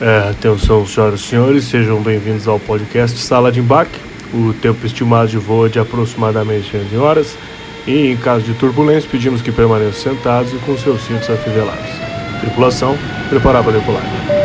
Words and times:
É, 0.00 0.30
atenção, 0.30 0.86
senhoras 0.86 1.20
e 1.20 1.22
senhores, 1.24 1.64
sejam 1.64 2.00
bem-vindos 2.00 2.48
ao 2.48 2.58
podcast 2.58 3.18
Sala 3.18 3.52
de 3.52 3.60
Embarque. 3.60 4.00
O 4.32 4.54
tempo 4.54 4.86
estimado 4.86 5.28
de 5.28 5.36
voo 5.36 5.66
é 5.66 5.68
de 5.68 5.78
aproximadamente 5.78 6.74
11 6.74 6.96
horas 6.96 7.36
e, 7.86 8.06
em 8.06 8.16
caso 8.16 8.42
de 8.42 8.54
turbulência, 8.54 9.10
pedimos 9.10 9.42
que 9.42 9.52
permaneçam 9.52 10.14
sentados 10.14 10.54
e 10.54 10.56
com 10.56 10.74
seus 10.78 11.02
cintos 11.02 11.28
afivelados. 11.28 11.90
Tripulação, 12.40 12.96
preparar 13.28 13.62
para 13.62 13.72
decolar. 13.72 14.39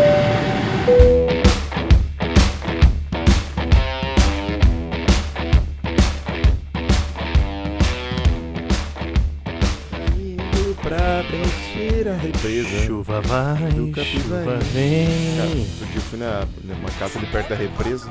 Chuva 13.16 13.22
vai, 13.22 13.72
do 13.72 13.88
Capivari. 13.92 14.06
chuva 14.06 14.44
Cara, 14.44 14.58
vem. 14.58 15.60
outro 15.60 15.86
dia 15.86 15.96
eu 15.96 16.02
fui 16.02 16.20
na, 16.20 16.48
numa 16.64 16.90
casa 17.00 17.18
ali 17.18 17.28
perto 17.28 17.50
da 17.50 17.56
represa. 17.56 18.10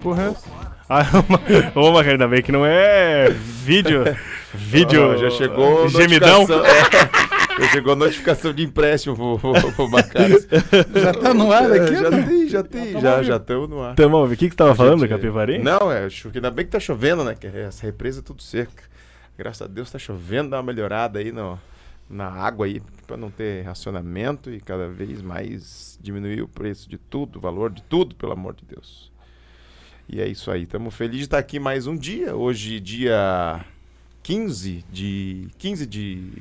Porra. 0.00 0.34
Ah, 0.88 1.04
uma, 1.28 1.40
ô, 1.80 1.92
Macario, 1.92 2.12
ainda 2.12 2.26
bem 2.26 2.42
que 2.42 2.50
não 2.50 2.66
é 2.66 3.28
vídeo. 3.30 4.04
Vídeo. 4.52 5.12
Ó, 5.12 5.16
já 5.16 5.30
chegou 5.30 5.88
Gemidão. 5.88 6.42
É, 6.42 7.62
já 7.62 7.68
chegou 7.70 7.94
notificação 7.94 8.52
de 8.52 8.64
empréstimo 8.64 9.14
pro, 9.14 9.38
pro, 9.38 9.72
pro. 9.72 9.88
Já 11.00 11.14
tá 11.14 11.32
no 11.32 11.52
ar 11.52 11.70
aqui? 11.70 11.94
já 11.94 12.10
né? 12.10 12.22
tem, 12.22 12.48
já 12.48 12.62
tem, 12.64 12.86
tamo 12.86 13.00
já, 13.00 13.10
ouvindo. 13.12 13.26
já 13.28 13.36
estamos 13.36 13.70
no 13.70 13.80
ar. 13.80 13.94
Ver. 13.94 14.06
O 14.06 14.28
que, 14.30 14.36
que 14.36 14.46
você 14.48 14.56
tava 14.56 14.74
falando, 14.74 15.02
Gente, 15.02 15.10
Capivari? 15.10 15.58
Não, 15.62 15.92
é, 15.92 16.08
ainda 16.34 16.50
bem 16.50 16.64
que 16.64 16.72
tá 16.72 16.80
chovendo, 16.80 17.22
né? 17.22 17.36
Que 17.38 17.46
essa 17.46 17.86
represa 17.86 18.18
é 18.18 18.22
tudo 18.24 18.42
seca. 18.42 18.82
Graças 19.38 19.62
a 19.62 19.68
Deus 19.68 19.88
tá 19.88 20.00
chovendo, 20.00 20.50
dá 20.50 20.56
uma 20.56 20.64
melhorada 20.64 21.20
aí 21.20 21.30
no, 21.30 21.56
na 22.10 22.28
água 22.28 22.66
aí, 22.66 22.82
pra 23.06 23.16
não 23.16 23.30
ter 23.30 23.62
racionamento 23.62 24.50
e 24.50 24.60
cada 24.60 24.88
vez 24.88 25.22
mais 25.22 25.98
diminuir 26.02 26.42
o 26.42 26.48
preço 26.48 26.90
de 26.90 26.98
tudo, 26.98 27.36
o 27.36 27.40
valor 27.40 27.70
de 27.70 27.82
tudo, 27.84 28.16
pelo 28.16 28.32
amor 28.32 28.54
de 28.54 28.64
Deus. 28.64 29.12
E 30.08 30.20
é 30.20 30.26
isso 30.26 30.50
aí, 30.50 30.64
estamos 30.64 30.92
felizes 30.94 31.20
de 31.20 31.24
estar 31.26 31.38
aqui 31.38 31.60
mais 31.60 31.86
um 31.86 31.96
dia. 31.96 32.34
Hoje, 32.34 32.80
dia 32.80 33.64
15 34.24 34.84
de, 34.90 35.48
15 35.56 35.86
de 35.86 36.32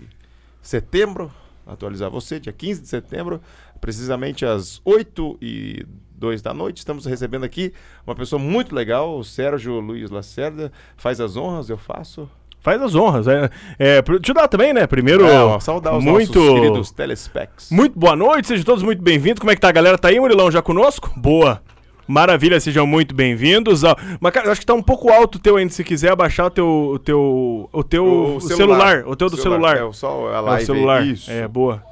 setembro, 0.59 1.31
atualizar 1.67 2.09
você, 2.09 2.39
dia 2.39 2.51
15 2.51 2.81
de 2.81 2.87
setembro, 2.87 3.39
precisamente 3.79 4.43
às 4.43 4.81
8 4.83 5.37
e 5.39 5.85
2 6.15 6.41
da 6.41 6.51
noite. 6.51 6.77
Estamos 6.77 7.05
recebendo 7.05 7.43
aqui 7.43 7.71
uma 8.07 8.15
pessoa 8.15 8.41
muito 8.41 8.73
legal, 8.73 9.17
o 9.17 9.23
Sérgio 9.23 9.79
Luiz 9.79 10.09
Lacerda. 10.09 10.71
Faz 10.97 11.21
as 11.21 11.37
honras, 11.37 11.69
eu 11.69 11.77
faço. 11.77 12.29
Faz 12.61 12.81
as 12.81 12.93
honras. 12.95 13.27
É, 13.27 13.49
é, 13.79 14.01
te 14.19 14.33
dar 14.33 14.47
também, 14.47 14.73
né? 14.73 14.85
Primeiro, 14.85 15.25
É, 15.25 15.59
saudar 15.61 15.95
os 15.97 16.03
muito, 16.03 16.39
nossos 16.39 16.53
queridos 16.59 16.91
telespecs. 16.91 17.71
muito 17.71 17.97
boa 17.97 18.15
noite, 18.15 18.47
sejam 18.49 18.65
todos 18.65 18.83
muito 18.83 19.01
bem-vindos. 19.01 19.39
Como 19.39 19.49
é 19.51 19.55
que 19.55 19.61
tá 19.61 19.69
a 19.69 19.71
galera? 19.71 19.97
Tá 19.97 20.09
aí, 20.09 20.19
Murilão, 20.19 20.51
já 20.51 20.61
conosco? 20.61 21.09
Boa. 21.15 21.61
Maravilha, 22.05 22.59
sejam 22.59 22.85
muito 22.87 23.13
bem-vindos. 23.15 23.83
Ó, 23.83 23.95
Mas, 24.19 24.33
cara, 24.33 24.47
eu 24.47 24.51
acho 24.51 24.59
que 24.59 24.65
tá 24.65 24.73
um 24.73 24.81
pouco 24.81 25.11
alto 25.11 25.35
o 25.35 25.39
teu 25.39 25.57
ainda, 25.57 25.71
se 25.71 25.83
quiser 25.83 26.11
abaixar 26.11 26.47
o 26.47 26.49
teu, 26.49 26.67
o 26.95 26.99
teu, 26.99 27.69
o 27.71 27.83
teu 27.83 28.35
O 28.37 28.41
celular. 28.41 29.03
o 29.07 29.15
teu 29.15 29.29
do 29.29 29.37
celular. 29.37 29.77
É, 29.77 29.83
o 29.83 29.93
só 29.93 30.27
a 30.33 30.37
É, 30.37 30.39
live 30.41 30.63
o 30.63 30.65
celular. 30.65 31.05
Isso. 31.05 31.31
É, 31.31 31.47
boa. 31.47 31.83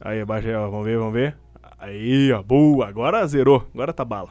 Aí, 0.00 0.20
abaixa 0.20 0.48
aí, 0.48 0.54
ó. 0.54 0.70
Vamos 0.70 0.86
ver, 0.86 0.96
vamos 0.96 1.12
ver. 1.12 1.34
Aí, 1.78 2.32
ó. 2.32 2.40
Boa. 2.42 2.86
Agora 2.88 3.26
zerou. 3.26 3.66
Agora 3.74 3.92
tá 3.92 4.04
bala. 4.04 4.28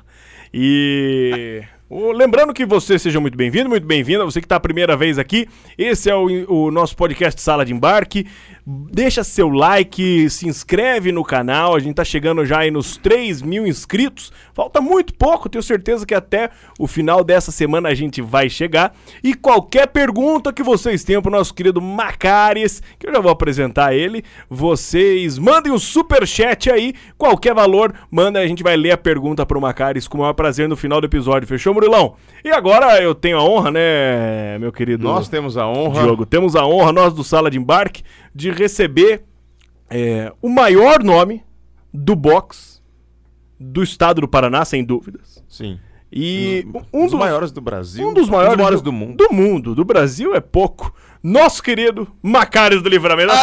E. 0.54 1.62
o- 1.90 2.12
lembrando 2.12 2.54
que 2.54 2.66
você 2.66 3.00
seja 3.00 3.20
muito 3.20 3.38
bem-vindo, 3.38 3.70
muito 3.70 3.86
bem-vinda. 3.88 4.26
Você 4.26 4.42
que 4.42 4.46
está 4.46 4.58
a 4.58 4.60
primeira 4.60 4.96
vez 4.98 5.18
aqui. 5.18 5.48
Esse 5.78 6.10
é 6.10 6.16
o, 6.16 6.28
o 6.68 6.72
nosso 6.72 6.96
podcast 6.96 7.42
Sala 7.42 7.66
de 7.66 7.74
Embarque. 7.74 8.28
Deixa 8.66 9.24
seu 9.24 9.48
like, 9.48 10.30
se 10.30 10.46
inscreve 10.48 11.14
no 11.14 11.24
canal. 11.24 11.74
A 11.76 11.80
gente 11.80 11.96
tá 11.96 12.04
chegando 12.04 12.46
já 12.46 12.60
aí 12.60 12.72
nos 12.72 12.98
3 12.98 13.42
mil 13.42 13.66
inscritos. 13.66 14.34
Falta 14.54 14.82
muito 14.82 15.14
pouco, 15.14 15.48
tenho 15.48 15.64
certeza 15.64 16.06
que 16.06 16.14
até 16.14 16.50
o 16.78 16.86
final 16.88 17.24
dessa 17.24 17.50
semana 17.52 17.88
a 17.88 17.94
gente 17.96 18.22
vai 18.22 18.50
chegar. 18.50 18.94
E 19.24 19.34
qualquer 19.34 19.88
pergunta 19.88 20.52
que 20.52 20.64
vocês 20.64 21.06
tenham 21.06 21.22
pro 21.22 21.32
nosso 21.32 21.54
querido 21.54 21.80
Macares, 21.82 22.82
que 23.00 23.08
eu 23.08 23.14
já 23.14 23.22
vou 23.22 23.32
apresentar 23.32 23.94
ele, 23.94 24.22
vocês 24.50 25.38
mandem 25.38 25.72
um 25.72 25.80
super 25.80 26.28
chat 26.28 26.70
aí, 26.70 26.94
qualquer 27.18 27.54
valor, 27.54 27.94
manda, 28.12 28.40
a 28.40 28.48
gente 28.48 28.64
vai 28.64 28.76
ler 28.76 28.92
a 28.92 28.98
pergunta 28.98 29.46
pro 29.46 29.62
Macares 29.62 30.08
com 30.10 30.18
o 30.18 30.22
maior 30.22 30.34
prazer 30.34 30.68
no 30.68 30.76
final 30.76 31.00
do 31.00 31.08
episódio. 31.08 31.48
Fechou, 31.48 31.74
Murilão? 31.78 32.16
E 32.44 32.50
agora 32.50 33.00
eu 33.02 33.14
tenho 33.14 33.38
a 33.38 33.44
honra, 33.44 33.70
né, 33.72 34.58
meu 34.58 34.72
querido 34.72 35.04
Nós 35.04 35.30
temos 35.30 35.58
a 35.58 35.68
honra. 35.68 36.04
Diogo, 36.04 36.26
temos 36.26 36.56
a 36.56 36.66
honra, 36.66 36.92
nós 36.92 37.14
do 37.14 37.24
Sala 37.24 37.52
de 37.52 37.58
Embarque, 37.58 38.04
de 38.34 38.50
receber 38.52 39.24
é, 39.90 40.32
o 40.42 40.50
maior 40.50 41.04
nome 41.04 41.44
do 41.94 42.16
box 42.16 42.82
do 43.60 43.84
estado 43.84 44.22
do 44.22 44.28
Paraná, 44.28 44.64
sem 44.66 44.84
dúvidas. 44.84 45.44
Sim. 45.48 45.80
E 46.12 46.66
Um, 46.94 47.06
dos 47.06 47.14
maiores 47.14 47.52
do 47.52 47.60
Brasil. 47.60 48.08
um 48.08 48.14
dos 48.14 48.30
maiores, 48.30 48.82
do 48.82 48.94
mundo. 48.94 49.18
Do 49.18 49.34
mundo. 49.34 49.76
Do 49.76 49.84
Brasil 49.84 50.34
é 50.36 50.40
pouco. 50.40 50.94
Nosso 51.22 51.62
querido 51.62 52.08
Macares 52.22 52.82
do 52.82 52.88
Livramento. 52.90 53.34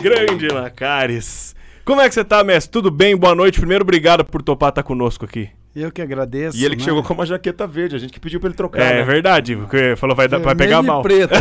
Grande 0.00 0.48
Macares. 0.54 1.54
Como 1.88 2.02
é 2.02 2.08
que 2.08 2.14
você 2.14 2.22
tá, 2.22 2.44
mestre? 2.44 2.70
Tudo 2.70 2.90
bem? 2.90 3.16
Boa 3.16 3.34
noite. 3.34 3.58
Primeiro, 3.58 3.82
obrigado 3.82 4.22
por 4.22 4.42
topar 4.42 4.68
estar 4.68 4.82
conosco 4.82 5.24
aqui. 5.24 5.48
Eu 5.74 5.90
que 5.90 6.02
agradeço. 6.02 6.54
E 6.54 6.62
ele 6.62 6.76
que 6.76 6.82
né? 6.82 6.84
chegou 6.84 7.02
com 7.02 7.14
uma 7.14 7.24
jaqueta 7.24 7.66
verde, 7.66 7.96
a 7.96 7.98
gente 7.98 8.12
que 8.12 8.20
pediu 8.20 8.38
pra 8.38 8.50
ele 8.50 8.56
trocar. 8.56 8.82
é 8.82 8.96
né? 8.96 9.04
verdade, 9.04 9.56
porque 9.56 9.96
falou 9.96 10.14
vai, 10.14 10.28
dar- 10.28 10.36
vai 10.36 10.54
pegar 10.54 10.82
mal. 10.82 11.00
preto. 11.00 11.32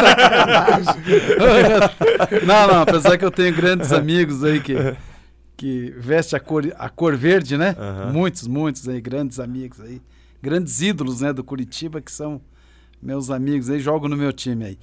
Sacanagem. 0.00 1.02
não, 2.46 2.66
não, 2.66 2.80
apesar 2.80 3.18
que 3.18 3.26
eu 3.26 3.30
tenho 3.30 3.54
grandes 3.54 3.92
amigos 3.92 4.42
aí 4.42 4.58
que, 4.58 4.74
que 5.54 5.94
vestem 5.98 6.38
a 6.38 6.40
cor, 6.40 6.64
a 6.78 6.88
cor 6.88 7.14
verde, 7.14 7.58
né? 7.58 7.76
Aham. 7.78 8.10
Muitos, 8.10 8.48
muitos 8.48 8.88
aí, 8.88 9.02
grandes 9.02 9.38
amigos 9.38 9.82
aí. 9.82 10.00
Grandes 10.40 10.80
ídolos, 10.80 11.20
né, 11.20 11.30
do 11.30 11.44
Curitiba, 11.44 12.00
que 12.00 12.10
são 12.10 12.40
meus 13.02 13.28
amigos 13.28 13.68
aí, 13.68 13.80
jogam 13.80 14.08
no 14.08 14.16
meu 14.16 14.32
time 14.32 14.64
aí. 14.64 14.78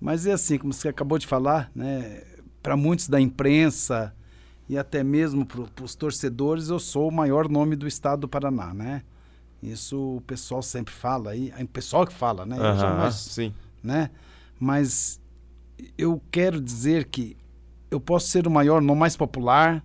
Mas 0.00 0.28
é 0.28 0.32
assim, 0.32 0.58
como 0.58 0.72
você 0.72 0.86
acabou 0.86 1.18
de 1.18 1.26
falar, 1.26 1.72
né? 1.74 2.22
Para 2.62 2.76
muitos 2.76 3.08
da 3.08 3.20
imprensa 3.20 4.14
e 4.68 4.78
até 4.78 5.02
mesmo 5.02 5.44
para 5.44 5.84
os 5.84 5.94
torcedores, 5.94 6.68
eu 6.68 6.78
sou 6.78 7.08
o 7.08 7.12
maior 7.12 7.48
nome 7.48 7.76
do 7.76 7.86
estado 7.86 8.20
do 8.20 8.28
Paraná, 8.28 8.72
né? 8.72 9.02
Isso 9.62 10.16
o 10.16 10.20
pessoal 10.22 10.62
sempre 10.62 10.92
fala 10.92 11.30
aí, 11.30 11.52
é 11.56 11.62
o 11.62 11.68
pessoal 11.68 12.06
que 12.06 12.12
fala, 12.12 12.44
né? 12.44 12.56
Eu 12.58 12.64
Aham, 12.64 12.78
jamais 12.78 13.14
sim. 13.14 13.52
né? 13.82 14.10
Mas 14.58 15.20
eu 15.98 16.20
quero 16.30 16.60
dizer 16.60 17.06
que 17.06 17.36
eu 17.90 18.00
posso 18.00 18.28
ser 18.28 18.46
o 18.46 18.50
maior, 18.50 18.80
não 18.80 18.94
mais 18.94 19.16
popular, 19.16 19.84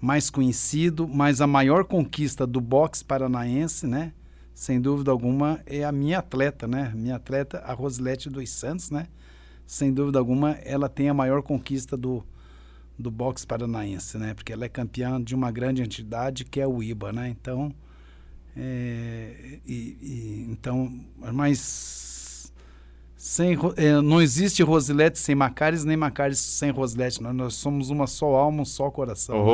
mais 0.00 0.30
conhecido, 0.30 1.06
mas 1.08 1.40
a 1.40 1.46
maior 1.46 1.84
conquista 1.84 2.46
do 2.46 2.60
boxe 2.60 3.04
paranaense, 3.04 3.86
né? 3.86 4.12
Sem 4.54 4.80
dúvida 4.80 5.10
alguma, 5.10 5.60
é 5.66 5.84
a 5.84 5.92
minha 5.92 6.18
atleta, 6.18 6.66
né? 6.66 6.92
Minha 6.94 7.16
atleta, 7.16 7.58
a 7.58 7.72
Rosilete 7.72 8.28
dos 8.28 8.50
Santos, 8.50 8.90
né? 8.90 9.06
Sem 9.66 9.92
dúvida 9.92 10.18
alguma, 10.18 10.52
ela 10.64 10.88
tem 10.88 11.08
a 11.08 11.14
maior 11.14 11.42
conquista 11.42 11.96
do, 11.96 12.24
do 12.98 13.10
boxe 13.10 13.46
paranaense, 13.46 14.18
né? 14.18 14.34
Porque 14.34 14.52
ela 14.52 14.64
é 14.64 14.68
campeã 14.68 15.22
de 15.22 15.34
uma 15.34 15.50
grande 15.50 15.82
entidade 15.82 16.44
que 16.44 16.60
é 16.60 16.66
o 16.66 16.82
IBA, 16.82 17.12
né? 17.12 17.28
Então, 17.28 17.72
é, 18.56 19.58
e, 19.66 19.72
e- 20.02 20.46
então, 20.50 20.90
mas 21.32 22.52
sem, 23.16 23.56
é, 23.76 24.00
não 24.00 24.20
existe 24.22 24.62
Rosilete 24.62 25.18
sem 25.18 25.34
Macares, 25.34 25.84
nem 25.84 25.96
Macares 25.96 26.38
sem 26.38 26.70
Rosilete. 26.70 27.22
Nós, 27.22 27.34
nós 27.34 27.54
somos 27.54 27.90
uma 27.90 28.06
só 28.06 28.26
alma, 28.34 28.62
um 28.62 28.64
só 28.64 28.90
coração. 28.90 29.36
né? 29.36 29.52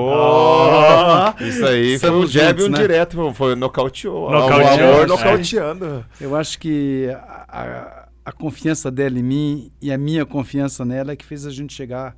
Oh, 1.40 1.44
isso 1.44 1.66
aí 1.66 1.98
foi 1.98 2.10
um 2.10 2.26
jab 2.26 2.60
e 2.60 2.64
um 2.64 2.68
né? 2.68 2.78
direto, 2.78 3.16
foi- 3.16 3.34
foi 3.34 3.54
nocauteou. 3.56 4.30
Nocauteou, 4.30 4.68
o 4.88 4.92
amor 4.92 5.02
é. 5.02 5.06
nocauteando. 5.06 6.04
Eu 6.20 6.36
acho 6.36 6.58
que 6.58 7.08
a, 7.12 7.44
a- 7.48 8.08
a 8.26 8.32
confiança 8.32 8.90
dela 8.90 9.18
em 9.18 9.22
mim 9.22 9.70
e 9.82 9.92
a 9.92 9.98
minha 9.98 10.24
confiança 10.24 10.82
nela 10.84 11.12
é 11.12 11.16
que 11.16 11.24
fez 11.26 11.44
a 11.46 11.50
gente 11.50 11.74
chegar 11.74 12.16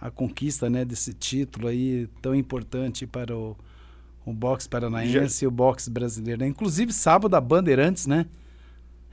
à 0.00 0.10
conquista 0.10 0.68
né, 0.70 0.84
desse 0.84 1.12
título 1.12 1.68
aí 1.68 2.08
tão 2.22 2.34
importante 2.34 3.06
para 3.06 3.36
o, 3.36 3.56
o 4.24 4.32
boxe 4.32 4.68
paranaense 4.68 5.44
e 5.44 5.48
o 5.48 5.50
boxe 5.50 5.90
brasileiro. 5.90 6.40
né? 6.42 6.46
Inclusive, 6.48 6.92
sábado, 6.92 7.34
a 7.34 7.40
Bandeirantes, 7.40 8.06
né? 8.06 8.26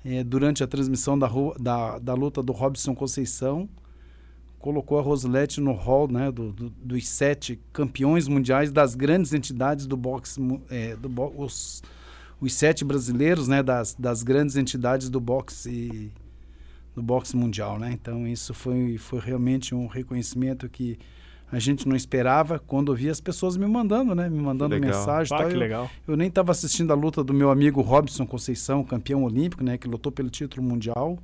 eh, 0.04 0.24
durante 0.24 0.64
a 0.64 0.68
transmissão 0.68 1.18
da, 1.18 1.28
da, 1.60 1.98
da 2.00 2.14
luta 2.14 2.44
do 2.44 2.54
Robson 2.54 2.94
Conceição, 2.94 3.68
colocou 4.60 4.98
a 4.98 5.02
Rosilete 5.02 5.60
no 5.62 5.74
hall 5.74 6.08
né, 6.08 6.32
do- 6.32 6.52
do- 6.52 6.70
dos 6.70 7.08
sete 7.08 7.60
campeões 7.74 8.28
mundiais 8.28 8.72
das 8.72 8.96
grandes 8.96 9.34
entidades 9.34 9.86
do 9.88 9.96
boxe, 9.98 10.40
eh, 10.70 10.96
do 10.96 11.10
os, 11.40 11.84
os 12.42 12.54
sete 12.54 12.84
brasileiros 12.86 13.48
né, 13.48 13.62
das, 13.64 13.96
das 13.98 14.22
grandes 14.24 14.56
entidades 14.56 15.10
do 15.10 15.20
boxe 15.20 16.12
do 16.96 17.02
boxe 17.04 17.36
mundial, 17.36 17.78
né? 17.78 17.92
Então 17.92 18.26
isso 18.28 18.54
foi, 18.54 18.98
foi 18.98 19.20
realmente 19.20 19.76
um 19.76 19.86
reconhecimento 19.88 20.70
que 20.70 20.98
a 21.52 21.60
gente 21.60 21.88
não 21.88 21.96
esperava 21.96 22.58
quando 22.58 22.92
eu 22.92 22.96
vi 22.96 23.10
as 23.10 23.20
pessoas 23.22 23.56
me 23.58 23.68
mandando, 23.68 24.16
né? 24.16 24.30
Me 24.30 24.40
mandando 24.42 24.74
legal. 24.74 24.90
mensagem. 24.98 25.32
e 25.32 25.36
Ah, 25.36 25.40
tal. 25.40 25.48
que 25.50 25.56
Eu- 25.56 25.60
legal. 25.60 25.90
eu 26.08 26.18
nem 26.18 26.28
estava 26.28 26.52
assistindo 26.52 26.92
a 26.92 26.96
luta 26.96 27.24
do 27.24 27.34
meu 27.34 27.52
amigo 27.52 27.82
Robson 27.82 28.26
Conceição, 28.26 28.84
campeão 28.84 29.24
olímpico, 29.24 29.64
né? 29.64 29.78
Que 29.78 29.88
lutou 29.88 30.12
pelo 30.12 30.30
título 30.30 30.64
mundial. 30.66 31.20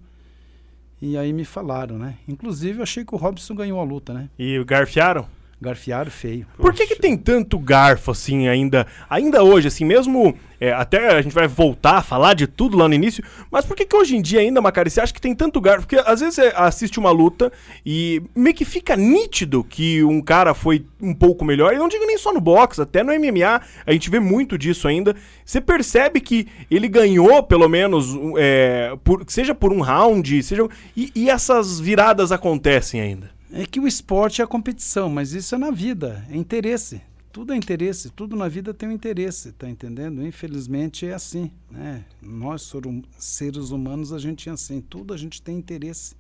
E 1.01 1.17
aí 1.17 1.33
me 1.33 1.43
falaram, 1.43 1.97
né? 1.97 2.17
Inclusive, 2.27 2.79
eu 2.79 2.83
achei 2.83 3.03
que 3.03 3.15
o 3.15 3.17
Robson 3.17 3.55
ganhou 3.55 3.79
a 3.79 3.83
luta, 3.83 4.13
né? 4.13 4.29
E 4.37 4.63
garfiaram? 4.63 5.25
Garfiaram 5.61 6.09
feio. 6.09 6.47
Por 6.57 6.73
que, 6.73 6.87
que 6.87 6.95
tem 6.95 7.15
tanto 7.15 7.59
garfo 7.59 8.09
assim 8.09 8.47
ainda, 8.47 8.87
ainda 9.07 9.43
hoje, 9.43 9.67
assim, 9.67 9.85
mesmo 9.85 10.35
é, 10.61 10.71
até 10.71 11.09
a 11.09 11.21
gente 11.23 11.33
vai 11.33 11.47
voltar 11.47 11.97
a 11.97 12.01
falar 12.03 12.35
de 12.35 12.45
tudo 12.45 12.77
lá 12.77 12.87
no 12.87 12.93
início, 12.93 13.23
mas 13.49 13.65
por 13.65 13.75
que, 13.75 13.83
que 13.83 13.95
hoje 13.95 14.15
em 14.15 14.21
dia 14.21 14.41
ainda, 14.41 14.61
Macari, 14.61 14.91
você 14.91 15.01
acha 15.01 15.11
que 15.11 15.19
tem 15.19 15.33
tanto 15.33 15.59
garfo? 15.59 15.87
Porque 15.87 15.97
às 16.05 16.19
vezes 16.19 16.35
você 16.35 16.53
assiste 16.55 16.99
uma 16.99 17.09
luta 17.09 17.51
e 17.83 18.21
meio 18.35 18.55
que 18.55 18.63
fica 18.63 18.95
nítido 18.95 19.63
que 19.63 20.03
um 20.03 20.21
cara 20.21 20.53
foi 20.53 20.85
um 21.01 21.15
pouco 21.15 21.43
melhor, 21.43 21.73
e 21.73 21.77
não 21.77 21.87
digo 21.87 22.05
nem 22.05 22.17
só 22.17 22.31
no 22.31 22.39
boxe, 22.39 22.79
até 22.79 23.01
no 23.01 23.11
MMA, 23.11 23.59
a 23.85 23.91
gente 23.91 24.09
vê 24.09 24.19
muito 24.19 24.55
disso 24.55 24.87
ainda. 24.87 25.15
Você 25.43 25.59
percebe 25.59 26.21
que 26.21 26.47
ele 26.69 26.87
ganhou, 26.87 27.41
pelo 27.41 27.67
menos, 27.67 28.15
é, 28.37 28.95
por, 29.03 29.23
seja 29.27 29.55
por 29.55 29.73
um 29.73 29.81
round, 29.81 30.43
seja. 30.43 30.67
E, 30.95 31.11
e 31.15 31.29
essas 31.29 31.79
viradas 31.79 32.31
acontecem 32.31 33.01
ainda. 33.01 33.40
É 33.53 33.65
que 33.65 33.79
o 33.79 33.87
esporte 33.87 34.41
é 34.41 34.43
a 34.43 34.47
competição, 34.47 35.09
mas 35.09 35.33
isso 35.33 35.53
é 35.55 35.57
na 35.57 35.71
vida, 35.71 36.25
é 36.29 36.37
interesse. 36.37 37.01
Tudo 37.31 37.53
é 37.53 37.55
interesse, 37.55 38.09
tudo 38.09 38.35
na 38.35 38.47
vida 38.47 38.73
tem 38.73 38.89
um 38.89 38.91
interesse, 38.91 39.53
tá 39.53 39.69
entendendo? 39.69 40.25
Infelizmente 40.25 41.05
é 41.05 41.13
assim, 41.13 41.51
né? 41.69 42.03
Nós, 42.21 42.71
seres 43.17 43.71
humanos, 43.71 44.11
a 44.11 44.19
gente 44.19 44.49
é 44.49 44.51
assim, 44.51 44.81
tudo 44.81 45.13
a 45.13 45.17
gente 45.17 45.41
tem 45.41 45.57
interesse, 45.57 46.15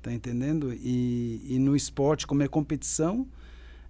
tá 0.00 0.12
entendendo? 0.12 0.72
E, 0.74 1.42
e 1.48 1.58
no 1.58 1.74
esporte, 1.74 2.26
como 2.26 2.42
é 2.42 2.48
competição, 2.48 3.26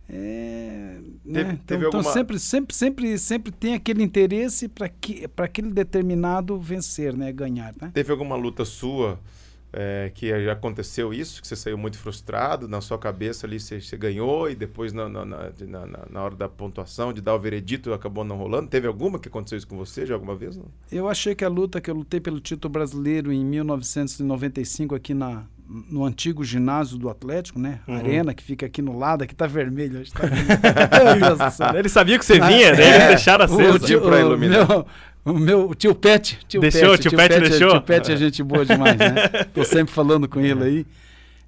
é, 0.08 0.98
né? 1.24 1.44
teve, 1.44 1.52
então, 1.52 1.76
então 1.76 1.86
alguma... 1.86 2.12
sempre, 2.12 2.38
sempre, 2.38 2.74
sempre, 2.74 3.18
sempre 3.18 3.52
tem 3.52 3.74
aquele 3.74 4.02
interesse 4.02 4.68
para 4.68 4.88
que, 4.88 5.28
aquele 5.36 5.70
determinado 5.70 6.58
vencer, 6.58 7.16
né? 7.16 7.30
Ganhar, 7.30 7.74
né? 7.80 7.90
Teve 7.92 8.10
alguma 8.10 8.36
luta 8.36 8.64
sua 8.64 9.20
é, 9.72 10.10
que 10.14 10.28
já 10.44 10.52
aconteceu 10.52 11.14
isso, 11.14 11.40
que 11.40 11.48
você 11.48 11.56
saiu 11.56 11.78
muito 11.78 11.98
frustrado, 11.98 12.68
na 12.68 12.80
sua 12.80 12.98
cabeça 12.98 13.46
ali 13.46 13.58
você, 13.58 13.80
você 13.80 13.96
ganhou 13.96 14.50
e 14.50 14.54
depois 14.54 14.92
na, 14.92 15.08
na, 15.08 15.24
na, 15.24 15.86
na, 16.10 16.22
hora 16.22 16.36
da 16.36 16.48
pontuação, 16.48 17.12
de 17.12 17.20
dar 17.20 17.34
o 17.34 17.38
veredito, 17.38 17.92
acabou 17.92 18.22
não 18.24 18.36
rolando? 18.36 18.68
Teve 18.68 18.86
alguma 18.86 19.18
que 19.18 19.28
aconteceu 19.28 19.56
isso 19.56 19.66
com 19.66 19.76
você 19.76 20.04
já 20.04 20.14
alguma 20.14 20.36
vez? 20.36 20.56
Não? 20.56 20.66
Eu 20.90 21.08
achei 21.08 21.34
que 21.34 21.44
a 21.44 21.48
luta 21.48 21.80
que 21.80 21.90
eu 21.90 21.94
lutei 21.94 22.20
pelo 22.20 22.40
título 22.40 22.70
brasileiro 22.70 23.32
em 23.32 23.44
1995 23.44 24.94
aqui 24.94 25.14
na, 25.14 25.44
no 25.90 26.04
antigo 26.04 26.44
ginásio 26.44 26.98
do 26.98 27.08
Atlético, 27.08 27.58
né? 27.58 27.80
Uhum. 27.88 27.96
Arena, 27.96 28.34
que 28.34 28.42
fica 28.42 28.66
aqui 28.66 28.82
no 28.82 28.98
lado, 28.98 29.24
aqui 29.24 29.34
tá 29.34 29.46
vermelho. 29.46 30.02
Tá 30.12 30.24
Ele 31.78 31.88
sabia 31.88 32.18
que 32.18 32.24
você 32.24 32.34
vinha, 32.34 32.72
né? 32.74 32.94
Eles 32.94 33.08
deixaram 33.08 33.46
aceso. 33.46 33.76
O, 33.76 33.78
tio, 33.78 34.02
o, 34.04 34.38
meu, 34.38 34.86
o 35.24 35.32
meu 35.32 35.74
tio 35.74 35.94
Pet. 35.94 36.38
Tio 36.46 36.60
deixou, 36.60 36.90
Pet, 36.90 37.00
tio, 37.00 37.10
tio 37.10 37.18
Pet, 37.18 37.28
Pet 37.28 37.48
deixou? 37.48 37.70
Tio 37.70 37.82
Pet 37.82 38.12
é 38.12 38.16
gente 38.16 38.42
boa 38.42 38.66
demais, 38.66 38.98
né? 38.98 39.14
Tô 39.54 39.64
sempre 39.64 39.94
falando 39.94 40.28
com 40.28 40.40
ele 40.40 40.62
aí. 40.62 40.86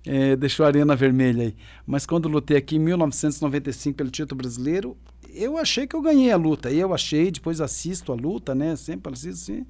É, 0.06 0.36
deixou 0.36 0.64
a 0.64 0.68
arena 0.68 0.96
vermelha 0.96 1.44
aí. 1.44 1.54
Mas 1.86 2.06
quando 2.06 2.28
lutei 2.28 2.56
aqui 2.56 2.76
em 2.76 2.80
1995 2.80 3.96
pelo 3.96 4.10
título 4.10 4.38
brasileiro, 4.38 4.96
eu 5.34 5.58
achei 5.58 5.86
que 5.86 5.94
eu 5.94 6.00
ganhei 6.00 6.30
a 6.32 6.36
luta. 6.36 6.70
E 6.70 6.80
eu 6.80 6.94
achei, 6.94 7.30
depois 7.30 7.60
assisto 7.60 8.10
a 8.10 8.14
luta, 8.14 8.54
né? 8.54 8.74
Sempre 8.76 9.12
assisto 9.12 9.52
assim. 9.52 9.66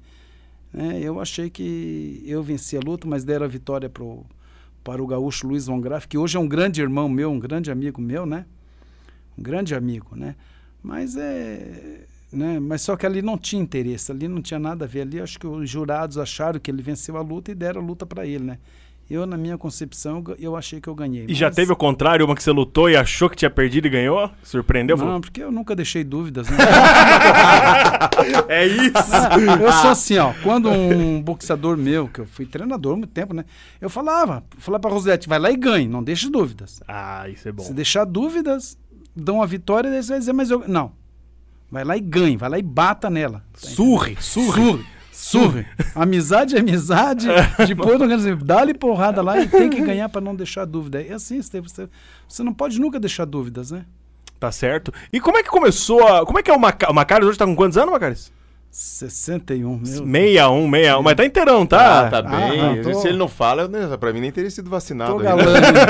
Né? 0.71 0.99
Eu 1.01 1.19
achei 1.19 1.49
que 1.49 2.23
eu 2.25 2.41
venci 2.41 2.77
a 2.77 2.81
luta, 2.81 3.07
mas 3.07 3.23
deram 3.23 3.45
a 3.45 3.49
vitória 3.49 3.89
pro, 3.89 4.25
para 4.85 5.03
o 5.03 5.07
gaúcho 5.07 5.47
Luiz 5.47 5.65
Von 5.65 5.81
Graff, 5.81 6.07
que 6.07 6.15
hoje 6.15 6.37
é 6.37 6.39
um 6.39 6.47
grande 6.47 6.79
irmão 6.79 7.09
meu, 7.09 7.31
um 7.31 7.39
grande 7.39 7.71
amigo 7.71 7.99
meu, 7.99 8.23
né? 8.25 8.45
Um 9.35 9.41
grande 9.41 9.73
amigo, 9.73 10.15
né? 10.15 10.35
Mas 10.83 11.17
é 11.17 12.05
né? 12.31 12.59
Mas 12.59 12.81
só 12.81 12.95
que 12.95 13.05
ali 13.05 13.21
não 13.21 13.37
tinha 13.37 13.61
interesse, 13.61 14.11
ali 14.11 14.27
não 14.27 14.41
tinha 14.41 14.59
nada 14.59 14.85
a 14.85 14.87
ver. 14.87 15.01
Ali 15.01 15.19
acho 15.19 15.39
que 15.39 15.47
os 15.47 15.67
jurados 15.67 16.17
acharam 16.17 16.59
que 16.59 16.69
ele 16.69 16.83
venceu 16.83 17.17
a 17.17 17.21
luta 17.21 17.51
e 17.51 17.55
deram 17.55 17.81
a 17.81 17.83
luta 17.83 18.05
para 18.05 18.27
ele, 18.27 18.43
né? 18.43 18.59
Eu, 19.09 19.25
na 19.27 19.37
minha 19.37 19.55
concepção, 19.55 20.23
eu 20.39 20.55
achei 20.55 20.81
que 20.81 20.87
eu 20.87 20.95
ganhei. 20.95 21.25
E 21.25 21.27
mas... 21.29 21.37
já 21.37 21.51
teve 21.51 21.71
o 21.71 21.75
contrário, 21.75 22.25
uma 22.25 22.35
que 22.35 22.41
você 22.41 22.51
lutou 22.51 22.89
e 22.89 22.97
achou 22.97 23.29
que 23.29 23.35
tinha 23.35 23.51
perdido 23.51 23.85
e 23.85 23.89
ganhou? 23.89 24.31
Surpreendeu? 24.41 24.97
Não, 24.97 25.21
porque 25.21 25.43
eu 25.43 25.51
nunca 25.51 25.75
deixei 25.75 26.03
dúvidas. 26.03 26.49
Né? 26.49 26.57
é 28.49 28.65
isso! 28.65 28.93
Não, 29.45 29.61
eu 29.61 29.71
sou 29.73 29.91
assim, 29.91 30.17
ó. 30.17 30.33
Quando 30.41 30.69
um 30.69 31.21
boxeador 31.21 31.77
meu, 31.77 32.07
que 32.07 32.21
eu 32.21 32.25
fui 32.25 32.47
treinador 32.47 32.93
há 32.93 32.97
muito 32.97 33.11
tempo, 33.11 33.33
né? 33.33 33.45
Eu 33.79 33.89
falava, 33.89 34.43
falava 34.57 34.81
pra 34.81 34.91
Rosete, 34.91 35.29
vai 35.29 35.37
lá 35.37 35.51
e 35.51 35.55
ganhe, 35.55 35.87
não 35.87 36.03
deixe 36.03 36.27
dúvidas. 36.29 36.81
Ah, 36.87 37.29
isso 37.29 37.47
é 37.47 37.51
bom. 37.51 37.63
Se 37.63 37.73
deixar 37.73 38.05
dúvidas, 38.05 38.75
dão 39.15 39.39
a 39.41 39.45
vitória, 39.45 39.91
daí 39.91 40.01
você 40.01 40.09
vai 40.09 40.19
dizer, 40.19 40.33
mas 40.33 40.49
eu. 40.49 40.67
Não, 40.67 40.91
Vai 41.75 41.83
lá 41.83 41.97
e 41.97 41.99
ganhe, 41.99 42.37
vai 42.37 42.49
lá 42.49 42.59
e 42.59 42.61
bata 42.61 43.09
nela. 43.09 43.43
Tá 43.51 43.67
surre, 43.67 44.15
surre. 44.19 44.61
Surre. 44.61 44.85
Surre. 45.15 45.65
amizade 45.95 46.57
é 46.57 46.59
amizade. 46.59 47.27
Depois 47.67 47.97
não 47.97 48.07
quer 48.07 48.17
dizer, 48.17 48.35
dá-lhe 48.35 48.73
porrada 48.73 49.21
lá 49.21 49.39
e 49.39 49.47
tem 49.47 49.69
que 49.69 49.81
ganhar 49.81 50.09
para 50.09 50.19
não 50.19 50.35
deixar 50.35 50.65
dúvida. 50.65 51.01
É 51.01 51.13
assim, 51.13 51.41
você, 51.41 51.61
você 52.27 52.43
não 52.43 52.53
pode 52.53 52.79
nunca 52.79 52.99
deixar 52.99 53.25
dúvidas, 53.25 53.71
né? 53.71 53.85
Tá 54.37 54.51
certo. 54.51 54.93
E 55.13 55.19
como 55.19 55.37
é 55.37 55.43
que 55.43 55.49
começou 55.49 56.05
a. 56.05 56.25
Como 56.25 56.37
é 56.37 56.43
que 56.43 56.51
é 56.51 56.53
o 56.53 56.59
Macaris? 56.59 56.91
O 56.91 56.93
Macaris 56.93 57.27
hoje 57.27 57.37
tá 57.37 57.45
com 57.45 57.55
quantos 57.55 57.77
anos, 57.77 57.91
Macaris? 57.91 58.31
61, 58.77 59.77
meu. 59.77 59.85
61, 59.85 60.69
61. 60.69 61.01
Mas 61.01 61.15
tá 61.15 61.25
inteirão, 61.25 61.65
tá? 61.65 62.07
Ah, 62.07 62.09
tá 62.09 62.21
bem. 62.21 62.59
Ah, 62.59 62.83
tô... 62.83 62.93
Se 62.95 63.07
ele 63.07 63.17
não 63.17 63.29
fala, 63.29 63.61
eu, 63.61 63.97
pra 63.97 64.11
mim 64.11 64.19
nem 64.19 64.31
teria 64.33 64.51
sido 64.51 64.69
vacinado. 64.69 65.13
Tô 65.13 65.19
galã. 65.19 65.43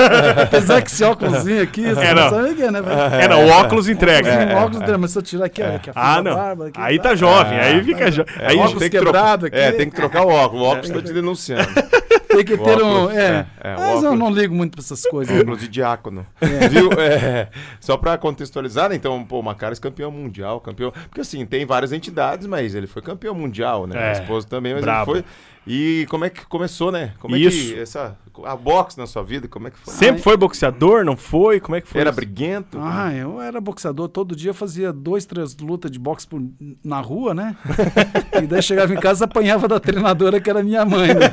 Apesar 0.43 0.83
que 0.83 0.91
esse 0.91 1.03
óculos 1.03 1.47
aqui, 1.47 1.81
você 1.89 1.99
é, 1.99 2.13
não. 2.13 2.29
sabe 2.29 2.51
o 2.51 2.55
que 2.55 2.61
é, 2.61 2.69
né? 2.69 2.79
É, 3.19 3.27
não, 3.27 3.43
o 3.43 3.49
óculos 3.49 3.89
entrega. 3.89 4.29
É. 4.29 4.53
O 4.53 4.57
óculos 4.59 4.77
entrega, 4.77 4.97
mas 4.99 5.09
se 5.09 5.17
eu 5.17 5.23
tirar 5.23 5.45
aqui, 5.45 5.63
é. 5.63 5.75
aqui 5.77 5.89
a 5.89 5.93
ah, 5.95 6.21
não. 6.21 6.35
Barba, 6.35 6.67
aqui, 6.67 6.79
aí 6.79 6.97
tá, 6.97 7.09
tá 7.09 7.15
jovem, 7.15 7.57
aí 7.57 7.83
fica 7.83 8.11
jovem. 8.11 8.35
É, 8.37 8.47
aí 8.49 8.57
óculos 8.57 8.79
tem 8.79 8.89
que 8.91 8.99
quebrado 8.99 9.47
aqui. 9.47 9.57
É, 9.57 9.71
tem 9.71 9.89
que 9.89 9.95
trocar 9.95 10.23
o 10.23 10.29
óculos. 10.29 10.61
O 10.61 10.69
óculos 10.69 10.89
tá 10.91 11.01
te 11.01 11.11
denunciando. 11.11 11.67
Tem 12.35 12.43
que 12.43 12.57
ter 12.57 12.83
um. 12.83 13.09
É, 13.09 13.47
é, 13.61 13.75
mas 13.77 14.03
eu 14.03 14.15
não 14.15 14.29
ligo 14.29 14.53
muito 14.53 14.73
pra 14.73 14.81
essas 14.81 15.03
coisas. 15.03 15.39
Óculos 15.39 15.59
de 15.59 15.67
diácono. 15.67 16.25
É. 16.41 16.67
Viu? 16.67 16.89
É, 16.93 17.47
só 17.79 17.95
pra 17.97 18.17
contextualizar, 18.17 18.89
né? 18.89 18.95
Então, 18.95 19.23
pô, 19.23 19.39
o 19.39 19.43
Macaras 19.43 19.79
campeão 19.79 20.11
mundial, 20.11 20.59
campeão. 20.59 20.91
Porque 20.91 21.21
assim, 21.21 21.45
tem 21.45 21.65
várias 21.65 21.93
entidades, 21.93 22.45
mas 22.45 22.74
ele 22.77 22.87
foi 22.87 23.01
campeão 23.01 23.33
mundial, 23.33 23.87
né? 23.87 23.95
É, 23.97 24.09
a 24.09 24.11
esposa 24.13 24.47
também, 24.47 24.73
mas 24.73 24.83
bravo. 24.83 25.11
ele 25.11 25.21
foi. 25.21 25.31
E 25.67 26.05
como 26.09 26.25
é 26.25 26.29
que 26.29 26.45
começou, 26.45 26.91
né? 26.91 27.13
Como 27.19 27.35
Isso. 27.35 27.71
é 27.71 27.75
que 27.75 27.81
essa 27.81 28.17
a 28.43 28.55
boxe 28.55 28.97
na 28.97 29.07
sua 29.07 29.23
vida, 29.23 29.47
como 29.47 29.67
é 29.67 29.71
que 29.71 29.77
foi? 29.79 29.93
Sempre 29.93 30.21
foi 30.21 30.35
boxeador, 30.35 31.05
não 31.05 31.15
foi? 31.15 31.59
Como 31.59 31.75
é 31.75 31.81
que 31.81 31.87
foi? 31.87 32.01
Era 32.01 32.09
isso? 32.09 32.17
briguento? 32.17 32.77
Ah, 32.79 33.13
eu 33.13 33.41
era 33.41 33.61
boxeador, 33.61 34.09
todo 34.09 34.35
dia 34.35 34.53
fazia 34.53 34.91
dois, 34.91 35.25
três 35.25 35.55
lutas 35.57 35.89
de 35.89 35.97
boxe 35.97 36.27
por, 36.27 36.41
na 36.83 36.99
rua, 36.99 37.33
né? 37.33 37.55
e 38.43 38.45
daí 38.45 38.61
chegava 38.61 38.93
em 38.93 38.99
casa 38.99 39.25
apanhava 39.25 39.67
da 39.67 39.79
treinadora 39.79 40.39
que 40.41 40.49
era 40.49 40.61
minha 40.61 40.85
mãe, 40.85 41.13
né? 41.13 41.29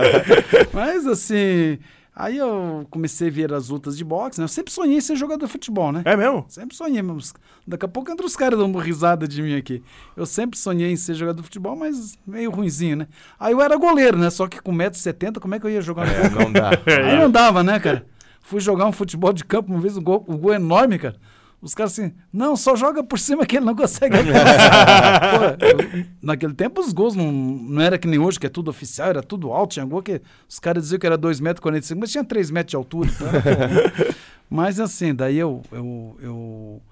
Mas 0.72 1.06
assim, 1.06 1.78
Aí 2.20 2.36
eu 2.36 2.86
comecei 2.90 3.28
a 3.28 3.30
ver 3.30 3.50
as 3.54 3.70
lutas 3.70 3.96
de 3.96 4.04
boxe, 4.04 4.38
né? 4.38 4.44
Eu 4.44 4.48
sempre 4.48 4.70
sonhei 4.70 4.98
em 4.98 5.00
ser 5.00 5.16
jogador 5.16 5.46
de 5.46 5.50
futebol, 5.50 5.90
né? 5.90 6.02
É 6.04 6.14
mesmo? 6.14 6.44
Sempre 6.48 6.76
sonhei. 6.76 7.00
Mas 7.00 7.32
daqui 7.66 7.86
a 7.86 7.88
pouco 7.88 8.12
entra 8.12 8.26
os 8.26 8.36
caras 8.36 8.58
dando 8.58 8.74
uma 8.74 8.82
risada 8.82 9.26
de 9.26 9.40
mim 9.40 9.56
aqui. 9.56 9.82
Eu 10.14 10.26
sempre 10.26 10.58
sonhei 10.58 10.92
em 10.92 10.96
ser 10.96 11.14
jogador 11.14 11.38
de 11.38 11.44
futebol, 11.44 11.74
mas 11.74 12.18
meio 12.26 12.50
ruimzinho, 12.50 12.96
né? 12.96 13.08
Aí 13.38 13.54
eu 13.54 13.62
era 13.62 13.74
goleiro, 13.74 14.18
né? 14.18 14.28
Só 14.28 14.46
que 14.46 14.60
com 14.60 14.70
1,70m, 14.70 15.40
como 15.40 15.54
é 15.54 15.58
que 15.58 15.64
eu 15.64 15.70
ia 15.70 15.80
jogar 15.80 16.06
no 16.06 16.12
é, 16.12 16.28
Não 16.28 16.52
dá. 16.52 16.70
Aí 16.86 17.16
não 17.16 17.30
dava, 17.30 17.62
né, 17.62 17.80
cara? 17.80 18.04
Fui 18.42 18.60
jogar 18.60 18.84
um 18.84 18.92
futebol 18.92 19.32
de 19.32 19.42
campo 19.42 19.72
uma 19.72 19.80
vez, 19.80 19.96
um 19.96 20.02
gol, 20.02 20.22
um 20.28 20.36
gol 20.36 20.52
enorme, 20.52 20.98
cara. 20.98 21.16
Os 21.62 21.74
caras 21.74 21.92
assim, 21.92 22.12
não, 22.32 22.56
só 22.56 22.74
joga 22.74 23.02
por 23.02 23.18
cima 23.18 23.44
que 23.44 23.58
ele 23.58 23.66
não 23.66 23.76
consegue 23.76 24.16
Pô, 24.16 26.06
Naquele 26.22 26.54
tempo 26.54 26.80
os 26.80 26.92
gols 26.92 27.14
não, 27.14 27.30
não 27.30 27.82
era 27.82 27.98
que 27.98 28.08
nem 28.08 28.18
hoje, 28.18 28.40
que 28.40 28.46
é 28.46 28.50
tudo 28.50 28.70
oficial, 28.70 29.10
era 29.10 29.22
tudo 29.22 29.52
alto. 29.52 29.72
Tinha 29.72 29.84
gol 29.84 30.02
que 30.02 30.22
os 30.48 30.58
caras 30.58 30.84
diziam 30.84 30.98
que 30.98 31.06
era 31.06 31.18
2,45 31.18 31.42
metros, 31.42 31.90
mas 31.92 32.10
tinha 32.10 32.24
3 32.24 32.50
metros 32.50 32.70
de 32.70 32.76
altura. 32.76 33.10
Então 33.10 33.28
mas 34.48 34.80
assim, 34.80 35.14
daí 35.14 35.36
eu, 35.36 35.62
eu, 35.70 36.16
eu, 36.22 36.82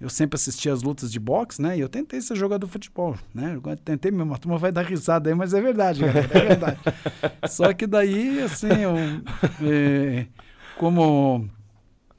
eu 0.00 0.08
sempre 0.08 0.36
assisti 0.36 0.70
as 0.70 0.82
lutas 0.82 1.10
de 1.10 1.18
boxe, 1.18 1.60
né? 1.60 1.76
E 1.76 1.80
eu 1.80 1.88
tentei 1.88 2.20
ser 2.20 2.36
jogador 2.36 2.64
de 2.64 2.72
futebol, 2.72 3.16
né? 3.34 3.56
Eu 3.56 3.76
tentei 3.76 4.12
mesmo, 4.12 4.34
a 4.34 4.38
turma 4.38 4.56
vai 4.56 4.70
dar 4.70 4.84
risada 4.84 5.30
aí, 5.30 5.34
mas 5.34 5.52
é 5.52 5.60
verdade, 5.60 6.00
galera, 6.00 6.30
é 6.32 6.40
verdade. 6.46 6.78
Só 7.50 7.72
que 7.72 7.88
daí, 7.88 8.40
assim, 8.40 8.68
eu, 8.68 8.94
é, 9.68 10.26
como 10.78 11.48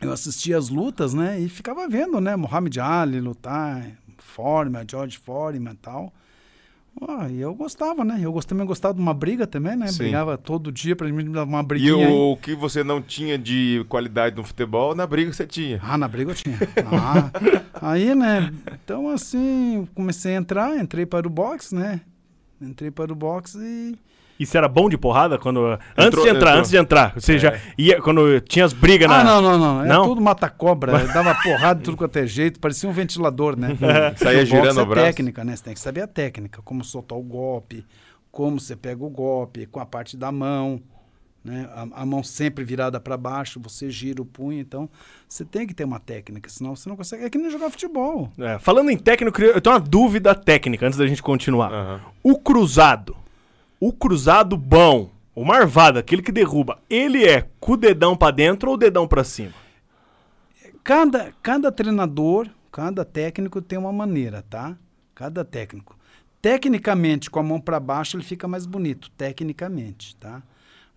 eu 0.04 0.12
assistia 0.12 0.58
as 0.58 0.70
lutas, 0.70 1.14
né? 1.14 1.40
E 1.40 1.50
ficava 1.50 1.88
vendo, 1.88 2.20
né? 2.20 2.36
Muhammad 2.36 2.78
Ali 2.78 3.20
lutar, 3.20 3.86
Foreman, 4.18 4.86
George 4.90 5.18
Foreman 5.18 5.74
e 5.74 5.78
tal. 5.78 6.14
Oh, 7.02 7.28
e 7.28 7.42
eu 7.42 7.56
gostava, 7.56 8.06
né? 8.06 8.20
Eu 8.22 8.32
também 8.44 8.66
gostava 8.68 8.94
de 8.94 9.02
uma 9.02 9.14
briga 9.14 9.48
também, 9.48 9.76
né? 9.76 9.88
Sim. 9.88 10.00
Brigava 10.00 10.38
todo 10.38 10.72
dia 10.72 10.96
pra 10.96 11.08
mim 11.08 11.32
dar 11.32 11.44
uma 11.44 11.64
briguinha. 11.64 12.08
E 12.08 12.12
o, 12.12 12.32
o, 12.32 12.38
que 12.38 12.54
você 12.54 12.84
não 12.84 13.02
tinha 13.02 13.38
de 13.38 13.84
qualidade 13.90 14.36
no 14.36 14.44
futebol, 14.44 14.94
na 14.94 15.08
briga 15.08 15.34
você 15.34 15.48
tinha. 15.48 15.80
Ah, 15.82 15.98
na 15.98 16.08
briga 16.08 16.32
eu 16.32 16.36
tinha. 16.36 16.56
Ah, 16.86 17.32
aí, 17.82 18.14
né? 18.14 18.54
Então, 18.72 19.10
assim, 19.10 19.88
comecei 19.96 20.36
a 20.36 20.38
entrar, 20.38 20.78
entrei 20.78 21.06
para 21.06 21.28
o 21.28 21.30
boxe, 21.30 21.74
né? 21.74 22.02
Entrei 22.62 22.92
para 22.92 23.12
o 23.12 23.16
boxe 23.16 23.58
e 23.58 23.96
isso 24.40 24.58
era 24.58 24.68
bom 24.68 24.90
de 24.90 24.98
porrada 24.98 25.38
quando. 25.38 25.80
Entrou, 25.98 26.06
antes 26.06 26.22
de 26.22 26.30
entrar, 26.30 26.36
entrou. 26.36 26.60
antes 26.60 26.72
de 26.72 26.78
entrar. 26.78 27.12
Ou 27.16 27.22
seja, 27.22 27.50
é. 27.50 27.62
ia, 27.78 28.02
quando 28.02 28.42
tinha 28.42 28.66
as 28.66 28.74
brigas 28.74 29.08
na. 29.08 29.22
Ah, 29.22 29.24
não, 29.24 29.42
não, 29.42 29.58
não. 29.58 29.84
Era 29.84 29.94
não? 29.94 30.06
tudo 30.06 30.22
mata-cobra. 30.22 30.92
dava 31.08 31.36
porrada 31.36 31.82
tudo 31.82 31.96
quanto 31.96 32.18
é 32.18 32.26
jeito. 32.26 32.60
Parecia 32.60 32.90
um 32.90 32.94
ventilador, 32.94 33.58
né? 33.58 33.78
Saía 34.18 34.46
girando 34.46 34.78
o 34.78 34.82
é 34.82 34.86
braço. 34.86 35.08
técnica, 35.08 35.44
né? 35.44 35.56
Você 35.56 35.64
tem 35.64 35.74
que 35.74 35.80
saber 35.80 36.02
a 36.02 36.08
técnica. 36.08 36.62
Como 36.64 36.84
soltar 36.84 37.18
o 37.18 37.22
golpe, 37.22 37.86
como 38.32 38.60
você 38.60 38.76
pega 38.76 39.04
o 39.04 39.10
golpe, 39.10 39.68
com 39.68 39.80
a 39.80 39.86
parte 39.86 40.18
da 40.18 40.32
mão. 40.32 40.82
né? 41.44 41.70
A, 41.74 42.02
a 42.02 42.06
mão 42.06 42.24
sempre 42.24 42.64
virada 42.64 43.00
para 43.00 43.16
baixo, 43.16 43.60
você 43.60 43.90
gira 43.92 44.22
o 44.22 44.26
punho, 44.26 44.60
então 44.60 44.90
você 45.28 45.46
tem 45.46 45.68
que 45.68 45.74
ter 45.74 45.84
uma 45.84 46.00
técnica, 46.00 46.50
senão 46.50 46.76
você 46.76 46.90
não 46.90 46.96
consegue. 46.96 47.24
É 47.24 47.30
que 47.30 47.38
nem 47.38 47.52
jogar 47.52 47.70
futebol. 47.70 48.32
É, 48.40 48.58
falando 48.58 48.90
em 48.90 48.98
técnico, 48.98 49.40
eu 49.42 49.62
tenho 49.62 49.76
uma 49.76 49.80
dúvida 49.80 50.34
técnica 50.34 50.88
antes 50.88 50.98
da 50.98 51.06
gente 51.06 51.22
continuar. 51.22 51.72
Aham. 51.72 52.02
O 52.24 52.40
cruzado, 52.40 53.16
o 53.86 53.92
cruzado 53.92 54.56
bom, 54.56 55.12
o 55.36 55.44
marvado, 55.44 56.00
aquele 56.00 56.22
que 56.22 56.32
derruba, 56.32 56.80
ele 56.90 57.26
é 57.26 57.50
com 57.60 57.74
o 57.74 57.78
dedão 57.78 58.16
pra 58.16 58.32
dentro 58.32 58.70
ou 58.70 58.76
o 58.76 58.78
dedão 58.78 59.06
pra 59.06 59.26
cima? 59.26 59.52
Cada, 60.82 61.34
cada 61.42 61.70
treinador, 61.70 62.48
cada 62.72 63.04
técnico 63.04 63.62
tem 63.62 63.78
uma 63.78 63.92
maneira, 63.92 64.42
tá? 64.42 64.78
Cada 65.14 65.44
técnico. 65.44 66.00
Tecnicamente, 66.42 67.30
com 67.30 67.42
a 67.42 67.44
mão 67.44 67.60
para 67.60 67.78
baixo, 67.78 68.16
ele 68.16 68.24
fica 68.24 68.48
mais 68.48 68.66
bonito, 68.66 69.12
tecnicamente, 69.18 70.16
tá? 70.16 70.42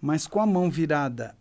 Mas 0.00 0.28
com 0.28 0.40
a 0.40 0.46
mão 0.46 0.70
virada, 0.70 1.34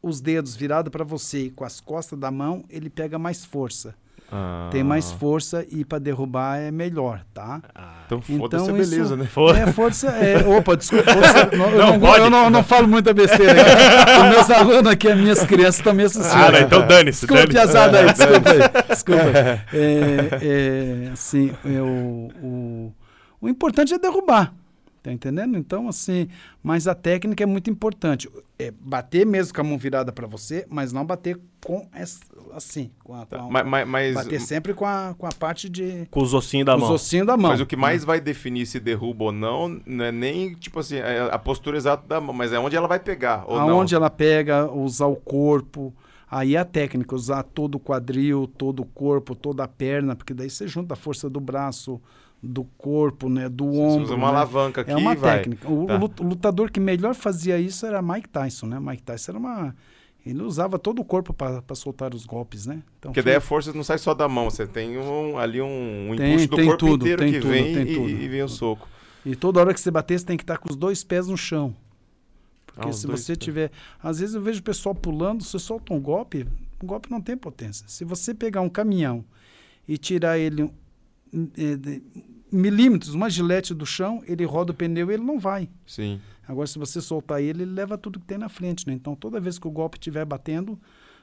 os 0.00 0.20
dedos 0.20 0.54
virados 0.54 0.92
para 0.92 1.02
você 1.02 1.46
e 1.46 1.50
com 1.50 1.64
as 1.64 1.80
costas 1.80 2.16
da 2.16 2.30
mão, 2.30 2.64
ele 2.70 2.88
pega 2.88 3.18
mais 3.18 3.44
força. 3.44 3.96
Ah. 4.34 4.68
Tem 4.70 4.82
mais 4.82 5.12
força 5.12 5.62
e 5.70 5.84
para 5.84 5.98
derrubar 5.98 6.56
é 6.58 6.70
melhor, 6.70 7.20
tá? 7.34 7.60
Então 8.06 8.22
foda-se 8.22 8.64
Então, 8.64 8.74
a 8.74 8.78
beleza, 8.78 9.02
isso- 9.02 9.16
né? 9.16 9.24
Foda- 9.26 9.58
É, 9.58 9.66
força. 9.66 10.08
É, 10.08 10.38
opa, 10.48 10.74
desculpa. 10.74 11.12
Força, 11.12 11.50
não, 11.56 11.70
eu, 11.70 11.98
Não, 11.98 12.16
eu 12.16 12.30
não, 12.30 12.44
eu 12.44 12.50
não 12.50 12.64
falo 12.64 12.88
muita 12.88 13.12
besteira 13.12 13.52
aqui. 13.60 14.20
Os 14.22 14.28
meus 14.30 14.50
alunos 14.50 14.90
aqui, 14.90 15.08
as 15.08 15.18
minhas 15.18 15.44
crianças 15.44 15.76
estão 15.76 15.92
me 15.92 16.04
assistindo. 16.04 16.34
Ah, 16.42 16.50
não, 16.50 16.60
então 16.60 16.86
dane-se, 16.86 17.26
Desculpa, 17.26 17.46
piazada 17.46 17.98
aí, 17.98 18.06
desculpa 18.12 18.50
aí. 18.50 18.86
Desculpa. 18.88 19.22
É, 19.74 20.28
é, 20.40 21.10
assim, 21.12 21.52
é, 21.64 21.80
o, 21.82 22.30
o, 22.42 22.94
o 23.40 23.48
importante 23.50 23.92
é 23.92 23.98
derrubar. 23.98 24.52
Tá 25.02 25.10
entendendo? 25.12 25.58
Então, 25.58 25.88
assim, 25.88 26.28
mas 26.62 26.86
a 26.86 26.94
técnica 26.94 27.42
é 27.42 27.46
muito 27.46 27.68
importante. 27.68 28.30
É 28.56 28.70
bater 28.70 29.26
mesmo 29.26 29.52
com 29.52 29.60
a 29.60 29.64
mão 29.64 29.76
virada 29.76 30.12
para 30.12 30.28
você, 30.28 30.64
mas 30.70 30.92
não 30.92 31.04
bater 31.04 31.40
com 31.64 31.88
essa, 31.92 32.20
assim, 32.54 32.88
com 33.02 33.12
a, 33.14 33.26
com 33.26 33.34
a- 33.34 33.50
Mas, 33.50 33.66
mas, 33.66 33.88
mas, 33.88 34.14
bater 34.14 34.40
sempre 34.40 34.72
com 34.74 34.86
a, 34.86 35.12
com 35.18 35.26
a 35.26 35.32
parte 35.32 35.68
de 35.68 36.06
Com 36.08 36.22
os 36.22 36.32
ossinhos 36.32 36.66
da 36.66 36.76
os 36.76 36.82
mão. 36.82 36.92
ossinhos 36.92 37.26
da 37.26 37.36
mão. 37.36 37.50
mas 37.50 37.60
o 37.60 37.66
que 37.66 37.74
mais 37.74 38.04
vai 38.04 38.20
definir 38.20 38.64
se 38.64 38.78
derruba 38.78 39.24
ou 39.24 39.32
não, 39.32 39.80
não 39.84 40.04
é 40.04 40.12
nem, 40.12 40.54
tipo 40.54 40.78
assim, 40.78 40.96
é 40.98 41.22
a 41.32 41.38
postura 41.38 41.76
exata 41.76 42.06
da 42.06 42.20
mão, 42.20 42.32
mas 42.32 42.52
é 42.52 42.58
onde 42.60 42.76
ela 42.76 42.86
vai 42.86 43.00
pegar, 43.00 43.44
ou 43.48 43.58
Aonde 43.58 43.94
não. 43.94 44.02
ela 44.02 44.10
pega, 44.10 44.70
usar 44.70 45.06
o 45.06 45.16
corpo. 45.16 45.92
Aí 46.30 46.56
a 46.56 46.64
técnica, 46.64 47.14
usar 47.14 47.42
todo 47.42 47.74
o 47.74 47.80
quadril, 47.80 48.46
todo 48.56 48.80
o 48.82 48.86
corpo, 48.86 49.34
toda 49.34 49.64
a 49.64 49.68
perna, 49.68 50.14
porque 50.14 50.32
daí 50.32 50.48
você 50.48 50.66
junta 50.68 50.94
a 50.94 50.96
força 50.96 51.28
do 51.28 51.40
braço, 51.40 52.00
do 52.42 52.64
corpo, 52.76 53.28
né, 53.28 53.48
do 53.48 53.70
Você 53.70 53.78
ombro. 53.78 54.02
usa 54.04 54.14
uma 54.16 54.26
né? 54.32 54.36
alavanca 54.38 54.80
aqui 54.80 54.90
É 54.90 54.96
uma 54.96 55.14
vai. 55.14 55.38
técnica. 55.38 55.70
O, 55.70 55.86
Tá. 55.86 55.96
o 56.22 56.26
lutador 56.26 56.70
que 56.72 56.80
melhor 56.80 57.14
fazia 57.14 57.58
isso 57.60 57.86
era 57.86 58.02
Mike 58.02 58.28
Tyson, 58.28 58.66
né? 58.66 58.80
Mike 58.80 59.02
Tyson 59.02 59.32
era 59.32 59.38
uma. 59.38 59.76
Ele 60.26 60.42
usava 60.42 60.78
todo 60.78 61.00
o 61.00 61.04
corpo 61.04 61.32
para 61.32 61.62
soltar 61.74 62.14
os 62.14 62.24
golpes, 62.26 62.64
né? 62.66 62.82
Então, 62.98 63.10
Porque 63.10 63.22
foi- 63.22 63.30
daí 63.30 63.36
a 63.36 63.40
força 63.40 63.72
não 63.72 63.82
sai 63.84 63.98
só 63.98 64.12
da 64.14 64.28
mão, 64.28 64.48
você 64.50 64.66
tem 64.66 64.96
um, 64.98 65.36
ali 65.38 65.60
um, 65.60 66.10
um 66.12 66.16
Tem- 66.16 66.34
impulso 66.34 66.48
do 66.48 66.56
corpo 66.64 66.76
tudo, 66.78 67.02
inteiro 67.04 67.22
tem 67.22 67.32
que 67.32 67.40
tudo, 67.40 67.50
vem 67.50 67.72
e, 67.82 67.94
tudo. 67.94 68.08
e 68.10 68.28
vem 68.28 68.42
o 68.42 68.48
soco. 68.48 68.88
E 69.26 69.34
toda 69.36 69.60
hora 69.60 69.72
que 69.74 69.80
você 69.80 69.90
bater, 69.90 70.18
você 70.18 70.26
tem 70.26 70.36
que 70.36 70.42
estar 70.44 70.58
com 70.58 70.68
os 70.70 70.76
dois 70.76 71.02
pés 71.04 71.28
no 71.28 71.36
chão. 71.36 71.74
Porque 72.66 72.88
Ah, 72.88 72.92
se 72.92 73.06
você 73.06 73.32
pés. 73.34 73.38
tiver. 73.38 73.70
Às 74.02 74.18
vezes 74.20 74.34
eu 74.34 74.40
vejo 74.42 74.60
o 74.60 74.62
pessoal 74.64 74.94
pulando, 74.94 75.44
você 75.44 75.58
solta 75.58 75.92
um 75.92 76.00
golpe, 76.00 76.46
o 76.82 76.86
golpe 76.86 77.08
não 77.10 77.20
tem 77.20 77.36
potência. 77.36 77.84
Se 77.88 78.04
você 78.04 78.32
pegar 78.34 78.60
um 78.62 78.68
caminhão 78.68 79.24
e 79.86 79.96
tirar 79.98 80.38
ele 80.38 80.62
um, 80.62 81.48
eh, 81.56 81.76
de- 81.76 82.02
milímetros, 82.52 83.14
uma 83.14 83.30
gilete 83.30 83.72
do 83.74 83.86
chão, 83.86 84.22
ele 84.26 84.44
roda 84.44 84.72
o 84.72 84.74
pneu 84.74 85.10
e 85.10 85.14
ele 85.14 85.24
não 85.24 85.38
vai. 85.38 85.68
Sim. 85.86 86.20
Agora, 86.46 86.66
se 86.66 86.78
você 86.78 87.00
soltar 87.00 87.40
ele, 87.40 87.62
ele 87.62 87.72
leva 87.72 87.96
tudo 87.96 88.18
que 88.20 88.26
tem 88.26 88.36
na 88.38 88.48
frente, 88.48 88.86
né? 88.86 88.92
Então, 88.92 89.14
toda 89.14 89.40
vez 89.40 89.58
que 89.58 89.66
o 89.66 89.70
golpe 89.70 89.96
estiver 89.96 90.24
batendo, 90.24 90.78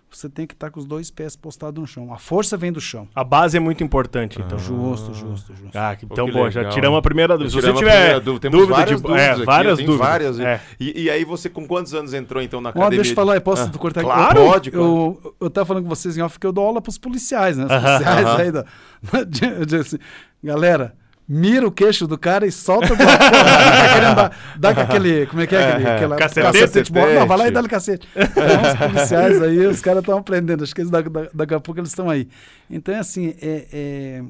você 0.09 0.27
tem 0.27 0.47
que 0.47 0.55
estar 0.55 0.71
com 0.71 0.79
os 0.79 0.87
dois 0.87 1.11
pés 1.11 1.35
postados 1.35 1.79
no 1.79 1.85
chão. 1.85 2.11
A 2.11 2.17
força 2.17 2.57
vem 2.57 2.71
do 2.71 2.81
chão. 2.81 3.07
A 3.13 3.23
base 3.23 3.55
é 3.57 3.59
muito 3.59 3.83
importante, 3.83 4.41
então. 4.41 4.57
Justo, 4.57 5.13
justo, 5.13 5.53
justo. 5.53 5.77
Ah, 5.77 5.95
que- 5.95 6.05
então, 6.05 6.25
que 6.25 6.31
bom, 6.31 6.49
já 6.49 6.67
tiramos 6.69 6.97
a 6.97 7.01
primeira 7.01 7.37
dúvida. 7.37 7.51
Se 7.51 7.61
você 7.67 7.73
tiver 7.73 8.19
dúvida. 8.19 8.39
Temos 8.49 8.59
dúvida 8.59 8.75
várias 8.75 8.97
de 8.97 9.03
dúvidas 9.03 9.21
é, 9.27 9.31
aqui, 9.33 9.45
várias 9.45 9.77
dúvidas. 9.77 9.97
várias. 9.99 10.39
É. 10.39 10.61
E, 10.79 11.03
e 11.03 11.09
aí 11.11 11.23
você 11.23 11.47
com 11.47 11.67
quantos 11.67 11.93
anos 11.93 12.11
entrou 12.15 12.41
então 12.41 12.59
na 12.59 12.69
Ó, 12.69 12.71
academia? 12.71 12.97
deixa 12.97 13.11
eu 13.11 13.15
falar, 13.15 13.35
eu 13.35 13.41
posso 13.41 13.63
Ah, 13.63 13.77
cortar 13.77 13.99
aqui? 14.01 14.09
claro, 14.09 14.39
Eu- 14.39 14.45
pode, 14.51 14.71
claro. 14.71 14.87
Eu, 15.23 15.35
eu 15.41 15.49
tava 15.51 15.65
falando 15.67 15.83
com 15.83 15.89
vocês 15.89 16.17
em 16.17 16.21
off 16.23 16.39
que 16.39 16.47
eu 16.47 16.51
dou 16.53 16.65
aula 16.65 16.81
pros 16.81 16.97
policiais, 16.97 17.55
né? 17.55 17.65
Os 17.65 17.69
policiais 17.69 18.25
aí 18.39 18.51
da, 18.51 18.65
assim, 19.79 19.97
galera, 20.43 20.95
mira 21.31 21.67
o 21.67 21.71
queixo 21.71 22.07
do 22.07 22.17
cara 22.17 22.47
e 22.47 22.51
solta 22.51 22.87
do 22.87 22.97
tá 22.97 23.93
querendo 23.93 24.15
dar, 24.15 24.37
dá 24.57 24.73
com 24.73 24.81
aquele, 24.81 25.27
como 25.27 25.41
é 25.43 25.47
que 25.47 25.55
é? 25.55 25.69
Aquele, 25.73 25.87
É, 25.87 25.95
aquela, 25.95 26.15
cacetete. 26.15 26.81
de 26.81 26.91
bola. 26.91 27.13
Não, 27.13 27.27
vai 27.27 27.37
lá 27.37 27.47
e 27.47 27.51
dá-lhe 27.51 27.67
cacete. 27.69 28.07
Então, 28.15 28.61
os 28.63 28.79
policiais 28.93 29.41
aí, 29.41 29.67
os 29.67 29.79
caras 29.79 29.99
estão 30.01 30.17
aprendendo, 30.17 30.63
acho 30.63 30.73
que 30.73 30.81
eles, 30.81 30.89
da- 30.91 31.01
da- 31.01 31.29
daqui 31.31 31.53
a 31.53 31.59
pouco 31.59 31.79
eles 31.79 31.89
estão 31.91 32.09
aí. 32.09 32.27
Então, 32.69 32.95
é 32.95 32.97
assim, 32.97 33.35
é, 33.39 33.67
é, 33.71 34.23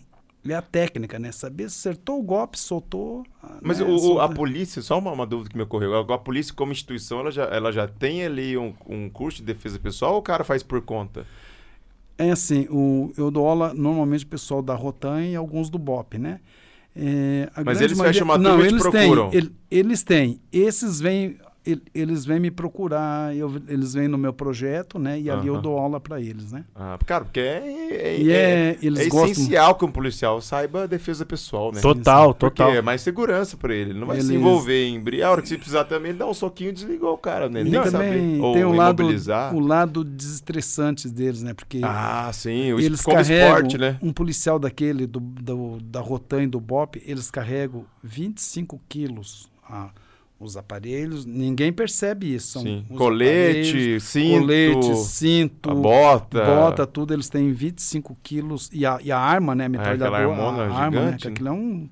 é 0.49 0.53
a 0.53 0.61
técnica, 0.61 1.17
né? 1.17 1.31
Saber 1.31 1.69
se 1.69 1.87
acertou 1.87 2.19
o 2.19 2.23
golpe, 2.23 2.59
soltou. 2.59 3.23
Mas 3.61 3.79
né? 3.79 3.85
o- 3.87 4.19
a 4.19 4.27
polícia, 4.27 4.81
só 4.81 4.99
uma, 4.99 5.11
uma 5.11 5.25
dúvida 5.25 5.49
que 5.51 5.55
me 5.57 5.63
ocorreu. 5.63 5.95
A, 5.95 6.15
a 6.15 6.17
polícia 6.17 6.53
como 6.53 6.71
instituição, 6.73 7.21
ela 7.21 7.31
já, 7.31 7.43
ela 7.45 7.71
já 7.71 7.87
tem 7.87 8.25
ali 8.25 8.57
um, 8.57 8.73
um 8.87 9.09
curso 9.09 9.37
de 9.39 9.43
defesa 9.45 9.79
pessoal 9.79 10.13
ou 10.15 10.19
o 10.19 10.23
cara 10.23 10.43
faz 10.43 10.61
por 10.63 10.81
conta? 10.81 11.25
É 12.17 12.31
assim, 12.31 12.67
o, 12.69 13.13
eu 13.17 13.31
dou 13.31 13.47
aula 13.47 13.73
normalmente 13.73 14.25
o 14.25 14.27
pessoal 14.27 14.61
da 14.61 14.75
Rotan 14.75 15.21
e 15.23 15.35
alguns 15.37 15.69
do 15.69 15.79
BOP, 15.79 16.17
né? 16.17 16.41
É, 16.95 17.49
Mas 17.63 17.79
eles 17.81 17.97
fecham 17.99 18.25
uma 18.25 18.37
turma 18.39 18.63
e 18.63 18.67
eles 18.67 18.81
procuram. 18.81 19.29
têm, 19.29 19.37
ele- 19.39 19.51
eles 19.71 20.03
têm. 20.03 20.39
Esses 20.51 20.99
vêm, 20.99 21.37
eles 21.93 22.25
vêm 22.25 22.39
me 22.39 22.49
procurar, 22.51 23.35
eu- 23.35 23.61
eles 23.67 23.93
vêm 23.93 24.07
no 24.07 24.17
meu 24.17 24.31
projeto, 24.33 24.97
né? 24.97 25.19
E 25.19 25.29
ali 25.29 25.47
eu 25.47 25.55
Aham. 25.55 25.61
dou 25.61 25.77
aula 25.77 25.99
para 25.99 26.21
eles, 26.21 26.51
né? 26.51 26.63
Ah, 26.75 26.97
cara, 27.05 27.25
porque 27.25 27.39
é, 27.39 27.63
é, 27.91 28.21
E 28.21 28.31
é- 28.31 28.35
é, 28.35 28.77
eles 28.81 28.99
é 29.01 29.09
gostam. 29.09 29.31
essencial 29.31 29.75
que 29.75 29.85
um 29.85 29.91
policial 29.91 30.41
saiba 30.41 30.83
a 30.83 30.87
defesa 30.87 31.25
pessoal, 31.25 31.71
né? 31.71 31.81
Total, 31.81 32.33
Porque 32.33 32.57
total. 32.63 32.73
é 32.75 32.81
mais 32.81 33.01
segurança 33.01 33.57
pra 33.57 33.73
ele. 33.73 33.91
Ele 33.91 33.99
não 33.99 34.07
vai 34.07 34.19
se 34.19 34.27
Eles- 34.27 34.35
envolver 34.39 34.85
em 34.87 34.99
briga. 34.99 35.27
A 35.27 35.31
hora 35.31 35.41
que 35.41 35.47
se 35.49 35.57
precisar 35.57 35.83
também, 35.85 36.09
ele 36.11 36.19
dá 36.19 36.27
um 36.27 36.33
soquinho 36.33 36.69
e 36.69 36.73
desligou 36.73 37.13
o 37.13 37.17
cara, 37.17 37.49
né? 37.49 37.61
E 37.61 37.63
Nem 37.65 37.73
também 37.73 37.91
saber. 37.91 38.41
Ou 38.41 38.53
tem 38.53 38.63
o 38.65 38.71
lado, 38.73 39.03
o 39.53 39.59
lado 39.59 40.03
desestressante 40.03 41.09
deles, 41.09 41.43
né? 41.43 41.53
Porque 41.53 41.81
Ah, 41.83 42.29
sim. 42.33 42.73
O 42.73 42.79
eles 42.79 43.01
como 43.01 43.17
carregam 43.17 43.47
esporte, 43.47 43.77
né? 43.77 43.97
um 44.01 44.11
policial 44.13 44.57
daquele 44.59 45.05
do, 45.05 45.19
do- 45.19 45.77
da 45.81 45.99
Rotan 46.01 46.43
e 46.43 46.47
do 46.47 46.59
BOP, 46.59 47.01
eles 47.05 47.29
carregam 47.31 47.85
25 48.03 48.79
quilos. 48.87 49.49
ah, 49.71 49.89
os 50.39 50.55
aparelhos, 50.55 51.25
ninguém 51.25 51.71
percebe 51.73 52.33
isso. 52.33 52.59
São 52.61 52.83
Colete, 52.95 53.99
cinto, 53.99 54.39
colete, 54.39 54.95
cinto, 54.95 55.75
bota. 55.75 56.45
bota, 56.45 56.87
tudo, 56.87 57.13
eles 57.13 57.27
têm 57.29 57.51
25 57.51 58.17
quilos. 58.23 58.69
E 58.71 58.85
a, 58.85 58.99
e 59.03 59.11
a 59.11 59.19
arma, 59.19 59.53
né? 59.53 59.65
A 59.65 59.69
metralhadora, 59.69 60.09
aquela 60.17 60.31
armona 60.31 60.63
a 60.73 60.77
arma, 60.77 61.01
né? 61.01 61.05
gigante, 61.07 61.21
Que 61.23 61.27
né? 61.27 61.33
aquilo 61.33 61.49
é 61.49 61.51
um. 61.51 61.89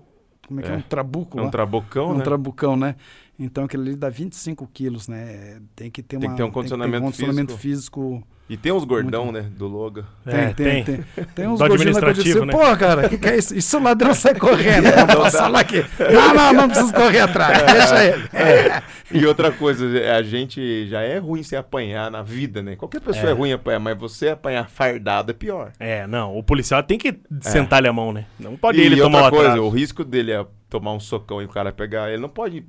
Como 0.48 0.60
é 0.62 0.64
que 0.64 0.70
é? 0.70 0.74
É. 0.74 0.78
Um 0.78 0.82
trabuco 0.82 1.38
É 1.38 1.42
um 1.42 1.46
lá. 1.46 1.52
trabucão, 1.52 2.10
um 2.12 2.18
né? 2.18 2.24
trabucão, 2.24 2.78
né? 2.78 2.96
Então 3.38 3.66
aquele 3.66 3.90
ali 3.90 3.96
dá 3.98 4.10
25 4.10 4.66
quilos, 4.74 5.08
né? 5.10 5.60
Tem 5.76 5.92
que 5.92 6.02
ter, 6.02 6.16
uma, 6.16 6.22
Tem 6.22 6.30
que 6.32 6.38
ter 6.38 6.44
um 6.44 6.52
condicionamento 6.52 7.04
condicionamento 7.04 7.58
físico. 7.58 8.24
E 8.50 8.56
tem 8.56 8.72
uns 8.72 8.86
gordão, 8.86 9.30
né? 9.32 9.42
Do 9.58 9.68
Loga. 9.68 10.06
É, 10.26 10.48
tem, 10.54 10.54
tem, 10.54 10.84
tem. 10.84 11.26
Tem 11.36 11.48
uns 11.48 11.60
Do 11.60 11.68
gordinhos 11.68 11.98
na 11.98 12.08
administrativo, 12.08 12.40
condição. 12.40 12.46
né? 12.46 12.72
Pô, 12.72 12.78
cara, 12.78 13.10
que 13.10 13.18
que 13.18 13.28
é 13.28 13.38
isso? 13.38 13.54
Isso 13.54 13.78
o 13.78 13.84
ladrão 13.84 14.14
sai 14.14 14.36
correndo. 14.40 14.86
Vamos 14.90 15.16
passar 15.16 15.50
lá 15.50 15.60
aqui. 15.60 15.84
Não, 16.00 16.34
não, 16.34 16.54
não 16.54 16.70
precisa 16.70 16.94
correr 16.94 17.20
atrás. 17.20 17.62
Deixa 17.74 18.04
ele. 18.06 18.28
É. 18.38 18.82
E 19.10 19.26
outra 19.26 19.52
coisa, 19.52 19.86
a 20.18 20.22
gente 20.22 20.86
já 20.88 21.02
é 21.02 21.18
ruim 21.18 21.42
se 21.42 21.56
apanhar 21.56 22.12
na 22.12 22.22
vida, 22.22 22.62
né? 22.62 22.76
Qualquer 22.76 23.00
pessoa 23.00 23.28
é, 23.28 23.32
É. 23.32 23.34
ruim 23.34 23.54
apanhar, 23.54 23.80
mas 23.80 23.98
você 23.98 24.30
apanhar 24.30 24.70
fardado 24.70 25.32
é 25.32 25.34
pior. 25.34 25.72
É, 25.80 26.06
não, 26.08 26.38
o 26.38 26.44
policial 26.44 26.84
tem 26.84 26.98
que 26.98 27.18
sentar-lhe 27.42 27.88
a 27.88 27.94
mão, 27.94 28.12
né? 28.12 28.26
Não 28.38 28.58
pode 28.58 28.80
e 28.80 28.86
ele 28.86 28.98
tomar 28.98 29.24
outra 29.24 29.40
coisa, 29.40 29.62
o 29.62 29.70
risco 29.70 30.04
dele 30.04 30.32
é 30.34 30.46
tomar 30.70 30.92
um 30.92 31.00
socão 31.00 31.42
e 31.42 31.46
o 31.46 31.48
cara 31.48 31.72
pegar, 31.72 32.10
ele 32.10 32.22
não 32.22 32.28
pode, 32.28 32.66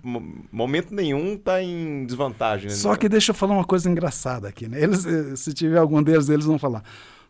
momento 0.52 0.94
nenhum, 0.94 1.36
tá 1.36 1.60
em 1.60 2.06
desvantagem. 2.06 2.68
Né? 2.68 2.76
Só 2.76 2.94
que 2.94 3.08
deixa 3.08 3.32
eu 3.32 3.34
falar 3.34 3.54
uma 3.54 3.64
coisa 3.64 3.90
engraçada 3.90 4.46
aqui, 4.48 4.68
né? 4.68 4.80
Eles, 4.80 5.04
eh, 5.04 5.34
se 5.34 5.52
tiver 5.52 5.67
algum 5.76 6.02
deles, 6.02 6.28
eles 6.28 6.46
vão 6.46 6.58
falar. 6.58 6.82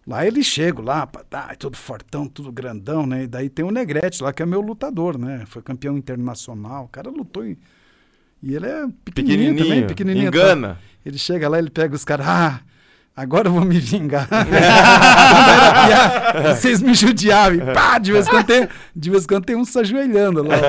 Lá 0.07 0.26
eles 0.26 0.47
chegam 0.47 0.85
lá, 0.85 1.07
tá, 1.07 1.54
tudo 1.59 1.76
fortão, 1.76 2.26
tudo 2.26 2.50
grandão, 2.50 3.07
né? 3.07 3.25
E 3.25 3.26
daí 3.26 3.50
tem 3.50 3.64
o 3.64 3.71
Negrete 3.71 4.23
lá, 4.23 4.33
que 4.33 4.42
é 4.42 4.47
meu 4.47 4.61
lutador, 4.61 5.18
né? 5.18 5.45
Foi 5.47 5.61
campeão 5.61 5.99
internacional. 5.99 6.85
O 6.85 6.88
cara 6.88 7.11
lutou 7.11 7.45
em... 7.45 7.59
E 8.42 8.54
ele 8.54 8.66
é 8.66 8.87
pequenininho, 9.04 9.54
pequenininho, 9.54 9.57
também, 9.57 9.87
pequenininho. 9.87 10.30
tá? 10.30 10.38
engana. 10.38 10.78
Ele 11.04 11.18
chega 11.18 11.49
lá, 11.49 11.59
ele 11.59 11.71
pega 11.71 11.95
os 11.95 12.04
caras, 12.04 12.26
ah, 12.26 12.61
Agora 13.18 13.48
eu 13.48 13.52
vou 13.52 13.64
me 13.64 13.80
vingar. 13.80 14.28
Vocês 16.54 16.80
me 16.80 16.94
judiavam. 16.94 17.75
Pá, 17.75 17.98
de 17.98 18.12
vez 18.12 18.28
em 18.28 18.30
quando 18.30 18.46
tem, 18.46 18.68
de 18.94 19.10
vez 19.10 19.25
em 19.25 19.26
quando 19.26 19.44
tem 19.44 19.56
um 19.56 19.64
se 19.64 19.76
ajoelhando 19.76 20.44
lá. 20.44 20.54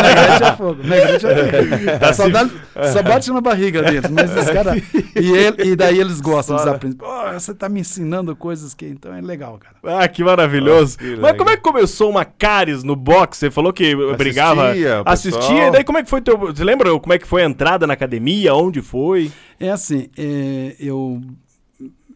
Negrete 0.00 0.44
é 0.44 0.56
fogo. 0.56 0.82
Negrete 0.82 1.26
é 1.26 1.98
fogo. 1.98 2.14
Só, 2.14 2.26
dá, 2.30 2.48
só 2.90 3.02
bate 3.02 3.30
na 3.30 3.42
barriga 3.42 3.82
deles. 3.82 4.10
Mas 4.10 4.34
os 4.34 4.48
caras. 4.48 4.82
E, 5.14 5.30
ele, 5.30 5.72
e 5.72 5.76
daí 5.76 6.00
eles 6.00 6.22
gostam, 6.22 6.56
eles 6.56 6.66
aprendem. 6.66 6.96
Pô, 6.96 7.06
você 7.34 7.52
tá 7.52 7.68
me 7.68 7.80
ensinando 7.80 8.34
coisas 8.34 8.72
que. 8.72 8.86
Então 8.86 9.14
é 9.14 9.20
legal, 9.20 9.58
cara. 9.58 10.02
Ah, 10.02 10.08
que 10.08 10.24
maravilhoso. 10.24 10.96
Oh, 10.98 11.04
que 11.04 11.16
mas 11.16 11.36
como 11.36 11.50
é 11.50 11.56
que 11.58 11.62
começou 11.62 12.08
uma 12.08 12.24
caris 12.24 12.82
no 12.82 12.96
boxe? 12.96 13.40
Você 13.40 13.50
falou 13.50 13.74
que 13.74 13.92
assistia, 13.92 14.16
brigava. 14.16 14.72
Assistia. 15.04 15.66
E 15.66 15.70
daí 15.70 15.84
como 15.84 15.98
é 15.98 16.02
que 16.02 16.08
foi 16.08 16.22
teu. 16.22 16.38
Você 16.38 16.64
lembra 16.64 16.98
como 16.98 17.12
é 17.12 17.18
que 17.18 17.26
foi 17.26 17.42
a 17.42 17.46
entrada 17.46 17.86
na 17.86 17.92
academia? 17.92 18.54
Onde 18.54 18.80
foi? 18.80 19.30
É 19.60 19.68
assim, 19.68 20.08
é, 20.16 20.76
eu 20.80 21.20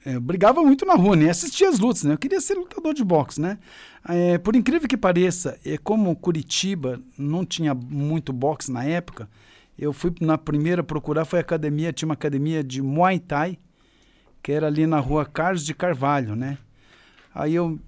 é, 0.04 0.20
brigava 0.20 0.62
muito 0.62 0.84
na 0.84 0.94
rua, 0.94 1.16
nem 1.16 1.30
assistia 1.30 1.68
as 1.68 1.78
lutas, 1.78 2.04
né? 2.04 2.12
Eu 2.12 2.18
queria 2.18 2.40
ser 2.40 2.54
lutador 2.54 2.92
de 2.92 3.02
boxe, 3.02 3.40
né? 3.40 3.58
É, 4.06 4.37
por 4.37 4.54
incrível 4.54 4.87
que 4.87 4.99
pareça, 4.99 5.58
é, 5.64 5.78
como 5.78 6.14
Curitiba 6.14 7.00
não 7.16 7.44
tinha 7.44 7.73
muito 7.73 8.32
boxe 8.32 8.70
na 8.70 8.84
época, 8.84 9.28
eu 9.78 9.92
fui 9.94 10.14
na 10.20 10.37
primeira 10.37 10.84
procurar, 10.84 11.25
foi 11.25 11.38
a 11.38 11.42
academia, 11.42 11.92
tinha 11.92 12.06
uma 12.06 12.14
academia 12.14 12.62
de 12.62 12.82
Muay 12.82 13.18
Thai, 13.18 13.58
que 14.42 14.52
era 14.52 14.66
ali 14.66 14.87
na 14.87 15.00
rua 15.00 15.25
Carlos 15.25 15.64
de 15.64 15.73
Carvalho, 15.73 16.37
né? 16.37 16.58
Aí 17.34 17.54
eu 17.54 17.80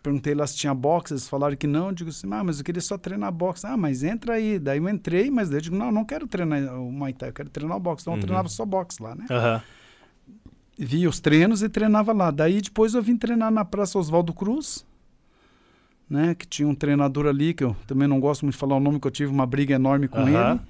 perguntei 0.00 0.32
lá 0.32 0.46
se 0.46 0.56
tinha 0.56 0.72
boxe, 0.72 1.12
eles 1.12 1.28
falaram 1.28 1.56
que 1.56 1.66
não, 1.66 1.88
eu 1.88 1.92
digo 1.92 2.10
assim, 2.10 2.28
ah, 2.30 2.44
mas 2.44 2.58
eu 2.58 2.64
queria 2.64 2.80
só 2.80 2.96
treinar 2.96 3.32
boxe. 3.32 3.66
Ah, 3.66 3.76
mas 3.76 4.04
entra 4.04 4.34
aí. 4.34 4.58
Daí 4.58 4.78
eu 4.78 4.88
entrei, 4.88 5.30
mas 5.30 5.50
eu 5.50 5.60
digo, 5.60 5.76
não, 5.76 5.90
não 5.90 6.04
quero 6.04 6.26
treinar 6.26 6.78
o 6.78 6.92
Muay 6.92 7.12
Thai, 7.12 7.30
eu 7.30 7.32
quero 7.32 7.50
treinar 7.50 7.76
o 7.76 7.80
boxe. 7.80 8.04
Então 8.04 8.12
uhum. 8.12 8.20
eu 8.20 8.22
treinava 8.22 8.48
só 8.48 8.64
boxe 8.64 9.02
lá, 9.02 9.14
né? 9.14 9.26
Aham. 9.28 9.54
Uhum 9.56 9.83
via 10.78 11.08
os 11.08 11.20
treinos 11.20 11.62
e 11.62 11.68
treinava 11.68 12.12
lá. 12.12 12.30
Daí 12.30 12.60
depois 12.60 12.94
eu 12.94 13.02
vim 13.02 13.16
treinar 13.16 13.50
na 13.50 13.64
Praça 13.64 13.98
Oswaldo 13.98 14.32
Cruz, 14.32 14.84
né? 16.08 16.34
Que 16.34 16.46
tinha 16.46 16.68
um 16.68 16.74
treinador 16.74 17.26
ali, 17.26 17.54
que 17.54 17.64
eu 17.64 17.76
também 17.86 18.08
não 18.08 18.20
gosto 18.20 18.42
muito 18.42 18.54
de 18.54 18.58
falar 18.58 18.76
o 18.76 18.80
nome, 18.80 19.00
que 19.00 19.06
eu 19.06 19.10
tive 19.10 19.30
uma 19.30 19.46
briga 19.46 19.74
enorme 19.74 20.08
com 20.08 20.28
ele. 20.28 20.60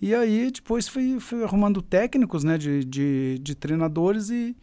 E 0.00 0.14
aí 0.14 0.50
depois 0.50 0.88
fui, 0.88 1.20
fui 1.20 1.44
arrumando 1.44 1.82
técnicos, 1.82 2.44
né? 2.44 2.56
De, 2.56 2.84
de, 2.84 3.38
de 3.40 3.54
treinadores 3.54 4.30
e, 4.30 4.56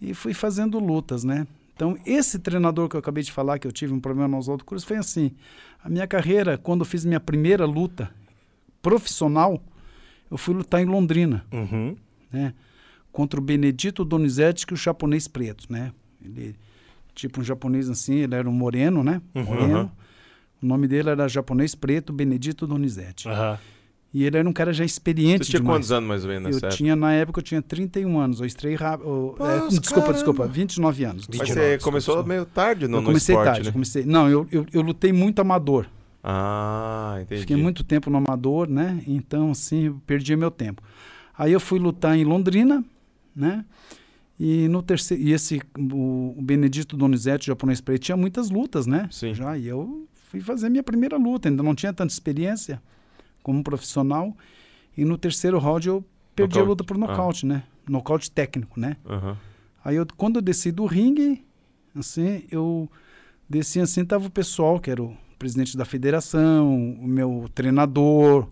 e 0.00 0.14
fui 0.14 0.34
fazendo 0.34 0.78
lutas, 0.78 1.24
né? 1.24 1.46
Então, 1.74 1.96
esse 2.04 2.38
treinador 2.38 2.90
que 2.90 2.96
eu 2.96 3.00
acabei 3.00 3.22
de 3.22 3.32
falar, 3.32 3.58
que 3.58 3.66
eu 3.66 3.72
tive 3.72 3.94
um 3.94 4.00
problema 4.00 4.28
no 4.28 4.36
Oswaldo 4.36 4.66
Cruz, 4.66 4.84
foi 4.84 4.98
assim. 4.98 5.30
A 5.82 5.88
minha 5.88 6.06
carreira, 6.06 6.58
quando 6.58 6.80
eu 6.80 6.84
fiz 6.84 7.06
minha 7.06 7.20
primeira 7.20 7.64
luta 7.64 8.10
profissional, 8.82 9.62
eu 10.30 10.36
fui 10.36 10.54
lutar 10.54 10.82
em 10.82 10.84
Londrina. 10.84 11.42
Uhum. 11.50 11.96
Né? 12.30 12.52
Contra 13.12 13.40
o 13.40 13.42
Benedito 13.42 14.04
Donizete, 14.04 14.66
que 14.66 14.72
é 14.72 14.76
o 14.76 14.78
japonês 14.78 15.26
preto, 15.26 15.66
né? 15.70 15.92
Ele, 16.24 16.54
tipo 17.14 17.40
um 17.40 17.44
japonês 17.44 17.88
assim, 17.88 18.16
ele 18.16 18.34
era 18.34 18.48
um 18.48 18.52
moreno, 18.52 19.02
né? 19.02 19.20
Uhum. 19.34 19.44
Moreno. 19.44 19.92
O 20.62 20.66
nome 20.66 20.86
dele 20.86 21.10
era 21.10 21.26
japonês 21.28 21.74
preto, 21.74 22.12
Benedito 22.12 22.66
Donizete. 22.66 23.28
Uhum. 23.28 23.56
E 24.12 24.24
ele 24.24 24.36
era 24.36 24.48
um 24.48 24.52
cara 24.52 24.72
já 24.72 24.84
experiente 24.84 25.44
Você 25.44 25.52
tinha 25.52 25.60
demais. 25.60 25.76
quantos 25.78 25.92
anos 25.92 26.08
mais 26.08 26.24
ou 26.24 26.30
menos 26.30 26.44
nessa 26.46 26.66
eu 26.66 26.68
época? 26.68 26.76
tinha, 26.76 26.96
na 26.96 27.12
época, 27.12 27.38
eu 27.38 27.44
tinha 27.44 27.62
31 27.62 28.18
anos. 28.18 28.40
Eu 28.40 28.46
estrei 28.46 28.74
rápido. 28.74 29.36
É, 29.38 29.68
desculpa, 29.68 29.94
caramba. 29.94 30.12
desculpa, 30.14 30.46
29 30.48 31.04
anos. 31.04 31.28
Mas 31.28 31.38
29, 31.38 31.60
você 31.60 31.78
começou 31.78 32.14
desculpa. 32.16 32.28
meio 32.28 32.44
tarde 32.44 32.88
no, 32.88 32.98
eu 32.98 33.02
comecei 33.04 33.34
no 33.34 33.40
esporte, 33.40 33.54
tarde, 33.54 33.68
né? 33.68 33.72
comecei. 33.72 34.04
Não, 34.04 34.28
eu, 34.28 34.46
eu, 34.50 34.66
eu 34.72 34.82
lutei 34.82 35.12
muito 35.12 35.38
amador. 35.38 35.86
Ah, 36.24 37.18
entendi. 37.22 37.42
Fiquei 37.42 37.56
muito 37.56 37.84
tempo 37.84 38.10
no 38.10 38.18
amador, 38.18 38.68
né? 38.68 39.00
Então, 39.06 39.52
assim, 39.52 39.94
perdi 40.06 40.34
meu 40.34 40.50
tempo. 40.50 40.82
Aí 41.38 41.52
eu 41.52 41.60
fui 41.60 41.78
lutar 41.78 42.16
em 42.16 42.24
Londrina, 42.24 42.84
né? 43.40 43.64
E 44.38 44.68
no 44.68 44.82
terceiro, 44.82 45.22
e 45.22 45.32
esse 45.32 45.60
o, 45.78 46.34
o 46.38 46.42
Benedito 46.42 46.96
Donizete, 46.96 47.48
japonês 47.48 47.80
preto, 47.80 48.02
tinha 48.02 48.16
muitas 48.16 48.48
lutas, 48.50 48.86
né? 48.86 49.08
Sim. 49.10 49.34
Já 49.34 49.56
e 49.58 49.66
eu 49.66 50.08
fui 50.28 50.40
fazer 50.40 50.68
minha 50.68 50.82
primeira 50.82 51.16
luta, 51.16 51.48
ainda 51.48 51.62
não 51.62 51.74
tinha 51.74 51.92
tanta 51.92 52.12
experiência 52.12 52.80
como 53.42 53.62
profissional. 53.62 54.36
E 54.96 55.04
no 55.04 55.18
terceiro 55.18 55.58
round 55.58 55.88
eu 55.88 56.04
perdi 56.34 56.54
nocaute. 56.54 56.66
a 56.66 56.68
luta 56.68 56.84
por 56.84 56.96
nocaute, 56.96 57.46
ah. 57.46 57.48
né? 57.48 57.62
Nocaute 57.88 58.30
técnico, 58.30 58.78
né? 58.78 58.96
Uhum. 59.04 59.36
Aí 59.84 59.96
eu, 59.96 60.06
quando 60.16 60.36
eu 60.36 60.42
desci 60.42 60.70
do 60.70 60.86
ringue, 60.86 61.44
assim, 61.94 62.44
eu 62.50 62.88
desci 63.48 63.80
assim, 63.80 64.04
tava 64.04 64.26
o 64.26 64.30
pessoal, 64.30 64.78
que 64.78 64.90
era 64.90 65.02
o 65.02 65.16
presidente 65.38 65.76
da 65.76 65.84
federação, 65.84 66.94
o 66.94 67.06
meu 67.06 67.50
treinador, 67.54 68.48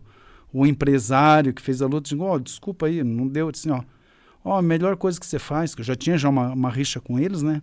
o 0.52 0.66
empresário 0.66 1.52
que 1.52 1.62
fez 1.62 1.82
a 1.82 1.86
luta, 1.86 2.08
digo, 2.08 2.24
ó, 2.24 2.34
oh, 2.34 2.38
desculpa 2.38 2.86
aí, 2.86 3.04
não 3.04 3.28
deu, 3.28 3.46
eu 3.46 3.52
disse 3.52 3.70
assim, 3.70 3.84
ó, 4.48 4.54
ó, 4.54 4.58
a 4.58 4.62
melhor 4.62 4.96
coisa 4.96 5.18
que 5.18 5.26
você 5.26 5.38
faz, 5.38 5.74
que 5.74 5.80
eu 5.80 5.84
já 5.84 5.94
tinha 5.94 6.16
já 6.16 6.28
uma, 6.28 6.52
uma 6.52 6.70
rixa 6.70 7.00
com 7.00 7.18
eles, 7.18 7.42
né? 7.42 7.62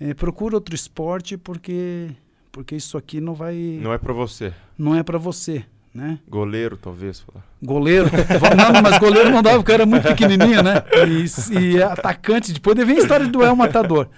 É, 0.00 0.12
procura 0.12 0.56
outro 0.56 0.74
esporte 0.74 1.36
porque 1.36 2.10
porque 2.50 2.76
isso 2.76 2.96
aqui 2.96 3.20
não 3.20 3.34
vai 3.34 3.78
não 3.82 3.92
é 3.92 3.98
para 3.98 4.12
você. 4.12 4.52
Não 4.76 4.94
é 4.94 5.02
para 5.02 5.18
você 5.18 5.64
né? 5.94 6.18
Goleiro 6.28 6.76
talvez 6.76 7.24
goleiro? 7.62 8.10
Não, 8.56 8.82
mas 8.82 8.98
goleiro 8.98 9.30
não 9.30 9.40
dava 9.40 9.58
porque 9.58 9.70
era 9.70 9.86
muito 9.86 10.08
pequenininho 10.08 10.60
né? 10.60 10.82
E, 11.06 11.76
e 11.76 11.82
atacante 11.82 12.52
depois 12.52 12.76
vem 12.76 12.96
a 12.96 13.00
história 13.00 13.28
do 13.28 13.42
El 13.42 13.54
Matador. 13.54 14.08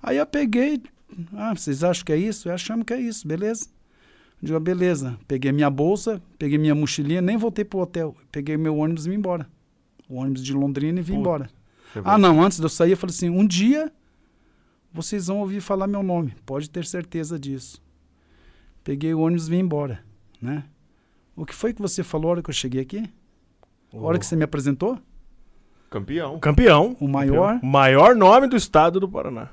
Aí 0.00 0.18
eu 0.18 0.26
peguei 0.26 0.80
ah 1.34 1.52
vocês 1.52 1.82
acham 1.82 2.04
que 2.04 2.12
é 2.12 2.16
isso? 2.16 2.48
Eu 2.48 2.54
achamos 2.54 2.84
que 2.86 2.92
é 2.92 3.00
isso 3.00 3.26
beleza. 3.26 3.66
Eu 4.40 4.46
digo, 4.46 4.56
ah, 4.56 4.60
beleza. 4.60 5.18
Peguei 5.26 5.50
minha 5.50 5.68
bolsa 5.68 6.22
peguei 6.38 6.58
minha 6.58 6.74
mochilinha 6.74 7.20
nem 7.20 7.36
voltei 7.36 7.64
pro 7.64 7.80
hotel. 7.80 8.14
Peguei 8.30 8.56
meu 8.56 8.76
ônibus 8.76 9.06
e 9.06 9.10
vim 9.10 9.16
embora 9.16 9.48
o 10.08 10.16
ônibus 10.16 10.42
de 10.42 10.52
Londrina 10.52 11.00
e 11.00 11.02
vim 11.02 11.14
Puta, 11.14 11.20
embora. 11.20 11.50
Ah, 12.04 12.18
não, 12.18 12.42
antes 12.42 12.58
de 12.58 12.64
eu 12.64 12.68
sair, 12.68 12.92
eu 12.92 12.96
falei 12.96 13.14
assim: 13.14 13.30
um 13.30 13.46
dia 13.46 13.92
vocês 14.92 15.26
vão 15.26 15.40
ouvir 15.40 15.60
falar 15.60 15.86
meu 15.86 16.02
nome, 16.02 16.34
pode 16.44 16.70
ter 16.70 16.84
certeza 16.84 17.38
disso. 17.38 17.82
Peguei 18.82 19.12
o 19.12 19.20
ônibus 19.20 19.46
e 19.46 19.50
vim 19.50 19.58
embora, 19.58 20.00
né? 20.40 20.64
O 21.34 21.44
que 21.44 21.54
foi 21.54 21.74
que 21.74 21.82
você 21.82 22.02
falou 22.02 22.28
a 22.28 22.30
hora 22.32 22.42
que 22.42 22.48
eu 22.48 22.54
cheguei 22.54 22.80
aqui? 22.80 23.10
A 23.92 23.98
hora 23.98 24.18
que 24.18 24.24
você 24.24 24.36
me 24.36 24.44
apresentou? 24.44 24.98
Campeão. 25.90 26.38
Campeão. 26.38 26.96
O 26.98 27.06
maior. 27.06 27.54
Campeão. 27.54 27.70
Maior 27.70 28.16
nome 28.16 28.46
do 28.46 28.56
estado 28.56 28.98
do 28.98 29.08
Paraná. 29.08 29.50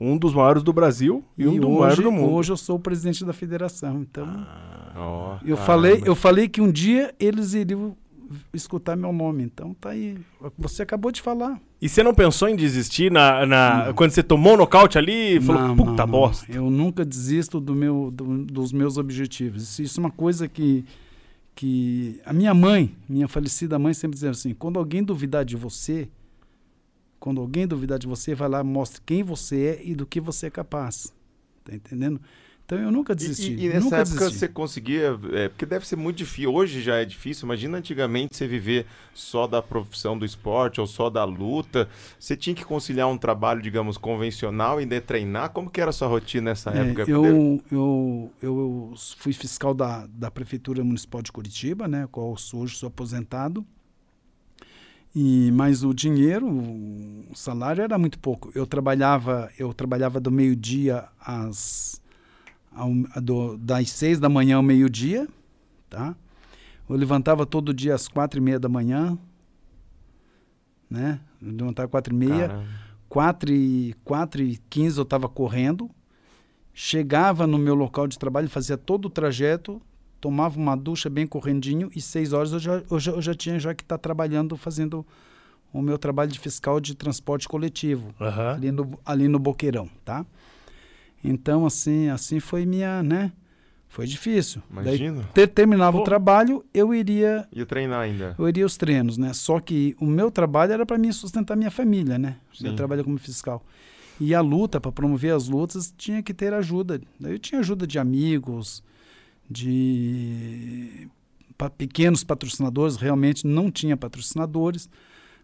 Um 0.00 0.16
dos 0.16 0.34
maiores 0.34 0.62
do 0.62 0.72
Brasil 0.72 1.24
e, 1.36 1.44
e 1.44 1.48
um 1.48 1.60
dos 1.60 1.70
maiores 1.70 1.98
do 1.98 2.10
mundo. 2.10 2.32
Hoje 2.32 2.52
eu 2.52 2.56
sou 2.56 2.76
o 2.76 2.80
presidente 2.80 3.24
da 3.24 3.32
federação. 3.32 4.00
Então, 4.00 4.26
ah, 4.26 5.38
eu, 5.44 5.56
falei, 5.56 6.02
eu 6.04 6.16
falei 6.16 6.48
que 6.48 6.60
um 6.60 6.70
dia 6.70 7.14
eles 7.18 7.54
iriam 7.54 7.96
escutar 8.52 8.96
meu 8.96 9.12
nome. 9.12 9.42
Então 9.42 9.74
tá 9.74 9.90
aí. 9.90 10.16
Você 10.58 10.82
acabou 10.82 11.10
de 11.10 11.20
falar. 11.20 11.60
E 11.80 11.88
você 11.88 12.02
não 12.02 12.14
pensou 12.14 12.48
em 12.48 12.56
desistir 12.56 13.10
na, 13.10 13.44
na 13.44 13.92
quando 13.94 14.10
você 14.10 14.22
tomou 14.22 14.54
o 14.54 14.56
nocaute 14.56 14.96
ali 14.96 15.40
falou, 15.40 15.68
não, 15.68 15.76
puta 15.76 16.06
não, 16.06 16.06
bosta? 16.06 16.50
Eu 16.50 16.70
nunca 16.70 17.04
desisto 17.04 17.60
do 17.60 17.74
meu, 17.74 18.10
do, 18.10 18.44
dos 18.44 18.72
meus 18.72 18.96
objetivos. 18.96 19.62
Isso, 19.62 19.82
isso, 19.82 20.00
é 20.00 20.02
uma 20.02 20.10
coisa 20.10 20.48
que, 20.48 20.84
que. 21.54 22.20
A 22.24 22.32
minha 22.32 22.54
mãe, 22.54 22.94
minha 23.08 23.28
falecida 23.28 23.78
mãe, 23.78 23.92
sempre 23.92 24.14
dizia 24.14 24.30
assim: 24.30 24.54
quando 24.54 24.78
alguém 24.78 25.02
duvidar 25.02 25.44
de 25.44 25.56
você, 25.56 26.08
quando 27.20 27.40
alguém 27.40 27.66
duvidar 27.66 27.98
de 27.98 28.06
você, 28.06 28.34
vai 28.34 28.48
lá 28.48 28.64
mostre 28.64 29.02
quem 29.04 29.22
você 29.22 29.78
é 29.78 29.80
e 29.84 29.94
do 29.94 30.06
que 30.06 30.20
você 30.20 30.46
é 30.46 30.50
capaz. 30.50 31.12
Tá 31.64 31.74
entendendo? 31.74 32.20
Então 32.64 32.78
eu 32.78 32.90
nunca 32.90 33.14
desisti. 33.14 33.52
E, 33.52 33.66
e 33.66 33.68
nessa 33.68 33.80
nunca 33.80 33.96
época 33.98 34.14
desisti. 34.14 34.38
você 34.38 34.48
conseguia. 34.48 35.18
É, 35.32 35.48
porque 35.48 35.66
deve 35.66 35.86
ser 35.86 35.96
muito 35.96 36.16
difícil. 36.16 36.52
Hoje 36.52 36.80
já 36.80 36.96
é 36.96 37.04
difícil. 37.04 37.44
Imagina 37.44 37.76
antigamente 37.76 38.36
você 38.36 38.46
viver 38.46 38.86
só 39.12 39.46
da 39.46 39.60
profissão 39.60 40.18
do 40.18 40.24
esporte 40.24 40.80
ou 40.80 40.86
só 40.86 41.10
da 41.10 41.24
luta. 41.24 41.88
Você 42.18 42.36
tinha 42.36 42.56
que 42.56 42.64
conciliar 42.64 43.06
um 43.08 43.18
trabalho, 43.18 43.60
digamos, 43.60 43.98
convencional 43.98 44.80
e 44.80 44.84
ainda 44.84 44.98
treinar. 45.00 45.50
Como 45.50 45.68
que 45.68 45.80
era 45.80 45.90
a 45.90 45.92
sua 45.92 46.08
rotina 46.08 46.50
nessa 46.50 46.70
é, 46.70 46.78
época? 46.78 47.04
Eu, 47.06 47.62
eu, 47.70 48.32
eu 48.40 48.94
fui 49.18 49.34
fiscal 49.34 49.74
da, 49.74 50.06
da 50.06 50.30
Prefeitura 50.30 50.82
Municipal 50.82 51.20
de 51.20 51.30
Curitiba, 51.30 51.86
né? 51.86 52.08
Qual 52.10 52.34
hoje 52.54 52.76
sou 52.76 52.86
aposentado. 52.86 53.64
E, 55.14 55.52
mas 55.52 55.84
o 55.84 55.94
dinheiro, 55.94 56.48
o 56.48 57.34
salário 57.34 57.82
era 57.84 57.96
muito 57.98 58.18
pouco. 58.18 58.50
Eu 58.54 58.66
trabalhava, 58.66 59.48
eu 59.56 59.72
trabalhava 59.72 60.18
do 60.18 60.30
meio-dia 60.30 61.04
às 61.20 62.02
ao, 62.74 62.90
do, 63.22 63.56
das 63.56 63.90
seis 63.90 64.18
da 64.18 64.28
manhã 64.28 64.56
ao 64.56 64.62
meio-dia, 64.62 65.28
tá? 65.88 66.14
Eu 66.88 66.96
levantava 66.96 67.46
todo 67.46 67.72
dia 67.72 67.94
às 67.94 68.08
quatro 68.08 68.38
e 68.38 68.42
meia 68.42 68.58
da 68.58 68.68
manhã, 68.68 69.18
né? 70.90 71.20
Eu 71.40 71.52
levantava 71.52 71.88
quatro 71.88 72.14
e 72.14 72.16
meia, 72.16 72.62
quatro 73.08 73.52
e, 73.52 73.94
quatro 74.04 74.42
e 74.42 74.58
quinze 74.68 74.98
eu 74.98 75.02
estava 75.02 75.28
correndo, 75.28 75.90
chegava 76.72 77.46
no 77.46 77.58
meu 77.58 77.74
local 77.74 78.06
de 78.06 78.18
trabalho, 78.18 78.48
fazia 78.48 78.76
todo 78.76 79.06
o 79.06 79.10
trajeto, 79.10 79.80
tomava 80.20 80.58
uma 80.58 80.76
ducha 80.76 81.08
bem 81.08 81.26
correndinho 81.26 81.90
e 81.94 82.00
seis 82.00 82.32
horas 82.32 82.52
eu 82.52 82.58
já, 82.58 82.82
eu 82.90 83.00
já, 83.00 83.12
eu 83.12 83.22
já 83.22 83.34
tinha 83.34 83.58
já 83.58 83.74
que 83.74 83.82
estar 83.82 83.98
tá 83.98 84.02
trabalhando, 84.02 84.56
fazendo 84.56 85.06
o 85.72 85.82
meu 85.82 85.98
trabalho 85.98 86.30
de 86.30 86.38
fiscal 86.38 86.78
de 86.78 86.94
transporte 86.94 87.48
coletivo, 87.48 88.14
uhum. 88.20 88.50
ali, 88.50 88.70
no, 88.70 88.98
ali 89.04 89.28
no 89.28 89.38
Boqueirão, 89.38 89.88
tá? 90.04 90.24
Então, 91.24 91.64
assim, 91.64 92.08
assim 92.08 92.38
foi 92.38 92.66
minha, 92.66 93.02
né? 93.02 93.32
Foi 93.88 94.06
difícil. 94.06 94.60
Imagina. 94.70 95.22
Daí, 95.22 95.30
ter, 95.32 95.46
terminava 95.46 95.96
Pô. 95.96 96.02
o 96.02 96.04
trabalho, 96.04 96.64
eu 96.74 96.92
iria 96.92 97.48
Ia 97.52 97.64
treinar 97.64 98.00
ainda. 98.00 98.34
eu 98.38 98.48
iria 98.48 98.64
aos 98.64 98.76
treinos, 98.76 99.16
né? 99.16 99.32
Só 99.32 99.58
que 99.60 99.94
o 100.00 100.04
meu 100.06 100.30
trabalho 100.30 100.72
era 100.72 100.84
para 100.84 100.98
mim 100.98 101.10
sustentar 101.12 101.56
minha 101.56 101.70
família, 101.70 102.18
né? 102.18 102.36
Eu 102.60 102.70
Sim. 102.70 102.76
trabalho 102.76 103.04
como 103.04 103.16
fiscal. 103.18 103.64
E 104.20 104.34
a 104.34 104.40
luta, 104.40 104.80
para 104.80 104.92
promover 104.92 105.32
as 105.34 105.48
lutas, 105.48 105.94
tinha 105.96 106.22
que 106.22 106.34
ter 106.34 106.52
ajuda. 106.52 107.00
Daí 107.18 107.32
Eu 107.32 107.38
tinha 107.38 107.60
ajuda 107.60 107.86
de 107.86 107.98
amigos, 107.98 108.82
de 109.74 111.08
pa- 111.56 111.70
pequenos 111.70 112.24
patrocinadores, 112.24 112.96
realmente 112.96 113.46
não 113.46 113.70
tinha 113.70 113.96
patrocinadores, 113.96 114.88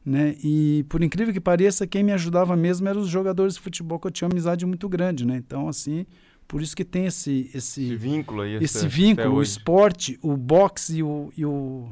né? 0.05 0.35
E 0.43 0.85
por 0.89 1.03
incrível 1.03 1.33
que 1.33 1.41
pareça, 1.41 1.87
quem 1.87 2.03
me 2.03 2.13
ajudava 2.13 2.57
mesmo 2.57 2.89
eram 2.89 3.01
os 3.01 3.09
jogadores 3.09 3.55
de 3.55 3.61
futebol 3.61 3.99
que 3.99 4.07
eu 4.07 4.11
tinha 4.11 4.27
uma 4.29 4.33
amizade 4.35 4.65
muito 4.67 4.89
grande, 4.89 5.27
né? 5.27 5.37
Então, 5.37 5.69
assim, 5.69 6.07
por 6.49 6.63
isso 6.63 6.75
que 6.75 6.85
tem 6.85 7.07
esse 7.07 7.51
Esse 7.55 7.83
esse 7.85 7.97
vínculo 7.97 8.43
aí. 8.43 8.55
esse 8.63 8.79
até- 8.79 8.89
vínculo, 8.89 9.29
até 9.29 9.37
o 9.37 9.43
esporte, 9.43 10.19
o 10.23 10.37
boxe 10.37 10.97
e 10.99 11.03
o, 11.03 11.33
e 11.37 11.45
o, 11.45 11.89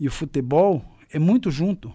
e 0.00 0.06
o 0.08 0.10
futebol 0.10 0.84
é 1.12 1.18
muito 1.18 1.50
junto. 1.50 1.92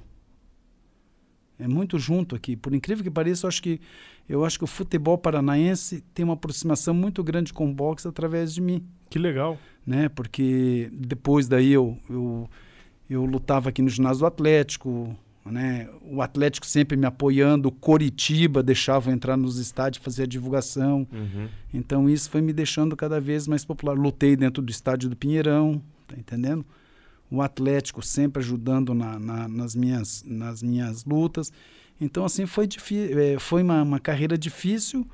É 1.57 1.67
muito 1.67 1.99
junto 1.99 2.35
aqui. 2.35 2.55
Por 2.55 2.73
incrível 2.73 3.03
que 3.03 3.11
pareça, 3.11 3.45
eu 3.45 3.47
acho 3.47 3.61
que, 3.61 3.79
eu 4.27 4.43
acho 4.43 4.57
que 4.57 4.63
o 4.63 4.67
futebol 4.67 5.15
paranaense 5.17 6.03
tem 6.13 6.25
uma 6.25 6.33
aproximação 6.33 6.91
muito 6.93 7.23
grande 7.23 7.53
com 7.53 7.69
o 7.69 7.73
boxe 7.73 8.07
através 8.07 8.51
de 8.53 8.59
mim. 8.61 8.83
Que 9.09 9.19
legal. 9.19 9.59
Né? 9.85 10.09
Porque 10.09 10.89
depois 10.91 11.47
daí 11.47 11.71
eu, 11.71 11.97
eu, 12.09 12.49
eu 13.13 13.25
lutava 13.25 13.69
aqui 13.69 13.81
no 13.81 13.89
ginásio 13.89 14.19
do 14.19 14.25
Atlético, 14.25 15.15
né? 15.45 15.89
o 16.03 16.21
Atlético 16.21 16.65
sempre 16.65 16.95
me 16.95 17.05
apoiando, 17.05 17.69
o 17.69 17.71
Coritiba 17.71 18.61
deixava 18.63 19.09
eu 19.09 19.13
entrar 19.13 19.35
nos 19.35 19.57
estádios 19.57 20.03
fazer 20.03 20.23
a 20.23 20.25
divulgação. 20.27 21.07
Uhum. 21.11 21.47
Então 21.73 22.09
isso 22.09 22.29
foi 22.29 22.41
me 22.41 22.53
deixando 22.53 22.95
cada 22.95 23.19
vez 23.19 23.47
mais 23.47 23.65
popular. 23.65 23.93
Lutei 23.97 24.35
dentro 24.35 24.61
do 24.63 24.69
estádio 24.71 25.09
do 25.09 25.15
Pinheirão, 25.15 25.81
tá 26.07 26.15
entendendo? 26.17 26.65
O 27.29 27.41
Atlético 27.41 28.01
sempre 28.01 28.41
ajudando 28.41 28.93
na, 28.93 29.17
na- 29.17 29.47
nas, 29.47 29.75
minhas, 29.75 30.23
nas 30.27 30.61
minhas 30.61 31.03
lutas. 31.05 31.51
Então 31.99 32.23
assim 32.25 32.45
foi 32.45 32.67
eh, 32.91 33.37
foi 33.39 33.63
uma, 33.63 33.81
uma 33.83 33.99
carreira 33.99 34.37
difícil 34.37 35.05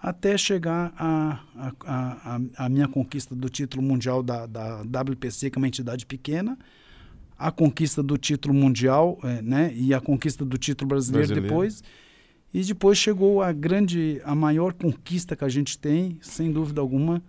até 0.00 0.38
chegar 0.38 0.92
a, 0.96 1.40
a, 1.56 1.72
a, 1.84 2.36
a- 2.36 2.64
a 2.66 2.68
minha 2.68 2.86
conquista 2.88 3.34
do 3.34 3.48
título 3.48 3.82
mundial 3.82 4.22
da, 4.22 4.46
da 4.46 4.82
WPC, 4.82 5.50
que 5.50 5.58
é 5.58 5.60
uma 5.60 5.66
entidade 5.68 6.06
pequena, 6.06 6.56
a 7.38 7.50
conquista 7.52 8.02
do 8.02 8.18
título 8.18 8.52
mundial, 8.52 9.18
eh, 9.22 9.40
né? 9.42 9.72
E 9.74 9.94
a 9.94 10.00
conquista 10.00 10.44
do 10.44 10.58
título 10.58 10.88
brasileiro, 10.88 11.28
Brasileiro. 11.28 11.48
depois. 11.48 11.82
E 12.52 12.62
depois 12.64 12.96
chegou 12.98 13.42
a 13.42 13.52
grande, 13.52 14.20
a 14.24 14.34
maior 14.34 14.72
conquista 14.72 15.36
que 15.36 15.44
a 15.44 15.48
gente 15.48 15.78
tem, 15.78 16.18
sem 16.20 16.50
dúvida 16.50 16.80
alguma, 16.80 17.22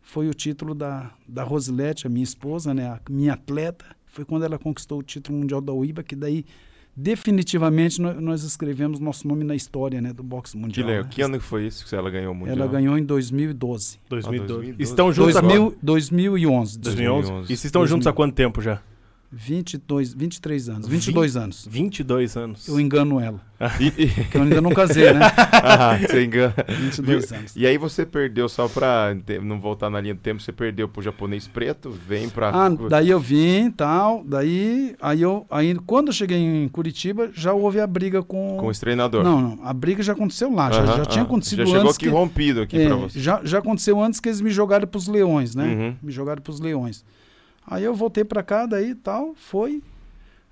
foi 0.00 0.28
o 0.28 0.34
título 0.34 0.74
da, 0.74 1.10
da 1.28 1.42
Rosilete, 1.42 2.06
a 2.06 2.10
minha 2.10 2.24
esposa, 2.24 2.72
né, 2.72 2.86
a 2.86 3.00
minha 3.10 3.34
atleta. 3.34 3.84
Foi 4.06 4.24
quando 4.24 4.44
ela 4.44 4.58
conquistou 4.58 4.98
o 4.98 5.02
título 5.02 5.38
mundial 5.38 5.60
da 5.60 5.72
UIBA, 5.72 6.02
que 6.02 6.16
daí 6.16 6.44
definitivamente 6.96 8.00
nós, 8.00 8.18
nós 8.18 8.42
escrevemos 8.42 8.98
nosso 8.98 9.28
nome 9.28 9.44
na 9.44 9.54
história 9.54 10.00
né, 10.00 10.12
do 10.12 10.22
boxe 10.22 10.52
Que 10.54 10.58
mundial. 10.58 10.86
legal. 10.86 11.04
né. 11.04 11.10
Que 11.10 11.22
ano 11.22 11.38
que 11.38 11.44
foi 11.44 11.66
isso 11.66 11.86
que 11.86 11.94
ela 11.94 12.10
ganhou 12.10 12.32
o 12.32 12.34
Mundial? 12.34 12.56
Ela 12.56 12.66
ganhou 12.66 12.96
em 12.96 13.04
2012. 13.04 13.98
2012. 14.08 14.54
2012. 14.54 14.82
Estão 14.82 15.12
juntos 15.12 15.36
há 15.36 15.40
2000, 15.42 15.70
quanto? 15.70 15.78
2011. 15.84 16.78
2011. 16.78 17.22
2011. 17.28 17.44
E 17.44 17.46
vocês 17.48 17.64
estão 17.66 17.86
juntos 17.86 18.06
há 18.06 18.12
quanto 18.12 18.34
tempo 18.34 18.62
já? 18.62 18.80
22, 19.32 20.14
23 20.14 20.68
anos, 20.68 20.88
22 20.88 21.36
anos. 21.36 21.68
22 21.70 22.36
anos. 22.36 22.68
Eu 22.68 22.78
engano 22.80 23.18
ela, 23.20 23.40
E, 23.80 23.86
e- 24.04 24.06
porque 24.08 24.36
eu 24.38 24.42
ainda 24.42 24.60
não 24.60 24.70
casei, 24.72 25.12
né? 25.12 25.20
Ah, 25.52 25.98
você 25.98 26.24
engana. 26.24 26.54
22 26.68 27.32
anos. 27.32 27.56
E 27.56 27.66
aí 27.66 27.76
você 27.76 28.06
perdeu, 28.06 28.48
só 28.48 28.68
pra 28.68 29.16
te- 29.26 29.38
não 29.40 29.58
voltar 29.60 29.90
na 29.90 30.00
linha 30.00 30.14
do 30.14 30.20
tempo, 30.20 30.40
você 30.40 30.52
perdeu 30.52 30.88
pro 30.88 31.02
japonês 31.02 31.48
preto, 31.48 31.90
vem 31.90 32.28
pra... 32.28 32.50
Ah, 32.50 32.68
daí 32.88 33.10
eu 33.10 33.18
vim 33.18 33.70
tal, 33.70 34.22
daí 34.24 34.94
aí 35.00 35.22
eu 35.22 35.44
aí 35.50 35.74
quando 35.86 36.08
eu 36.08 36.12
cheguei 36.12 36.38
em 36.38 36.68
Curitiba 36.68 37.30
já 37.34 37.52
houve 37.52 37.80
a 37.80 37.86
briga 37.86 38.22
com 38.22 38.56
com 38.58 38.70
esse 38.70 38.80
treinador. 38.80 39.24
Não, 39.24 39.40
não, 39.40 39.58
a 39.64 39.72
briga 39.72 40.02
já 40.02 40.12
aconteceu 40.12 40.52
lá, 40.52 40.70
já, 40.70 40.82
Aham, 40.82 40.96
já 40.98 41.04
tinha 41.06 41.24
acontecido 41.24 41.58
Já 41.60 41.66
chegou 41.66 41.80
antes 41.82 41.96
aqui 41.96 42.04
que 42.06 42.10
rompido 42.12 42.60
aqui 42.62 42.78
é, 42.78 42.86
pra 42.86 42.96
você. 42.96 43.18
já, 43.20 43.40
já 43.44 43.58
aconteceu 43.58 44.00
antes 44.00 44.20
que 44.20 44.28
eles 44.28 44.40
me 44.40 44.50
jogaram 44.50 44.86
pros 44.86 45.08
leões, 45.08 45.54
né? 45.54 45.64
Uhum. 45.64 45.96
Me 46.02 46.12
jogaram 46.12 46.40
pros 46.40 46.60
leões. 46.60 47.04
Aí 47.66 47.82
eu 47.84 47.94
voltei 47.94 48.24
pra 48.24 48.42
cá, 48.42 48.64
daí 48.66 48.94
tal, 48.94 49.34
foi 49.36 49.82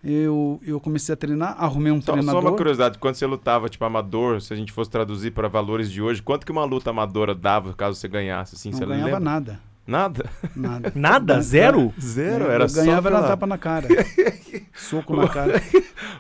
eu, 0.03 0.61
eu 0.67 0.79
comecei 0.81 1.13
a 1.13 1.17
treinar, 1.17 1.55
arrumei 1.59 1.91
um 1.91 2.01
Só, 2.01 2.07
só 2.09 2.13
treinador. 2.13 2.43
uma 2.43 2.53
curiosidade, 2.57 2.99
quando 2.99 3.15
você 3.15 3.25
lutava, 3.25 3.69
tipo, 3.71 3.85
amador, 3.85 4.41
se 4.43 4.53
a 4.53 4.57
gente 4.57 4.71
fosse 4.73 4.91
traduzir 4.91 5.31
para 5.31 5.49
valores 5.49 5.91
de 5.91 6.03
hoje, 6.03 6.21
quanto 6.23 6.45
que 6.45 6.53
uma 6.53 6.65
luta 6.65 6.91
amadora 6.91 7.35
dava 7.35 7.73
caso 7.73 7.99
você 7.99 8.07
ganhasse, 8.09 8.55
assim, 8.55 8.71
não 8.71 8.79
você 8.79 8.85
ganhava 8.85 9.05
lembra? 9.07 9.21
nada, 9.21 9.61
Nada? 9.87 10.31
nada. 10.57 10.93
Nada? 10.97 11.41
Zero? 11.43 11.93
Zero? 12.01 12.45
É, 12.51 12.55
Era 12.55 12.65
eu 12.65 12.69
só 12.71 12.81
ganhava 12.83 13.09
era 13.09 13.17
pela- 13.19 13.29
tapa 13.29 13.47
na 13.47 13.59
cara. 13.59 13.87
Soco 14.75 15.15
na 15.17 15.29
cara. 15.29 15.63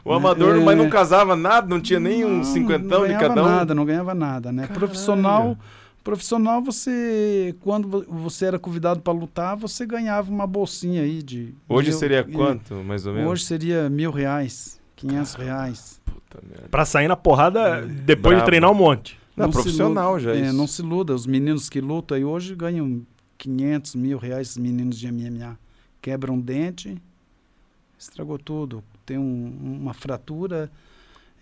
O 0.04 0.12
amador, 0.12 0.57
É. 0.57 0.61
mas 0.61 0.76
não 0.78 0.88
casava 0.90 1.35
nada, 1.35 1.66
não 1.66 1.80
tinha 1.80 1.98
nem 2.00 2.24
um 2.26 2.37
Não, 2.38 2.44
cinquentão 2.44 3.00
não 3.00 3.07
de 3.07 3.14
ganhava 3.14 3.28
cada 3.28 3.42
um? 3.42 3.46
nada, 3.46 3.74
não 3.74 3.85
ganhava 3.87 4.14
nada, 4.14 4.52
né? 4.52 4.62
Caralho. 4.62 4.78
Profissional, 4.78 5.57
profissional 6.05 6.62
você 6.62 7.57
quando 7.61 7.88
vo- 7.88 8.05
você 8.09 8.45
era 8.45 8.59
convidado 8.59 9.01
para 9.01 9.12
lutar, 9.12 9.57
você 9.57 9.85
ganhava 9.87 10.31
uma 10.31 10.47
bolsinha 10.47 11.03
aí 11.03 11.23
de 11.23 11.55
Hoje 11.69 11.88
mil- 11.90 11.99
seria 11.99 12.21
e- 12.29 12.33
quanto, 12.33 12.75
mais 12.85 13.07
ou 13.07 13.14
menos? 13.14 13.31
Hoje 13.31 13.45
seria 13.45 13.88
mil 13.90 14.11
reais, 14.11 14.79
quinhentos 14.95 15.35
reais. 15.35 16.01
Puta 16.05 16.40
merda. 16.47 16.69
Pra 16.69 16.85
sair 16.85 17.09
na 17.09 17.17
porrada 17.17 17.83
depois 17.87 18.35
Bravo. 18.35 18.40
de 18.40 18.45
treinar 18.47 18.71
um 18.71 18.75
monte. 18.75 19.19
Não, 19.37 19.47
se 19.47 19.53
profissional 19.53 20.12
iluda- 20.19 20.33
já 20.35 20.38
é, 20.38 20.45
isso. 20.47 20.53
Não 20.57 20.67
se 20.67 20.81
iluda, 20.83 21.14
os 21.14 21.27
meninos 21.27 21.69
que 21.69 21.81
lutam 21.81 22.17
aí 22.17 22.25
hoje 22.25 22.55
ganham 22.55 23.03
500 23.38 23.95
mil 23.97 24.19
reais, 24.19 24.51
os 24.51 24.57
meninos 24.59 24.97
de 24.99 25.09
MMA. 25.09 25.59
Quebram 26.01 26.35
um 26.35 26.40
dente, 26.40 26.97
estragou 27.99 28.38
tudo. 28.38 28.85
Tem 29.07 29.19
um- 29.19 29.79
uma 29.83 29.93
fratura, 29.95 30.71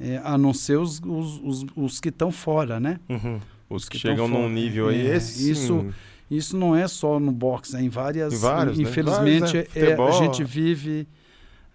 é, 0.01 0.20
a 0.25 0.38
não 0.38 0.55
ser 0.55 0.79
os, 0.79 1.01
os, 1.05 1.40
os, 1.44 1.66
os 1.77 2.01
que 2.01 2.09
estão 2.09 2.31
fora, 2.33 2.81
né? 2.81 2.98
Uhum. 3.09 3.38
Os 3.74 3.88
que, 3.88 3.92
que 3.92 3.98
chegam 3.98 4.28
num 4.28 4.48
nível 4.48 4.88
aí, 4.88 5.06
É, 5.06 5.16
esse 5.16 5.50
isso-. 5.50 5.87
Isso 6.30 6.56
não 6.56 6.74
é 6.74 6.88
só 6.88 7.20
no 7.20 7.30
boxe, 7.30 7.76
é 7.76 7.82
em 7.82 7.90
várias. 7.90 8.32
Em 8.32 8.37
vários, 8.38 8.78
né? 8.78 8.85
infelizmente, 8.85 9.40
Vários, 9.40 9.52
né? 9.52 9.61
é- 9.61 9.85
Futebol. 9.85 10.08
a 10.08 10.12
gente 10.12 10.44
vive. 10.44 11.06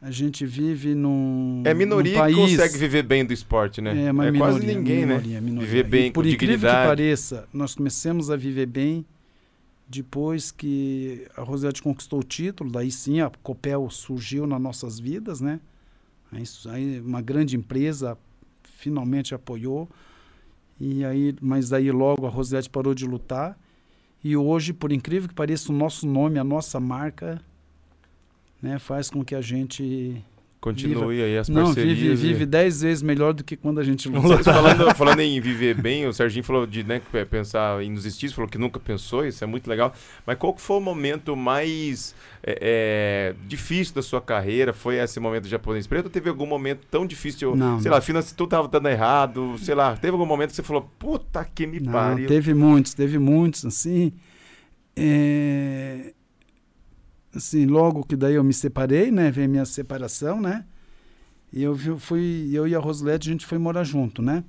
A 0.02 0.12
gente 0.12 0.46
vive 0.46 0.94
num. 0.96 1.62
É 1.66 1.74
minoria 1.74 2.14
num 2.14 2.20
país, 2.20 2.36
que 2.36 2.42
consegue 2.58 2.78
viver 2.78 3.04
bem 3.04 3.26
do 3.26 3.34
esporte, 3.34 3.82
né? 3.82 4.06
É, 4.08 4.12
mas 4.12 4.36
quase 4.38 4.60
minoria, 4.60 4.78
ninguém, 4.80 5.06
minoria, 5.06 5.34
né? 5.36 5.42
minoria. 5.42 5.68
Viver 5.70 5.84
bem, 5.84 6.08
E 6.08 6.12
por 6.12 6.24
com 6.24 6.30
incrível 6.30 6.56
dignidade. 6.56 6.82
que 6.82 6.88
pareça, 6.88 7.48
nós 7.54 7.76
começamos 7.76 8.30
a 8.32 8.36
viver 8.36 8.66
bem 8.68 9.06
depois 9.88 10.52
que 10.52 11.26
a 11.36 11.42
Rosete 11.42 11.82
conquistou 11.82 12.20
o 12.20 12.24
título, 12.24 12.72
daí 12.72 12.92
sim 12.92 13.22
a 13.22 13.32
Copel 13.42 13.90
surgiu 13.90 14.46
nas 14.46 14.60
nossas 14.62 15.00
vidas, 15.00 15.40
né? 15.40 15.60
Aí 16.32 17.00
uma 17.00 17.22
grande 17.22 17.56
empresa 17.56 18.18
finalmente 18.64 19.34
apoiou. 19.34 19.90
E 20.80 21.04
aí, 21.04 21.36
mas 21.42 21.74
aí 21.74 21.92
logo 21.92 22.26
a 22.26 22.30
Rosete 22.30 22.70
parou 22.70 22.94
de 22.94 23.06
lutar. 23.06 23.58
E 24.24 24.36
hoje, 24.36 24.74
por 24.74 24.92
incrível 24.92 25.30
que 25.30 25.36
pareça, 25.36 25.72
o 25.72 25.76
nosso 25.76 26.08
nome, 26.08 26.40
a 26.40 26.44
nossa 26.44 26.80
marca, 26.80 27.42
né, 28.62 28.80
faz 28.80 29.10
com 29.10 29.24
que 29.24 29.36
a 29.36 29.42
gente 29.42 30.24
Continue 30.74 31.22
aí 31.24 31.38
as 31.38 31.50
não 31.50 31.66
parcerias. 31.66 31.98
vive 31.98 32.12
e- 32.12 32.16
vive 32.16 32.46
dez 32.46 32.82
vezes 32.82 33.02
melhor 33.02 33.34
do 33.34 33.44
que 33.44 33.56
quando 33.56 33.80
a 33.80 33.84
gente 33.84 34.08
luta. 34.10 34.44
Falando, 34.44 34.96
falando 34.96 35.20
em 35.20 35.40
viver 35.40 35.74
bem, 35.80 36.06
o 36.08 36.14
Serginho 36.14 36.44
falou 36.44 36.66
de 36.66 36.84
né, 36.84 37.02
pensar 37.30 37.82
em 37.84 37.90
nos 37.90 38.06
estímulos, 38.06 38.36
falou 38.36 38.50
que 38.50 38.58
nunca 38.58 38.80
pensou, 38.80 39.26
isso 39.26 39.44
é 39.44 39.48
muito 39.48 39.70
legal. 39.70 39.94
Mas 40.26 40.38
qual 40.38 40.54
que 40.54 40.62
foi 40.62 40.78
o 40.78 40.82
momento 40.82 41.36
mais 41.36 42.16
é, 42.44 43.34
é, 43.34 43.36
difícil 43.48 43.96
da 43.96 44.02
sua 44.02 44.22
carreira? 44.22 44.74
Foi 44.74 44.96
esse 44.98 45.20
momento 45.20 45.44
do 45.44 45.50
japonês 45.50 45.88
preto 45.88 46.06
ou 46.06 46.12
teve 46.12 46.30
algum 46.30 46.46
momento 46.46 46.82
tão 46.90 47.06
difícil? 47.06 47.56
Não, 47.56 47.80
sei 47.80 47.90
não. 47.90 47.96
lá, 47.96 48.02
finança, 48.02 48.34
tudo 48.36 48.50
tava 48.50 48.68
dando 48.68 48.88
errado, 48.90 49.56
sei 49.60 49.76
lá, 49.76 49.96
teve 49.96 50.12
algum 50.14 50.26
momento 50.26 50.50
que 50.50 50.56
você 50.56 50.64
falou, 50.64 50.90
puta 51.00 51.44
que 51.46 51.66
me 51.66 51.80
Não, 51.80 51.92
pariu. 51.92 52.28
teve 52.28 52.54
muitos, 52.54 52.94
teve 52.94 53.18
muitos, 53.18 53.66
assim. 53.66 54.12
É, 54.96 56.14
assim, 57.36 57.66
logo 57.66 58.04
que 58.04 58.16
daí 58.16 58.36
eu 58.36 58.44
me 58.44 58.54
separei, 58.54 59.12
né? 59.12 59.30
Veio 59.32 59.48
a 59.48 59.52
minha 59.52 59.66
separação, 59.66 60.40
né? 60.42 60.66
E 61.52 61.64
eu 61.64 61.76
fui, 61.98 62.50
eu 62.54 62.68
e 62.68 62.76
a 62.76 62.80
Rosilete, 62.80 63.30
a 63.30 63.32
gente 63.32 63.46
foi 63.46 63.58
morar 63.58 63.84
junto, 63.84 64.22
né? 64.22 64.44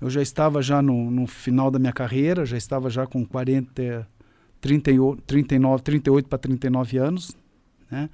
Eu 0.00 0.08
já 0.08 0.22
estava 0.22 0.62
já 0.62 0.80
no, 0.80 1.10
no 1.10 1.26
final 1.26 1.70
da 1.70 1.78
minha 1.78 1.92
carreira, 1.92 2.46
já 2.46 2.56
estava 2.56 2.88
já 2.88 3.06
com 3.06 3.24
40, 3.24 4.06
38, 4.60 5.22
39, 5.26 5.82
38 5.82 6.28
para 6.28 6.38
39 6.38 6.96
anos, 6.96 7.36
né? 7.90 8.08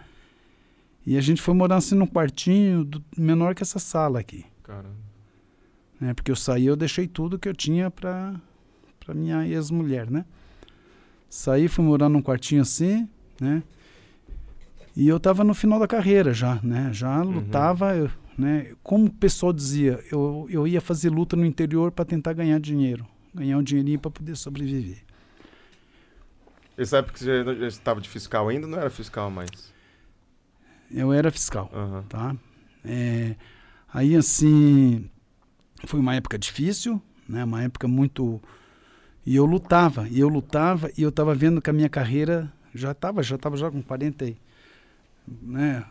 E 1.06 1.16
a 1.16 1.20
gente 1.20 1.40
foi 1.40 1.54
morar 1.54 1.76
assim 1.76 1.94
num 1.94 2.06
quartinho 2.06 2.84
do- 2.84 3.04
menor 3.16 3.54
que 3.54 3.62
essa 3.62 3.78
sala 3.78 4.18
aqui 4.18 4.44
Caramba. 4.64 4.96
né? 6.00 6.12
Porque 6.14 6.32
eu 6.32 6.36
saí, 6.36 6.66
eu 6.66 6.74
deixei 6.74 7.06
tudo 7.06 7.38
que 7.38 7.48
eu 7.48 7.54
tinha 7.54 7.90
para 7.90 8.34
para 8.98 9.14
minha 9.14 9.46
ex-mulher, 9.46 10.10
né? 10.10 10.24
Saí, 11.30 11.68
fui 11.68 11.84
morar 11.84 12.08
num 12.08 12.20
quartinho 12.20 12.62
assim, 12.62 13.08
né? 13.40 13.62
E 14.96 15.06
eu 15.08 15.20
tava 15.20 15.44
no 15.44 15.52
final 15.54 15.78
da 15.78 15.86
carreira 15.86 16.32
já, 16.32 16.58
né? 16.62 16.90
Já 16.92 17.22
Uhum. 17.22 17.32
lutava, 17.40 17.94
eu- 17.94 18.10
né? 18.38 18.72
Como 18.82 19.06
o 19.06 19.10
pessoal 19.12 19.52
dizia, 19.52 20.02
eu, 20.10 20.46
eu 20.48 20.66
ia 20.66 20.80
fazer 20.80 21.10
luta 21.10 21.36
no 21.36 21.44
interior 21.44 21.90
para 21.92 22.04
tentar 22.04 22.32
ganhar 22.32 22.58
dinheiro, 22.58 23.06
ganhar 23.34 23.58
um 23.58 23.62
dinheirinho 23.62 23.98
para 23.98 24.10
poder 24.10 24.36
sobreviver. 24.36 25.04
Essa 26.78 26.98
época 26.98 27.18
você 27.18 27.44
já- 27.44 27.66
estava 27.66 28.00
de 28.00 28.08
fiscal 28.08 28.48
ainda, 28.48 28.66
não 28.66 28.78
era 28.78 28.90
fiscal 28.90 29.30
mais? 29.30 29.50
Eu 30.90 31.12
era 31.12 31.30
fiscal, 31.30 31.70
Aham. 31.74 32.04
tá? 32.08 32.36
É, 32.84 33.34
aí, 33.92 34.14
assim, 34.14 35.10
foi 35.84 35.98
uma 36.00 36.14
época 36.14 36.38
difícil, 36.38 37.00
né? 37.28 37.44
Uma 37.44 37.62
época 37.64 37.86
muito... 37.88 38.40
E 39.24 39.34
eu 39.34 39.44
lutava, 39.44 40.08
e 40.08 40.20
eu 40.20 40.28
lutava, 40.28 40.90
e 40.96 41.02
eu 41.02 41.08
estava 41.08 41.34
vendo 41.34 41.60
que 41.60 41.68
a 41.68 41.72
minha 41.72 41.88
carreira 41.88 42.52
já 42.72 42.92
estava 42.92 43.22
já 43.22 43.36
tava 43.36 43.56
já 43.56 43.68
com 43.70 43.82
40, 43.82 44.24
e- 44.26 44.36
né? 45.42 45.84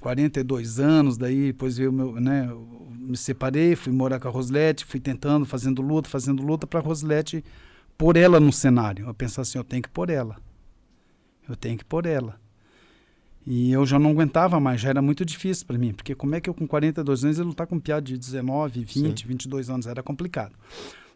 42 0.00 0.78
anos, 0.78 1.16
daí 1.16 1.46
depois 1.46 1.76
veio 1.76 1.90
o 1.90 1.92
meu, 1.92 2.20
né? 2.20 2.48
Me 2.98 3.16
separei, 3.16 3.74
fui 3.74 3.92
morar 3.92 4.20
com 4.20 4.28
a 4.28 4.30
Roslete, 4.30 4.84
fui 4.84 5.00
tentando, 5.00 5.44
fazendo 5.44 5.82
luta, 5.82 6.08
fazendo 6.08 6.42
luta 6.42 6.66
para 6.66 6.80
a 6.80 6.82
Roslete 6.82 7.44
pôr 7.96 8.16
ela 8.16 8.38
no 8.38 8.52
cenário. 8.52 9.06
Eu 9.08 9.14
pensava 9.14 9.42
assim, 9.42 9.58
eu 9.58 9.64
tenho 9.64 9.82
que 9.82 9.88
pôr 9.88 10.08
ela. 10.08 10.36
Eu 11.48 11.56
tenho 11.56 11.76
que 11.76 11.84
pôr 11.84 12.06
ela. 12.06 12.38
E 13.44 13.72
eu 13.72 13.84
já 13.86 13.98
não 13.98 14.10
aguentava 14.10 14.60
mais, 14.60 14.80
já 14.80 14.90
era 14.90 15.00
muito 15.00 15.24
difícil 15.24 15.66
para 15.66 15.78
mim, 15.78 15.94
porque 15.94 16.14
como 16.14 16.34
é 16.34 16.40
que 16.40 16.50
eu 16.50 16.54
com 16.54 16.66
42 16.66 17.24
anos 17.24 17.38
ia 17.38 17.44
lutar 17.44 17.66
com 17.66 17.76
um 17.76 17.80
piada 17.80 18.02
de 18.02 18.18
19, 18.18 18.84
20, 18.84 19.26
22 19.26 19.70
anos, 19.70 19.86
era 19.86 20.02
complicado. 20.02 20.54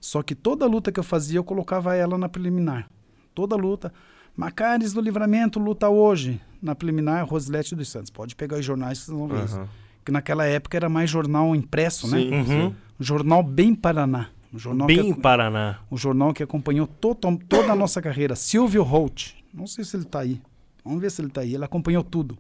Só 0.01 0.23
que 0.23 0.35
toda 0.35 0.67
luta 0.67 0.91
que 0.91 0.99
eu 0.99 1.05
fazia, 1.05 1.39
eu 1.39 1.45
colocava 1.45 1.95
ela 1.95 2.17
na 2.17 2.29
preliminar. 2.29 2.91
Toda 3.35 3.55
luta. 3.55 3.93
Macares 4.35 4.95
do 4.95 5.01
Livramento 5.01 5.61
luta 5.61 5.89
hoje. 5.91 6.41
Na 6.63 6.75
preliminar, 6.75 7.27
Rosilete 7.27 7.75
dos 7.75 7.89
Santos. 7.89 8.11
Pode 8.11 8.37
pegar 8.37 8.57
os 8.59 8.65
jornais 8.65 9.01
que 9.01 9.07
vocês 9.07 9.19
vão 9.19 9.27
ver 9.29 9.45
isso. 9.45 9.57
Aham. 9.57 9.69
Que 10.05 10.13
naquela 10.13 10.45
época 10.47 10.77
era 10.77 10.89
mais 10.89 11.11
jornal 11.11 11.55
impresso, 11.57 12.09
né? 12.09 12.19
Sim, 12.19 12.31
Uhum. 12.33 12.45
sim. 12.47 12.77
Um 13.01 13.05
jornal 13.05 13.43
bem 13.43 13.75
Paraná. 13.75 14.29
Um 14.55 14.59
jornal 14.59 14.87
que 14.87 14.95
Bem 14.97 15.13
ac- 15.13 15.21
Paraná. 15.21 15.79
o 15.91 15.97
jornal 15.97 16.33
que 16.35 16.43
acompanhou 16.43 16.87
to- 16.87 17.15
to- 17.15 17.39
toda 17.49 17.73
a 17.73 17.77
nossa 17.77 18.01
carreira. 18.03 18.35
Silvio 18.37 18.83
Holt. 18.83 19.33
Não 19.53 19.67
sei 19.67 19.85
se 19.85 19.97
ele 19.97 20.05
está 20.05 20.21
aí. 20.21 20.41
Vamos 20.85 21.01
ver 21.01 21.11
se 21.11 21.21
ele 21.21 21.29
está 21.29 21.41
aí. 21.41 21.55
Ele 21.55 21.65
acompanhou 21.65 22.03
tudo. 22.05 22.37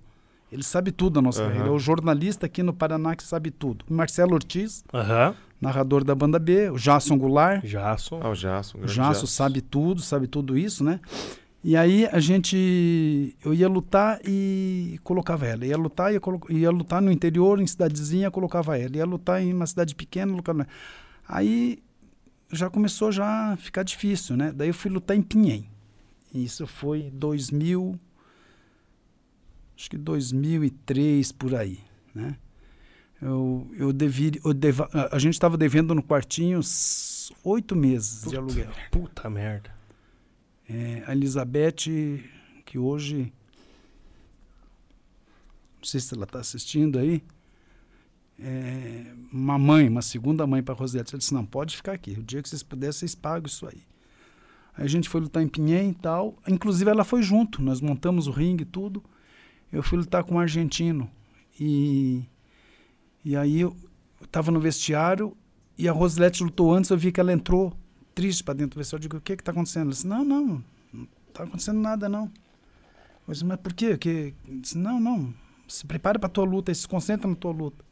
Ele 0.50 0.62
sabe 0.62 0.92
tudo 0.92 1.14
da 1.14 1.22
nossa 1.22 1.40
Aham. 1.40 1.48
carreira. 1.48 1.68
É 1.68 1.72
o 1.72 1.78
jornalista 1.78 2.46
aqui 2.46 2.62
no 2.62 2.72
Paraná 2.74 3.16
que 3.16 3.22
sabe 3.22 3.50
tudo. 3.50 3.84
Marcelo 3.88 4.34
Ortiz, 4.34 4.84
Aham. 4.92 5.34
narrador 5.60 6.04
da 6.04 6.14
banda 6.14 6.38
B. 6.38 6.68
O 6.68 6.76
Jason 6.76 7.16
Goulart. 7.16 7.64
Jason. 7.64 8.20
Ah, 8.22 8.28
o 8.28 8.34
Jasso. 8.34 8.76
um 8.76 8.84
O 8.84 9.26
sabe 9.26 9.60
tudo, 9.62 10.02
sabe 10.02 10.26
tudo 10.26 10.58
isso, 10.58 10.84
né? 10.84 11.00
E 11.64 11.76
aí 11.76 12.06
a 12.06 12.18
gente. 12.18 13.36
Eu 13.44 13.54
ia 13.54 13.68
lutar 13.68 14.20
e 14.24 14.98
colocava 15.04 15.46
ela. 15.46 15.64
Ia 15.64 15.76
lutar, 15.76 16.12
ia, 16.12 16.18
colo- 16.20 16.40
ia 16.50 16.70
lutar 16.70 17.00
no 17.00 17.10
interior, 17.12 17.60
em 17.60 17.66
cidadezinha, 17.66 18.30
colocava 18.30 18.76
ela. 18.76 18.96
Ia 18.96 19.04
lutar 19.04 19.40
em 19.40 19.52
uma 19.52 19.66
cidade 19.66 19.94
pequena, 19.94 20.30
colocava 20.32 20.62
ela. 20.62 20.68
Aí 21.28 21.78
já 22.50 22.68
começou 22.68 23.12
já 23.12 23.52
a 23.52 23.56
ficar 23.56 23.84
difícil, 23.84 24.36
né? 24.36 24.52
Daí 24.52 24.68
eu 24.68 24.74
fui 24.74 24.90
lutar 24.90 25.16
em 25.16 25.22
Pinhém. 25.22 25.68
Isso 26.34 26.66
foi 26.66 27.10
2000. 27.12 27.98
Acho 29.76 29.90
que 29.90 29.96
2003 29.96 31.32
por 31.32 31.54
aí, 31.54 31.78
né? 32.14 32.36
Eu, 33.20 33.68
eu 33.78 33.92
devi, 33.92 34.32
eu 34.44 34.52
deva- 34.52 34.88
a- 34.92 35.18
gente 35.18 35.34
estava 35.34 35.56
devendo 35.56 35.94
no 35.94 36.02
quartinho 36.02 36.60
oito 37.44 37.76
meses 37.76 38.28
de 38.28 38.36
aluguel. 38.36 38.70
Puta 38.90 39.30
merda. 39.30 39.70
É, 40.68 41.02
a 41.06 41.12
Elizabeth, 41.12 42.22
que 42.64 42.78
hoje. 42.78 43.32
Não 45.78 45.84
sei 45.84 46.00
se 46.00 46.14
ela 46.14 46.24
está 46.24 46.38
assistindo 46.38 46.98
aí. 46.98 47.22
É, 48.38 49.12
uma 49.32 49.58
mãe, 49.58 49.88
uma 49.88 50.02
segunda 50.02 50.46
mãe 50.46 50.62
para 50.62 50.74
Rosete. 50.74 51.14
Ela 51.14 51.18
disse: 51.18 51.34
não, 51.34 51.44
pode 51.44 51.76
ficar 51.76 51.92
aqui. 51.92 52.12
O 52.12 52.22
dia 52.22 52.42
que 52.42 52.48
vocês 52.48 52.62
puderem, 52.62 52.92
vocês 52.92 53.14
pagam 53.14 53.46
isso 53.46 53.66
aí. 53.66 53.82
Aí 54.74 54.84
a 54.84 54.88
gente 54.88 55.08
foi 55.08 55.20
lutar 55.20 55.42
em 55.42 55.48
Pinhém 55.48 55.90
e 55.90 55.94
tal. 55.94 56.36
Inclusive 56.48 56.90
ela 56.90 57.04
foi 57.04 57.22
junto. 57.22 57.62
Nós 57.62 57.80
montamos 57.80 58.26
o 58.26 58.30
ringue 58.30 58.62
e 58.62 58.66
tudo. 58.66 59.02
Eu 59.72 59.82
fui 59.82 59.98
lutar 59.98 60.24
com 60.24 60.36
um 60.36 60.38
argentino. 60.38 61.10
E, 61.58 62.24
e 63.24 63.36
aí 63.36 63.60
eu 63.60 63.76
estava 64.22 64.50
no 64.50 64.60
vestiário 64.60 65.36
e 65.76 65.88
a 65.88 65.92
Rosilete 65.92 66.42
lutou 66.42 66.72
antes. 66.72 66.90
Eu 66.90 66.96
vi 66.96 67.12
que 67.12 67.20
ela 67.20 67.32
entrou 67.32 67.76
triste 68.14 68.44
para 68.44 68.54
dentro 68.54 68.76
do 68.76 68.78
vestiário. 68.78 69.00
Eu 69.00 69.08
digo: 69.08 69.16
o 69.16 69.20
que 69.20 69.32
está 69.32 69.52
acontecendo? 69.52 69.82
Ela 69.82 69.90
disse: 69.90 70.06
não, 70.06 70.24
não, 70.24 70.64
não 70.92 71.08
está 71.28 71.44
acontecendo 71.44 71.80
nada 71.80 72.08
não. 72.08 72.30
Eu 73.26 73.32
disse: 73.32 73.44
mas 73.44 73.58
por 73.60 73.72
quê? 73.72 73.96
Que... 73.96 74.34
Eu 74.46 74.60
disse, 74.60 74.78
não, 74.78 75.00
não. 75.00 75.34
Se 75.66 75.86
prepare 75.86 76.18
para 76.18 76.26
a 76.26 76.30
tua 76.30 76.44
luta 76.44 76.72
se 76.74 76.86
concentra 76.86 77.28
na 77.28 77.34
tua 77.34 77.52
luta. 77.52 77.84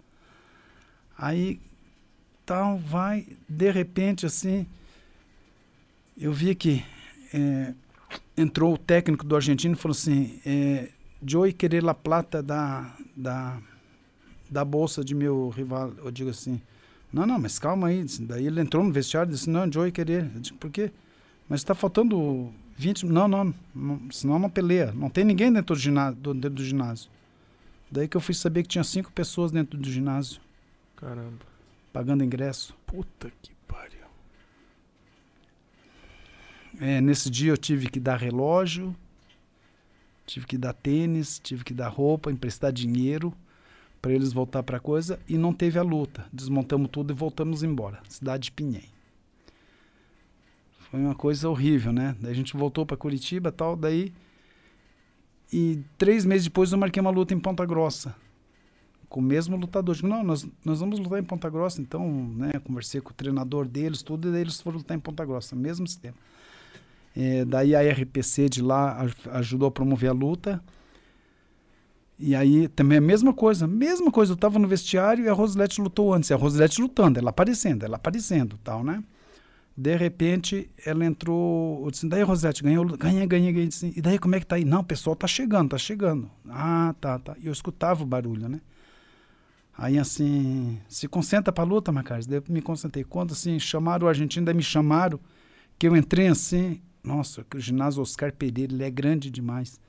Aí, 1.17 1.61
tal, 2.45 2.79
vai, 2.79 3.27
de 3.49 3.71
repente, 3.71 4.27
assim, 4.27 4.67
eu 6.17 6.33
vi 6.33 6.55
que 6.55 6.85
é, 7.33 7.75
entrou 8.37 8.75
o 8.75 8.79
técnico 8.79 9.25
do 9.25 9.37
argentino 9.37 9.75
e 9.75 9.77
falou 9.77 9.95
assim, 9.95 10.41
é, 10.45 10.91
Joey 11.27 11.53
querer 11.53 11.83
la 11.83 11.95
plata 11.95 12.43
da, 12.43 12.95
da, 13.15 13.61
da 14.51 14.65
bolsa 14.65 15.05
de 15.05 15.15
meu 15.15 15.51
rival. 15.51 15.93
Eu 15.99 16.11
digo 16.11 16.31
assim, 16.31 16.61
não, 17.13 17.27
não, 17.27 17.39
mas 17.39 17.59
calma 17.59 17.89
aí. 17.89 18.05
Daí 18.21 18.47
ele 18.47 18.61
entrou 18.61 18.85
no 18.85 18.93
vestiário 18.93 19.31
e 19.31 19.35
disse, 19.35 19.51
não, 19.51 19.71
Joey 19.71 19.91
querer. 19.91 20.31
Eu 20.35 20.41
digo, 20.41 20.57
por 20.59 20.71
quê? 20.71 20.93
Mas 21.49 21.61
está 21.61 21.75
faltando 21.75 22.53
20... 22.77 23.07
Não, 23.07 23.27
não, 23.27 23.55
não, 23.75 24.01
senão 24.13 24.39
não 24.39 24.49
peleia. 24.49 24.93
Não 24.93 25.11
tem 25.11 25.25
ninguém 25.25 25.53
dentro 25.53 25.75
do, 25.75 25.81
ginásio, 25.81 26.17
dentro 26.35 26.51
do 26.51 26.65
ginásio. 26.65 27.11
Daí 27.91 28.07
que 28.07 28.17
eu 28.17 28.21
fui 28.21 28.35
saber 28.35 28.63
que 28.63 28.69
tinha 28.69 28.85
cinco 28.85 29.11
pessoas 29.11 29.51
dentro 29.51 29.77
do 29.77 29.91
ginásio, 29.91 30.41
Caramba. 30.95 31.45
pagando 31.93 32.23
ingresso. 32.23 32.77
Puta 32.87 33.33
que 33.43 33.51
pariu. 33.67 33.99
É, 36.81 37.01
nesse 37.01 37.29
dia 37.29 37.51
eu 37.51 37.59
tive 37.59 37.91
que 37.91 37.99
dar 37.99 38.17
relógio, 38.17 38.95
tive 40.25 40.47
que 40.47 40.57
dar 40.57 40.73
tênis, 40.73 41.41
tive 41.43 41.65
que 41.65 41.75
dar 41.75 41.89
roupa, 41.89 42.31
emprestar 42.31 42.73
dinheiro 42.73 43.35
para 44.01 44.13
eles 44.13 44.33
voltar 44.33 44.63
para 44.63 44.81
coisa 44.81 45.19
e 45.29 45.37
não 45.37 45.53
teve 45.53 45.79
a 45.79 45.83
luta. 45.83 46.27
Desmontamos 46.33 46.89
tudo 46.91 47.13
e 47.13 47.17
voltamos 47.17 47.63
embora. 47.63 48.01
Cidade 48.09 48.45
de 48.45 48.53
Pinhém. 48.53 48.85
Foi 50.91 51.01
uma 51.01 51.15
coisa 51.15 51.49
horrível, 51.49 51.93
né? 51.93 52.17
Daí 52.21 52.33
a 52.33 52.35
gente 52.35 52.57
voltou 52.57 52.85
para 52.85 52.97
Curitiba 52.97 53.53
tal, 53.53 53.77
daí 53.77 54.13
e 55.53 55.81
três 55.99 56.25
meses 56.25 56.45
depois 56.45 56.73
eu 56.73 56.79
marquei 56.79 57.01
uma 57.01 57.11
luta 57.11 57.35
em 57.35 57.39
Ponta 57.39 57.65
Grossa 57.67 58.15
com 59.09 59.19
o 59.21 59.23
mesmo 59.23 59.57
lutador. 59.57 59.95
Digo, 59.95 60.07
não, 60.09 60.23
nós, 60.23 60.47
nós 60.65 60.79
vamos 60.81 60.99
lutar 61.01 61.19
em 61.19 61.25
Ponta 61.25 61.51
Grossa, 61.51 61.81
então, 61.83 62.09
né? 62.37 62.53
Conversei 62.65 63.01
com 63.01 63.11
o 63.11 63.15
treinador 63.15 63.67
deles, 63.67 64.03
tudo, 64.03 64.29
e 64.29 64.33
daí 64.33 64.43
eles 64.43 64.61
foram 64.61 64.79
lutar 64.79 64.97
em 64.97 65.01
Ponta 65.01 65.25
Grossa, 65.25 65.57
mesmo 65.57 65.87
sistema. 65.87 66.15
É, 67.17 67.45
daí 67.45 67.75
a 67.75 67.83
RPC 67.83 68.49
de 68.49 68.63
lá 68.63 69.01
aj- 69.01 69.29
ajudou 69.33 69.67
a 69.67 69.71
promover 69.73 70.11
a 70.11 70.13
luta. 70.13 70.63
E 72.21 72.35
aí 72.35 72.69
também 72.69 72.99
a 72.99 73.01
mesma 73.01 73.33
coisa, 73.33 73.67
mesma 73.67 74.11
coisa. 74.13 74.33
Eu 74.33 74.35
estava 74.35 74.59
no 74.59 74.69
vestiário 74.69 75.25
e 75.25 75.29
a 75.29 75.33
Rosilete 75.33 75.81
lutou 75.81 76.13
antes. 76.13 76.31
A 76.31 76.37
Rosilete 76.37 76.81
lutando, 76.81 77.19
ela 77.19 77.31
aparecendo, 77.31 77.85
ela 77.85 77.97
aparecendo 77.97 78.59
tal, 78.63 78.85
né? 78.85 79.03
De 79.75 79.97
repente 79.97 80.71
ela 80.85 81.05
entrou. 81.07 81.83
Eu 81.85 81.91
disse, 81.91 82.07
daí 82.07 82.23
Rosilete 82.23 82.63
ganhou, 82.63 82.85
ganhei, 82.85 83.27
ganhei, 83.27 83.53
ganhei. 83.53 83.69
Disse, 83.69 83.93
e 83.97 84.03
daí 84.03 84.19
como 84.19 84.35
é 84.35 84.41
que 84.41 84.47
tá 84.47 84.57
aí? 84.57 84.65
Não, 84.67 84.81
o 84.81 84.85
pessoal 84.85 85.17
tá 85.17 85.27
chegando, 85.27 85.71
tá 85.71 85.79
chegando. 85.79 86.31
Ah, 86.49 86.95
tá, 87.01 87.19
tá. 87.19 87.35
E 87.41 87.47
eu 87.47 87.53
escutava 87.53 88.03
o 88.03 88.07
barulho, 88.07 88.49
né? 88.49 88.61
Aí 89.79 89.99
assim, 89.99 90.79
se 90.89 91.09
concentra 91.09 91.51
pra 91.51 91.65
luta, 91.65 91.91
Macares. 91.91 92.27
Daí 92.27 92.39
eu 92.39 92.45
me 92.51 92.61
concentrei. 92.61 93.03
Quando 93.03 93.33
assim, 93.33 93.59
chamaram 93.59 94.07
o 94.07 94.09
argentino, 94.11 94.45
daí 94.45 94.55
me 94.55 94.63
chamaram, 94.63 95.19
que 95.79 95.89
eu 95.89 95.97
entrei 95.97 96.29
assim, 96.29 96.83
nossa, 97.03 97.47
o 97.55 97.59
ginásio 97.59 98.03
Oscar 98.03 98.31
Pereira, 98.31 98.75
ele 98.75 98.85
é 98.85 98.91
grande 98.91 99.31
demais. 99.31 99.81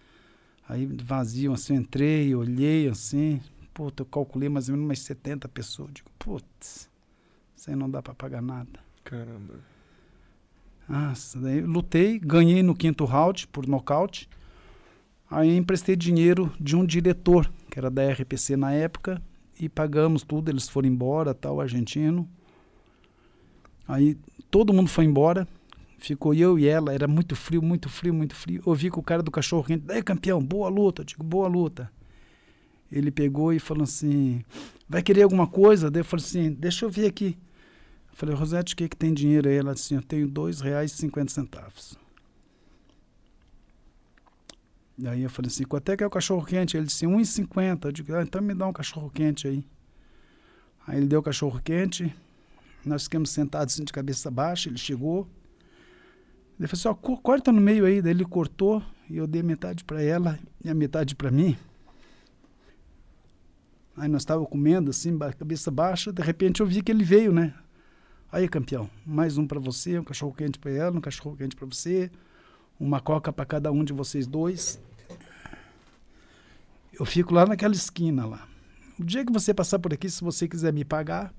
Aí 0.71 0.85
vazio, 0.85 1.51
assim, 1.51 1.75
eu 1.75 1.81
entrei, 1.81 2.33
olhei 2.33 2.87
assim, 2.87 3.41
puta, 3.73 4.03
eu 4.03 4.05
calculei 4.05 4.47
mais 4.47 4.69
ou 4.69 4.75
menos 4.75 4.87
umas 4.87 4.99
70 4.99 5.49
pessoas. 5.49 5.91
Digo, 5.91 6.09
putz, 6.17 6.89
isso 7.53 7.69
aí 7.69 7.75
não 7.75 7.89
dá 7.89 8.01
pra 8.01 8.13
pagar 8.13 8.41
nada. 8.41 8.79
Caramba. 9.03 9.55
Nossa, 10.87 11.41
daí 11.41 11.59
lutei, 11.59 12.17
ganhei 12.17 12.63
no 12.63 12.73
quinto 12.73 13.03
round 13.03 13.49
por 13.49 13.67
nocaute. 13.67 14.29
Aí 15.29 15.57
emprestei 15.57 15.93
dinheiro 15.93 16.49
de 16.57 16.73
um 16.73 16.85
diretor, 16.85 17.51
que 17.69 17.77
era 17.77 17.91
da 17.91 18.09
RPC 18.09 18.55
na 18.55 18.71
época, 18.71 19.21
e 19.59 19.67
pagamos 19.67 20.23
tudo, 20.23 20.47
eles 20.47 20.69
foram 20.69 20.87
embora, 20.87 21.33
tal, 21.33 21.59
argentino. 21.59 22.29
Aí 23.85 24.17
todo 24.49 24.71
mundo 24.71 24.89
foi 24.89 25.03
embora, 25.03 25.45
ficou 26.01 26.33
eu 26.33 26.57
e 26.57 26.67
ela, 26.67 26.93
era 26.93 27.07
muito 27.07 27.35
frio, 27.35 27.61
muito 27.61 27.87
frio, 27.87 28.13
muito 28.13 28.35
frio. 28.35 28.61
Eu 28.65 28.73
vi 28.73 28.89
que 28.89 28.99
o 28.99 29.03
cara 29.03 29.21
do 29.21 29.31
cachorro 29.31 29.63
quente, 29.63 29.85
daí 29.85 30.01
campeão, 30.01 30.43
boa 30.43 30.67
luta, 30.67 31.01
eu 31.01 31.05
digo, 31.05 31.23
boa 31.23 31.47
luta. 31.47 31.91
Ele 32.91 33.11
pegou 33.11 33.53
e 33.53 33.59
falou 33.59 33.83
assim, 33.83 34.43
vai 34.89 35.01
querer 35.01 35.21
alguma 35.21 35.47
coisa? 35.47 35.89
Daí 35.89 36.01
eu 36.01 36.05
falei 36.05 36.25
assim, 36.25 36.51
deixa 36.51 36.85
eu 36.85 36.89
ver 36.89 37.05
aqui. 37.05 37.37
Eu 38.09 38.17
falei, 38.17 38.35
Rosete, 38.35 38.73
o 38.73 38.77
que, 38.77 38.89
que 38.89 38.97
tem 38.97 39.13
dinheiro 39.13 39.47
aí? 39.47 39.55
Ela 39.55 39.73
disse, 39.73 39.93
eu 39.93 40.01
tenho 40.01 40.25
R$ 40.25 40.33
2,50. 40.33 41.97
Daí 44.97 45.21
eu 45.21 45.29
falei 45.29 45.47
assim, 45.49 45.63
quanto 45.63 45.89
é 45.89 45.97
que 45.97 46.03
é 46.03 46.07
o 46.07 46.09
cachorro 46.09 46.45
quente? 46.45 46.75
Ele 46.75 46.87
disse, 46.87 47.05
R$ 47.05 47.13
1,50. 47.13 47.85
Eu 47.85 47.91
digo, 47.91 48.13
ah, 48.15 48.23
então 48.23 48.41
me 48.41 48.53
dá 48.53 48.67
um 48.67 48.73
cachorro 48.73 49.09
quente 49.09 49.47
aí. 49.47 49.63
Aí 50.85 50.97
ele 50.97 51.05
deu 51.05 51.19
o 51.19 51.23
cachorro 51.23 51.61
quente, 51.63 52.13
nós 52.83 53.03
ficamos 53.03 53.29
sentados 53.29 53.75
assim 53.75 53.83
de 53.83 53.93
cabeça 53.93 54.31
baixa, 54.31 54.67
ele 54.67 54.77
chegou, 54.77 55.27
Ele 56.61 56.67
falou 56.67 56.79
assim, 56.79 56.87
ó, 56.89 56.93
co- 56.93 57.17
corta 57.17 57.51
no 57.51 57.59
meio 57.59 57.85
aí. 57.85 58.03
Daí 58.03 58.11
ele 58.11 58.23
cortou 58.23 58.83
e 59.09 59.17
eu 59.17 59.25
dei 59.25 59.41
metade 59.41 59.83
para 59.83 60.03
ela 60.03 60.37
e 60.63 60.69
a 60.69 60.75
metade 60.75 61.15
para 61.15 61.31
mim. 61.31 61.57
Aí 63.97 64.07
nós 64.07 64.21
estávamos 64.21 64.47
comendo 64.47 64.91
assim, 64.91 65.17
cabeça 65.17 65.71
baixa, 65.71 66.13
de 66.13 66.21
repente 66.21 66.61
eu 66.61 66.67
vi 66.67 66.83
que 66.83 66.91
ele 66.91 67.03
veio, 67.03 67.33
né? 67.33 67.55
Aí, 68.31 68.47
campeão, 68.47 68.87
mais 69.03 69.39
um 69.39 69.47
para 69.47 69.59
você, 69.59 69.97
um 69.97 70.03
cachorro 70.03 70.33
quente 70.35 70.59
para 70.59 70.69
ela, 70.69 70.95
um 70.95 71.01
cachorro 71.01 71.35
quente 71.35 71.55
para 71.55 71.65
você, 71.65 72.11
uma 72.79 73.01
coca 73.01 73.33
para 73.33 73.43
cada 73.43 73.71
um 73.71 73.83
de 73.83 73.91
vocês 73.91 74.27
dois. 74.27 74.79
Eu 76.93 77.05
fico 77.05 77.33
lá 77.33 77.47
naquela 77.47 77.73
esquina 77.73 78.23
lá. 78.27 78.47
O 78.99 79.03
dia 79.03 79.25
que 79.25 79.33
você 79.33 79.51
passar 79.51 79.79
por 79.79 79.91
aqui, 79.93 80.07
se 80.11 80.23
você 80.23 80.47
quiser 80.47 80.71
me 80.71 80.85
pagar, 80.85 81.33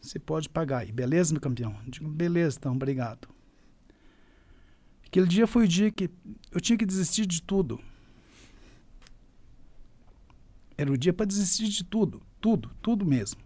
você 0.00 0.20
pode 0.20 0.48
pagar 0.48 0.78
aí, 0.78 0.92
beleza, 0.92 1.32
meu 1.32 1.40
campeão? 1.40 1.74
Eu 1.84 1.90
digo, 1.90 2.08
beleza, 2.08 2.58
então, 2.60 2.72
obrigado. 2.72 3.33
Aquele 5.14 5.28
dia 5.28 5.46
foi 5.46 5.62
o 5.62 5.68
dia 5.68 5.92
que 5.92 6.10
eu 6.50 6.60
tinha 6.60 6.76
que 6.76 6.84
desistir 6.84 7.24
de 7.24 7.40
tudo. 7.40 7.80
Era 10.76 10.90
o 10.90 10.98
dia 10.98 11.12
para 11.12 11.24
desistir 11.24 11.68
de 11.68 11.84
tudo, 11.84 12.20
tudo, 12.40 12.68
tudo 12.82 13.06
mesmo. 13.06 13.40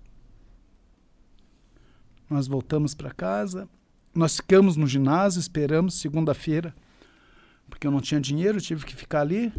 Nós 2.30 2.46
voltamos 2.46 2.94
para 2.94 3.12
casa, 3.12 3.68
nós 4.14 4.36
ficamos 4.36 4.78
no 4.78 4.86
ginásio, 4.86 5.40
esperamos 5.40 6.00
segunda-feira, 6.00 6.74
porque 7.68 7.86
eu 7.86 7.90
não 7.90 8.00
tinha 8.00 8.18
dinheiro, 8.18 8.62
tive 8.62 8.86
que 8.86 8.96
ficar 8.96 9.20
ali. 9.20 9.52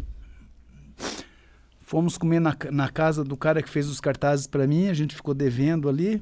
Fomos 1.80 2.18
comer 2.18 2.40
na, 2.40 2.56
na 2.72 2.88
casa 2.88 3.22
do 3.22 3.36
cara 3.36 3.62
que 3.62 3.70
fez 3.70 3.86
os 3.86 4.00
cartazes 4.00 4.48
para 4.48 4.66
mim, 4.66 4.88
a 4.88 4.94
gente 4.94 5.14
ficou 5.14 5.32
devendo 5.32 5.88
ali. 5.88 6.20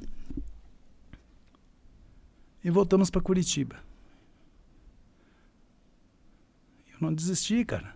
E 2.63 2.69
voltamos 2.69 3.09
para 3.09 3.23
Curitiba. 3.23 3.88
Eu 6.99 7.07
não 7.07 7.13
desisti, 7.13 7.63
cara. 7.63 7.95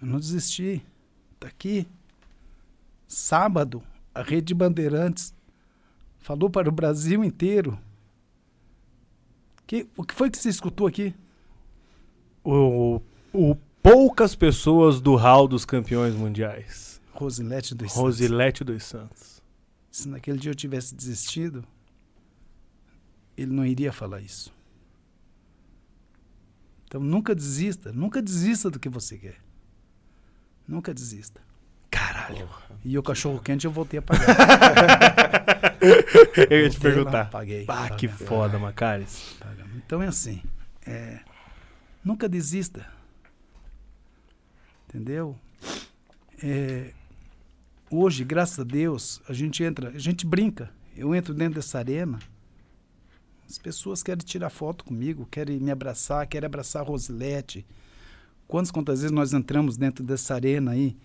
Eu 0.00 0.06
não 0.06 0.20
desisti. 0.20 0.84
Tá 1.40 1.48
aqui. 1.48 1.86
Sábado, 3.08 3.82
a 4.14 4.22
Rede 4.22 4.54
Bandeirantes 4.54 5.34
falou 6.18 6.48
para 6.48 6.68
o 6.68 6.72
Brasil 6.72 7.24
inteiro. 7.24 7.78
Que, 9.66 9.86
o 9.96 10.04
que 10.04 10.14
foi 10.14 10.30
que 10.30 10.38
você 10.38 10.48
escutou 10.48 10.86
aqui? 10.86 11.14
O, 12.44 13.00
o 13.32 13.56
poucas 13.82 14.34
pessoas 14.34 15.00
do 15.00 15.16
hall 15.16 15.48
dos 15.48 15.64
campeões 15.64 16.14
mundiais. 16.14 17.00
Rosilete 17.12 17.74
dos 17.74 17.92
Santos. 17.92 18.02
Rosilete 18.02 18.64
dos 18.64 18.84
Santos. 18.84 19.42
Se 19.90 20.08
naquele 20.08 20.38
dia 20.38 20.50
eu 20.50 20.54
tivesse 20.54 20.94
desistido, 20.94 21.64
ele 23.36 23.52
não 23.52 23.66
iria 23.66 23.92
falar 23.92 24.20
isso. 24.20 24.52
Então 26.92 27.00
nunca 27.00 27.34
desista, 27.34 27.90
nunca 27.90 28.20
desista 28.20 28.68
do 28.68 28.78
que 28.78 28.86
você 28.86 29.16
quer. 29.16 29.36
Nunca 30.68 30.92
desista. 30.92 31.40
Caralho. 31.90 32.46
E 32.84 32.98
o 32.98 33.02
cachorro 33.02 33.40
quente 33.40 33.64
eu 33.64 33.70
voltei 33.70 33.98
a 33.98 34.02
pagar. 34.02 34.36
Eu 36.50 36.60
ia 36.60 36.68
te 36.68 36.78
Voltei 36.78 36.90
lá, 36.90 36.94
perguntar. 36.94 37.30
Paguei. 37.30 37.64
Ah, 37.66 37.88
que 37.88 38.08
foda, 38.08 38.58
Macares. 38.58 39.38
Então 39.74 40.02
é 40.02 40.06
assim. 40.06 40.42
é, 40.86 41.20
nunca 42.04 42.28
desista. 42.28 42.86
Entendeu? 44.86 45.34
É, 46.42 46.92
hoje, 47.90 48.22
graças 48.22 48.58
a 48.60 48.64
Deus, 48.64 49.22
a 49.26 49.32
gente 49.32 49.64
entra, 49.64 49.88
a 49.88 49.98
gente 49.98 50.26
brinca. 50.26 50.70
Eu 50.94 51.14
entro 51.14 51.32
dentro 51.32 51.54
dessa 51.54 51.78
arena. 51.78 52.18
As 53.52 53.58
pessoas 53.58 54.02
querem 54.02 54.24
tirar 54.24 54.48
foto 54.48 54.82
comigo, 54.82 55.28
querem 55.30 55.60
me 55.60 55.70
abraçar, 55.70 56.26
querem 56.26 56.46
abraçar 56.46 56.84
a. 56.84 57.66
Quantas 58.48 58.70
quantas 58.70 59.00
vezes 59.00 59.14
nós 59.14 59.34
entramos 59.34 59.76
dentro 59.76 60.02
dessa 60.02 60.34
arena 60.34 60.70
aí, 60.70 60.96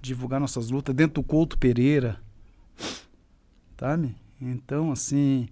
divulgar 0.00 0.38
nossas 0.38 0.70
lutas, 0.70 0.94
dentro 0.94 1.20
do 1.20 1.26
Couto 1.26 1.58
Pereira. 1.58 2.22
Sabe? 3.76 4.14
Então, 4.40 4.92
assim. 4.92 5.48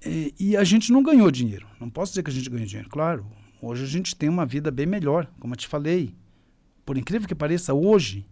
é, 0.00 0.32
e 0.40 0.56
a 0.56 0.64
gente 0.64 0.90
não 0.90 1.02
ganhou 1.02 1.30
dinheiro. 1.30 1.66
Não 1.78 1.90
posso 1.90 2.12
dizer 2.12 2.22
que 2.22 2.30
a 2.30 2.32
gente 2.32 2.48
ganhou 2.48 2.66
dinheiro. 2.66 2.88
Claro, 2.88 3.26
hoje 3.60 3.84
a 3.84 3.86
gente 3.86 4.16
tem 4.16 4.30
uma 4.30 4.46
vida 4.46 4.70
bem 4.70 4.86
melhor, 4.86 5.30
como 5.38 5.52
eu 5.52 5.58
te 5.58 5.68
falei. 5.68 6.14
Por 6.86 6.96
incrível 6.96 7.28
que 7.28 7.34
pareça, 7.34 7.74
hoje, 7.74 8.26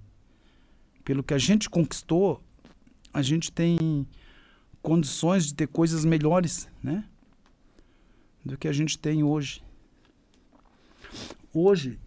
pelo 1.05 1.23
que 1.23 1.35
a 1.35 1.39
gente 1.39 1.69
conquistou, 1.69 2.43
a 3.13 3.21
gente 3.21 3.53
tem 3.53 4.07
condições 4.87 5.47
de 5.47 5.55
ter 5.55 5.67
coisas 5.67 6.05
melhores, 6.05 6.69
né? 6.81 7.05
Do 8.45 8.57
que 8.57 8.69
a 8.69 8.73
gente 8.73 8.97
tem 8.97 9.25
hoje. 9.25 9.61
Hoje, 11.53 11.99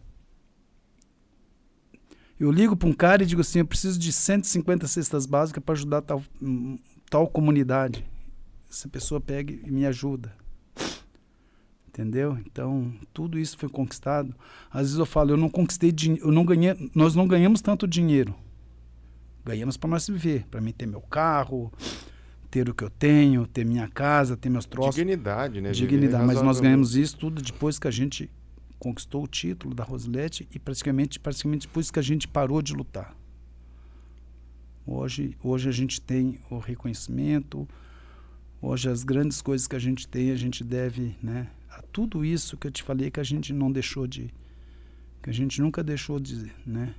eu 2.39 2.49
ligo 2.49 2.77
para 2.77 2.87
um 2.87 2.93
cara 2.93 3.21
e 3.21 3.25
digo 3.25 3.41
assim: 3.41 3.59
eu 3.59 3.65
preciso 3.65 3.99
de 3.99 4.13
150 4.13 4.87
cestas 4.87 5.25
básicas 5.25 5.61
para 5.61 5.73
ajudar 5.73 6.01
tal, 6.03 6.23
tal 7.09 7.27
comunidade. 7.27 8.05
Essa 8.71 8.87
pessoa 8.87 9.19
pega 9.19 9.51
e 9.51 9.69
me 9.69 9.85
ajuda. 9.85 10.33
Entendeu? 11.89 12.37
Então, 12.45 12.93
tudo 13.11 13.37
isso 13.37 13.57
foi 13.57 13.67
conquistado. 13.67 14.33
Às 14.71 14.83
vezes 14.83 14.97
eu 14.97 15.05
falo, 15.05 15.31
eu 15.31 15.37
não 15.37 15.49
conquistei 15.49 15.91
dinheiro, 15.91 16.27
eu 16.27 16.31
não 16.31 16.45
ganhei, 16.45 16.89
nós 16.95 17.13
não 17.13 17.27
ganhamos 17.27 17.61
tanto 17.61 17.85
dinheiro. 17.85 18.33
Ganhamos 19.43 19.75
para 19.75 19.89
nós 19.89 20.07
viver, 20.07 20.45
para 20.49 20.61
mim 20.61 20.71
ter 20.71 20.85
meu 20.85 21.01
carro, 21.01 21.73
ter 22.49 22.67
o 22.67 22.73
que 22.73 22.83
eu 22.83 22.89
tenho, 22.89 23.45
ter 23.45 23.65
minha 23.65 23.87
casa, 23.87 24.35
ter 24.35 24.49
meus 24.49 24.65
troços. 24.65 24.95
Dignidade, 24.95 25.61
né? 25.61 25.71
Dignidade, 25.71 26.25
mas 26.25 26.41
nós 26.41 26.59
ganhamos 26.59 26.95
isso 26.95 27.17
tudo 27.17 27.41
depois 27.41 27.77
que 27.77 27.87
a 27.87 27.91
gente 27.91 28.29
conquistou 28.79 29.23
o 29.23 29.27
título 29.27 29.75
da 29.75 29.83
Rosilete 29.83 30.47
e 30.53 30.57
praticamente, 30.57 31.19
praticamente 31.19 31.67
depois 31.67 31.91
que 31.91 31.99
a 31.99 32.01
gente 32.01 32.27
parou 32.27 32.61
de 32.61 32.73
lutar. 32.73 33.15
Hoje, 34.85 35.37
hoje 35.43 35.69
a 35.69 35.71
gente 35.71 36.01
tem 36.01 36.39
o 36.49 36.57
reconhecimento, 36.57 37.67
hoje 38.61 38.89
as 38.89 39.03
grandes 39.03 39.41
coisas 39.41 39.67
que 39.67 39.75
a 39.75 39.79
gente 39.79 40.07
tem, 40.07 40.31
a 40.31 40.35
gente 40.35 40.63
deve, 40.63 41.15
né, 41.21 41.47
a 41.69 41.81
tudo 41.83 42.25
isso 42.25 42.57
que 42.57 42.65
eu 42.65 42.71
te 42.71 42.81
falei 42.81 43.11
que 43.11 43.19
a 43.19 43.23
gente 43.23 43.53
não 43.53 43.71
deixou 43.71 44.07
de 44.07 44.33
que 45.21 45.29
a 45.29 45.33
gente 45.33 45.61
nunca 45.61 45.83
deixou 45.83 46.17
de, 46.19 46.51
né, 46.65 46.95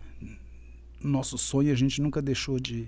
nosso 1.02 1.36
sonho 1.38 1.72
a 1.72 1.74
gente 1.74 2.00
nunca 2.00 2.20
deixou 2.20 2.60
de 2.60 2.86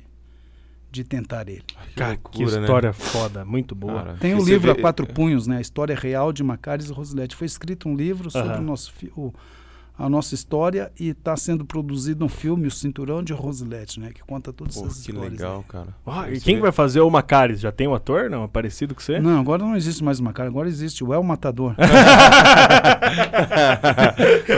de 0.93 1.03
tentar 1.05 1.49
ele. 1.49 1.63
Cara, 1.97 2.17
que 2.17 2.39
loucura, 2.39 2.57
né? 2.59 2.63
história 2.67 2.93
foda, 2.93 3.45
muito 3.45 3.75
boa. 3.75 3.95
Cara, 4.03 4.15
Tem 4.21 4.35
o 4.35 4.41
você 4.41 4.51
livro 4.53 4.73
vê- 4.73 4.79
A 4.79 4.81
Quatro 4.83 5.07
Punhos, 5.07 5.47
né? 5.47 5.57
A 5.57 5.61
história 5.61 5.97
real 5.97 6.33
de 6.33 6.45
Macares 6.45 6.91
e 6.91 6.93
Rosilete. 6.93 7.35
Foi 7.35 7.47
escrito 7.47 7.89
um 7.89 7.97
livro 7.97 8.31
sobre 8.31 8.51
Aham. 8.51 8.61
o 8.61 8.63
nosso, 8.63 8.93
fi- 8.93 9.11
o- 9.17 9.33
a 9.99 10.09
nossa 10.09 10.35
história 10.35 10.91
e 10.99 11.09
está 11.11 11.37
sendo 11.37 11.65
produzido 11.65 12.25
um 12.25 12.29
filme, 12.29 12.67
O 12.67 12.71
Cinturão 12.71 13.23
de 13.23 13.33
Rosilete, 13.33 14.01
né? 14.01 14.11
Que 14.13 14.23
conta 14.23 14.53
todas 14.53 14.75
Pô, 14.75 14.87
essas 14.87 15.05
que 15.05 15.11
histórias. 15.11 15.33
legal, 15.33 15.59
aí. 15.59 15.65
cara. 15.69 15.89
Ah, 16.07 16.31
e 16.31 16.41
quem 16.41 16.57
que 16.57 16.63
vai 16.63 16.73
fazer 16.73 17.01
o 17.01 17.11
Macares? 17.11 17.61
Já 17.61 17.71
tem 17.71 17.87
um 17.87 17.95
ator? 17.95 18.29
Não, 18.31 18.45
é 18.45 18.49
parecido 18.49 18.95
com 18.95 19.01
você? 19.01 19.21
Não, 19.21 19.39
agora 19.39 19.63
não 19.63 19.77
existe 19.77 20.03
mais 20.03 20.19
o 20.19 20.25
Macares, 20.25 20.51
agora 20.51 20.69
existe 20.69 21.05
o 21.05 21.13
El 21.15 21.23
Matador. 21.23 21.75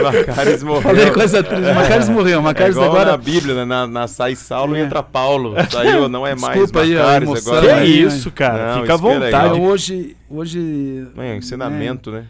Macares 0.03 0.63
morreu. 0.63 0.81
Falei 0.81 1.11
coisa 1.11 1.43
triste. 1.43 1.69
O 1.71 1.75
Macares 1.75 2.09
morreu. 2.09 2.37
O 2.37 2.41
É 2.41 2.43
Macares 2.43 2.75
igual 2.75 2.89
agora. 2.91 3.11
na 3.11 3.17
Bíblia, 3.17 3.55
né? 3.55 3.65
na, 3.65 3.87
na 3.87 4.07
sai 4.07 4.35
Saulo 4.35 4.75
e 4.75 4.79
É. 4.79 4.83
entra 4.83 5.03
Paulo. 5.03 5.53
Saiu, 5.69 6.07
não 6.09 6.25
é 6.25 6.35
mais 6.35 6.59
Desculpa 6.59 6.81
aí 6.81 6.95
a 6.95 6.99
Macares 7.03 7.27
emoção 7.27 7.51
Que 7.53 7.57
agora. 7.67 7.75
aí, 7.81 8.01
isso, 8.03 8.31
cara? 8.31 8.75
Não, 8.75 8.81
Fica 8.81 8.95
à 8.95 8.99
que 8.99 9.07
é 9.07 9.13
vontade. 9.19 9.59
hoje. 9.59 10.17
hoje 10.29 11.07
É, 11.17 11.35
ensinamento, 11.37 12.11
né? 12.11 12.25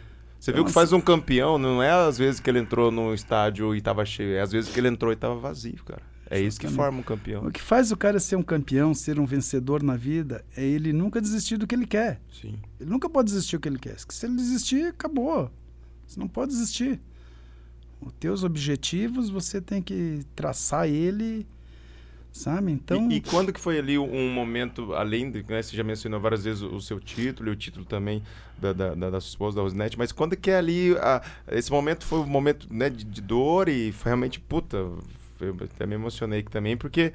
Você 0.46 0.52
viu 0.52 0.64
que 0.64 0.70
faz 0.70 0.92
um 0.92 1.00
campeão, 1.00 1.58
não 1.58 1.82
é 1.82 1.90
às 1.90 2.16
vezes 2.16 2.38
que 2.38 2.48
ele 2.48 2.60
entrou 2.60 2.92
no 2.92 3.12
estádio 3.12 3.74
e 3.74 3.80
tava 3.80 4.04
cheio, 4.04 4.36
é 4.36 4.40
às 4.40 4.52
vezes 4.52 4.72
que 4.72 4.78
ele 4.78 4.86
entrou 4.86 5.12
e 5.12 5.16
tava 5.16 5.34
vazio, 5.34 5.82
cara. 5.84 6.02
É 6.30 6.40
isso 6.40 6.60
que 6.60 6.68
forma 6.68 7.00
um 7.00 7.02
campeão. 7.02 7.44
O 7.44 7.50
que 7.50 7.60
faz 7.60 7.90
o 7.90 7.96
cara 7.96 8.20
ser 8.20 8.36
um 8.36 8.44
campeão, 8.44 8.94
ser 8.94 9.18
um 9.18 9.26
vencedor 9.26 9.82
na 9.82 9.96
vida, 9.96 10.44
é 10.56 10.64
ele 10.64 10.92
nunca 10.92 11.20
desistir 11.20 11.56
do 11.56 11.66
que 11.66 11.74
ele 11.74 11.84
quer. 11.84 12.20
Sim. 12.30 12.60
Ele 12.78 12.88
nunca 12.88 13.10
pode 13.10 13.32
desistir 13.32 13.56
do 13.56 13.60
que 13.60 13.68
ele 13.68 13.78
quer. 13.78 13.96
Se 14.08 14.24
ele 14.24 14.36
desistir, 14.36 14.86
acabou. 14.86 15.50
Você 16.06 16.20
não 16.20 16.28
pode 16.28 16.52
desistir. 16.52 17.00
Os 18.00 18.12
teus 18.12 18.44
objetivos, 18.44 19.28
você 19.28 19.60
tem 19.60 19.82
que 19.82 20.20
traçar 20.36 20.88
ele, 20.88 21.44
sabe? 22.36 22.72
Então, 22.72 23.08
E, 23.10 23.16
e 23.16 23.20
quando 23.20 23.52
que 23.52 23.60
foi 23.60 23.78
ali 23.78 23.98
um 23.98 24.30
momento, 24.32 24.94
além 24.94 25.30
de, 25.30 25.42
né, 25.48 25.62
você 25.62 25.76
já 25.76 25.82
mencionou 25.82 26.20
várias 26.20 26.44
vezes 26.44 26.62
o, 26.62 26.74
o 26.76 26.80
seu 26.80 27.00
título 27.00 27.48
e 27.48 27.52
o 27.52 27.56
título 27.56 27.84
também 27.84 28.22
da, 28.58 28.72
da, 28.72 28.94
da, 28.94 29.10
da 29.10 29.20
sua 29.20 29.28
esposa, 29.30 29.56
da 29.56 29.62
Rosnete, 29.62 29.98
mas 29.98 30.12
quando 30.12 30.36
que 30.36 30.50
é 30.50 30.56
ali, 30.56 30.96
a- 30.98 31.22
esse 31.50 31.70
momento 31.70 32.04
foi 32.04 32.20
um 32.20 32.26
momento 32.26 32.66
né, 32.70 32.88
de, 32.90 33.04
de 33.04 33.20
dor 33.20 33.68
e 33.68 33.92
foi 33.92 34.10
realmente, 34.10 34.38
puta, 34.40 34.76
eu 35.40 35.56
até 35.60 35.86
me 35.86 35.94
emocionei 35.94 36.40
aqui 36.40 36.50
também, 36.50 36.76
porque... 36.76 37.12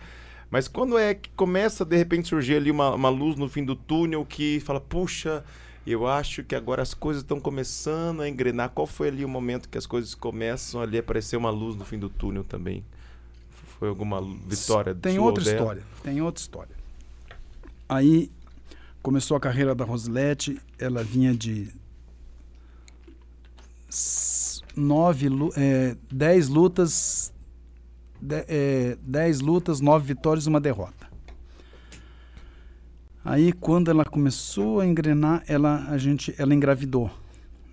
Mas 0.50 0.68
quando 0.68 0.98
é 0.98 1.14
que 1.14 1.30
começa, 1.30 1.86
de 1.86 1.96
repente, 1.96 2.28
surgir 2.28 2.56
ali 2.58 2.70
uma, 2.72 2.94
uma 2.94 3.08
luz 3.10 3.38
no 3.38 3.48
fim 3.48 3.64
do 3.64 3.74
túnel 3.74 4.26
que 4.26 4.60
fala, 4.60 4.82
puxa, 4.82 5.46
eu 5.88 6.06
acho 6.06 6.44
que 6.44 6.54
agora 6.56 6.82
as 6.82 6.94
coisas 6.94 7.24
estão 7.24 7.40
começando 7.40 8.22
a 8.22 8.28
engrenar. 8.28 8.70
Qual 8.72 8.86
foi 8.86 9.08
ali 9.08 9.24
o 9.24 9.30
momento 9.30 9.70
que 9.70 9.78
as 9.78 9.86
coisas 9.86 10.14
começam 10.14 10.82
ali 10.82 10.98
a 10.98 11.00
aparecer 11.00 11.38
uma 11.38 11.50
luz 11.50 11.78
no 11.78 11.86
fim 11.86 11.98
do 11.98 12.10
túnel 12.10 12.44
também? 12.44 12.84
Foi 13.82 13.90
alguma 13.90 14.22
vitória 14.46 14.94
tem 14.94 15.18
outra 15.18 15.44
dela? 15.44 15.58
história. 15.58 15.84
Tem 16.04 16.22
outra 16.22 16.40
história. 16.40 16.76
Aí, 17.90 18.30
começou 19.02 19.36
a 19.36 19.40
carreira 19.40 19.74
da 19.74 19.84
Rosilete, 19.84 20.62
ela 20.78 21.04
vinha 21.04 21.34
de 21.34 21.68
nove, 24.76 25.30
é, 25.58 25.98
dez 26.12 26.48
lutas, 26.48 27.34
de- 28.22 28.46
é, 28.48 28.98
dez 29.02 29.42
lutas, 29.42 29.82
nove 29.82 30.06
vitórias 30.14 30.46
e 30.46 30.50
uma 30.50 30.62
derrota. 30.62 31.08
Aí 33.26 33.52
quando 33.52 33.90
ela 33.90 34.06
começou 34.06 34.80
a 34.80 34.86
engrenar, 34.86 35.44
ela 35.48 35.86
a 35.90 35.98
gente, 35.98 36.36
ela 36.38 36.54
engravidou. 36.54 37.10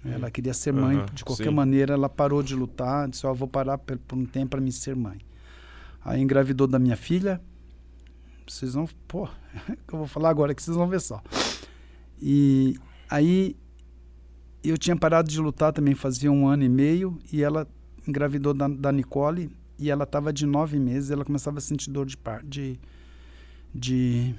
Ela 0.02 0.30
queria 0.30 0.54
ser 0.54 0.72
mãe 0.72 0.96
Aham, 0.96 1.06
de 1.12 1.22
qualquer 1.22 1.50
sim. 1.50 1.54
maneira. 1.54 1.92
Ela 1.92 2.08
parou 2.08 2.42
de 2.42 2.54
lutar, 2.54 3.06
disse: 3.10 3.26
"Ó, 3.26 3.34
vou 3.34 3.46
parar 3.46 3.76
por, 3.76 3.98
por 3.98 4.16
um 4.16 4.24
tempo 4.24 4.48
para 4.52 4.60
me 4.60 4.72
ser 4.72 4.96
mãe". 4.96 5.18
Aí 6.04 6.20
engravidou 6.20 6.66
da 6.66 6.78
minha 6.78 6.96
filha. 6.96 7.40
Vocês 8.46 8.74
vão, 8.74 8.88
pô, 9.06 9.26
que 9.86 9.94
eu 9.94 9.98
vou 9.98 10.06
falar 10.06 10.30
agora 10.30 10.54
que 10.54 10.62
vocês 10.62 10.76
vão 10.76 10.88
ver 10.88 11.00
só. 11.00 11.22
E 12.20 12.78
aí 13.08 13.56
eu 14.62 14.76
tinha 14.76 14.96
parado 14.96 15.28
de 15.28 15.40
lutar 15.40 15.72
também 15.72 15.94
fazia 15.94 16.30
um 16.30 16.46
ano 16.48 16.64
e 16.64 16.68
meio 16.68 17.18
e 17.32 17.42
ela 17.42 17.66
engravidou 18.06 18.52
da, 18.54 18.66
da 18.68 18.90
Nicole 18.90 19.50
e 19.78 19.90
ela 19.90 20.04
estava 20.04 20.32
de 20.32 20.46
nove 20.46 20.78
meses. 20.78 21.10
Ela 21.10 21.24
começava 21.24 21.58
a 21.58 21.60
sentir 21.60 21.90
dor 21.90 22.06
de 22.06 22.16
par, 22.16 22.42
de, 22.42 22.78
de 23.74 24.34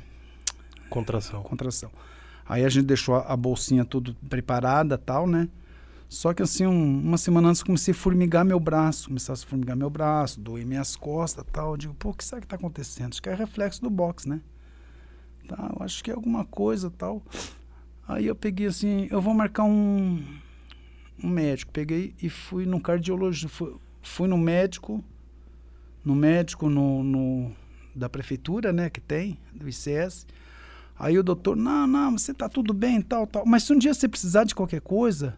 Contração. 0.90 1.44
contração. 1.44 1.92
Aí 2.48 2.66
a 2.66 2.70
gente 2.70 2.86
deixou 2.86 3.16
a, 3.16 3.34
a 3.34 3.38
bolsinha 3.38 3.86
tudo 3.86 4.16
preparada 4.28 4.98
tal, 4.98 5.28
né? 5.28 5.48
Só 6.10 6.34
que 6.34 6.42
assim, 6.42 6.66
um- 6.66 7.02
uma 7.02 7.18
semana 7.20 7.50
antes 7.50 7.62
comecei 7.62 7.92
a 7.92 7.96
formigar 7.96 8.44
meu 8.44 8.60
braço, 8.60 9.08
começar 9.10 9.34
a 9.34 9.36
formigar 9.38 9.76
meu 9.78 9.92
braço, 9.92 10.40
doer 10.40 10.66
minhas 10.66 10.96
costas 10.96 11.46
tal. 11.54 11.72
Eu 11.74 11.78
digo, 11.78 11.94
pô, 11.94 12.10
o 12.10 12.14
que 12.16 12.24
será 12.24 12.42
que 12.42 12.48
tá 12.48 12.56
acontecendo? 12.56 13.12
Acho 13.14 13.22
que 13.22 13.30
é 13.30 13.36
reflexo 13.36 13.80
do 13.82 13.90
boxe, 13.92 14.28
né? 14.28 14.42
Tá, 15.48 15.72
eu 15.78 15.84
acho 15.86 16.04
que 16.04 16.10
é 16.10 16.14
alguma 16.16 16.44
coisa 16.46 16.90
tal. 16.90 17.22
Aí 18.08 18.26
eu 18.26 18.36
peguei 18.36 18.66
assim, 18.66 19.08
eu 19.12 19.22
vou 19.22 19.36
marcar 19.36 19.64
um, 19.66 20.24
um 21.24 21.28
médico. 21.30 21.72
Peguei 21.72 22.16
e 22.22 22.28
fui 22.28 22.66
num 22.66 22.80
cardiologista, 22.80 23.48
fui, 23.48 23.76
fui 24.02 24.28
no 24.28 24.38
médico, 24.38 25.04
no 26.04 26.16
médico 26.16 26.70
no, 26.70 27.04
no- 27.04 27.52
da 27.94 28.10
prefeitura, 28.10 28.74
né, 28.74 28.90
que 28.90 29.00
tem, 29.00 29.38
do 29.54 29.70
ICS. 29.70 30.26
Aí 30.98 31.20
o 31.20 31.24
doutor, 31.24 31.56
não, 31.56 31.86
não, 31.86 32.18
você 32.18 32.34
tá 32.34 32.50
tudo 32.50 32.74
bem, 32.74 33.00
tal, 33.00 33.28
tal. 33.28 33.46
Mas 33.46 33.64
se 33.64 33.74
um 33.74 33.78
dia 33.78 33.94
você 33.94 34.08
precisar 34.08 34.44
de 34.44 34.56
qualquer 34.56 34.82
coisa, 34.82 35.38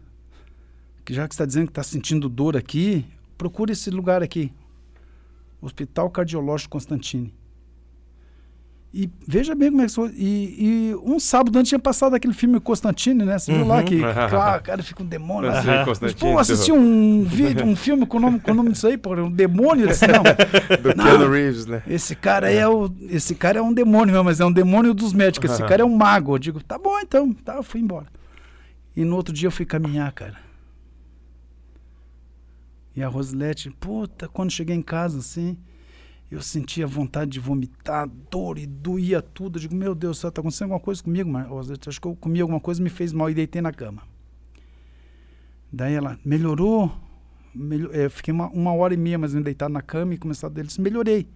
que 1.04 1.12
já 1.14 1.26
que 1.28 1.34
está 1.34 1.44
dizendo 1.44 1.66
que 1.66 1.72
está 1.72 1.82
sentindo 1.82 2.28
dor 2.28 2.56
aqui, 2.56 3.04
procure 3.36 3.72
esse 3.72 3.90
lugar 3.90 4.22
aqui. 4.22 4.52
Hospital 5.60 6.10
Cardiológico 6.10 6.70
Constantini. 6.72 7.32
E 8.94 9.08
veja 9.26 9.54
bem 9.54 9.70
como 9.70 9.80
é 9.80 9.86
que 9.86 9.90
isso. 9.90 10.06
E, 10.14 10.90
e 10.90 10.94
um 11.02 11.18
sábado 11.18 11.58
antes 11.58 11.70
tinha 11.70 11.78
passado 11.78 12.14
aquele 12.14 12.34
filme 12.34 12.60
Constantine, 12.60 13.24
né? 13.24 13.38
Você 13.38 13.50
viu 13.50 13.66
lá 13.66 13.78
Uhum. 13.78 13.84
que, 13.86 13.98
claro, 14.28 14.62
cara, 14.62 14.82
fica 14.82 15.02
um 15.02 15.06
demônio. 15.06 15.48
Lá. 15.50 15.62
sei, 15.62 15.70
Aham. 15.72 15.92
Mas, 15.98 16.12
pô, 16.12 16.38
assisti 16.38 16.70
um 16.72 17.22
vídeo, 17.24 17.64
um 17.64 17.74
filme 17.74 18.04
com 18.04 18.18
o 18.18 18.20
nome, 18.20 18.38
com 18.38 18.50
o 18.50 18.54
nome 18.54 18.72
disso 18.72 18.86
aí, 18.86 18.98
pô, 18.98 19.14
um 19.14 19.30
demônio. 19.30 19.86
Disse, 19.88 20.06
não, 20.06 20.22
Do 20.82 20.94
Não. 20.94 21.04
Keanu 21.06 21.30
Reeves, 21.30 21.64
né? 21.64 21.82
esse 21.86 22.14
cara 22.14 22.50
é 22.52 22.68
o. 22.68 22.90
Esse 23.08 23.34
cara 23.34 23.58
é 23.60 23.62
um 23.62 23.72
demônio 23.72 24.12
mesmo, 24.12 24.24
mas 24.24 24.40
é 24.40 24.44
um 24.44 24.52
demônio 24.52 24.92
dos 24.92 25.14
médicos. 25.14 25.50
Esse 25.52 25.62
cara 25.64 25.80
é 25.80 25.84
um 25.86 25.96
mago. 25.96 26.34
Eu 26.34 26.38
digo, 26.38 26.62
tá 26.62 26.76
bom 26.76 26.98
então. 27.00 27.32
Tá, 27.32 27.62
fui 27.62 27.80
embora. 27.80 28.08
E 28.94 29.06
no 29.06 29.16
outro 29.16 29.32
dia 29.32 29.46
eu 29.46 29.52
fui 29.52 29.64
caminhar, 29.64 30.12
cara. 30.12 30.36
E 32.94 33.02
a 33.02 33.08
Rosilete, 33.08 33.70
puta, 33.70 34.28
quando 34.28 34.50
cheguei 34.50 34.76
em 34.76 34.82
casa, 34.82 35.18
assim, 35.18 35.56
eu 36.30 36.42
sentia 36.42 36.86
vontade 36.86 37.30
de 37.32 37.40
vomitar, 37.40 38.08
dor 38.30 38.58
e 38.58 38.66
doía 38.66 39.22
tudo. 39.22 39.56
Eu 39.56 39.60
digo, 39.62 39.74
meu 39.74 39.94
Deus 39.94 40.18
do 40.18 40.20
céu, 40.20 40.30
tá 40.32 40.40
acontecendo 40.40 40.64
alguma 40.72 40.80
coisa 40.80 41.02
comigo, 41.02 41.30
Rosilete? 41.48 41.88
Acho 41.88 42.00
que 42.00 42.06
eu 42.08 42.16
comi 42.16 42.40
alguma 42.40 42.60
coisa, 42.60 42.82
me 42.82 42.90
fez 42.90 43.12
mal 43.12 43.30
e 43.30 43.34
deitei 43.34 43.62
na 43.62 43.72
cama. 43.72 44.02
Daí 45.72 45.94
ela, 45.94 46.18
melhorou? 46.24 46.92
Melho- 47.54 47.90
é, 47.94 48.08
fiquei 48.08 48.32
uma, 48.32 48.48
uma 48.48 48.72
hora 48.74 48.94
e 48.94 48.96
meia 48.96 49.18
mais 49.18 49.32
ou 49.34 49.42
deitado 49.42 49.72
na 49.72 49.82
cama 49.82 50.14
e 50.14 50.18
dele, 50.50 50.68
disse, 50.68 50.80
melhorei. 50.80 51.28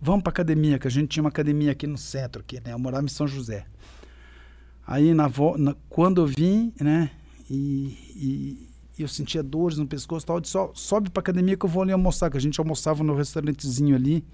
Vamos 0.00 0.22
pra 0.22 0.30
academia, 0.30 0.78
que 0.78 0.86
a 0.86 0.90
gente 0.90 1.08
tinha 1.08 1.22
uma 1.22 1.28
academia 1.28 1.72
aqui 1.72 1.86
no 1.86 1.98
centro, 1.98 2.40
aqui, 2.40 2.60
né? 2.60 2.72
Eu 2.72 2.78
morava 2.78 3.04
em 3.04 3.08
São 3.08 3.26
José. 3.26 3.66
Aí, 4.86 5.12
na, 5.12 5.28
na- 5.58 5.76
quando 5.88 6.20
eu 6.22 6.26
vim, 6.26 6.72
né? 6.80 7.10
E, 7.50 7.96
e- 8.16 8.68
e 8.98 9.02
eu 9.02 9.08
sentia 9.08 9.42
dores 9.42 9.78
no 9.78 9.86
pescoço 9.86 10.26
tal, 10.26 10.36
eu 10.36 10.40
disse, 10.40 10.56
"Ó, 10.56 10.70
sobe 10.74 11.10
pra 11.10 11.20
academia 11.20 11.56
que 11.56 11.64
eu 11.64 11.70
vou 11.70 11.82
ali 11.82 11.92
almoçar, 11.92 12.30
que 12.30 12.36
a 12.36 12.40
gente 12.40 12.58
almoçava 12.58 13.04
no 13.04 13.14
restaurantezinho 13.14 13.94
ali, 13.94 14.24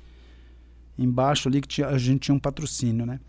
embaixo 0.98 1.48
ali, 1.48 1.60
que 1.60 1.68
tinha, 1.68 1.88
a 1.88 1.98
gente 1.98 2.20
tinha 2.20 2.34
um 2.34 2.38
patrocínio, 2.38 3.04
né? 3.04 3.20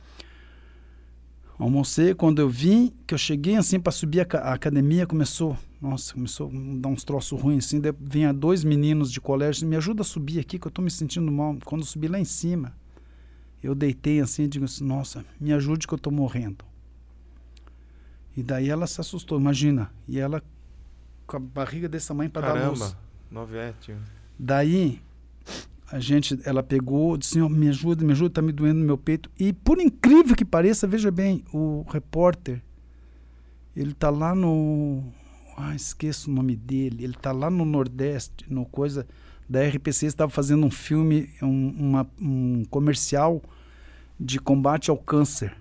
Almocei, 1.57 2.13
quando 2.13 2.39
eu 2.39 2.49
vim, 2.49 2.91
que 3.07 3.13
eu 3.13 3.17
cheguei 3.17 3.55
assim 3.55 3.79
para 3.79 3.91
subir 3.91 4.21
a, 4.21 4.37
a 4.39 4.53
academia, 4.53 5.07
começou, 5.07 5.57
nossa, 5.81 6.13
começou 6.13 6.49
a 6.49 6.79
dar 6.79 6.89
uns 6.89 7.03
troços 7.05 7.39
ruins 7.39 7.65
assim, 7.65 7.79
daí 7.79 7.93
vinha 7.97 8.33
dois 8.33 8.63
meninos 8.63 9.09
de 9.09 9.21
colégio, 9.21 9.65
me 9.65 9.77
ajuda 9.77 10.01
a 10.01 10.05
subir 10.05 10.39
aqui 10.39 10.59
que 10.59 10.67
eu 10.67 10.71
tô 10.71 10.81
me 10.81 10.91
sentindo 10.91 11.31
mal. 11.31 11.55
Quando 11.63 11.81
eu 11.81 11.87
subi 11.87 12.09
lá 12.09 12.19
em 12.19 12.25
cima, 12.25 12.75
eu 13.63 13.73
deitei 13.73 14.19
assim 14.19 14.43
e 14.43 14.47
digo 14.47 14.65
assim, 14.65 14.83
nossa, 14.83 15.23
me 15.39 15.53
ajude 15.53 15.87
que 15.87 15.93
eu 15.93 15.97
tô 15.97 16.11
morrendo. 16.11 16.65
E 18.35 18.43
daí 18.43 18.69
ela 18.69 18.85
se 18.85 18.99
assustou, 18.99 19.39
imagina, 19.39 19.89
e 20.09 20.19
ela 20.19 20.43
com 21.25 21.37
a 21.37 21.39
barriga 21.39 21.87
desse 21.89 22.07
tamanho 22.07 22.29
para 22.29 22.53
dar 22.53 22.67
luz. 22.69 22.79
Caramba. 22.79 22.97
Novete. 23.31 23.95
Daí 24.37 25.01
a 25.91 25.99
gente, 25.99 26.39
ela 26.45 26.63
pegou, 26.63 27.15
disse, 27.17 27.33
"Senhor, 27.33 27.49
me 27.49 27.69
ajuda, 27.69 28.03
me 28.05 28.11
ajuda, 28.11 28.35
tá 28.35 28.41
me 28.41 28.51
doendo 28.51 28.79
no 28.79 28.85
meu 28.85 28.97
peito. 28.97 29.29
E 29.39 29.53
por 29.53 29.79
incrível 29.79 30.35
que 30.35 30.45
pareça, 30.45 30.87
veja 30.87 31.11
bem, 31.11 31.43
o 31.53 31.85
repórter, 31.89 32.61
ele 33.75 33.93
tá 33.93 34.09
lá 34.09 34.33
no, 34.33 35.03
ah, 35.57 35.75
esqueço 35.75 36.29
o 36.29 36.33
nome 36.33 36.55
dele, 36.55 37.03
ele 37.03 37.13
tá 37.13 37.31
lá 37.31 37.49
no 37.49 37.65
Nordeste, 37.65 38.45
no 38.49 38.65
coisa 38.65 39.05
da 39.47 39.61
RPC, 39.63 40.07
estava 40.07 40.31
fazendo 40.31 40.65
um 40.65 40.71
filme, 40.71 41.29
um, 41.41 41.69
uma- 41.77 42.07
um 42.19 42.63
comercial 42.69 43.41
de 44.19 44.39
combate 44.39 44.89
ao 44.89 44.97
câncer. 44.97 45.55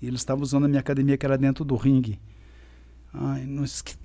E 0.00 0.06
ele 0.06 0.16
estava 0.16 0.42
usando 0.42 0.64
a 0.64 0.68
minha 0.68 0.80
academia 0.80 1.16
que 1.16 1.26
era 1.26 1.36
dentro 1.38 1.64
do 1.64 1.74
ringue. 1.74 2.20
Ai, 3.12 3.44
não 3.46 3.64
esque- 3.64 3.96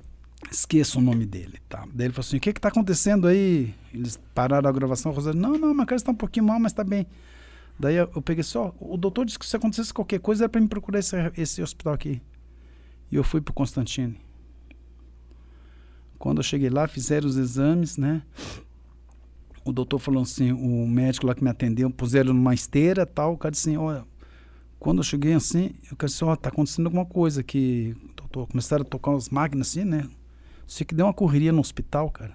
esqueço 0.50 1.00
o 1.00 1.02
nome 1.02 1.26
dele, 1.26 1.60
tá? 1.70 1.86
Daí 1.94 2.08
ele 2.08 2.14
falou 2.14 2.26
assim, 2.26 2.38
o 2.38 2.40
que 2.40 2.54
que 2.54 2.62
tá 2.62 2.70
acontecendo 2.70 3.28
aí? 3.28 3.74
Eles 3.94 4.20
pararam 4.34 4.70
a 4.70 4.72
gravação, 4.72 5.12
a 5.12 5.16
Rosana, 5.16 5.40
não, 5.40 5.58
não, 5.58 5.74
minha 5.74 5.86
cara 5.86 5.98
está 5.98 6.12
um 6.12 6.16
pouquinho 6.16 6.46
mal, 6.46 6.60
mas 6.60 6.74
tá 6.74 6.84
bem. 6.84 7.06
Daí 7.80 7.96
eu, 7.96 8.10
eu 8.16 8.22
peguei 8.22 8.44
só, 8.44 8.76
o 8.80 8.98
doutor 8.98 9.26
disse 9.26 9.40
que 9.40 9.46
se 9.46 9.56
acontecesse 9.56 9.94
qualquer 9.94 10.20
coisa 10.20 10.46
era 10.46 10.50
para 10.50 10.62
me 10.62 10.68
procurar 10.68 11.00
esse, 11.00 11.16
esse 11.38 11.62
hospital 11.62 11.94
aqui. 11.94 12.22
E 13.12 13.16
eu 13.16 13.24
fui 13.24 13.42
pro 13.42 13.54
Constantine. 13.54 14.18
Quando 16.18 16.38
eu 16.38 16.44
cheguei 16.44 16.70
lá, 16.70 16.88
fizeram 16.88 17.28
os 17.28 17.38
exames, 17.38 17.98
né? 17.98 18.22
O 19.66 19.72
doutor 19.72 20.00
falou 20.00 20.24
assim, 20.24 20.52
o 20.52 20.88
médico 20.88 21.28
lá 21.28 21.36
que 21.36 21.44
me 21.44 21.50
atendeu, 21.50 21.90
puseram 21.90 22.34
numa 22.34 22.54
esteira 22.54 23.06
tal, 23.06 23.34
o 23.34 23.38
cara 23.38 23.52
disse 23.52 23.70
assim, 23.70 23.78
olha, 23.78 24.06
quando 24.80 25.00
eu 25.00 25.04
cheguei 25.04 25.34
assim, 25.34 25.72
eu 25.90 25.98
disse, 26.08 26.24
ó, 26.24 26.36
tá 26.36 26.50
acontecendo 26.50 26.88
alguma 26.88 27.06
coisa 27.06 27.42
aqui, 27.42 27.96
doutor. 28.16 28.48
Começaram 28.48 28.82
a 28.82 28.86
tocar 28.86 29.12
umas 29.12 29.30
máquinas 29.30 29.70
assim, 29.70 29.84
né? 29.84 30.08
Sei 30.72 30.86
que 30.86 30.96
deu 30.96 31.06
uma 31.06 31.14
correria 31.14 31.52
no 31.52 31.60
hospital, 31.60 32.10
cara. 32.10 32.32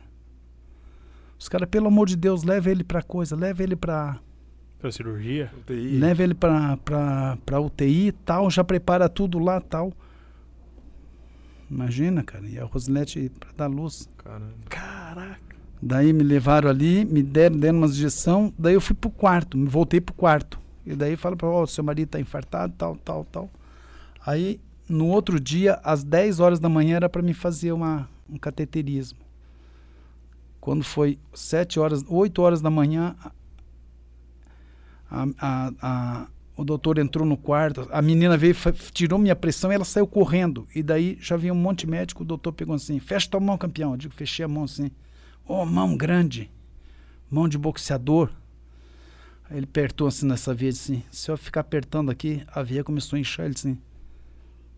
Os 1.39 1.49
caras, 1.49 1.67
pelo 1.71 1.87
amor 1.87 2.07
de 2.07 2.15
Deus, 2.19 2.43
leva 2.43 2.71
ele 2.71 2.85
pra 2.85 3.01
coisa, 3.01 3.35
leva 3.35 3.63
ele 3.63 3.75
pra. 3.75 4.19
Pra 4.79 4.93
cirurgia? 4.93 5.51
UTI. 5.61 5.97
Leva 5.97 6.23
ele 6.23 6.35
pra, 6.35 6.77
pra, 6.77 7.39
pra 7.47 7.59
UTI 7.59 8.09
e 8.09 8.13
tal, 8.13 8.51
já 8.51 8.63
prepara 8.63 9.09
tudo 9.09 9.39
lá 9.39 9.59
tal. 9.59 9.91
Imagina, 11.71 12.23
cara. 12.23 12.47
E 12.47 12.59
a 12.59 12.65
Rosilete 12.67 13.33
pra 13.41 13.49
dar 13.57 13.69
luz. 13.69 14.07
Caramba. 14.19 14.53
Caraca. 14.69 15.57
Daí 15.81 16.13
me 16.13 16.23
levaram 16.23 16.69
ali, 16.69 17.07
me 17.07 17.23
deram, 17.23 17.57
deram 17.57 17.79
umas 17.79 17.93
injeção, 17.93 18.53
daí 18.59 18.75
eu 18.75 18.83
fui 18.83 18.95
pro 18.95 19.09
quarto, 19.09 19.57
me 19.57 19.67
voltei 19.67 19.99
pro 19.99 20.15
quarto. 20.15 20.61
E 20.85 20.95
daí 20.95 21.17
fala 21.17 21.35
para 21.37 21.49
ó, 21.49 21.65
seu 21.65 21.83
marido 21.83 22.11
tá 22.11 22.21
infartado, 22.21 22.75
tal, 22.77 22.97
tal, 22.97 23.25
tal. 23.25 23.51
Aí, 24.27 24.61
no 24.87 25.07
outro 25.07 25.41
dia, 25.41 25.81
às 25.83 26.05
10 26.05 26.39
horas 26.39 26.61
da 26.61 26.69
manhã, 26.69 26.97
era 26.97 27.09
para 27.09 27.23
me 27.23 27.33
fazer 27.33 27.73
uma, 27.73 28.07
um 28.29 28.39
cateterismo. 28.39 29.19
Quando 30.61 30.83
foi 30.83 31.19
7 31.33 31.79
horas, 31.79 32.05
8 32.09 32.43
horas 32.43 32.61
da 32.61 32.71
manhã, 32.71 33.15
a, 35.11 35.27
a, 35.39 35.73
a, 35.81 36.27
o 36.57 36.65
doutor 36.65 36.99
entrou 36.99 37.27
no 37.27 37.37
quarto, 37.37 37.87
a 37.93 38.03
menina 38.03 38.37
veio, 38.37 38.55
tirou 38.93 39.19
minha 39.19 39.37
pressão 39.37 39.71
e 39.71 39.75
ela 39.75 39.85
saiu 39.85 40.07
correndo. 40.07 40.67
E 40.75 40.83
daí 40.83 41.19
já 41.21 41.37
vinha 41.37 41.53
um 41.53 41.57
monte 41.57 41.81
de 41.81 41.89
médico, 41.89 42.23
o 42.23 42.27
doutor 42.27 42.53
pegou 42.53 42.75
assim, 42.75 42.99
fecha 42.99 43.29
tua 43.29 43.41
mão, 43.41 43.57
campeão. 43.57 43.93
Eu 43.93 43.97
digo, 43.97 44.15
fechei 44.15 44.45
a 44.45 44.49
mão 44.49 44.65
assim. 44.65 44.91
Ô, 45.47 45.65
mão 45.65 45.97
grande, 45.97 46.51
mão 47.31 47.49
de 47.49 47.57
boxeador. 47.57 48.31
Aí 49.49 49.59
ele 49.59 49.67
apertou 49.67 50.09
assim 50.09 50.27
nessa 50.27 50.53
veia, 50.53 50.71
assim, 50.71 51.05
se 51.13 51.31
eu 51.31 51.37
ficar 51.37 51.61
apertando 51.61 52.11
aqui, 52.11 52.43
a 52.49 52.63
veia 52.63 52.83
começou 52.83 53.17
a 53.17 53.21
inchar, 53.21 53.47
ele 53.47 53.55
assim, 53.57 53.79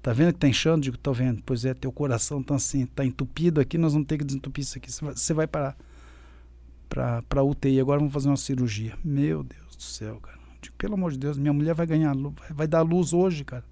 tá 0.02 0.12
vendo 0.12 0.32
que 0.32 0.38
tá 0.38 0.48
inchando? 0.48 0.82
Digo, 0.82 0.96
tô 0.96 1.12
vendo. 1.12 1.42
Pois 1.44 1.64
é, 1.64 1.74
teu 1.74 1.92
coração 1.92 2.42
tá 2.42 2.54
assim, 2.54 2.86
tá 2.86 3.04
entupido 3.04 3.60
aqui, 3.60 3.78
nós 3.78 3.92
vamos 3.92 4.08
ter 4.08 4.18
que 4.18 4.24
desentupir 4.24 4.62
isso 4.62 4.78
aqui, 4.78 4.90
você 4.90 5.34
vai, 5.34 5.46
parar 5.46 5.76
pra, 6.88 7.22
pra 7.22 7.42
UTI, 7.42 7.80
agora 7.80 7.98
vamos 7.98 8.12
fazer 8.12 8.28
uma 8.28 8.36
cirurgia. 8.36 8.94
Meu 9.04 9.42
Deus 9.42 9.76
do 9.76 9.82
céu, 9.82 10.16
cara. 10.20 10.38
Digo, 10.60 10.74
pelo 10.76 10.94
amor 10.94 11.12
de 11.12 11.18
Deus, 11.18 11.38
minha 11.38 11.52
mulher 11.52 11.74
vai 11.74 11.86
ganhar, 11.86 12.14
vai 12.50 12.66
dar 12.66 12.82
luz 12.82 13.12
hoje, 13.12 13.44
cara. 13.44 13.64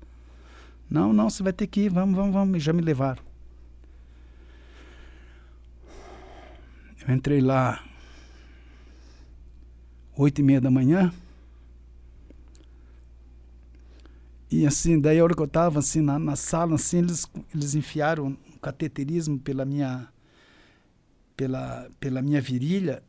Não, 0.88 1.12
não, 1.12 1.28
você 1.28 1.42
vai 1.42 1.52
ter 1.52 1.66
que 1.66 1.82
ir, 1.82 1.88
vamos, 1.88 2.14
vamos, 2.14 2.32
vamos. 2.32 2.56
E 2.56 2.60
já 2.60 2.72
me 2.72 2.80
levaram. 2.80 3.22
Eu 7.06 7.14
entrei 7.14 7.40
lá 7.40 7.84
oito 10.16 10.40
e 10.40 10.42
meia 10.44 10.60
da 10.60 10.70
manhã. 10.70 11.12
E 14.50 14.66
assim, 14.66 15.00
daí 15.00 15.18
a 15.18 15.24
hora 15.24 15.34
que 15.34 15.42
eu 15.42 15.46
estava 15.46 15.78
assim, 15.80 16.00
na, 16.00 16.18
na 16.18 16.36
sala, 16.36 16.76
assim, 16.76 16.98
eles, 16.98 17.26
eles 17.54 17.74
enfiaram 17.74 18.26
um 18.26 18.36
cateterismo 18.62 19.38
pela 19.38 19.64
minha, 19.64 20.06
pela, 21.36 21.88
pela 21.98 22.22
minha 22.22 22.40
virilha 22.40 23.02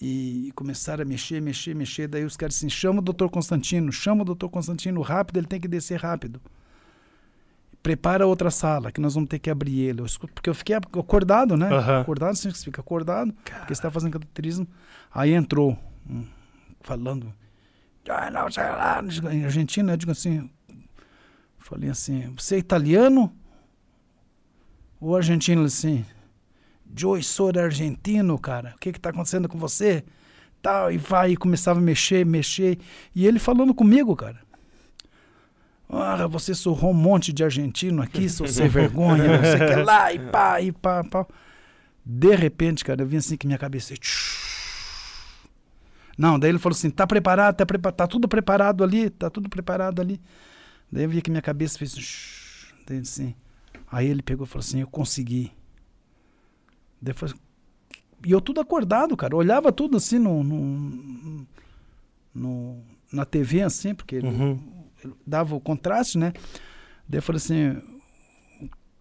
e 0.00 0.50
começaram 0.54 1.02
a 1.02 1.04
mexer, 1.04 1.40
mexer, 1.42 1.74
mexer. 1.74 2.08
Daí 2.08 2.24
os 2.24 2.36
caras 2.36 2.56
assim, 2.56 2.70
chama 2.70 3.00
o 3.00 3.02
doutor 3.02 3.28
Constantino, 3.28 3.92
chama 3.92 4.22
o 4.22 4.24
doutor 4.24 4.48
Constantino 4.48 5.00
rápido, 5.02 5.36
ele 5.38 5.46
tem 5.46 5.60
que 5.60 5.68
descer 5.68 6.00
rápido. 6.00 6.40
Prepara 7.82 8.26
outra 8.26 8.50
sala, 8.50 8.92
que 8.92 9.00
nós 9.00 9.14
vamos 9.14 9.28
ter 9.30 9.38
que 9.38 9.48
abrir 9.50 9.80
ele. 9.80 10.00
Eu 10.02 10.06
escuto- 10.06 10.32
Porque 10.34 10.50
eu 10.50 10.54
fiquei 10.54 10.74
acordado, 10.76 11.56
né? 11.56 11.68
Aham. 11.72 12.00
Acordado, 12.00 12.32
assim, 12.32 12.50
você 12.50 12.64
fica 12.64 12.80
acordado, 12.80 13.32
porque 13.32 13.66
você 13.68 13.72
está 13.72 13.90
fazendo 13.90 14.12
cateterismo. 14.12 14.66
Aí 15.12 15.32
entrou, 15.32 15.78
um, 16.08 16.24
falando, 16.82 17.32
"Ah, 18.08 18.30
não, 18.30 18.50
sei 18.50 18.64
lá", 18.64 19.02
em 19.32 19.44
argentino, 19.44 19.90
eu 19.92 19.96
digo 19.96 20.12
assim, 20.12 20.50
falei 21.60 21.90
assim, 21.90 22.32
você 22.36 22.56
é 22.56 22.58
italiano? 22.58 23.32
O 25.00 25.14
argentino 25.14 25.64
assim, 25.64 26.04
Joey, 26.94 27.22
sou 27.22 27.52
argentino, 27.56 28.38
cara. 28.38 28.74
O 28.76 28.78
que 28.78 28.92
que 28.92 29.00
tá 29.00 29.10
acontecendo 29.10 29.48
com 29.48 29.58
você? 29.58 30.04
Tal, 30.60 30.92
e 30.92 30.98
vai, 30.98 31.32
e 31.32 31.36
começava 31.36 31.78
a 31.78 31.82
mexer, 31.82 32.26
mexer. 32.26 32.78
E 33.14 33.26
ele 33.26 33.38
falando 33.38 33.74
comigo, 33.74 34.14
cara. 34.14 34.38
Ah, 35.88 36.26
você 36.26 36.54
surrou 36.54 36.90
um 36.90 36.94
monte 36.94 37.32
de 37.32 37.42
argentino 37.42 38.02
aqui, 38.02 38.28
sou 38.28 38.46
sem 38.46 38.68
vergonha, 38.68 39.38
não 39.38 39.44
sei 39.44 39.66
o 39.66 39.68
que 39.68 39.82
lá, 39.82 40.12
e 40.12 40.18
pá, 40.18 40.60
e 40.60 40.70
pá, 40.70 41.02
pá. 41.02 41.26
De 42.04 42.34
repente, 42.34 42.84
cara, 42.84 43.02
eu 43.02 43.06
vi 43.06 43.16
assim 43.16 43.36
que 43.36 43.46
minha 43.46 43.58
cabeça. 43.58 43.94
Não, 46.16 46.38
daí 46.38 46.50
ele 46.50 46.58
falou 46.58 46.76
assim: 46.76 46.90
tá 46.90 47.06
preparado, 47.06 47.56
tá, 47.56 47.66
prepa 47.66 47.90
tá 47.90 48.06
tudo 48.06 48.28
preparado 48.28 48.84
ali, 48.84 49.10
tá 49.10 49.30
tudo 49.30 49.48
preparado 49.48 50.00
ali. 50.00 50.20
Daí 50.90 51.04
eu 51.04 51.08
vi 51.10 51.22
que 51.22 51.30
minha 51.30 51.42
cabeça 51.42 51.78
fez. 51.78 51.94
Daí 52.86 52.98
assim. 52.98 53.34
Aí 53.90 54.06
ele 54.06 54.22
pegou 54.22 54.44
e 54.46 54.48
falou 54.48 54.60
assim: 54.60 54.80
eu 54.80 54.86
consegui. 54.86 55.52
Daí 57.00 57.12
eu 57.12 57.16
falei, 57.16 57.34
e 58.26 58.30
eu 58.30 58.40
tudo 58.40 58.60
acordado, 58.60 59.16
cara. 59.16 59.34
Eu 59.34 59.38
olhava 59.38 59.72
tudo 59.72 59.96
assim 59.96 60.18
no, 60.18 60.42
no, 60.44 61.46
no- 62.34 62.82
na 63.12 63.24
TV, 63.24 63.62
assim, 63.62 63.94
porque 63.94 64.16
ele- 64.16 64.26
Uhum. 64.28 64.58
ele 65.04 65.14
dava 65.26 65.54
o 65.56 65.60
contraste, 65.60 66.18
né? 66.18 66.32
Daí 67.08 67.18
eu 67.18 67.22
falei 67.22 67.38
assim: 67.38 67.80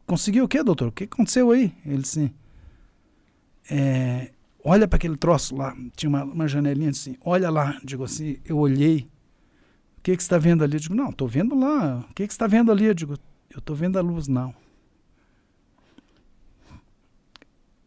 conseguiu 0.06 0.46
o 0.46 0.48
quê, 0.48 0.64
doutor? 0.64 0.88
O 0.88 0.92
que 0.92 1.04
aconteceu 1.04 1.52
aí? 1.52 1.74
Ele 1.86 2.02
assim: 2.02 2.32
é, 3.70 4.32
olha 4.64 4.88
para 4.88 4.98
aquele 4.98 5.16
troço 5.18 5.56
lá. 5.56 5.76
Tinha 5.96 6.10
uma, 6.10 6.24
uma 6.24 6.48
janelinha 6.48 6.90
assim: 6.90 7.16
olha 7.22 7.50
lá. 7.50 7.80
Digo 7.84 8.04
assim: 8.04 8.38
eu 8.46 8.58
olhei. 8.58 9.08
Que, 10.10 10.18
que 10.18 10.24
você 10.24 10.26
está 10.26 10.40
vendo 10.40 10.64
ali? 10.64 10.74
Eu 10.74 10.80
digo: 10.80 10.96
não, 10.96 11.10
estou 11.12 11.28
vendo 11.28 11.54
lá. 11.54 12.00
O 12.00 12.14
que, 12.16 12.26
que 12.26 12.34
você 12.34 12.36
está 12.36 12.48
vendo 12.48 12.72
ali? 12.72 12.86
Eu 12.86 12.96
digo: 12.96 13.14
eu 13.52 13.60
estou 13.60 13.76
vendo 13.76 14.00
a 14.00 14.02
luz, 14.02 14.28
não. 14.28 14.56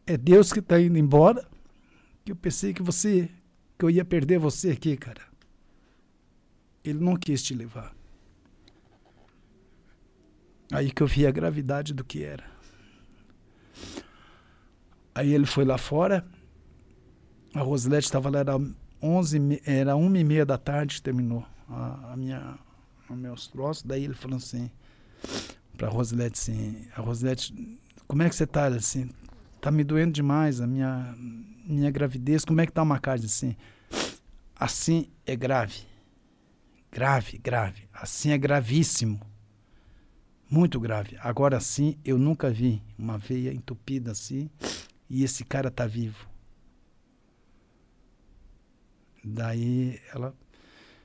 É 0.06 0.16
Deus 0.16 0.52
que 0.52 0.60
está 0.60 0.80
indo 0.80 0.96
embora. 0.96 1.44
Que 2.24 2.30
eu 2.30 2.36
pensei 2.36 2.72
que 2.72 2.80
você, 2.80 3.28
que 3.76 3.84
eu 3.84 3.90
ia 3.90 4.04
perder 4.04 4.38
você 4.38 4.70
aqui, 4.70 4.96
cara. 4.96 5.22
Ele 6.84 7.00
não 7.00 7.16
quis 7.16 7.42
te 7.42 7.54
levar. 7.54 7.92
Aí 10.72 10.92
que 10.92 11.02
eu 11.02 11.08
vi 11.08 11.26
a 11.26 11.30
gravidade 11.32 11.92
do 11.92 12.04
que 12.04 12.22
era. 12.22 12.44
Aí 15.12 15.34
ele 15.34 15.46
foi 15.46 15.64
lá 15.64 15.76
fora. 15.76 16.24
A 17.52 17.62
Rosilete 17.62 18.06
estava 18.06 18.30
lá, 18.30 18.38
era 18.38 18.52
11, 19.02 19.36
e 19.36 19.40
me- 19.40 19.62
era 19.66 19.96
uma 19.96 20.16
e 20.16 20.22
meia 20.22 20.46
da 20.46 20.56
tarde 20.56 21.02
terminou 21.02 21.44
a, 21.72 22.12
a 22.12 22.16
minha, 22.16 22.58
meus 23.10 23.46
troços. 23.46 23.82
Daí 23.82 24.04
ele 24.04 24.14
falou 24.14 24.36
assim, 24.36 24.70
para 25.76 25.88
a 25.88 25.90
Rosilete 25.90 26.38
assim, 26.38 26.86
a 26.96 27.00
Rosilete, 27.00 27.78
como 28.06 28.22
é 28.22 28.28
que 28.28 28.34
você 28.34 28.46
tá? 28.46 28.66
Ela 28.66 28.76
assim, 28.76 29.10
tá 29.60 29.70
me 29.70 29.84
doendo 29.84 30.12
demais 30.12 30.60
a 30.60 30.66
minha, 30.66 31.14
minha 31.64 31.90
gravidez, 31.90 32.44
como 32.44 32.60
é 32.60 32.66
que 32.66 32.72
tá 32.72 32.82
uma 32.82 32.98
carne 32.98 33.26
assim? 33.26 33.56
Assim 34.56 35.08
é 35.26 35.34
grave. 35.34 35.86
Grave, 36.90 37.38
grave. 37.38 37.88
Assim 37.92 38.30
é 38.30 38.38
gravíssimo. 38.38 39.20
Muito 40.48 40.78
grave. 40.78 41.16
Agora 41.20 41.58
sim, 41.58 41.98
eu 42.04 42.18
nunca 42.18 42.50
vi 42.50 42.82
uma 42.98 43.16
veia 43.16 43.52
entupida 43.52 44.12
assim 44.12 44.50
e 45.08 45.24
esse 45.24 45.44
cara 45.44 45.70
tá 45.70 45.86
vivo. 45.86 46.28
Daí 49.24 50.00
ela 50.12 50.34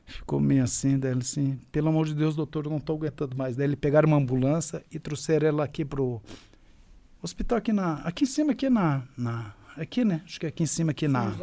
ficou 0.07 0.39
meio 0.39 0.63
assim, 0.63 0.97
daí 0.97 1.11
ela 1.11 1.19
assim, 1.21 1.59
pelo 1.71 1.89
amor 1.89 2.05
de 2.07 2.15
Deus, 2.15 2.35
doutor, 2.35 2.65
eu 2.65 2.71
não 2.71 2.79
tô 2.79 2.93
aguentando 2.93 3.35
mais. 3.37 3.55
Daí 3.55 3.67
ele 3.67 3.75
pegaram 3.75 4.07
uma 4.07 4.17
ambulância 4.17 4.83
e 4.91 4.97
trouxeram 4.97 5.47
ela 5.47 5.63
aqui 5.63 5.83
pro 5.85 6.21
hospital 7.21 7.57
aqui 7.57 7.71
na, 7.73 7.95
aqui 8.03 8.23
em 8.23 8.27
cima 8.27 8.51
aqui 8.53 8.69
na, 8.69 9.03
na 9.17 9.53
aqui, 9.75 10.03
né? 10.05 10.21
Acho 10.25 10.39
que 10.39 10.45
é 10.45 10.49
aqui 10.49 10.63
em 10.63 10.67
cima 10.67 10.91
aqui 10.91 11.07
na 11.07 11.33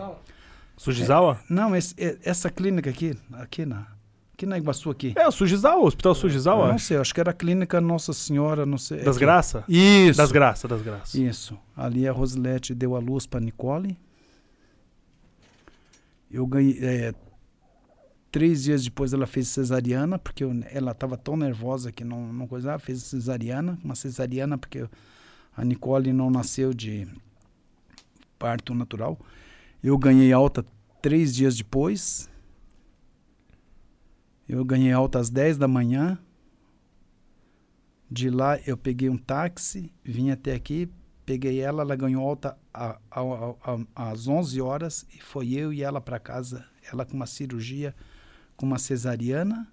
Sujizawa? 0.76 1.40
Não, 1.48 1.76
esse- 1.76 1.94
é- 1.96 2.18
essa 2.24 2.50
clínica 2.50 2.90
aqui, 2.90 3.16
aqui 3.34 3.64
na 3.64 3.86
aqui 4.32 4.46
na 4.46 4.58
Iguaçu 4.58 4.90
aqui. 4.90 5.12
É, 5.14 5.28
o 5.28 5.30
Sujizawa, 5.30 5.80
o 5.80 5.86
Hospital 5.86 6.10
Eu 6.10 6.16
Sujizawa. 6.16 6.68
não 6.68 6.78
sei, 6.78 6.96
acho 6.96 7.14
que 7.14 7.20
era 7.20 7.30
a 7.30 7.34
clínica 7.34 7.80
Nossa 7.80 8.12
Senhora, 8.12 8.66
não 8.66 8.76
sei. 8.78 8.98
Das 8.98 9.16
aqui. 9.16 9.24
Graças? 9.24 9.62
Isso. 9.68 10.16
Das 10.16 10.32
Graças, 10.32 10.68
das 10.68 10.82
Graças. 10.82 11.14
Isso. 11.14 11.56
Ali 11.76 12.08
a 12.08 12.12
Rosilete 12.12 12.74
deu 12.74 12.96
a 12.96 12.98
luz 12.98 13.26
para 13.26 13.38
Nicole. 13.38 13.96
Eu 16.30 16.46
ganhei. 16.46 17.14
Três 18.34 18.64
dias 18.64 18.82
depois 18.82 19.12
ela 19.12 19.28
fez 19.28 19.46
cesariana, 19.46 20.18
porque 20.18 20.42
eu- 20.42 20.50
ela 20.72 20.90
estava 20.90 21.16
tão 21.16 21.36
nervosa 21.36 21.92
que 21.92 22.02
não, 22.02 22.32
não 22.32 22.48
coisava. 22.48 22.80
Fez 22.80 23.00
cesariana, 23.04 23.78
uma 23.84 23.94
cesariana, 23.94 24.58
porque 24.58 24.88
a 25.56 25.64
Nicole 25.64 26.12
não 26.12 26.32
nasceu 26.32 26.74
de 26.74 27.06
parto 28.36 28.74
natural. 28.74 29.16
Eu 29.80 29.96
ganhei 29.96 30.32
alta 30.32 30.66
três 31.00 31.32
dias 31.32 31.56
depois. 31.56 32.28
Eu 34.48 34.64
ganhei 34.64 34.90
alta 34.90 35.20
às 35.20 35.30
10 35.30 35.56
da 35.56 35.68
manhã. 35.68 36.18
De 38.10 38.30
lá 38.30 38.58
eu 38.66 38.76
peguei 38.76 39.08
um 39.08 39.16
táxi, 39.16 39.92
vim 40.04 40.30
até 40.30 40.54
aqui, 40.54 40.90
peguei 41.24 41.60
ela, 41.60 41.82
ela 41.82 41.94
ganhou 41.94 42.28
alta 42.28 42.58
a- 42.72 42.98
a- 43.12 43.54
a- 43.94 44.10
às 44.10 44.26
11 44.26 44.60
horas 44.60 45.06
e 45.14 45.22
foi 45.22 45.52
eu 45.52 45.72
e 45.72 45.84
ela 45.84 46.00
para 46.00 46.18
casa, 46.18 46.66
ela 46.92 47.04
com 47.06 47.14
uma 47.14 47.26
cirurgia, 47.26 47.94
com 48.56 48.66
uma 48.66 48.78
cesariana 48.78 49.66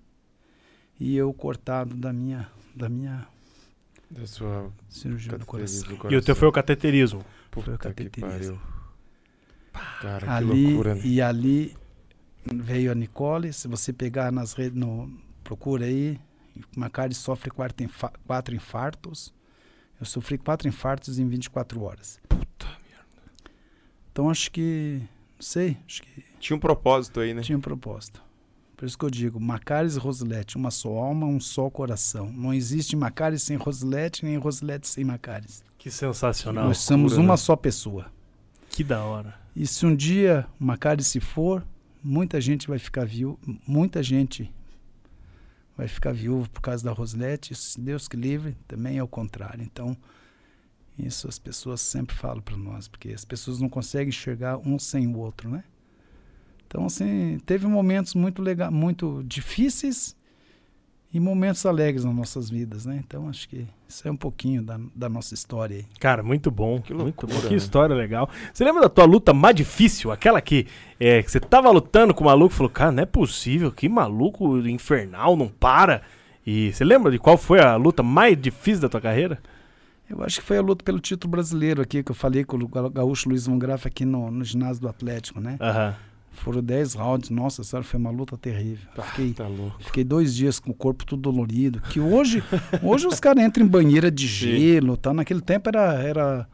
e 1.00 1.16
eu 1.16 1.34
cortado 1.34 1.96
da 1.96 2.12
minha 2.14 2.50
da 2.76 2.88
minha 2.90 3.28
Da 4.10 4.26
sua 4.28 4.72
cirurgia 4.90 5.38
do 5.38 5.46
coração. 5.46 5.88
do 5.88 5.92
E 5.92 5.96
o 5.96 5.98
coração. 5.98 6.22
teu 6.22 6.36
foi 6.36 6.48
o 6.48 6.52
cateterismo. 6.52 7.20
Foi 7.52 7.62
o 7.64 7.66
Puta 7.66 7.72
que 7.78 7.78
cateterismo. 7.84 8.58
pariu. 8.58 8.72
Cara, 10.02 10.26
que 10.26 10.32
ali 10.32 10.68
loucura, 10.68 10.96
né? 10.96 11.02
e 11.04 11.22
ali 11.22 11.76
veio 12.46 12.92
a 12.92 12.96
Nicole, 12.96 13.54
se 13.54 13.68
você 13.68 13.94
pegar 13.94 14.32
nas 14.32 14.54
redes, 14.54 14.78
no, 14.78 15.10
procura 15.44 15.86
aí, 15.86 16.20
Macari 16.76 17.14
sofre 17.14 17.50
quatro, 17.52 17.84
infa- 17.86 18.12
quatro 18.26 18.54
infartos. 18.56 19.34
Eu 20.00 20.06
sofri 20.06 20.38
quatro 20.38 20.68
infartos 20.68 21.20
em 21.20 21.28
24 21.28 21.82
horas. 21.84 22.20
Puta 22.28 22.66
merda. 22.68 23.06
Então 24.12 24.30
acho 24.30 24.52
que, 24.52 25.00
não 25.36 25.42
sei, 25.42 25.78
acho 25.88 26.02
que 26.02 26.26
Tinha 26.40 26.58
um 26.58 26.60
propósito 26.60 27.20
aí, 27.20 27.34
né? 27.34 27.42
tinha 27.42 27.58
um 27.58 27.62
propósito. 27.62 28.22
Por 28.82 28.88
isso 28.88 28.98
que 28.98 29.06
eu 29.06 29.12
digo, 29.12 29.40
Macares 29.40 29.96
e 29.96 30.00
Rosilete, 30.00 30.58
uma 30.58 30.72
só 30.72 30.90
alma, 30.90 31.28
um 31.28 31.40
só 31.40 31.70
coração. 31.70 32.32
Não 32.34 32.52
existe 32.52 32.96
Macares 32.96 33.44
sem 33.44 33.56
Rosilete, 33.56 34.26
nem 34.26 34.38
Rosilete 34.38 34.88
sem 34.88 35.04
Macares. 35.06 35.64
Que 35.78 35.92
sensacional. 35.92 36.66
Nós 36.66 36.80
somos 36.80 37.12
loucura, 37.12 37.28
uma 37.28 37.34
né? 37.34 37.38
só 37.38 37.56
pessoa. 37.56 38.12
Que 38.72 38.84
da 38.84 39.04
hora. 39.04 39.36
E 39.56 39.68
se 39.68 39.86
um 39.86 39.96
dia 39.96 40.48
Macares 40.58 41.06
se 41.06 41.20
for, 41.20 41.64
muita 42.04 42.42
gente 42.42 42.68
vai 42.68 42.80
ficar 42.80 43.06
viúva, 43.06 43.38
muita 43.68 44.02
gente 44.02 44.52
vai 45.78 45.88
ficar 45.88 46.12
viúva 46.12 46.50
por 46.50 46.62
causa 46.62 46.84
da 46.84 46.92
Rosilete, 46.92 47.54
se 47.54 47.80
Deus 47.80 48.08
que 48.08 48.18
livre, 48.18 48.58
também 48.68 48.98
é 48.98 49.04
o 49.04 49.08
contrário. 49.08 49.64
Então, 49.64 49.96
isso 50.98 51.28
as 51.28 51.38
pessoas 51.38 51.82
sempre 51.82 52.16
falam 52.16 52.42
para 52.42 52.58
nós, 52.58 52.88
porque 52.88 53.10
as 53.10 53.26
pessoas 53.26 53.62
não 53.62 53.70
conseguem 53.70 54.10
enxergar 54.10 54.58
um 54.58 54.80
sem 54.80 55.06
o 55.06 55.20
outro, 55.20 55.52
né? 55.52 55.64
Então, 56.72 56.86
assim, 56.86 57.38
teve 57.46 57.68
momentos 57.68 58.16
muito 58.16 58.42
legal, 58.42 58.72
muito 58.72 59.22
difíceis 59.26 60.16
e 61.14 61.20
momentos 61.20 61.66
alegres 61.66 62.06
nas 62.06 62.16
nossas 62.16 62.50
vidas, 62.50 62.86
né? 62.86 63.02
Então, 63.06 63.28
acho 63.28 63.50
que 63.50 63.68
isso 63.90 64.08
é 64.08 64.12
um 64.12 64.16
pouquinho 64.16 64.62
da, 64.64 64.80
da 64.96 65.10
nossa 65.10 65.34
história 65.34 65.76
aí. 65.76 65.86
Cara, 66.00 66.24
muito 66.24 66.50
bom. 66.50 66.80
Que 66.80 66.94
muito 66.94 67.26
loucura, 67.26 67.48
Que 67.50 67.56
né? 67.56 67.58
história 67.58 67.94
legal. 67.94 68.30
Você 68.54 68.64
lembra 68.64 68.84
da 68.84 68.88
tua 68.88 69.04
luta 69.04 69.34
mais 69.34 69.54
difícil? 69.54 70.14
Aquela 70.14 70.40
que, 70.40 70.66
é, 70.98 71.22
que 71.22 71.30
você 71.30 71.42
tava 71.42 71.70
lutando 71.70 72.14
com 72.14 72.24
o 72.24 72.28
maluco 72.28 72.54
e 72.54 72.58
falou, 72.58 72.70
cara, 72.70 72.90
não 72.94 73.04
é 73.04 73.06
possível, 73.06 73.70
que 73.70 73.90
maluco 73.90 74.58
infernal, 74.66 75.36
não 75.36 75.50
para. 75.50 76.02
E 76.48 76.72
você 76.72 76.86
lembra 76.86 77.12
de 77.12 77.20
qual 77.20 77.38
foi 77.38 77.60
a 77.60 77.76
luta 77.76 78.02
mais 78.02 78.42
difícil 78.42 78.84
da 78.84 78.88
tua 78.90 79.02
carreira? 79.02 79.38
Eu 80.10 80.24
acho 80.24 80.40
que 80.40 80.46
foi 80.48 80.58
a 80.58 80.62
luta 80.62 80.86
pelo 80.86 81.02
título 81.02 81.32
brasileiro 81.32 81.82
aqui, 81.82 82.02
que 82.02 82.12
eu 82.12 82.16
falei 82.16 82.46
com 82.46 82.56
o 82.56 82.68
Ga- 82.70 82.88
gaúcho 82.88 83.28
Luiz 83.28 83.46
Mongraf 83.46 83.86
aqui 83.86 84.06
no, 84.06 84.32
no 84.32 84.46
ginásio 84.46 84.82
do 84.82 84.88
Atlético, 84.88 85.42
né? 85.42 85.58
Aham. 85.60 85.96
Foram 86.32 86.62
10 86.64 86.94
rounds, 86.96 87.30
nossa 87.30 87.64
senhora, 87.64 87.86
foi 87.86 88.00
uma 88.00 88.10
luta 88.10 88.38
terrível. 88.38 88.88
Fiquei, 89.10 89.34
Tá 89.34 89.46
fiquei 89.80 90.04
dois 90.04 90.34
dias 90.36 90.60
com 90.60 90.72
o 90.72 90.74
corpo 90.74 91.06
tudo 91.06 91.22
dolorido. 91.22 91.82
Que 91.82 92.00
hoje, 92.00 92.44
hoje 92.82 93.06
os 93.06 93.20
caras 93.20 93.44
entram 93.44 93.66
em 93.66 93.68
banheira 93.70 94.10
de 94.10 94.26
gelo, 94.28 94.98
tá? 94.98 95.14
Naquele 95.14 95.42
tempo 95.42 95.70
era, 95.70 95.94
era, 96.02 96.48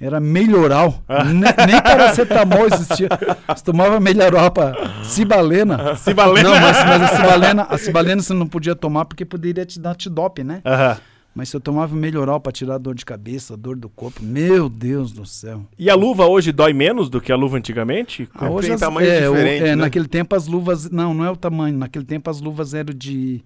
era 0.00 0.18
melhoral. 0.18 1.04
Ne- 1.08 1.66
nem 1.66 1.80
paracetamol 1.82 2.66
existia. 2.66 3.08
Você 3.46 3.62
tomava 3.64 4.00
melhoral 4.00 4.50
pra 4.50 5.04
cibalena. 5.04 5.94
Cibalena. 5.96 6.48
Não, 6.50 6.60
mas, 6.60 6.76
mas 6.84 7.02
a 7.02 7.08
cibalena, 7.16 7.62
a 7.64 7.78
cibalena 7.78 8.22
você 8.22 8.34
não 8.34 8.46
podia 8.46 8.74
tomar 8.74 9.04
porque 9.04 9.24
poderia 9.24 9.64
te 9.66 9.78
dar 9.78 9.90
antidope, 9.92 10.42
né? 10.42 10.62
Aham. 10.64 10.96
Mas 11.38 11.50
se 11.50 11.56
eu 11.56 11.60
tomava 11.60 11.94
melhoral 11.94 12.40
pra 12.40 12.50
tirar 12.50 12.78
dor 12.78 12.96
de 12.96 13.04
cabeça, 13.04 13.56
dor 13.56 13.76
do 13.76 13.88
corpo, 13.88 14.20
meu 14.20 14.68
Deus 14.68 15.12
do 15.12 15.24
céu. 15.24 15.64
E 15.78 15.88
a 15.88 15.94
luva 15.94 16.26
hoje 16.26 16.50
dói 16.50 16.72
menos 16.72 17.08
do 17.08 17.20
que 17.20 17.30
a 17.30 17.36
luva 17.36 17.56
antigamente? 17.56 18.28
Ah, 18.34 18.50
hoje 18.50 18.66
tem 18.66 18.74
as- 18.74 18.80
tamanhos 18.80 19.08
é, 19.12 19.30
o- 19.30 19.32
diferentes, 19.34 19.62
é, 19.68 19.76
né? 19.76 19.82
Naquele 19.82 20.08
tempo 20.08 20.34
as 20.34 20.48
luvas. 20.48 20.90
Não, 20.90 21.14
não 21.14 21.24
é 21.24 21.30
o 21.30 21.36
tamanho. 21.36 21.78
Naquele 21.78 22.04
tempo 22.04 22.28
as 22.28 22.40
luvas 22.40 22.74
eram 22.74 22.92
de. 22.92 23.40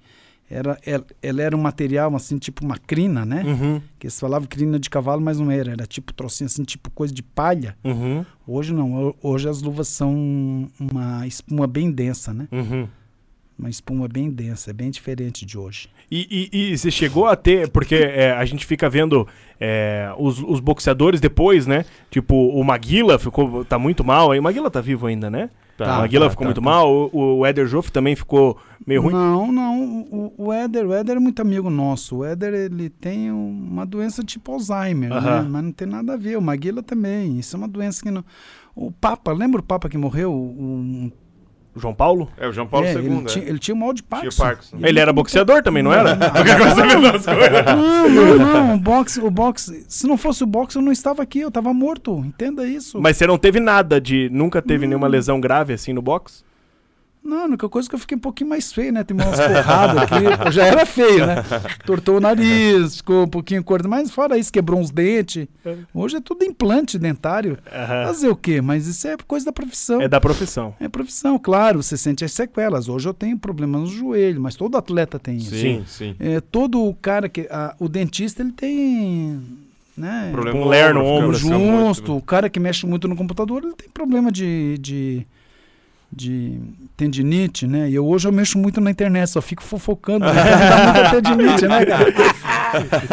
Era, 0.51 0.78
ela, 0.86 1.05
ela 1.22 1.43
era 1.43 1.55
um 1.57 1.61
material 1.61 2.16
assim, 2.16 2.38
tipo 2.38 2.64
uma 2.64 2.78
crina, 2.78 3.26
né? 3.26 3.43
Uhum. 3.45 3.82
Que 3.99 4.07
eles 4.07 4.18
falavam 4.18 4.49
crina 4.49 4.78
de 4.78 4.88
cavalo, 4.88 5.20
mas 5.20 5.38
não 5.38 5.51
era. 5.51 5.72
Era 5.72 5.86
tipo 5.86 6.14
trocinho 6.14 6.47
assim, 6.47 6.64
tipo 6.64 6.90
coisa 6.93 7.12
de 7.12 7.22
palha. 7.22 7.76
Uhum. 7.84 8.24
Hoje 8.47 8.72
não. 8.72 8.93
ho- 8.95 9.16
Hoje 9.22 9.51
as 9.51 9.61
luvas 9.61 9.88
são 9.88 10.66
uma 10.80 11.26
espuma 11.26 11.66
bem 11.66 11.90
densa, 11.90 12.32
né? 12.32 12.49
Uhum. 12.51 12.88
Uma 13.59 13.70
espuma 13.70 14.09
bem 14.09 14.30
densa. 14.30 14.70
É 14.70 14.72
bem 14.72 14.90
diferente 14.90 15.44
de 15.46 15.57
hoje. 15.59 15.88
E, 16.11 16.48
e- 16.53 16.72
e 16.72 16.78
você 16.78 16.90
chegou 16.90 17.26
a 17.26 17.36
ter, 17.36 17.68
porque 17.68 17.94
é, 17.94 18.32
a 18.32 18.44
gente 18.44 18.66
fica 18.66 18.88
vendo 18.90 19.26
é, 19.61 20.12
os, 20.18 20.40
os 20.42 20.59
boxeadores 20.59 21.20
depois, 21.20 21.66
né? 21.66 21.84
Tipo, 22.11 22.34
o 22.34 22.64
Maguila 22.64 23.18
ficou, 23.18 23.64
tá 23.64 23.78
muito 23.78 24.03
mal 24.03 24.32
aí. 24.32 24.38
O 24.38 24.42
Maguila 24.42 24.70
tá 24.70 24.80
vivo 24.80 25.07
ainda, 25.07 25.30
né? 25.30 25.48
Tá, 25.76 25.98
o 25.98 26.00
Maguila 26.00 26.26
tá, 26.26 26.30
ficou 26.30 26.44
tá, 26.44 26.48
muito 26.48 26.61
tá. 26.61 26.64
mal. 26.64 27.11
O, 27.12 27.38
o 27.38 27.46
Éder 27.46 27.66
Joff 27.66 27.90
também 27.92 28.14
ficou 28.16 28.59
meio 28.86 29.00
ruim. 29.03 29.12
Não, 29.12 29.50
não. 29.53 30.03
O, 30.11 30.34
o 30.46 30.53
Éder, 30.53 30.86
o 30.86 30.92
Éder 30.92 31.16
é 31.16 31.20
muito 31.20 31.40
amigo 31.40 31.70
nosso. 31.70 32.16
O 32.18 32.24
Éder, 32.24 32.53
ele 32.55 32.90
tem 32.90 33.30
uma 33.30 33.86
doença 33.86 34.22
tipo 34.24 34.53
Alzheimer, 34.53 35.12
Aham. 35.12 35.42
né? 35.42 35.48
Mas 35.48 35.64
não 35.64 35.72
tem 35.72 35.86
nada 35.88 36.14
a 36.14 36.16
ver. 36.16 36.36
O 36.36 36.42
Maguila 36.42 36.82
também. 36.82 37.38
Isso 37.38 37.55
é 37.55 37.59
uma 37.59 37.68
doença 37.68 38.03
que 38.03 38.11
não... 38.11 38.24
O 38.74 38.90
Papa, 38.90 39.32
lembra 39.32 39.61
o 39.61 39.64
Papa 39.64 39.88
que 39.88 39.98
morreu? 39.98 40.32
O, 40.32 41.12
O 41.75 41.81
João 41.81 41.95
Paulo? 41.95 42.31
É, 42.37 42.47
o 42.47 42.53
João 42.53 42.66
Paulo 42.66 42.87
é, 42.87 42.93
II, 42.93 42.99
ele, 42.99 43.09
né? 43.09 43.25
tinha, 43.25 43.45
ele 43.47 43.59
tinha 43.59 43.75
mal 43.75 43.95
de 43.95 44.03
Tinha 44.03 44.11
Parkinson. 44.11 44.43
Parkinson. 44.43 44.79
Ele 44.83 45.01
era 45.01 45.12
boxeador 45.12 45.62
também, 45.62 45.83
não 45.83 45.93
era? 45.93 46.14
Não, 46.14 46.31
coisas. 46.99 47.27
Não, 47.66 48.09
não, 48.09 48.39
não. 48.39 48.75
O 48.75 48.79
boxe, 48.79 49.20
o 49.20 49.31
boxe... 49.31 49.85
Se 49.89 50.07
não 50.07 50.18
fosse 50.18 50.45
o 50.45 50.47
boxe, 50.47 50.77
eu 50.77 50.83
não 50.83 50.93
estava 50.93 51.23
aqui. 51.23 51.41
Eu 51.41 51.49
estava 51.49 51.73
morto. 51.73 52.18
Entenda 52.18 52.66
isso. 52.66 53.01
Mas 53.01 53.16
você 53.16 53.27
não 53.27 53.39
teve 53.39 53.59
nada 53.59 53.99
de. 53.99 54.29
Nunca 54.31 54.61
teve 54.61 54.87
nenhuma 54.87 55.09
lesão 55.09 55.41
grave 55.41 55.73
assim 55.73 55.95
no 55.95 56.03
boxe? 56.03 56.45
Não, 57.25 57.43
a 57.43 57.45
única 57.45 57.68
coisa 57.68 57.87
é 57.87 57.91
que 57.91 57.95
eu 57.95 57.99
fiquei 58.01 58.16
um 58.16 58.20
pouquinho 58.20 58.51
mais 58.51 58.73
feio, 58.73 58.93
né? 58.93 59.05
Tem 59.05 59.16
umas 59.16 59.39
porradas 59.39 59.97
aqui. 60.03 60.14
Eu 60.47 60.51
já 60.53 60.66
era 60.66 60.85
feio, 60.85 61.25
né? 61.27 61.37
Tortou 61.87 62.16
o 62.16 62.20
nariz, 62.20 62.97
ficou 62.97 63.25
um 63.25 63.29
pouquinho 63.29 63.62
gordo. 63.62 63.89
Mas 63.89 64.11
fora 64.11 64.37
isso, 64.37 64.53
quebrou 64.53 64.81
uns 64.81 64.91
dentes. 64.91 65.47
Hoje 65.95 66.16
é 66.16 66.20
tudo 66.20 66.45
implante 66.45 66.99
dentário. 66.99 67.57
Aham. 67.73 68.07
Fazer 68.07 68.29
o 68.29 68.35
quê? 68.37 68.61
Mas 68.61 68.87
isso 68.89 69.07
é 69.07 69.16
coisa 69.27 69.47
da 69.47 69.53
profissão. 69.53 70.01
É 70.03 70.09
da 70.09 70.20
profissão. 70.20 70.75
É 70.81 70.89
profissão, 70.89 71.39
claro. 71.39 71.81
Você 71.83 71.97
sente 71.97 72.25
as 72.25 72.33
sequelas. 72.33 72.89
Hoje 72.89 73.09
eu 73.09 73.14
tenho 73.14 73.39
problemas 73.39 73.83
no 73.83 73.87
joelho, 73.87 74.41
mas 74.41 74.57
todo 74.57 74.77
atleta 74.77 75.18
tem 75.18 75.37
isso. 75.37 75.55
Sim, 75.55 75.85
sim. 75.87 76.16
É, 76.18 76.41
todo 76.41 76.83
o 76.85 76.93
cara 76.95 77.29
que. 77.29 77.47
a- 77.51 77.75
o 77.79 77.89
dentista, 77.89 78.43
ele 78.43 78.53
tem. 78.53 79.41
Né? 79.97 80.31
Problema 80.33 80.59
Um 80.59 80.68
ler 80.68 80.95
no 80.95 81.05
ombro, 81.05 81.39
muito, 81.47 81.87
Justo, 81.89 82.12
né? 82.12 82.18
o 82.18 82.23
cara 82.23 82.49
que 82.49 82.59
mexe 82.59 82.87
muito 82.87 83.07
no 83.07 83.14
computador, 83.14 83.62
ele 83.62 83.75
tem 83.75 83.89
problema 83.91 84.33
de, 84.33 84.79
de, 84.79 85.27
de 86.15 86.59
tendinite, 86.97 87.67
né? 87.67 87.89
E 87.89 87.95
eu, 87.95 88.07
hoje 88.07 88.29
eu 88.29 88.33
mexo 88.33 88.59
muito 88.59 88.81
na 88.81 88.91
internet, 88.91 89.31
só 89.31 89.41
fico 89.41 89.63
fofocando, 89.63 90.27
né? 90.27 90.33
dá 90.35 90.93
muita 90.93 91.23
tendinite, 91.23 91.67
né, 91.67 91.87
cara? 91.87 92.15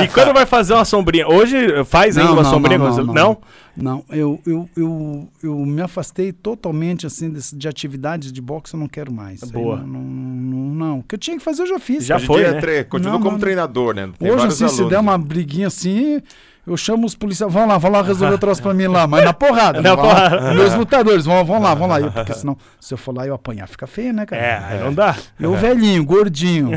E 0.03 0.07
quando 0.09 0.33
vai 0.33 0.45
fazer 0.45 0.73
uma 0.73 0.83
sombrinha? 0.85 1.27
Hoje 1.27 1.55
faz 1.85 2.17
ainda 2.17 2.29
Não, 2.29 2.37
uma 2.37 2.43
não, 2.43 2.49
sombrinha? 2.49 2.77
não, 2.77 2.91
você- 2.93 3.03
não, 3.03 3.13
não? 3.13 3.37
Não, 3.77 4.03
eu, 4.09 4.41
eu, 4.45 4.69
eu, 4.75 5.29
eu 5.41 5.55
me 5.65 5.81
afastei 5.81 6.33
totalmente, 6.33 7.07
assim, 7.07 7.29
desse- 7.29 7.55
de 7.55 7.65
atividades 7.67 8.29
de 8.33 8.41
boxe, 8.41 8.73
eu 8.73 8.79
não 8.79 8.87
quero 8.89 9.09
mais. 9.13 9.39
Boa. 9.43 9.77
Não, 9.77 9.87
não, 9.87 10.01
não, 10.01 10.75
não. 10.75 10.99
O 10.99 11.03
que 11.03 11.15
eu 11.15 11.19
tinha 11.19 11.37
que 11.37 11.43
fazer, 11.43 11.61
eu 11.61 11.67
já 11.67 11.79
fiz. 11.79 12.05
Já 12.05 12.19
foi, 12.19 12.41
dia 12.41 12.51
né? 12.51 12.57
é 12.57 12.61
tre- 12.61 12.83
Continua 12.83 13.13
Não, 13.13 13.19
como 13.21 13.31
não. 13.33 13.39
treinador, 13.39 13.95
né? 13.95 14.09
Tem 14.19 14.29
Hoje, 14.29 14.47
assim, 14.47 14.57
se 14.67 14.73
alunos. 14.75 14.89
der 14.89 14.99
uma 14.99 15.17
briguinha 15.17 15.67
assim, 15.67 16.21
eu 16.69 16.77
chamo 16.77 17.05
os 17.05 17.15
policiais, 17.15 17.51
vão 17.51 17.67
lá, 17.67 17.77
vão 17.77 17.91
lá 17.91 18.01
resolver 18.01 18.35
o 18.35 18.37
troço 18.37 18.61
pra 18.61 18.73
mim 18.73 18.87
lá, 18.87 19.05
mas 19.07 19.23
na 19.25 19.33
porrada. 19.33 19.81
Na 19.81 19.89
não 19.89 19.97
porrada. 19.97 20.53
Meus 20.53 20.73
lutadores, 20.75 21.25
vão, 21.25 21.43
vão 21.43 21.59
lá, 21.61 21.73
vão 21.73 21.87
lá. 21.87 21.99
Eu, 21.99 22.11
porque 22.11 22.33
senão, 22.33 22.55
se 22.79 22.93
eu 22.93 22.97
for 22.97 23.15
lá 23.15 23.25
e 23.25 23.29
eu 23.29 23.35
apanhar, 23.35 23.67
fica 23.67 23.87
feio, 23.87 24.13
né, 24.13 24.25
cara? 24.25 24.41
É, 24.41 24.61
aí 24.71 24.79
não 24.83 24.93
dá. 24.93 25.15
Eu 25.39 25.53
velhinho, 25.55 26.03
gordinho. 26.05 26.71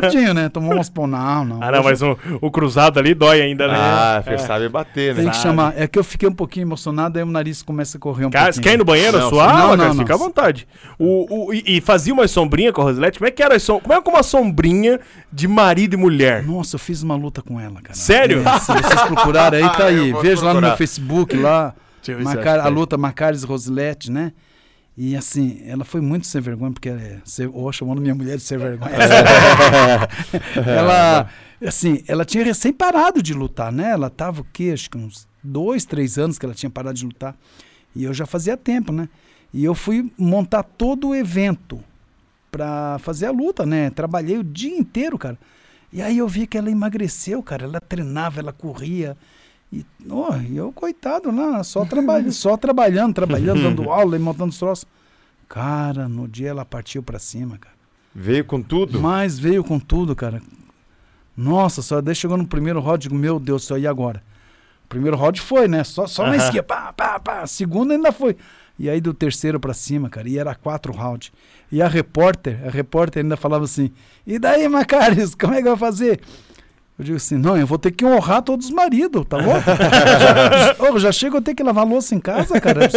Gordinho, 0.00 0.34
né? 0.34 0.48
Tomou 0.48 0.74
umas 0.74 0.88
pão. 0.90 1.06
Não, 1.06 1.44
não. 1.44 1.62
Ah, 1.62 1.70
não, 1.72 1.82
mas 1.82 2.02
o, 2.02 2.16
o 2.40 2.50
cruzado 2.50 2.98
ali 2.98 3.14
dói 3.14 3.40
ainda, 3.40 3.66
né? 3.68 3.74
Ah, 3.76 4.22
você 4.24 4.38
sabe 4.38 4.68
bater, 4.68 5.14
né? 5.14 5.22
Tem 5.22 5.30
que 5.30 5.36
chamar. 5.36 5.72
É 5.76 5.86
que 5.86 5.98
eu 5.98 6.04
fiquei 6.04 6.28
um 6.28 6.32
pouquinho 6.34 6.64
emocionado, 6.64 7.18
aí 7.18 7.24
o 7.24 7.26
nariz 7.26 7.62
começa 7.62 7.96
a 7.96 8.00
correr 8.00 8.26
um 8.26 8.30
Cara, 8.30 8.52
você 8.52 8.60
pouquinho. 8.60 8.70
quer 8.72 8.74
ir 8.74 8.78
no 8.78 8.84
banheiro 8.84 9.18
Não, 9.18 9.28
suar? 9.30 9.48
não, 9.56 9.76
cara, 9.76 9.76
não, 9.88 9.94
fica 9.94 10.08
não. 10.16 10.22
à 10.22 10.24
vontade. 10.26 10.68
O, 10.98 11.46
o- 11.48 11.54
e, 11.54 11.62
e 11.78 11.80
fazia 11.80 12.12
uma 12.12 12.26
sombrinha 12.28 12.72
com 12.72 12.80
a 12.82 12.84
Rosilete? 12.84 13.18
Como 13.18 13.28
é 13.28 13.30
que 13.30 13.42
era 13.42 13.58
som... 13.58 13.80
Como 13.80 13.92
é 13.94 14.00
que 14.02 14.08
é 14.08 14.12
uma 14.12 14.22
sombrinha 14.22 15.00
de 15.32 15.48
marido 15.48 15.94
e 15.94 15.96
mulher? 15.96 16.42
Nossa, 16.42 16.76
eu 16.76 16.78
fiz 16.80 17.02
uma 17.02 17.16
luta 17.16 17.40
com 17.40 17.58
ela, 17.60 17.80
cara. 17.80 17.94
Sério? 17.94 18.42
É, 18.46 18.58
se 18.58 18.66
vocês 18.72 19.00
procurarem 19.02 19.37
aí, 19.46 19.62
tá 19.76 19.86
aí. 19.86 20.12
Veja 20.12 20.44
lá 20.44 20.54
no 20.54 20.60
meu 20.60 20.70
procurar. 20.70 20.76
Facebook, 20.76 21.36
lá. 21.36 21.74
Macar- 22.22 22.60
a 22.60 22.64
tem. 22.64 22.72
luta 22.72 22.96
Macares 22.96 23.42
Rosilete, 23.42 24.10
né? 24.10 24.32
E 24.96 25.14
assim, 25.14 25.62
ela 25.64 25.84
foi 25.84 26.00
muito 26.00 26.26
sem 26.26 26.40
vergonha, 26.40 26.72
porque 26.72 26.88
é, 26.88 27.20
oh, 27.52 27.70
chamando 27.70 28.00
minha 28.00 28.14
mulher 28.14 28.36
de 28.36 28.42
sem 28.42 28.58
vergonha. 28.58 28.90
ela, 30.66 31.28
assim, 31.64 32.02
ela 32.08 32.24
tinha 32.24 32.44
recém 32.44 32.72
parado 32.72 33.22
de 33.22 33.32
lutar, 33.32 33.70
né? 33.70 33.92
Ela 33.92 34.10
tava 34.10 34.40
o 34.40 34.46
quê? 34.52 34.72
Acho 34.74 34.90
que 34.90 34.98
uns 34.98 35.28
dois, 35.42 35.84
três 35.84 36.18
anos 36.18 36.36
que 36.36 36.44
ela 36.44 36.54
tinha 36.54 36.68
parado 36.68 36.98
de 36.98 37.04
lutar. 37.04 37.36
E 37.94 38.02
eu 38.02 38.12
já 38.12 38.26
fazia 38.26 38.56
tempo, 38.56 38.92
né? 38.92 39.08
E 39.54 39.64
eu 39.64 39.74
fui 39.74 40.10
montar 40.18 40.64
todo 40.64 41.10
o 41.10 41.14
evento 41.14 41.82
pra 42.50 42.98
fazer 42.98 43.26
a 43.26 43.30
luta, 43.30 43.64
né? 43.64 43.90
Trabalhei 43.90 44.36
o 44.38 44.42
dia 44.44 44.76
inteiro, 44.76 45.16
cara. 45.16 45.38
E 45.92 46.02
aí 46.02 46.18
eu 46.18 46.28
vi 46.28 46.46
que 46.46 46.58
ela 46.58 46.70
emagreceu, 46.70 47.42
cara. 47.42 47.64
Ela 47.64 47.80
treinava, 47.80 48.40
ela 48.40 48.52
corria. 48.52 49.16
E, 49.72 49.84
oh, 50.08 50.34
eu, 50.54 50.72
coitado, 50.72 51.30
lá, 51.30 51.62
só, 51.62 51.84
trabalha, 51.84 52.30
só 52.32 52.56
trabalhando, 52.56 53.14
trabalhando, 53.14 53.62
dando 53.62 53.88
aula 53.90 54.16
e 54.16 54.18
montando 54.18 54.50
os 54.50 54.58
troços. 54.58 54.86
Cara, 55.48 56.08
no 56.08 56.28
dia 56.28 56.50
ela 56.50 56.64
partiu 56.64 57.02
pra 57.02 57.18
cima, 57.18 57.58
cara. 57.58 57.74
Veio 58.14 58.44
com 58.44 58.60
tudo. 58.60 59.00
Mas 59.00 59.38
veio 59.38 59.62
com 59.64 59.78
tudo, 59.78 60.14
cara. 60.14 60.42
Nossa, 61.36 61.82
só 61.82 62.00
daí 62.00 62.14
chegou 62.14 62.36
no 62.36 62.46
primeiro 62.46 62.80
round, 62.80 63.02
digo, 63.02 63.14
meu 63.14 63.38
Deus 63.38 63.62
do 63.62 63.66
céu, 63.68 63.78
e 63.78 63.86
agora? 63.86 64.22
Primeiro 64.88 65.16
round 65.16 65.40
foi, 65.40 65.68
né? 65.68 65.84
Só, 65.84 66.06
só 66.06 66.24
na 66.24 66.30
Aham. 66.30 66.36
esquerda, 66.36 66.62
pá, 66.64 66.92
pá, 66.92 67.20
pá. 67.20 67.46
Segundo 67.46 67.92
ainda 67.92 68.10
foi. 68.10 68.36
E 68.78 68.88
aí 68.88 69.00
do 69.00 69.12
terceiro 69.12 69.58
pra 69.58 69.74
cima, 69.74 70.08
cara, 70.08 70.28
e 70.28 70.38
era 70.38 70.54
quatro 70.54 70.92
rounds. 70.92 71.32
E 71.70 71.82
a 71.82 71.88
repórter, 71.88 72.60
a 72.66 72.70
repórter 72.70 73.22
ainda 73.22 73.36
falava 73.36 73.64
assim, 73.64 73.90
e 74.26 74.38
daí, 74.38 74.68
Macaris, 74.68 75.34
como 75.34 75.54
é 75.54 75.58
que 75.62 75.68
vai 75.68 75.76
fazer? 75.76 76.20
Eu 76.98 77.04
digo 77.04 77.16
assim, 77.16 77.36
não, 77.36 77.56
eu 77.56 77.66
vou 77.66 77.78
ter 77.78 77.90
que 77.92 78.04
honrar 78.04 78.42
todos 78.42 78.66
os 78.66 78.72
maridos, 78.72 79.24
tá 79.28 79.38
bom? 79.38 79.52
já, 79.60 80.92
Ô, 80.92 80.98
já 80.98 81.12
chega 81.12 81.36
eu 81.36 81.42
ter 81.42 81.54
que 81.54 81.62
lavar 81.62 81.86
louça 81.86 82.14
em 82.14 82.20
casa, 82.20 82.60
cara. 82.60 82.88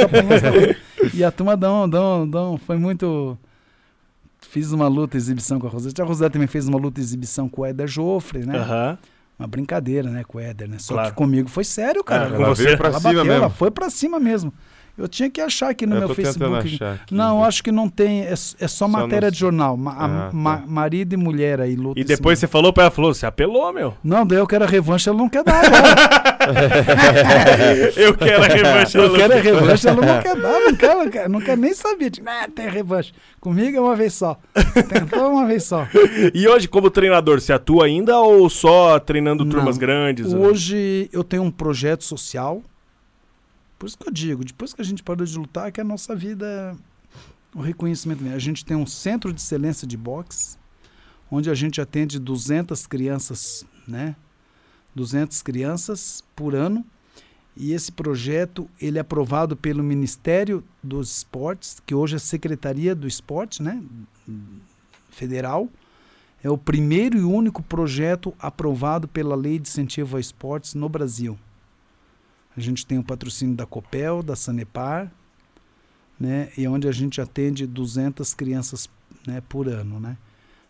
E 1.14 1.24
a 1.24 1.32
turma 1.32 1.56
dão, 1.58 1.88
dão, 1.90 2.28
dão, 2.30 2.58
foi 2.58 2.78
muito... 2.78 3.38
Fiz 4.40 4.72
uma 4.72 4.88
luta 4.88 5.16
exibição 5.18 5.60
com 5.60 5.68
a 5.68 5.70
Rosete. 5.70 6.02
A 6.02 6.06
Rosete 6.06 6.34
também 6.34 6.48
fez 6.48 6.68
uma 6.68 6.78
luta 6.78 7.00
exibição 7.00 7.48
com 7.48 7.62
o 7.62 7.66
Éder 7.66 7.88
Joffre, 7.88 8.46
né? 8.46 8.58
Aham. 8.58 8.98
Uma 9.40 9.48
brincadeira, 9.48 10.10
né, 10.10 10.24
com 10.28 10.38
o 10.38 10.42
Éder, 10.42 10.68
né? 10.70 10.78
Só 10.80 10.94
Claro. 10.94 11.10
que 11.10 11.16
comigo 11.16 11.48
foi 11.50 11.64
sério, 11.64 12.04
cara. 12.04 12.26
Ah, 12.26 12.36
ela 12.36 12.46
Ela 12.48 12.54
veio 12.56 12.78
pra 12.78 12.90
ela 12.90 13.00
cima 13.00 13.10
bateu, 13.12 13.26
mesmo. 13.26 13.38
ela 13.44 13.50
foi 13.50 13.72
pra 13.72 13.90
cima 13.90 14.20
mesmo. 14.20 14.54
Eu 14.98 15.08
tinha 15.08 15.30
que 15.30 15.40
achar 15.42 15.70
aqui 15.70 15.86
no 15.86 15.96
Eu 15.96 16.00
meu 16.02 16.16
Facebook. 16.16 16.76
achar 16.76 16.94
aqui. 16.96 17.14
Não, 17.14 17.44
acho 17.44 17.64
que 17.64 17.72
não 17.72 17.90
tem. 17.90 18.22
É, 18.24 18.34
é 18.34 18.36
só, 18.36 18.68
Só 18.68 18.88
matéria 18.88 19.28
no- 19.28 19.32
de 19.32 19.38
jornal. 19.40 19.78
Ma- 19.78 19.94
a- 19.94 20.06
Ah, 20.06 20.28
tá. 20.28 20.30
ma- 20.34 20.64
marido 20.68 21.14
e 21.14 21.18
mulher 21.18 21.60
aí 21.62 21.76
luta. 21.76 22.00
E 22.00 22.04
depois 22.04 22.38
você 22.40 22.48
falou 22.48 22.72
pra 22.74 22.84
ela, 22.84 22.92
falou, 22.92 23.14
você 23.14 23.26
apelou, 23.26 23.72
meu. 23.74 23.94
Não, 24.04 24.26
daí 24.26 24.38
eu 24.38 24.48
quero 24.48 24.66
a 24.66 24.68
revanche, 24.68 25.10
ela 25.10 25.18
não 25.18 25.30
quer 25.30 25.44
dar. 25.44 25.62
Eu 27.96 28.16
quero 28.18 28.44
a 28.44 28.48
revanche. 28.48 28.98
eu 28.98 29.14
quero 29.14 29.34
a 29.34 29.38
revanche, 29.38 29.88
ela 29.88 30.02
não 30.06 30.22
quer 30.22 30.36
dar, 30.36 30.60
não 30.60 30.76
quer, 30.76 30.96
não 30.96 31.10
quer, 31.10 31.30
não 31.30 31.42
quer 31.42 31.58
nem 31.58 31.74
saber. 31.74 32.10
Tipo, 32.10 32.30
ah, 32.30 32.48
tem 32.54 32.70
revanche. 32.70 33.14
Comigo 33.40 33.78
é 33.78 33.82
uma 33.82 33.96
vez 33.96 34.14
só. 34.14 34.38
Tentou 34.90 35.32
uma 35.32 35.46
vez 35.46 35.64
só. 35.64 35.88
E 36.34 36.48
hoje, 36.48 36.68
como 36.68 36.90
treinador, 36.90 37.40
você 37.40 37.54
atua 37.54 37.86
ainda 37.86 38.20
ou 38.20 38.50
só 38.50 39.00
treinando 39.00 39.46
turmas 39.46 39.76
Não. 39.76 39.80
grandes? 39.82 40.34
Hoje 40.34 41.10
eu 41.12 41.24
tenho 41.24 41.44
um 41.44 41.52
projeto 41.52 42.04
social. 42.04 42.62
Por 43.82 43.88
isso 43.88 43.98
que 43.98 44.08
eu 44.08 44.14
digo, 44.14 44.46
depois 44.46 44.76
que 44.76 44.82
a 44.82 44.86
gente 44.86 45.02
parou 45.02 45.26
de 45.26 45.36
lutar, 45.36 45.68
é 45.68 45.72
que 45.72 45.82
a 45.82 45.84
nossa 45.84 46.16
vida, 46.16 46.78
o 47.52 47.62
reconhecimento 47.62 48.22
mesmo. 48.22 48.36
A 48.36 48.40
gente 48.40 48.64
tem 48.64 48.78
um 48.78 48.86
centro 48.86 49.34
de 49.34 49.42
excelência 49.42 49.88
de 49.88 49.98
boxe, 49.98 50.56
onde 51.32 51.50
a 51.50 51.56
gente 51.56 51.82
atende 51.82 52.20
200 52.20 52.86
crianças, 52.86 53.66
né? 53.88 54.16
200 54.94 55.42
crianças 55.42 56.24
por 56.36 56.54
ano. 56.54 56.86
E 57.58 57.74
esse 57.74 57.92
projeto 57.92 58.70
ele 58.80 59.00
é 59.00 59.02
aprovado 59.02 59.58
pelo 59.58 59.82
Ministério 59.82 60.64
dos 60.84 61.18
Esportes, 61.18 61.82
que 61.84 61.96
hoje 61.96 62.18
é 62.18 62.20
Secretaria 62.20 62.94
do 62.94 63.08
Esporte, 63.08 63.64
né? 63.64 63.82
Federal. 65.10 65.68
É 66.44 66.52
o 66.52 66.58
primeiro 66.58 67.18
e 67.18 67.24
único 67.24 67.64
projeto 67.64 68.32
aprovado 68.38 69.08
pela 69.08 69.34
Lei 69.34 69.58
de 69.58 69.68
Incentivo 69.68 70.18
a 70.18 70.20
Esportes 70.20 70.76
no 70.76 70.88
Brasil. 70.88 71.36
A 72.56 72.60
gente 72.60 72.86
tem 72.86 72.98
o 72.98 73.04
patrocínio 73.04 73.56
da 73.56 73.66
Copel, 73.66 74.22
da 74.22 74.36
Sanepar, 74.36 75.12
né? 76.20 76.50
E 76.58 76.66
é 76.66 76.70
onde 76.70 76.88
a 76.88 76.92
gente 76.92 77.20
atende 77.22 77.66
200 77.66 78.34
crianças 78.34 78.90
né, 79.26 79.42
por 79.48 79.68
ano, 79.68 80.00
né? 80.00 80.18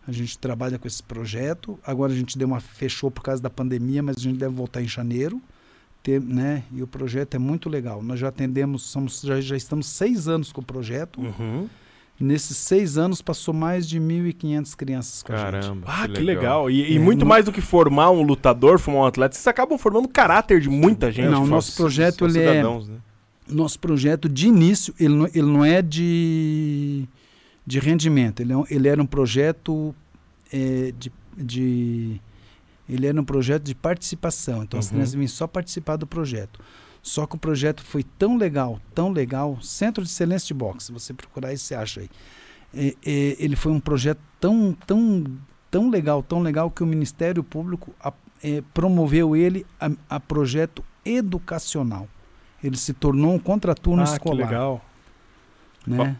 A 0.07 0.11
gente 0.11 0.37
trabalha 0.37 0.79
com 0.79 0.87
esse 0.87 1.01
projeto. 1.01 1.79
Agora 1.85 2.11
a 2.11 2.15
gente 2.15 2.37
deu 2.37 2.47
uma 2.47 2.59
fechou 2.59 3.11
por 3.11 3.21
causa 3.21 3.41
da 3.41 3.49
pandemia, 3.49 4.01
mas 4.01 4.17
a 4.17 4.19
gente 4.19 4.37
deve 4.37 4.55
voltar 4.55 4.81
em 4.81 4.87
janeiro. 4.87 5.41
Ter, 6.01 6.19
né? 6.19 6.63
E 6.71 6.81
o 6.81 6.87
projeto 6.87 7.35
é 7.35 7.37
muito 7.37 7.69
legal. 7.69 8.01
Nós 8.01 8.19
já 8.19 8.29
atendemos, 8.29 8.83
somos, 8.83 9.21
já, 9.21 9.39
já 9.39 9.55
estamos 9.55 9.85
seis 9.85 10.27
anos 10.27 10.51
com 10.51 10.61
o 10.61 10.65
projeto. 10.65 11.21
Uhum. 11.21 11.69
Nesses 12.21 12.55
seis 12.57 12.97
anos 12.97 13.21
passou 13.21 13.53
mais 13.53 13.87
de 13.89 13.99
1.500 13.99 14.75
crianças 14.75 15.23
com 15.23 15.33
a 15.33 15.37
gente. 15.37 15.45
Caramba. 15.51 15.85
Ah, 15.87 16.07
que 16.07 16.21
legal. 16.21 16.69
E, 16.69 16.93
e 16.93 16.99
muito 16.99 17.25
mais 17.25 17.45
do 17.45 17.51
que 17.51 17.61
formar 17.61 18.11
um 18.11 18.21
lutador, 18.21 18.77
formar 18.79 18.99
um 18.99 19.05
atleta, 19.05 19.33
vocês 19.35 19.47
acabam 19.47 19.77
formando 19.77 20.05
o 20.05 20.09
caráter 20.09 20.61
de 20.61 20.69
muita 20.69 21.11
gente. 21.11 21.29
Não, 21.29 21.47
nosso 21.47 21.75
projeto 21.75 22.25
ele 22.25 22.39
é 22.39 22.63
né? 22.63 22.97
nosso 23.49 23.79
projeto 23.79 24.29
de 24.29 24.47
início 24.47 24.93
ele 24.99 25.13
não, 25.15 25.25
ele 25.27 25.41
não 25.41 25.65
é 25.65 25.81
de, 25.81 27.05
de 27.65 27.79
rendimento 27.79 28.39
ele, 28.41 28.53
é 28.53 28.57
um- 28.57 28.65
ele 28.69 28.87
era 28.87 29.01
um 29.01 29.05
projeto 29.05 29.93
é, 30.53 30.93
de, 30.97 31.11
de 31.37 32.21
ele 32.87 33.07
era 33.07 33.19
um 33.19 33.25
projeto 33.25 33.63
de 33.63 33.75
participação 33.75 34.63
então 34.63 34.79
as 34.79 34.85
Uhum. 34.85 34.91
crianças 34.93 35.13
vinham 35.15 35.27
só 35.27 35.47
participar 35.47 35.97
do 35.97 36.07
projeto 36.07 36.59
só 37.01 37.25
que 37.25 37.35
o 37.35 37.39
projeto 37.39 37.83
foi 37.83 38.03
tão 38.03 38.37
legal 38.37 38.79
tão 38.93 39.11
legal 39.11 39.57
Centro 39.61 40.03
de 40.03 40.09
Excelência 40.09 40.47
de 40.47 40.53
Boxe 40.53 40.87
se 40.87 40.91
você 40.91 41.13
procurar 41.13 41.51
isso 41.53 41.65
você 41.65 41.75
acha 41.75 42.01
aí 42.01 42.09
É, 42.73 42.95
é, 43.05 43.35
ele 43.39 43.55
foi 43.55 43.71
um 43.71 43.79
projeto 43.79 44.19
tão 44.39 44.75
tão 44.85 45.23
tão 45.69 45.89
legal 45.89 46.21
tão 46.23 46.41
legal 46.41 46.69
que 46.71 46.83
o 46.83 46.85
Ministério 46.85 47.43
Público 47.43 47.93
a- 48.03 48.13
é, 48.43 48.61
promoveu 48.73 49.35
ele 49.35 49.65
a, 49.79 49.89
a 50.09 50.19
projeto 50.19 50.83
educacional 51.03 52.07
ele 52.63 52.77
se 52.77 52.93
tornou 52.93 53.33
um 53.33 53.39
contraturno 53.39 54.03
Ah, 54.03 54.05
que 54.05 54.11
escolar. 54.13 54.45
legal. 54.47 54.85
Né? 55.87 56.15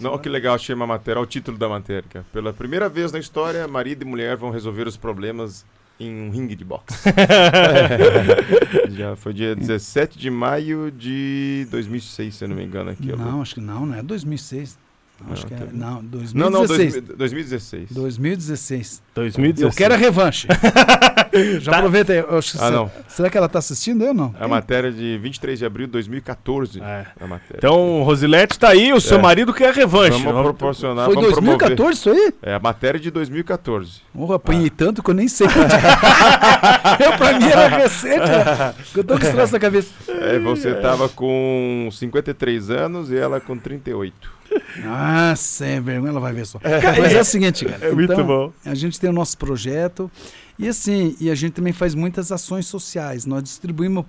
Não, 0.00 0.16
que 0.16 0.28
legal, 0.28 0.54
achei 0.54 0.74
uma 0.74 0.86
matéria, 0.86 1.18
olha 1.20 1.26
o 1.26 1.28
título 1.28 1.58
da 1.58 1.68
matéria. 1.68 2.24
Pela 2.32 2.52
primeira 2.54 2.88
vez 2.88 3.12
na 3.12 3.18
história, 3.18 3.66
marido 3.68 4.02
e 4.02 4.04
mulher 4.06 4.36
vão 4.36 4.50
resolver 4.50 4.86
os 4.88 4.96
problemas 4.96 5.66
em 6.00 6.12
um 6.28 6.30
ringue 6.30 6.54
de 6.54 6.64
boxe. 6.64 6.86
Já 8.90 9.16
foi 9.16 9.32
dia 9.32 9.54
17 9.54 10.18
de 10.18 10.30
maio 10.30 10.90
de 10.90 11.66
2006, 11.70 12.34
se 12.34 12.44
eu 12.44 12.48
não 12.48 12.56
me 12.56 12.64
engano. 12.64 12.90
Aqui, 12.90 13.06
Não, 13.14 13.42
acho 13.42 13.54
que 13.54 13.60
não, 13.60 13.86
não 13.86 13.94
é 13.96 14.02
2006. 14.02 14.78
Não, 15.24 15.32
acho 15.32 15.42
Não, 15.42 15.48
que 15.48 15.54
é, 15.54 15.58
teve- 15.58 15.76
não, 15.76 16.04
2016. 16.04 16.34
não, 16.34 16.50
não, 16.50 16.66
dois- 16.66 17.18
2016. 17.18 17.90
2016. 17.90 19.02
2016. 19.14 19.72
Eu 19.72 19.76
quero 19.76 19.94
a 19.94 19.96
revanche. 19.96 20.46
Já 21.60 21.72
Tá. 21.72 21.78
aproveita 21.78 22.12
aí. 22.12 22.18
Ah, 22.28 22.42
será- 22.42 22.70
não. 22.70 22.90
Será 23.08 23.30
que 23.30 23.36
ela 23.36 23.46
está 23.46 23.58
assistindo 23.58 24.04
eu 24.04 24.14
não? 24.14 24.34
É 24.40 24.44
a 24.44 24.48
matéria 24.48 24.90
de 24.92 25.18
23 25.18 25.58
de 25.58 25.64
abril 25.66 25.86
de 25.86 25.92
2014. 25.92 26.80
É. 26.82 27.06
A 27.20 27.26
matéria. 27.26 27.56
Então, 27.58 28.02
Rosilete 28.02 28.58
tá 28.58 28.68
aí, 28.70 28.92
o 28.92 29.00
seu 29.00 29.18
É. 29.18 29.22
marido 29.22 29.52
quer 29.52 29.68
a 29.70 29.72
revanche. 29.72 30.22
vamos 30.22 30.42
proporcionar, 30.42 31.06
Foi 31.06 31.14
vamos 31.14 31.30
2014 31.30 32.00
promover. 32.02 32.28
isso 32.28 32.34
aí? 32.44 32.50
É 32.50 32.54
a 32.54 32.58
matéria 32.60 32.98
de 33.00 33.10
2014. 33.10 34.00
Porra, 34.12 34.36
apanhei 34.36 34.70
tanto 34.70 35.02
que 35.02 35.10
eu 35.10 35.14
nem 35.14 35.28
sei. 35.28 35.46
eu, 37.04 37.12
pra 37.16 37.38
mim 37.38 37.46
era 37.46 37.68
recente. 37.68 38.18
né? 38.18 38.74
Eu 38.96 39.04
tô 39.04 39.18
com 39.18 39.22
esse 39.24 39.32
troço 39.32 39.52
na 39.52 39.58
cabeça. 39.58 39.88
É, 40.08 40.38
você 40.38 40.74
tava 40.74 41.08
com 41.08 41.88
53 41.92 42.70
anos 42.70 43.10
e 43.10 43.16
ela 43.16 43.40
com 43.40 43.56
38. 43.56 44.37
Nossa, 44.82 45.66
é 45.66 45.80
vergonha, 45.80 46.10
ela 46.10 46.20
vai 46.20 46.32
ver 46.32 46.46
só. 46.46 46.58
Mas 46.62 47.12
é 47.12 47.20
o 47.20 47.24
seguinte, 47.24 47.64
cara. 47.64 47.86
É 47.86 47.92
muito 47.92 48.12
então, 48.12 48.26
bom. 48.26 48.52
A 48.64 48.74
gente 48.74 48.98
tem 48.98 49.10
o 49.10 49.12
nosso 49.12 49.36
projeto 49.36 50.10
e 50.58 50.68
assim, 50.68 51.16
e 51.20 51.30
a 51.30 51.34
gente 51.34 51.52
também 51.52 51.72
faz 51.72 51.94
muitas 51.94 52.32
ações 52.32 52.66
sociais. 52.66 53.26
Nós 53.26 53.42
distribuímos 53.42 54.04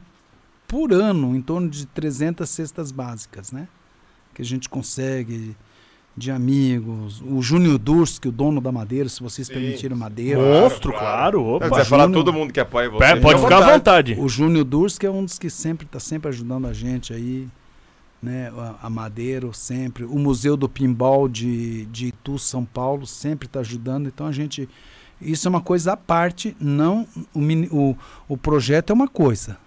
por 0.67 0.93
ano 0.93 1.35
em 1.35 1.41
torno 1.41 1.67
de 1.69 1.85
300 1.87 2.47
cestas 2.49 2.91
básicas, 2.91 3.51
né? 3.51 3.67
Que 4.33 4.41
a 4.41 4.45
gente 4.45 4.69
consegue 4.69 5.55
de 6.15 6.31
amigos. 6.31 7.21
O 7.25 7.41
Júnior 7.41 7.77
Durski, 7.77 8.27
o 8.27 8.31
dono 8.31 8.59
da 8.59 8.71
Madeira, 8.71 9.07
se 9.07 9.21
vocês 9.21 9.47
Sim, 9.47 9.53
permitirem 9.53 9.97
Madeira. 9.97 10.39
Monstro, 10.39 10.91
claro. 10.91 11.41
Não, 11.41 11.53
Opa. 11.55 11.69
quiser 11.69 11.85
falar 11.85 12.03
Júnior- 12.05 12.23
todo 12.25 12.33
mundo 12.33 12.51
que 12.53 12.59
apoia 12.59 12.89
você. 12.89 13.03
É, 13.05 13.15
pode 13.15 13.39
fica 13.39 13.49
ficar 13.55 13.67
à 13.69 13.73
vontade. 13.73 14.15
O 14.19 14.27
Júnior 14.27 14.63
Durski 14.65 15.05
é 15.05 15.11
um 15.11 15.23
dos 15.23 15.39
que 15.39 15.49
sempre 15.49 15.85
está 15.85 15.99
sempre 15.99 16.27
ajudando 16.29 16.67
a 16.67 16.73
gente 16.73 17.13
aí, 17.13 17.47
né? 18.21 18.51
A, 18.81 18.89
Madeiro 18.89 19.53
sempre. 19.53 20.03
O 20.03 20.17
Museu 20.19 20.55
do 20.57 20.67
Pinball 20.69 21.27
de, 21.29 21.85
de 21.85 22.07
Itu, 22.07 22.37
São 22.39 22.65
Paulo, 22.65 23.05
sempre 23.07 23.45
está 23.47 23.59
ajudando. 23.61 24.07
Então 24.07 24.27
a 24.27 24.31
gente. 24.31 24.67
Isso 25.21 25.47
é 25.47 25.49
uma 25.49 25.61
coisa 25.61 25.93
à 25.93 25.97
parte, 25.97 26.55
não. 26.59 27.05
O, 27.33 27.39
o, 27.91 27.97
o 28.29 28.37
projeto 28.37 28.91
é 28.91 28.93
uma 28.93 29.07
coisa. 29.07 29.57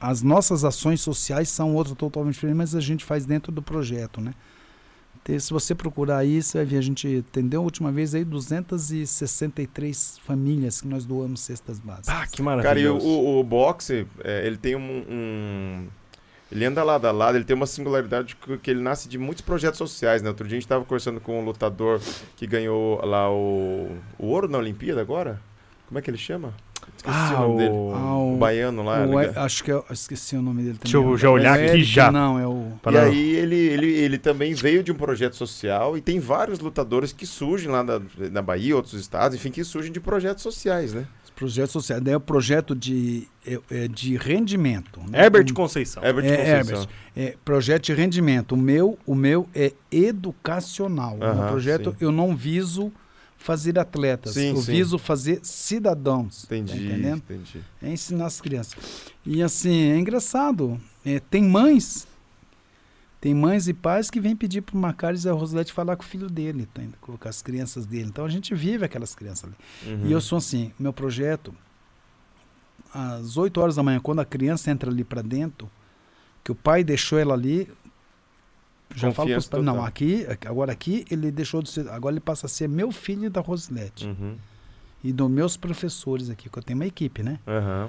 As 0.00 0.22
nossas 0.22 0.64
ações 0.64 1.00
sociais 1.00 1.48
são 1.48 1.74
outra 1.76 1.94
totalmente 1.94 2.34
diferente, 2.34 2.56
mas 2.56 2.74
a 2.74 2.80
gente 2.80 3.04
faz 3.04 3.24
dentro 3.24 3.52
do 3.52 3.62
projeto, 3.62 4.20
né? 4.20 4.34
Te- 5.22 5.38
Se 5.38 5.52
você 5.52 5.72
procurar 5.76 6.18
aí, 6.18 6.42
você 6.42 6.58
vai 6.58 6.64
ver, 6.66 6.78
a 6.78 6.80
gente 6.82 7.24
atendeu 7.28 7.60
a 7.60 7.64
última 7.64 7.92
vez 7.92 8.12
aí 8.12 8.24
263 8.24 10.18
famílias 10.24 10.80
que 10.80 10.88
nós 10.88 11.04
doamos 11.04 11.40
cestas 11.40 11.78
básicas. 11.78 12.08
Ah, 12.08 12.26
que 12.26 12.42
Cara, 12.42 12.80
e 12.80 12.88
o, 12.88 13.38
o 13.38 13.44
boxe, 13.44 14.06
é, 14.24 14.44
ele 14.46 14.56
tem 14.56 14.74
um, 14.74 14.80
um- 15.08 15.86
Ele 16.52 16.64
anda 16.66 16.84
lado 16.84 17.06
a 17.06 17.10
lado, 17.10 17.36
ele 17.38 17.44
tem 17.44 17.56
uma 17.56 17.66
singularidade 17.66 18.36
que, 18.36 18.58
que 18.58 18.70
ele 18.70 18.80
nasce 18.80 19.08
de 19.08 19.16
muitos 19.18 19.40
projetos 19.42 19.78
sociais, 19.78 20.20
né? 20.22 20.28
Outro 20.28 20.46
dia 20.46 20.56
a 20.56 20.60
gente 20.60 20.66
estava 20.66 20.84
conversando 20.84 21.18
com 21.20 21.40
um 21.40 21.44
lutador 21.44 21.98
que 22.36 22.46
ganhou 22.46 23.04
lá 23.04 23.30
o, 23.32 23.88
o 24.18 24.26
ouro 24.26 24.46
na 24.48 24.58
Olimpíada 24.58 25.00
agora. 25.00 25.40
Como 25.88 25.98
é 25.98 26.02
que 26.02 26.10
ele 26.10 26.18
chama? 26.18 26.52
Esqueci 26.96 27.16
Ah, 27.16 27.36
o 27.36 27.48
nome 27.48 27.56
dele. 27.58 27.70
o- 27.70 27.92
Ah, 27.94 28.16
O 28.18 28.36
baiano 28.36 28.82
lá. 28.82 29.06
O 29.06 29.20
ele- 29.20 29.32
E- 29.32 29.38
acho 29.38 29.64
que 29.64 29.70
eu 29.72 29.84
esqueci 29.90 30.36
o 30.36 30.42
nome 30.42 30.62
dele 30.62 30.78
também. 30.78 30.92
Deixa 30.92 30.96
eu 30.96 31.16
já 31.16 31.30
olhar 31.30 31.58
É 31.58 31.68
aqui 31.70 31.82
já. 31.84 32.10
Não, 32.12 32.38
é 32.38 32.46
o. 32.46 32.72
E 32.76 32.78
Para- 32.80 33.02
aí 33.04 33.30
ele, 33.36 33.56
ele, 33.56 33.86
ele 33.86 34.18
também 34.18 34.52
veio 34.52 34.82
de 34.82 34.92
um 34.92 34.94
projeto 34.94 35.34
social 35.36 35.96
e 35.96 36.00
tem 36.00 36.18
vários 36.20 36.58
lutadores 36.58 37.12
que 37.12 37.24
surgem 37.24 37.70
lá 37.70 37.82
na, 37.82 38.00
na 38.30 38.42
Bahia, 38.42 38.76
outros 38.76 38.94
estados, 38.94 39.36
enfim, 39.36 39.50
que 39.50 39.62
surgem 39.64 39.90
de 39.92 40.00
projetos 40.00 40.42
sociais, 40.42 40.92
né? 40.92 41.06
Sociais. 41.72 42.02
Daí 42.02 42.14
é 42.14 42.16
o 42.16 42.20
projeto 42.20 42.74
de, 42.74 43.26
é, 43.46 43.58
é 43.70 43.88
de 43.88 44.16
rendimento. 44.16 45.00
né? 45.08 45.24
Herbert 45.24 45.52
Conceição. 45.52 46.02
Herbert 46.04 46.24
É, 46.26 46.36
Conceição. 46.36 46.56
Herbert. 46.82 46.88
É, 47.16 47.36
projeto 47.44 47.84
de 47.84 47.94
rendimento. 47.94 48.52
O 48.52 48.56
meu, 48.56 48.98
o 49.06 49.14
meu 49.14 49.48
é 49.54 49.72
educacional. 49.90 51.18
O 51.18 51.24
Aham, 51.24 51.48
projeto 51.48 51.90
sim. 51.90 51.96
eu 52.00 52.12
não 52.12 52.34
viso 52.36 52.92
fazer 53.36 53.78
atletas. 53.78 54.34
Sim, 54.34 54.50
eu 54.50 54.56
sim. 54.56 54.72
viso 54.72 54.98
fazer 54.98 55.40
cidadãos. 55.42 56.44
Tá 56.48 56.56
Entendi, 56.56 56.86
entendendo? 56.86 57.22
entendi. 57.28 57.60
É 57.82 57.90
ensinar 57.90 58.26
as 58.26 58.40
crianças. 58.40 58.76
E 59.26 59.42
assim, 59.42 59.90
é 59.90 59.98
engraçado. 59.98 60.80
É, 61.04 61.18
tem 61.18 61.42
mães, 61.42 62.06
tem 63.22 63.32
mães 63.32 63.68
e 63.68 63.72
pais 63.72 64.10
que 64.10 64.18
vêm 64.18 64.34
pedir 64.34 64.62
para 64.62 64.74
o 64.74 64.78
Macares 64.80 65.24
e 65.24 65.28
a 65.28 65.32
Rosilete 65.32 65.72
falar 65.72 65.94
com 65.94 66.02
o 66.02 66.04
filho 66.04 66.28
dele, 66.28 66.66
tá, 66.74 66.82
com 67.00 67.16
as 67.28 67.40
crianças 67.40 67.86
dele. 67.86 68.08
Então 68.08 68.24
a 68.24 68.28
gente 68.28 68.52
vive 68.52 68.84
aquelas 68.84 69.14
crianças 69.14 69.44
ali. 69.44 69.54
Uhum. 69.86 70.08
E 70.08 70.10
eu 70.10 70.20
sou 70.20 70.38
assim, 70.38 70.72
meu 70.76 70.92
projeto, 70.92 71.54
às 72.92 73.36
8 73.36 73.60
horas 73.60 73.76
da 73.76 73.82
manhã, 73.84 74.00
quando 74.00 74.18
a 74.18 74.24
criança 74.24 74.72
entra 74.72 74.90
ali 74.90 75.04
para 75.04 75.22
dentro, 75.22 75.70
que 76.42 76.50
o 76.50 76.54
pai 76.56 76.82
deixou 76.82 77.16
ela 77.16 77.32
ali, 77.32 77.70
já 78.92 79.12
falo 79.12 79.28
Confiança 79.28 79.50
pros 79.50 79.64
pais, 79.64 79.64
não, 79.64 79.84
aqui, 79.84 80.26
agora 80.44 80.72
aqui 80.72 81.04
ele 81.08 81.30
deixou 81.30 81.62
de 81.62 81.70
ser, 81.70 81.88
agora 81.90 82.12
ele 82.12 82.20
passa 82.20 82.46
a 82.46 82.48
ser 82.48 82.68
meu 82.68 82.90
filho 82.90 83.30
da 83.30 83.40
Rosilete. 83.40 84.04
Uhum. 84.04 84.36
E 85.04 85.12
dos 85.12 85.30
meus 85.30 85.56
professores 85.56 86.28
aqui, 86.28 86.50
que 86.50 86.58
eu 86.58 86.62
tenho 86.62 86.76
uma 86.76 86.86
equipe, 86.86 87.22
né? 87.22 87.38
Aham. 87.46 87.88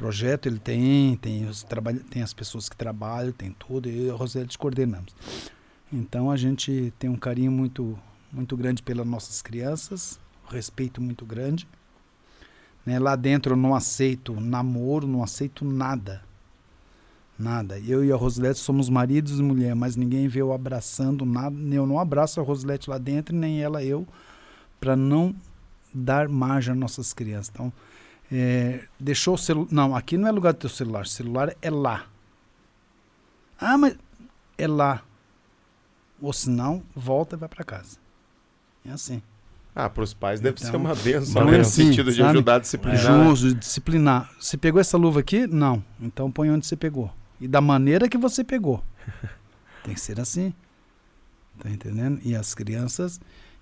Projeto 0.00 0.46
ele 0.46 0.58
tem, 0.58 1.14
tem, 1.16 1.44
os 1.44 1.62
tem 2.08 2.22
as 2.22 2.32
pessoas 2.32 2.70
que 2.70 2.74
trabalham, 2.74 3.32
tem 3.32 3.52
tudo, 3.52 3.86
e 3.86 3.98
eu 3.98 4.06
e 4.06 4.10
a 4.10 4.14
Rosilete 4.14 4.56
coordenamos. 4.56 5.14
Então 5.92 6.30
a 6.30 6.38
gente 6.38 6.90
tem 6.98 7.10
um 7.10 7.18
carinho 7.18 7.52
muito, 7.52 7.98
muito 8.32 8.56
grande 8.56 8.82
pelas 8.82 9.06
nossas 9.06 9.42
crianças, 9.42 10.18
respeito 10.48 11.02
muito 11.02 11.26
grande. 11.26 11.68
Né? 12.86 12.98
Lá 12.98 13.14
dentro 13.14 13.52
eu 13.52 13.58
não 13.58 13.74
aceito 13.74 14.40
namoro, 14.40 15.06
não 15.06 15.22
aceito 15.22 15.66
nada. 15.66 16.24
Nada. 17.38 17.78
Eu 17.78 18.02
e 18.02 18.10
a 18.10 18.16
Rosilete 18.16 18.58
somos 18.58 18.88
maridos 18.88 19.38
e 19.38 19.42
mulher, 19.42 19.74
mas 19.74 19.96
ninguém 19.96 20.28
vê 20.28 20.40
eu 20.40 20.54
abraçando 20.54 21.26
nada. 21.26 21.54
Eu 21.70 21.86
não 21.86 22.00
abraço 22.00 22.40
a 22.40 22.42
Rosilete 22.42 22.88
lá 22.88 22.96
dentro, 22.96 23.36
nem 23.36 23.60
ela 23.62 23.84
eu, 23.84 24.08
para 24.80 24.96
não 24.96 25.34
dar 25.92 26.26
margem 26.26 26.72
às 26.72 26.78
nossas 26.78 27.12
crianças. 27.12 27.50
Então, 27.52 27.70
é, 28.32 28.84
deixou 28.98 29.34
o 29.34 29.38
celular. 29.38 29.68
Não, 29.70 29.96
aqui 29.96 30.16
não 30.16 30.28
é 30.28 30.30
lugar 30.30 30.52
do 30.52 30.58
teu 30.58 30.70
celular. 30.70 31.06
celular 31.06 31.54
é 31.60 31.70
lá. 31.70 32.06
Ah, 33.58 33.76
mas 33.76 33.96
é 34.56 34.66
lá. 34.66 35.02
Ou 36.20 36.32
se 36.32 36.50
não, 36.50 36.82
volta 36.94 37.36
e 37.36 37.38
vai 37.38 37.48
para 37.48 37.64
casa. 37.64 37.98
É 38.84 38.92
assim. 38.92 39.22
Ah, 39.74 39.88
pros 39.88 40.12
pais 40.12 40.40
deve 40.40 40.58
Então, 40.58 40.70
ser 40.70 40.76
uma 40.76 40.94
benção, 40.94 41.42
uma 41.42 41.50
né? 41.50 41.50
No 41.52 41.56
benção, 41.58 41.84
sentido 41.86 42.10
de 42.10 42.18
sabe? 42.18 42.30
ajudar 42.30 42.56
a 42.56 42.58
disciplinar. 42.58 42.98
Justo, 42.98 43.54
disciplinar. 43.54 44.30
Você 44.38 44.56
pegou 44.56 44.80
essa 44.80 44.96
luva 44.96 45.20
aqui? 45.20 45.46
Não. 45.46 45.82
Então 46.00 46.30
põe 46.30 46.50
onde 46.50 46.66
você 46.66 46.76
pegou. 46.76 47.12
E 47.40 47.46
da 47.48 47.60
maneira 47.60 48.08
que 48.08 48.18
você 48.18 48.42
pegou. 48.44 48.82
Tem 49.84 49.94
que 49.94 50.00
ser 50.00 50.20
assim. 50.20 50.52
Tá 51.58 51.70
entendendo? 51.70 52.20
E 52.22 52.34
as 52.34 52.54
crianças, 52.54 53.20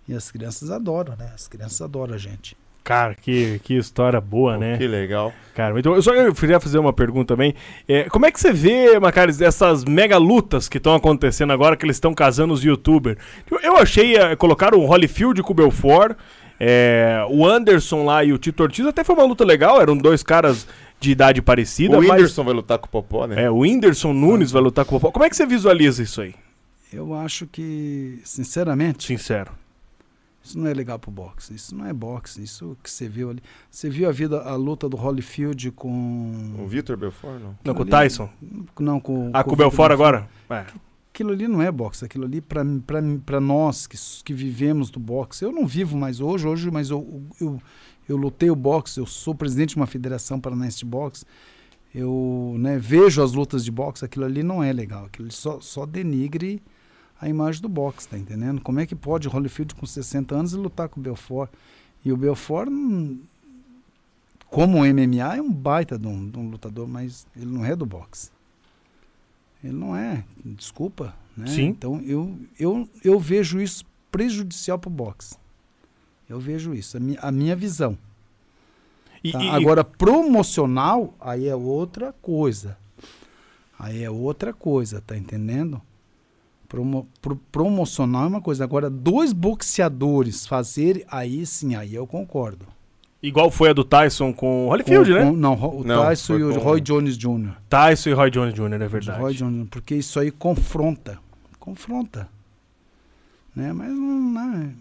e 0.09 0.15
as 0.15 0.31
crianças 0.31 0.71
adoram, 0.71 1.17
né? 1.17 1.31
As 1.35 1.47
crianças 1.47 1.81
adoram 1.81 2.15
a 2.15 2.19
gente. 2.19 2.57
Cara, 2.89 3.15
que, 3.15 3.61
que 3.65 3.75
história 3.75 4.19
boa, 4.19 4.55
Pô, 4.55 4.61
né? 4.61 4.79
Que 4.79 4.87
legal. 4.87 5.31
Cara, 5.55 5.79
então, 5.79 5.95
eu 5.95 6.01
só 6.01 6.11
queria 6.33 6.59
fazer 6.59 6.79
uma 6.79 6.91
pergunta 6.91 7.35
também. 7.35 7.55
É, 7.87 8.05
como 8.05 8.25
é 8.25 8.33
que 8.33 8.41
você 8.41 8.51
vê, 8.51 8.99
Macaris, 8.99 9.43
essas 9.43 9.85
mega 9.85 10.17
lutas 10.17 10.71
que 10.71 10.79
estão 10.79 10.95
acontecendo 10.95 11.53
agora, 11.53 11.77
que 11.77 11.85
eles 11.85 11.97
estão 11.97 12.15
casando 12.15 12.55
os 12.55 12.65
youtubers? 12.65 13.19
Eu, 13.51 13.61
eu 13.61 13.77
achei, 13.77 14.17
é, 14.17 14.35
colocaram 14.35 14.79
o 14.79 14.87
Holyfield 14.87 15.43
com 15.43 15.53
o 15.53 15.55
Belfort, 15.55 16.17
é, 16.59 17.27
o 17.29 17.47
Anderson 17.47 18.07
lá 18.07 18.25
e 18.25 18.33
o 18.33 18.39
Tito 18.39 18.63
Ortiz, 18.63 18.87
até 18.87 19.05
foi 19.05 19.15
uma 19.15 19.27
luta 19.27 19.45
legal, 19.45 19.83
eram 19.83 19.95
dois 19.95 20.23
caras 20.23 20.67
de 20.99 21.11
idade 21.11 21.43
parecida, 21.43 21.99
o 21.99 22.01
mas... 22.01 22.11
Whindersson 22.11 22.43
vai 22.43 22.55
lutar 22.55 22.79
com 22.79 22.87
o 22.87 22.91
Popó, 22.91 23.27
né? 23.27 23.45
É, 23.45 23.51
o 23.51 23.59
Whindersson 23.59 24.15
Nunes 24.15 24.51
vai 24.51 24.63
lutar 24.63 24.87
com 24.87 24.97
o 24.97 24.99
Popó. 24.99 25.13
Como 25.13 25.27
é 25.27 25.29
que 25.29 25.37
você 25.37 25.45
visualiza 25.45 26.03
isso 26.03 26.23
aí? 26.23 26.35
Eu 26.91 27.13
acho 27.13 27.47
que, 27.47 28.19
sinceramente, 28.25 29.05
Sincero. 29.05 29.51
Isso 30.49 30.59
não 30.59 30.67
é 30.67 30.73
legal 30.73 30.99
pro 30.99 31.11
boxe. 31.11 31.55
Isso 31.55 31.75
não 31.77 31.85
é 31.85 31.93
boxe. 31.93 32.43
Isso 32.43 32.77
que 32.83 32.91
você 32.91 33.09
viu 33.09 33.31
ali. 33.31 33.43
Você 33.71 33.91
viu 33.91 34.09
a 34.09 34.13
vida, 34.13 34.41
a 34.41 34.57
luta 34.57 34.89
do 34.89 34.97
Holyfield 34.97 35.69
O 35.69 35.73
com. 35.73 36.67
Vitor 36.67 36.97
Belfort, 36.97 37.41
não. 37.41 37.59
Não, 37.63 37.75
com 37.75 37.83
o 37.83 37.87
Tyson? 37.87 38.31
Não, 38.81 38.99
com. 38.99 39.31
Ah, 39.33 39.45
com 39.45 39.53
o 39.53 39.57
Belfort 39.57 39.93
agora? 39.93 40.29
É. 40.49 40.65
Aquilo 41.13 41.33
ali 41.33 41.49
não 41.49 41.61
é 41.61 41.71
boxe, 41.71 42.05
aquilo 42.05 42.25
ali 42.25 42.41
para 42.41 43.41
nós 43.41 43.89
que, 43.89 43.97
que 44.25 44.33
vivemos 44.33 44.89
do 44.89 45.01
boxe. 45.01 45.45
Eu 45.45 45.51
não 45.51 45.67
vivo 45.67 45.97
mais 45.97 46.21
hoje, 46.21 46.47
hoje, 46.47 46.71
mas 46.71 46.91
eu, 46.91 47.25
eu, 47.41 47.61
eu 48.09 48.17
lutei 48.17 48.51
o 48.51 48.55
boxe, 48.55 49.01
eu 49.01 49.07
sou 49.07 49.35
presidente 49.35 49.71
de 49.71 49.77
uma 49.77 49.87
federação 49.87 50.39
paranaense 50.41 50.79
de 50.79 50.85
boxe. 50.85 51.25
Eu 51.93 52.55
né, 52.59 52.79
vejo 52.79 53.21
as 53.21 53.33
lutas 53.33 53.65
de 53.65 53.73
boxe, 53.73 54.05
aquilo 54.05 54.27
ali 54.27 54.45
não 54.45 54.63
é 54.63 54.73
legal, 54.73 55.07
aquilo 55.07 55.27
ali 55.27 55.35
só, 55.35 55.61
só 55.61 55.85
denigre 55.85 56.63
a 57.21 57.29
imagem 57.29 57.61
do 57.63 57.69
boxe, 57.69 58.09
tá 58.09 58.17
entendendo? 58.19 58.61
Como 58.61 58.79
é 58.81 58.87
que 58.87 58.95
pode 58.95 59.27
o 59.29 59.31
Holyfield 59.31 59.75
com 59.75 59.85
60 59.87 60.35
anos 60.35 60.53
e 60.53 60.57
lutar 60.57 60.89
com 60.89 61.01
o 61.01 61.03
Belfort? 61.03 61.51
E 62.05 62.13
o 62.13 62.17
Belfort, 62.17 62.69
não- 62.71 63.19
como 64.49 64.79
o 64.79 64.85
MMA, 64.87 65.37
é 65.37 65.43
um 65.43 65.53
baita 65.53 65.99
de 65.99 66.07
um, 66.07 66.29
de 66.31 66.39
um 66.39 66.49
lutador, 66.49 66.87
mas 66.89 67.27
ele 67.37 67.47
não 67.47 67.65
é 67.65 67.75
do 67.77 67.85
boxe. 67.85 68.31
Ele 69.63 69.73
não 69.75 69.95
é, 69.97 70.25
desculpa. 70.45 71.15
Né? 71.37 71.47
Sim. 71.49 71.67
Então 71.67 72.01
eu, 72.03 72.39
eu, 72.59 72.89
eu 73.05 73.19
vejo 73.19 73.61
isso 73.61 73.85
prejudicial 74.11 74.79
para 74.79 74.89
o 74.89 74.93
boxe. 74.93 75.37
Eu 76.29 76.39
vejo 76.39 76.73
isso, 76.75 76.97
a, 76.97 77.01
mi, 77.01 77.19
a 77.21 77.33
minha 77.33 77.57
visão. 77.57 77.99
E, 79.25 79.33
tá? 79.33 79.43
e- 79.43 79.49
Agora, 79.49 79.83
promocional, 79.83 81.15
aí 81.21 81.49
é 81.49 81.57
outra 81.57 82.13
coisa. 82.23 82.79
Aí 83.79 84.03
é 84.03 84.11
outra 84.11 84.53
coisa, 84.53 85.01
tá 85.01 85.17
entendendo? 85.17 85.81
Promo, 86.69 87.09
pro- 87.23 87.41
promocional 87.51 88.25
é 88.25 88.27
uma 88.27 88.41
coisa. 88.43 88.63
Agora, 88.63 88.91
dois 88.91 89.33
boxeadores 89.33 90.47
fazerem, 90.47 91.03
aí 91.11 91.47
sim, 91.47 91.75
aí 91.75 91.95
eu 91.95 92.07
concordo. 92.07 92.67
igual 93.23 93.51
foi 93.51 93.71
a 93.71 93.73
do 93.73 93.83
Tyson 93.83 94.33
com 94.33 94.67
o 94.67 94.69
Holyfield, 94.69 95.11
Com- 95.11 95.19
né? 95.19 95.25
com- 95.25 95.33
não, 95.37 95.55
o 95.55 95.83
Não, 95.85 96.03
Tyson 96.05 96.37
e 96.39 96.45
o 96.45 96.53
com- 96.55 96.61
Roy 96.61 96.81
Jones 96.81 97.17
Jr. 97.17 97.55
Tyson 97.69 98.11
e 98.11 98.13
Roy 98.13 98.31
Jones 98.31 98.55
Jr., 98.55 98.83
é 98.83 98.87
verdade. 98.89 99.21
Roy 99.21 99.35
Jones, 99.35 99.67
porque 99.71 99.95
isso 99.97 100.21
aí 100.21 100.31
confronta. 100.31 101.19
Confronta. 101.59 102.29
Né? 103.57 103.73
Mas 103.73 103.89
não. 103.91 104.33
Né? 104.33 104.73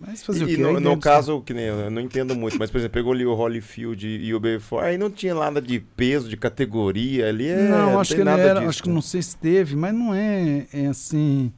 Mas 0.00 0.22
fazer 0.22 0.44
o 0.44 0.48
E 0.48 0.56
quê? 0.56 0.62
no, 0.62 0.68
Aí 0.78 0.80
no 0.80 0.98
caso, 0.98 1.42
que 1.42 1.52
nem 1.52 1.64
eu, 1.66 1.74
eu 1.80 1.90
não 1.90 2.00
entendo 2.00 2.34
muito, 2.34 2.58
mas 2.58 2.70
por 2.70 2.78
exemplo, 2.78 2.94
pegou 2.94 3.12
ali 3.12 3.26
o 3.26 3.34
Holyfield 3.34 4.06
e 4.08 4.34
o 4.34 4.40
Belfort, 4.40 4.82
aí 4.84 4.96
não 4.96 5.10
tinha 5.10 5.34
nada 5.34 5.60
de 5.60 5.78
peso, 5.78 6.26
de 6.28 6.36
categoria 6.38 7.28
ali. 7.28 7.48
É, 7.48 7.68
não, 7.68 8.00
acho 8.00 8.14
que 8.14 8.20
ele 8.20 8.24
nada 8.24 8.40
era, 8.42 8.60
disso, 8.60 8.70
acho 8.70 8.82
que 8.82 8.88
né? 8.88 8.94
não 8.94 9.02
sei 9.02 9.20
se 9.20 9.36
teve, 9.36 9.76
mas 9.76 9.92
não 9.94 10.14
é, 10.14 10.66
é 10.72 10.86
assim. 10.86 11.52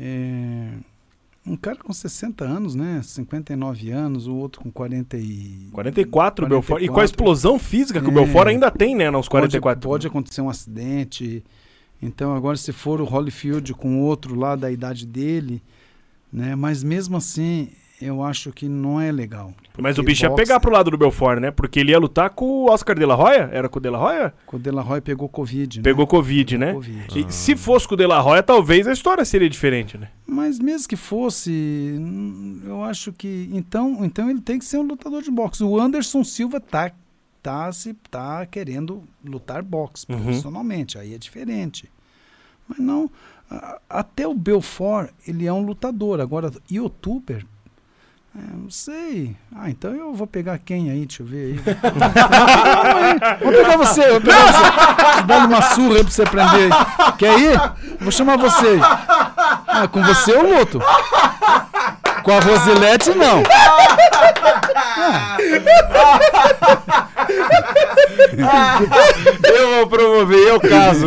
é, 0.00 0.70
um 1.46 1.56
cara 1.56 1.76
com 1.76 1.92
60 1.92 2.44
anos, 2.44 2.74
né? 2.74 3.00
59 3.02 3.90
anos, 3.90 4.26
o 4.26 4.34
outro 4.34 4.60
com 4.60 4.70
40 4.70 5.16
e 5.18 5.68
44 5.72 6.46
o 6.46 6.48
Belfort. 6.48 6.82
E 6.82 6.86
com 6.86 6.92
a 6.94 6.96
44. 6.96 7.04
explosão 7.04 7.58
física 7.58 8.00
que 8.00 8.06
o 8.08 8.10
É. 8.10 8.14
Belfort 8.14 8.48
ainda 8.48 8.70
tem, 8.70 8.94
né? 8.96 9.08
Nos 9.10 9.28
44. 9.28 9.80
Pode, 9.80 9.88
pode 9.88 10.06
acontecer 10.08 10.40
um 10.40 10.48
acidente. 10.48 11.44
Então, 12.00 12.34
agora, 12.34 12.56
se 12.56 12.72
for 12.72 13.00
o 13.00 13.04
Holyfield 13.04 13.72
com 13.74 14.00
outro 14.00 14.34
lá 14.36 14.56
da 14.56 14.70
idade 14.70 15.06
dele, 15.06 15.62
né? 16.32 16.54
Mas 16.56 16.82
mesmo 16.82 17.16
assim, 17.16 17.68
eu 18.00 18.22
acho 18.24 18.50
que 18.52 18.68
não 18.68 19.00
é 19.00 19.12
legal. 19.12 19.52
Mas 19.78 19.96
o 19.98 20.02
bicho 20.02 20.24
ia 20.24 20.28
boxe- 20.28 20.42
pegar 20.42 20.58
pro 20.60 20.72
lado 20.72 20.90
do 20.90 20.98
Belfort, 20.98 21.40
né? 21.40 21.50
Porque 21.50 21.78
ele 21.80 21.92
ia 21.92 21.98
lutar 21.98 22.30
com 22.30 22.44
o 22.46 22.70
Oscar 22.70 22.98
de 22.98 23.04
la 23.06 23.16
Hoya? 23.16 23.48
Era 23.52 23.68
com 23.68 23.78
o 23.78 23.82
de 23.82 23.88
la 23.90 23.98
Hoya? 24.00 24.34
O 24.52 24.58
De 24.58 24.70
La 24.70 24.82
Roy 24.82 25.00
pegou 25.00 25.28
Covid. 25.28 25.78
né? 25.78 25.82
Pegou 25.84 26.06
Covid, 26.06 26.58
né? 26.58 26.72
Covid. 26.74 27.18
E 27.28 27.32
se 27.32 27.54
fosse 27.56 27.86
com 27.86 27.94
o 27.94 27.96
de 27.96 28.06
la 28.06 28.22
Hoya, 28.24 28.42
talvez 28.42 28.86
a 28.88 28.92
história 28.92 29.24
seria 29.24 29.48
diferente, 29.48 29.96
né? 29.96 30.08
Mas 30.26 30.58
mesmo 30.58 30.88
que 30.88 30.96
fosse, 30.96 31.96
eu 32.64 32.82
acho 32.84 33.12
que. 33.12 33.48
Então, 33.52 34.04
então 34.04 34.28
ele 34.30 34.40
tem 34.40 34.58
que 34.58 34.64
ser 34.64 34.78
um 34.78 34.82
lutador 34.82 35.22
de 35.22 35.30
boxe. 35.30 35.62
O 35.64 35.78
Anderson 35.80 36.24
Silva 36.24 36.60
tá, 36.60 36.90
tá, 37.42 37.70
se, 37.72 37.94
tá 38.10 38.44
querendo 38.46 39.02
lutar 39.24 39.62
boxe 39.62 40.06
Uhum. 40.08 40.20
profissionalmente. 40.20 40.98
Aí 40.98 41.14
é 41.14 41.18
diferente. 41.18 41.88
Mas 42.68 42.78
não. 42.78 43.10
Até 43.88 44.26
o 44.26 44.34
Belfort, 44.34 45.10
ele 45.26 45.46
é 45.46 45.52
um 45.52 45.60
lutador. 45.62 46.20
Agora, 46.20 46.50
youtuber. 46.70 47.44
é, 48.36 48.40
não 48.56 48.70
sei. 48.70 49.36
Ah, 49.54 49.68
então 49.68 49.92
eu 49.92 50.14
vou 50.14 50.26
pegar 50.26 50.58
quem 50.58 50.90
aí? 50.90 51.04
Deixa 51.06 51.22
eu 51.22 51.26
ver 51.26 51.54
aí. 51.54 51.60
Vou 53.42 53.52
pegar 53.52 53.76
você, 53.76 54.10
vou 54.10 54.20
pegar 54.20 54.46
você. 54.46 54.62
Te 55.20 55.26
dando 55.26 55.46
uma 55.46 55.62
surra 55.62 55.96
aí 55.96 56.02
pra 56.04 56.12
você 56.12 56.22
aprender 56.22 56.72
aí. 56.72 57.12
Quer 57.18 57.38
ir? 57.38 57.60
Vou 58.00 58.10
chamar 58.10 58.36
você. 58.38 58.78
Ah, 58.82 59.86
com 59.90 60.02
você 60.02 60.32
eu 60.34 60.58
luto. 60.58 60.80
Com 62.22 62.30
a 62.32 62.40
Rosilete, 62.40 63.10
não. 63.14 63.42
Eu 69.54 69.68
vou 69.76 69.86
promover, 69.86 70.48
eu 70.48 70.60
caso. 70.60 71.06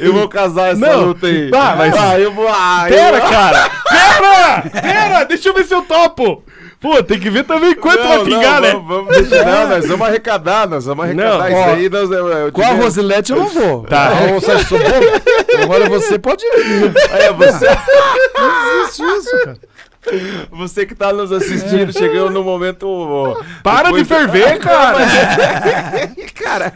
eu 0.00 0.12
vou 0.12 0.28
casar 0.28 0.72
essa 0.72 0.80
Não. 0.80 1.06
luta 1.06 1.26
aí. 1.26 1.50
Tá, 1.50 1.74
mas- 1.76 1.94
Ah, 1.96 2.18
eu 2.18 2.32
vou. 2.32 2.46
Ah, 2.48 2.86
Pera, 2.88 3.18
eu... 3.18 3.22
cara! 3.30 3.70
Pera! 3.88 4.62
Pera! 4.82 5.24
Deixa 5.24 5.48
eu 5.48 5.54
ver 5.54 5.64
se 5.64 5.74
eu 5.74 5.82
topo! 5.82 6.42
Pô, 6.78 7.02
tem 7.02 7.18
que 7.18 7.30
ver 7.30 7.44
também 7.44 7.74
quanto 7.74 8.02
vai 8.06 8.22
pingar, 8.22 8.60
né? 8.60 8.72
Vamos, 8.72 8.86
vamos 8.86 9.16
deixar, 9.28 9.46
não, 9.46 9.68
nós 9.68 9.86
vamos 9.88 10.06
arrecadar, 10.06 10.68
nós 10.68 10.84
vamos 10.84 11.04
arrecadar 11.06 11.38
Não, 11.38 11.48
isso 11.48 11.58
ó, 11.58 11.74
aí. 11.74 11.88
Nós, 11.88 12.10
eu, 12.10 12.28
eu 12.28 12.52
Com 12.52 12.62
a 12.62 12.68
digo- 12.68 12.82
Rosilete 12.82 13.32
eu 13.32 13.38
não 13.38 13.48
vou. 13.48 13.82
Tá. 13.84 14.08
Ah, 14.10 14.32
Você 14.34 14.52
achou 14.52 14.78
bom? 14.78 15.62
Agora 15.62 15.88
você 15.88 16.18
pode 16.18 16.44
ir. 16.44 16.92
É, 17.12 17.32
você, 17.32 17.66
Não 18.38 18.80
existe 18.82 19.02
isso, 19.02 19.30
cara. 19.44 19.56
você 20.50 20.86
que 20.86 20.94
tá 20.94 21.12
nos 21.12 21.32
assistindo, 21.32 21.92
chegando 21.92 22.30
no 22.30 22.42
momento. 22.44 23.36
Para 23.62 23.90
de 23.90 24.02
depois- 24.02 24.08
ferver, 24.08 24.58
cara! 24.58 24.96
Cara, 26.36 26.72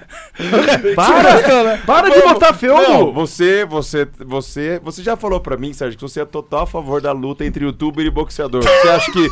Para! 0.96 1.78
Para 1.86 2.08
de 2.10 2.20
botar 2.22 2.52
Não, 2.52 2.58
feudo! 2.58 3.12
você, 3.12 3.64
você, 3.64 4.08
você, 4.18 4.80
você 4.82 5.02
já 5.02 5.16
falou 5.16 5.38
pra 5.40 5.56
mim, 5.56 5.72
Sérgio, 5.72 5.96
que 5.98 6.02
você 6.02 6.20
é 6.22 6.24
total 6.24 6.62
a 6.62 6.66
favor 6.66 7.00
da 7.00 7.12
luta 7.12 7.44
entre 7.44 7.64
youtuber 7.64 8.04
e 8.04 8.10
boxeador. 8.10 8.62
Você 8.62 8.88
acha 8.88 9.12
que, 9.12 9.28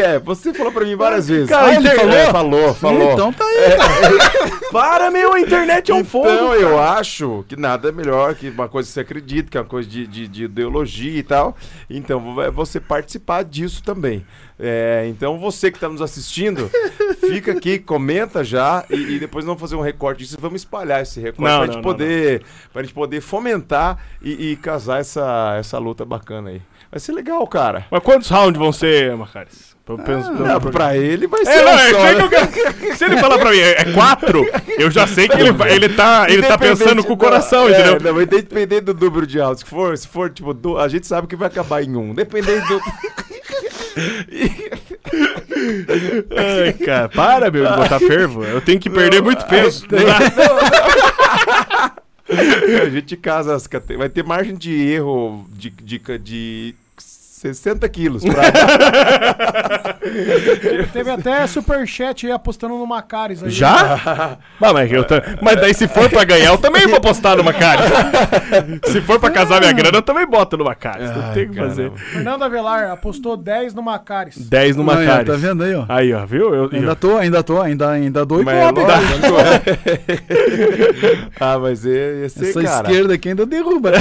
é? 0.00 0.18
Você 0.20 0.54
falou 0.54 0.72
pra 0.72 0.84
mim 0.84 0.96
várias 0.96 1.28
vezes. 1.28 1.48
Cara, 1.50 1.66
Ah, 1.66 1.74
ele 1.74 1.90
falou? 1.90 2.14
É, 2.14 2.26
falou, 2.30 2.74
falou. 2.74 3.12
Então 3.12 3.32
tá 3.32 3.44
aí. 3.44 4.60
Para, 4.72 5.10
meu! 5.10 5.34
A 5.34 5.40
internet 5.40 5.90
é 5.90 5.94
um 5.94 6.04
fogo! 6.04 6.28
Então, 6.28 6.54
eu 6.54 6.80
acho 6.80 7.44
que 7.48 7.56
nada 7.56 7.88
é 7.88 7.92
melhor 7.92 8.34
que 8.34 8.48
uma 8.48 8.68
coisa 8.68 8.88
que 8.88 8.92
você 8.94 9.00
acredita, 9.00 9.50
que 9.50 9.58
é 9.58 9.60
uma 9.60 9.66
coisa 9.68 9.88
de, 9.88 10.06
de, 10.06 10.26
de 10.28 10.44
ideologia 10.44 11.18
e 11.18 11.22
tal. 11.22 11.56
Então, 11.90 12.40
é 12.42 12.50
você 12.50 12.80
participar 12.80 13.33
disso 13.42 13.82
também. 13.82 14.24
É, 14.58 15.06
então, 15.08 15.38
você 15.38 15.70
que 15.70 15.76
está 15.76 15.88
nos 15.88 16.00
assistindo, 16.00 16.70
fica 17.20 17.52
aqui, 17.52 17.78
comenta 17.78 18.44
já 18.44 18.84
e, 18.88 19.16
e 19.16 19.18
depois 19.18 19.44
vamos 19.44 19.60
fazer 19.60 19.74
um 19.74 19.80
recorte 19.80 20.20
disso 20.20 20.36
e 20.38 20.40
vamos 20.40 20.60
espalhar 20.60 21.02
esse 21.02 21.20
recorte 21.20 21.42
pra, 21.42 21.58
não, 21.58 21.66
gente 21.66 21.76
não, 21.76 21.82
poder, 21.82 22.42
pra 22.72 22.82
gente 22.82 22.94
poder 22.94 23.20
fomentar 23.20 23.98
e, 24.22 24.52
e 24.52 24.56
casar 24.56 25.00
essa, 25.00 25.56
essa 25.58 25.78
luta 25.78 26.04
bacana 26.04 26.50
aí. 26.50 26.62
Vai 26.90 27.00
ser 27.00 27.12
legal, 27.12 27.44
cara. 27.46 27.86
Mas 27.90 28.02
quantos 28.02 28.28
rounds 28.28 28.58
vão 28.58 28.72
ser, 28.72 29.16
Macaris? 29.16 29.73
Pra, 29.84 29.96
pra- 29.98 30.04
pra- 30.18 30.54
Ah, 30.54 30.60
pra 30.60 30.96
ele 30.96 31.26
vai 31.26 31.44
ser 31.44 31.52
É, 31.52 31.62
não, 31.62 31.72
um 31.72 31.78
é 31.78 31.90
só, 31.90 32.02
né? 32.04 32.12
eu. 32.88 32.96
Se 32.96 33.04
ele 33.04 33.18
falar 33.18 33.38
pra 33.38 33.50
mim, 33.50 33.58
é 33.58 33.82
é 33.82 33.92
quatro, 33.92 34.46
eu 34.78 34.90
já 34.90 35.06
sei 35.06 35.28
que 35.28 35.38
ele, 35.38 35.50
ele, 35.70 35.90
tá, 35.90 36.24
ele 36.28 36.42
tá 36.42 36.56
pensando 36.56 37.04
com 37.04 37.12
o 37.12 37.16
coração, 37.18 37.68
é, 37.68 37.72
entendeu? 37.72 38.00
Não, 38.14 38.22
independente 38.22 38.80
do 38.80 38.94
número 38.94 39.26
de 39.26 39.38
áudios 39.38 39.62
que 39.62 39.68
for, 39.68 39.96
se 39.98 40.08
for, 40.08 40.30
tipo, 40.30 40.54
do- 40.54 40.78
a 40.78 40.88
gente 40.88 41.06
sabe 41.06 41.26
que 41.26 41.36
vai 41.36 41.48
acabar 41.48 41.82
em 41.84 41.94
um. 41.96 42.14
Dependente 42.14 42.66
do. 42.66 42.80
Ai, 46.36 46.72
cara, 46.72 47.08
para, 47.08 47.50
meu, 47.50 47.64
de 47.66 47.76
botar 47.76 47.98
fervo. 48.00 48.44
Eu 48.44 48.60
tenho 48.60 48.80
que 48.80 48.90
perder 48.90 49.22
muito 49.22 49.44
peso. 49.46 49.86
a 52.82 52.88
gente 52.88 53.16
casa 53.16 53.54
as. 53.54 53.68
Vai 53.98 54.08
ter 54.08 54.24
margem 54.24 54.54
de 54.54 54.72
erro 54.90 55.46
de, 55.52 55.70
de, 55.70 55.98
de 56.18 56.74
60 57.44 57.88
quilos. 57.90 58.22
Pra... 58.24 58.42
Teve 60.92 61.10
até 61.10 61.46
superchat 61.46 62.26
aí 62.26 62.32
apostando 62.32 62.74
no 62.78 62.86
Macares. 62.86 63.42
Aí, 63.42 63.50
Já? 63.50 64.36
Ah, 64.60 64.72
mas, 64.72 64.90
eu 64.90 65.04
ta- 65.04 65.22
mas 65.42 65.60
daí 65.60 65.74
se 65.74 65.86
for 65.88 66.08
pra 66.08 66.24
ganhar, 66.24 66.46
eu 66.46 66.56
também 66.58 66.86
vou 66.86 67.00
postar 67.00 67.36
no 67.36 67.44
Macares. 67.44 67.84
se 68.90 69.00
for 69.02 69.18
pra 69.20 69.30
casar 69.30 69.60
minha 69.60 69.72
grana, 69.72 69.98
eu 69.98 70.02
também 70.02 70.26
boto 70.26 70.56
no 70.56 70.64
Macares. 70.64 71.10
Não 71.14 71.32
tem 71.34 71.44
o 71.46 71.50
que 71.50 71.58
fazer. 71.58 71.90
Fernando 71.92 72.42
Avelar 72.44 72.90
apostou 72.90 73.36
10 73.36 73.74
no 73.74 73.82
Macares. 73.82 74.38
10 74.48 74.76
no 74.76 74.90
Aí, 74.90 75.06
Macares. 75.06 75.26
tá 75.28 75.36
vendo 75.36 75.64
aí, 75.64 75.74
ó? 75.74 75.84
Aí, 75.88 76.12
ó, 76.14 76.24
viu? 76.24 76.54
Eu, 76.54 76.70
Ainda 76.72 76.94
tô, 76.96 77.16
ainda 77.18 77.42
tô, 77.42 77.60
ainda, 77.60 77.90
ainda 77.90 78.24
dou 78.24 78.42
Mas 78.42 78.54
é 78.56 78.68
ibope, 78.68 78.86
tá? 78.86 78.98
lógico. 79.28 79.34
ah, 81.40 81.58
mas 81.58 81.84
ia, 81.84 81.92
ia 82.22 82.28
ser, 82.28 82.48
Essa 82.50 82.62
cara. 82.62 82.88
esquerda 82.88 83.14
aqui 83.14 83.28
ainda 83.30 83.44
derruba. 83.46 83.92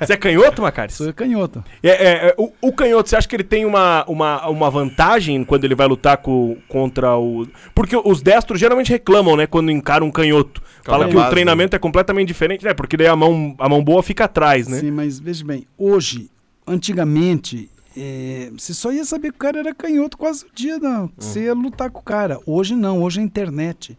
Você 0.00 0.12
é 0.12 0.16
canhoto, 0.16 0.62
Macares? 0.62 0.94
Sou 0.94 1.12
canhoto. 1.12 1.64
É, 1.82 1.88
é, 1.88 2.12
é, 2.28 2.34
o, 2.36 2.52
o 2.60 2.72
canhoto, 2.72 3.08
você 3.08 3.16
acha 3.16 3.28
que 3.28 3.36
ele 3.36 3.44
tem 3.44 3.64
uma, 3.64 4.04
uma, 4.06 4.46
uma 4.48 4.63
vantagem 4.70 5.44
quando 5.44 5.64
ele 5.64 5.74
vai 5.74 5.86
lutar 5.86 6.16
co- 6.18 6.56
contra 6.68 7.16
o. 7.16 7.46
Porque 7.74 7.96
os 7.96 8.20
destros 8.22 8.58
geralmente 8.60 8.90
reclamam, 8.90 9.36
né? 9.36 9.46
Quando 9.46 9.70
encaram 9.70 10.06
um 10.06 10.10
canhoto. 10.10 10.62
Fala 10.82 10.98
Calma, 10.98 11.08
que 11.10 11.16
o 11.16 11.20
base, 11.20 11.30
treinamento 11.30 11.74
é 11.76 11.78
completamente 11.78 12.28
diferente, 12.28 12.64
né? 12.64 12.74
Porque 12.74 12.96
daí 12.96 13.06
a 13.06 13.16
mão, 13.16 13.54
a 13.58 13.68
mão 13.68 13.82
boa 13.82 14.02
fica 14.02 14.24
atrás, 14.24 14.68
né? 14.68 14.80
Sim, 14.80 14.90
mas 14.90 15.18
veja 15.18 15.44
bem, 15.44 15.66
hoje, 15.78 16.28
antigamente, 16.66 17.70
é, 17.96 18.50
você 18.56 18.74
só 18.74 18.92
ia 18.92 19.04
saber 19.04 19.30
que 19.30 19.36
o 19.36 19.38
cara 19.38 19.58
era 19.58 19.74
canhoto 19.74 20.18
quase 20.18 20.44
o 20.44 20.48
dia, 20.54 20.78
não. 20.78 21.10
Você 21.16 21.44
ia 21.44 21.54
lutar 21.54 21.90
com 21.90 22.00
o 22.00 22.02
cara. 22.04 22.38
Hoje 22.46 22.74
não, 22.74 23.02
hoje 23.02 23.20
é 23.20 23.22
internet. 23.22 23.96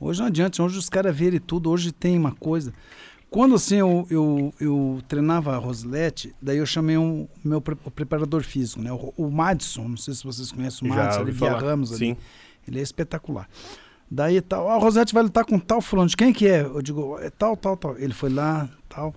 Hoje 0.00 0.20
não 0.20 0.26
adianta, 0.26 0.62
hoje 0.62 0.78
os 0.78 0.88
caras 0.88 1.16
verem 1.16 1.40
tudo, 1.40 1.70
hoje 1.70 1.92
tem 1.92 2.18
uma 2.18 2.32
coisa. 2.32 2.72
Quando 3.34 3.56
assim 3.56 3.78
eu, 3.78 4.06
eu, 4.08 4.54
eu 4.60 5.02
treinava 5.08 5.56
a 5.56 5.58
Rosilete, 5.58 6.32
daí 6.40 6.58
eu 6.58 6.64
chamei 6.64 6.96
um 6.96 7.26
meu 7.44 7.58
o 7.84 7.90
preparador 7.90 8.44
físico, 8.44 8.80
né? 8.80 8.92
O, 8.92 9.12
o 9.16 9.28
Madison, 9.28 9.88
não 9.88 9.96
sei 9.96 10.14
se 10.14 10.22
vocês 10.22 10.52
conhecem 10.52 10.88
o 10.88 10.94
Madison, 10.94 11.22
ele 11.22 11.32
via 11.32 11.50
Ramos 11.58 11.90
ali. 11.90 11.98
Sim. 11.98 12.16
Ele 12.68 12.78
é 12.78 12.82
espetacular. 12.82 13.48
Daí 14.08 14.40
tal, 14.40 14.68
a 14.70 14.76
Rosete 14.78 15.12
vai 15.12 15.24
lutar 15.24 15.44
com 15.44 15.58
tal 15.58 15.80
fulano. 15.80 16.08
De 16.08 16.16
quem 16.16 16.32
que 16.32 16.46
é? 16.46 16.60
Eu 16.62 16.80
digo, 16.80 17.18
é 17.18 17.28
tal, 17.28 17.56
tal, 17.56 17.76
tal. 17.76 17.98
Ele 17.98 18.14
foi 18.14 18.30
lá, 18.30 18.70
tal. 18.88 19.12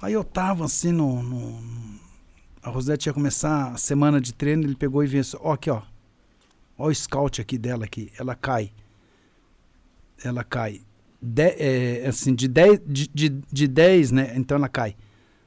Aí 0.00 0.14
eu 0.14 0.24
tava 0.24 0.64
assim 0.64 0.90
no. 0.90 1.22
no- 1.22 1.98
a 2.62 2.70
Rosete 2.70 3.10
ia 3.10 3.12
começar 3.12 3.72
a 3.72 3.76
semana 3.76 4.18
de 4.18 4.32
treino, 4.32 4.64
ele 4.64 4.76
pegou 4.76 5.04
e 5.04 5.06
veio 5.06 5.20
assim, 5.20 5.36
ó, 5.42 5.52
aqui, 5.52 5.68
ó. 5.68 5.82
Ó 6.78 6.86
o 6.88 6.94
scout 6.94 7.38
aqui 7.38 7.58
dela 7.58 7.84
aqui. 7.84 8.10
Ela 8.18 8.34
cai. 8.34 8.72
Ela 10.24 10.42
cai. 10.42 10.80
De, 11.20 11.42
é, 11.42 12.06
assim, 12.06 12.34
de 12.34 12.46
10, 12.46 12.80
de, 12.86 13.08
de, 13.08 13.28
de 13.50 13.68
10, 13.68 14.12
né? 14.12 14.32
Então 14.36 14.56
ela 14.56 14.68
cai. 14.68 14.94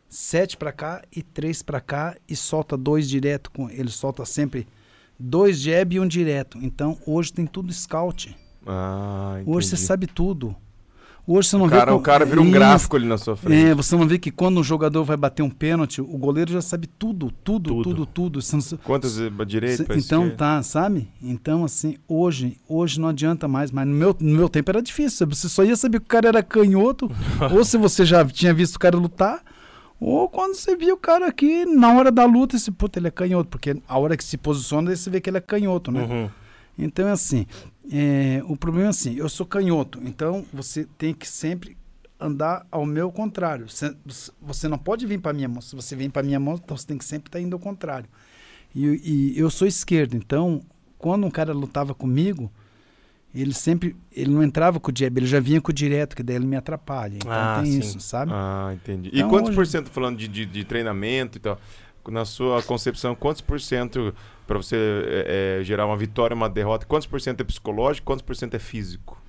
7 0.09 0.57
pra 0.57 0.73
cá 0.73 1.01
e 1.15 1.23
3 1.23 1.63
pra 1.63 1.79
cá 1.79 2.17
e 2.27 2.35
solta 2.35 2.75
dois 2.75 3.07
direto 3.07 3.49
com. 3.51 3.69
Ele 3.69 3.89
solta 3.89 4.25
sempre 4.25 4.67
dois 5.17 5.59
jab 5.59 5.95
e 5.95 5.99
um 5.99 6.07
direto. 6.07 6.57
Então 6.61 6.97
hoje 7.05 7.31
tem 7.31 7.45
tudo 7.45 7.71
scout. 7.71 8.35
Ah, 8.65 9.41
Hoje 9.45 9.67
você 9.67 9.77
sabe 9.77 10.07
tudo. 10.07 10.55
Hoje 11.31 11.49
você 11.49 11.57
não 11.57 11.65
O 11.65 11.69
vê. 11.69 11.77
cara, 11.77 11.95
o 11.95 11.99
cara 12.01 12.25
vira 12.25 12.41
um 12.41 12.43
Isso. 12.43 12.51
gráfico 12.53 12.95
ali 12.95 13.05
na 13.07 13.17
sua 13.17 13.35
frente. 13.35 13.65
É, 13.67 13.73
você 13.75 13.95
não 13.95 14.07
vê 14.07 14.17
que 14.19 14.31
quando 14.31 14.59
um 14.59 14.63
jogador 14.63 15.03
vai 15.03 15.15
bater 15.17 15.41
um 15.43 15.49
pênalti, 15.49 16.01
o 16.01 16.17
goleiro 16.17 16.51
já 16.51 16.61
sabe 16.61 16.87
tudo, 16.87 17.31
tudo, 17.43 17.69
Tudo. 17.69 17.83
tudo, 17.83 18.05
tudo. 18.05 18.41
Quantas 18.83 19.17
direita, 19.47 19.77
Cê- 19.77 19.83
pra 19.83 19.95
então 19.97 20.23
esquerda? 20.23 20.37
tá, 20.37 20.63
sabe? 20.63 21.07
Então 21.21 21.63
assim, 21.63 21.97
hoje, 22.07 22.57
hoje 22.67 22.99
não 22.99 23.09
adianta 23.09 23.47
mais, 23.47 23.71
mas 23.71 23.87
no 23.87 23.93
meu, 23.93 24.15
no 24.19 24.37
meu 24.37 24.49
tempo 24.49 24.69
era 24.71 24.81
difícil. 24.81 25.27
Você 25.27 25.47
só 25.47 25.63
ia 25.63 25.75
saber 25.75 25.99
que 25.99 26.05
o 26.05 26.09
cara 26.09 26.27
era 26.27 26.43
canhoto, 26.43 27.09
ou 27.53 27.63
se 27.63 27.77
você 27.77 28.05
já 28.05 28.25
tinha 28.25 28.53
visto 28.53 28.75
o 28.75 28.79
cara 28.79 28.97
lutar, 28.97 29.41
ou 29.99 30.27
quando 30.27 30.55
você 30.55 30.75
via 30.75 30.93
o 30.93 30.97
cara 30.97 31.27
aqui 31.27 31.63
na 31.65 31.93
hora 31.93 32.11
da 32.11 32.25
luta, 32.25 32.55
esse 32.55 32.71
puta, 32.71 32.97
ele 32.99 33.07
é 33.07 33.11
canhoto, 33.11 33.49
porque 33.49 33.77
a 33.87 33.97
hora 33.99 34.17
que 34.17 34.23
se 34.23 34.35
posiciona, 34.37 34.95
você 34.95 35.09
vê 35.09 35.21
que 35.21 35.29
ele 35.29 35.37
é 35.37 35.41
canhoto, 35.41 35.91
né? 35.91 36.01
Uhum. 36.03 36.29
Então 36.77 37.07
é 37.07 37.11
assim, 37.11 37.45
é, 37.91 38.41
o 38.47 38.55
problema 38.55 38.87
é 38.87 38.89
assim, 38.89 39.15
eu 39.15 39.27
sou 39.29 39.45
canhoto, 39.45 39.99
então 40.03 40.45
você 40.53 40.85
tem 40.97 41.13
que 41.13 41.27
sempre 41.27 41.77
andar 42.19 42.65
ao 42.71 42.85
meu 42.85 43.11
contrário. 43.11 43.67
Você, 43.69 43.95
você 44.41 44.67
não 44.67 44.77
pode 44.77 45.05
vir 45.07 45.19
para 45.19 45.33
minha 45.33 45.49
mão. 45.49 45.59
Se 45.61 45.75
você 45.75 45.95
vem 45.95 46.09
para 46.09 46.21
minha 46.21 46.39
mão, 46.39 46.53
então 46.53 46.77
você 46.77 46.85
tem 46.85 46.97
que 46.97 47.03
sempre 47.03 47.29
estar 47.29 47.39
indo 47.41 47.55
ao 47.55 47.59
contrário. 47.59 48.07
E, 48.75 49.33
e 49.33 49.39
eu 49.39 49.49
sou 49.49 49.67
esquerdo, 49.67 50.15
então 50.15 50.61
quando 50.97 51.25
um 51.25 51.31
cara 51.31 51.51
lutava 51.51 51.95
comigo, 51.95 52.51
ele 53.33 53.53
sempre, 53.53 53.95
ele 54.11 54.29
não 54.29 54.43
entrava 54.43 54.79
com 54.79 54.91
o 54.91 54.93
jab, 54.95 55.17
ele 55.17 55.25
já 55.25 55.39
vinha 55.39 55.59
com 55.59 55.71
o 55.71 55.73
direto, 55.73 56.15
que 56.15 56.21
daí 56.21 56.35
ele 56.35 56.45
me 56.45 56.55
atrapalha. 56.55 57.15
Então 57.15 57.31
Ah, 57.31 57.55
tem 57.55 57.65
sim. 57.71 57.79
isso, 57.79 57.99
sabe? 57.99 58.31
Ah, 58.33 58.71
entendi. 58.73 59.09
E 59.11 59.17
Então, 59.19 59.29
quantos 59.29 59.49
hoje- 59.49 59.55
por 59.55 59.65
cento, 59.67 59.89
falando 59.89 60.17
de, 60.17 60.27
de, 60.27 60.45
de 60.45 60.63
treinamento 60.63 61.37
e 61.37 61.41
tal, 61.41 61.59
na 62.09 62.25
sua 62.25 62.61
concepção, 62.63 63.15
quantos 63.15 63.41
por 63.41 63.59
cento 63.59 64.13
para 64.47 64.57
você 64.57 64.75
é, 64.77 65.59
é, 65.61 65.63
gerar 65.63 65.85
uma 65.85 65.97
vitória, 65.97 66.35
uma 66.35 66.49
derrota, 66.49 66.85
quantos 66.85 67.07
por 67.07 67.21
cento 67.21 67.41
é 67.41 67.43
psicológico, 67.43 68.05
quantos 68.05 68.23
por 68.23 68.35
cento 68.35 68.55
é 68.55 68.59
físico? 68.59 69.21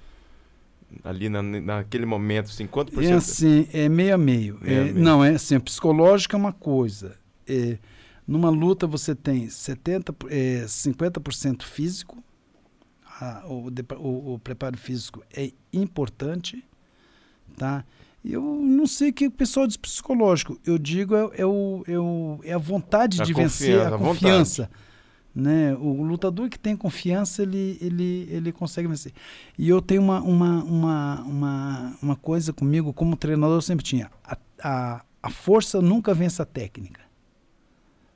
Ali 1.05 1.29
na, 1.29 1.43
naquele 1.43 2.05
momento, 2.07 2.47
assim, 2.47 2.66
quanto 2.66 2.93
por 2.93 3.03
É 3.03 3.07
cento? 3.07 3.16
assim, 3.16 3.66
é 3.73 3.89
meio 3.89 4.14
a 4.14 4.18
meio. 4.18 4.59
Meio 4.61 4.83
a 4.83 4.87
É, 4.87 4.93
meio. 4.93 5.05
Não, 5.05 5.25
é 5.25 5.31
assim, 5.31 5.59
psicológico 5.61 6.35
é 6.37 6.39
uma 6.39 6.53
coisa. 6.53 7.16
É, 7.47 7.79
numa 8.27 8.51
luta 8.51 8.87
você 8.87 9.14
tem 9.14 9.49
70, 9.49 10.14
é, 10.29 10.64
50% 10.68 11.64
físico. 11.64 12.23
Ah, 13.20 13.43
o, 13.47 13.68
o- 13.99 14.35
o 14.35 14.39
preparo 14.39 14.77
físico 14.79 15.23
é 15.35 15.53
importante, 15.73 16.64
tá? 17.57 17.85
Eu 18.25 18.41
não 18.43 18.87
sei 18.87 19.11
o 19.11 19.12
que 19.12 19.27
o 19.27 19.31
pessoal 19.31 19.66
diz 19.66 19.77
psicológico. 19.77 20.59
Eu 20.64 20.79
digo 20.79 21.14
é, 21.14 21.31
é 21.39 21.47
o, 21.47 21.83
é, 21.89 21.99
o- 21.99 22.41
é 22.45 22.53
a 22.53 22.59
vontade 22.59 23.20
A 23.20 23.25
de 23.25 23.33
vencer, 23.35 23.81
a 23.81 23.89
a 23.89 23.91
vontade. 23.97 24.20
confiança. 24.20 24.70
Né? 25.35 25.75
O 25.81 26.03
lutador 26.03 26.49
que 26.51 26.59
tem 26.59 26.77
confiança, 26.77 27.43
ele, 27.43 27.79
ele, 27.81 28.29
ele 28.31 28.53
consegue 28.53 28.87
vencer. 28.87 29.12
E 29.59 29.68
eu 29.68 29.81
tenho 29.81 30.03
uma, 30.03 30.20
uma, 30.20 30.62
uma, 30.62 31.23
uma, 31.23 31.97
uma 32.03 32.16
coisa 32.16 32.53
comigo, 32.53 32.93
como 32.93 33.16
treinador, 33.16 33.57
eu 33.57 33.62
sempre 33.62 33.83
tinha. 33.85 34.11
A, 34.25 34.37
a, 34.62 35.03
a 35.23 35.31
força 35.31 35.81
nunca 35.81 36.12
vence 36.12 36.41
a 36.43 36.45
técnica. 36.45 37.01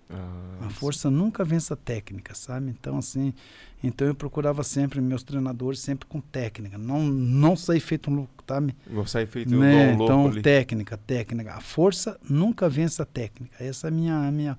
Ah, 0.08 0.66
A 0.66 0.70
força 0.70 1.10
nunca 1.10 1.44
vence 1.44 1.72
a 1.72 1.76
técnica, 1.76 2.34
sabe? 2.34 2.70
Então, 2.70 2.96
assim, 2.98 3.34
então 3.82 4.06
eu 4.06 4.14
procurava 4.14 4.62
sempre 4.62 5.00
meus 5.00 5.22
treinadores 5.22 5.80
sempre 5.80 6.06
com 6.06 6.20
técnica. 6.20 6.78
Não, 6.78 7.02
não 7.02 7.56
sair 7.56 7.80
feito 7.80 8.10
um 8.10 8.14
louco, 8.14 8.42
tá? 8.44 8.60
Me- 8.60 8.74
Vou 8.86 9.06
sair 9.06 9.26
feito 9.26 9.54
né? 9.54 9.92
um 9.92 9.96
louco 9.96 10.04
Então, 10.04 10.26
ali. 10.28 10.42
técnica, 10.42 10.96
técnica. 10.96 11.54
A 11.54 11.60
força 11.60 12.18
nunca 12.28 12.68
vence 12.68 13.02
a 13.02 13.04
técnica. 13.04 13.62
Essa 13.62 13.88
é 13.88 13.88
a 13.88 13.90
minha, 13.90 14.14
a 14.16 14.30
minha, 14.30 14.58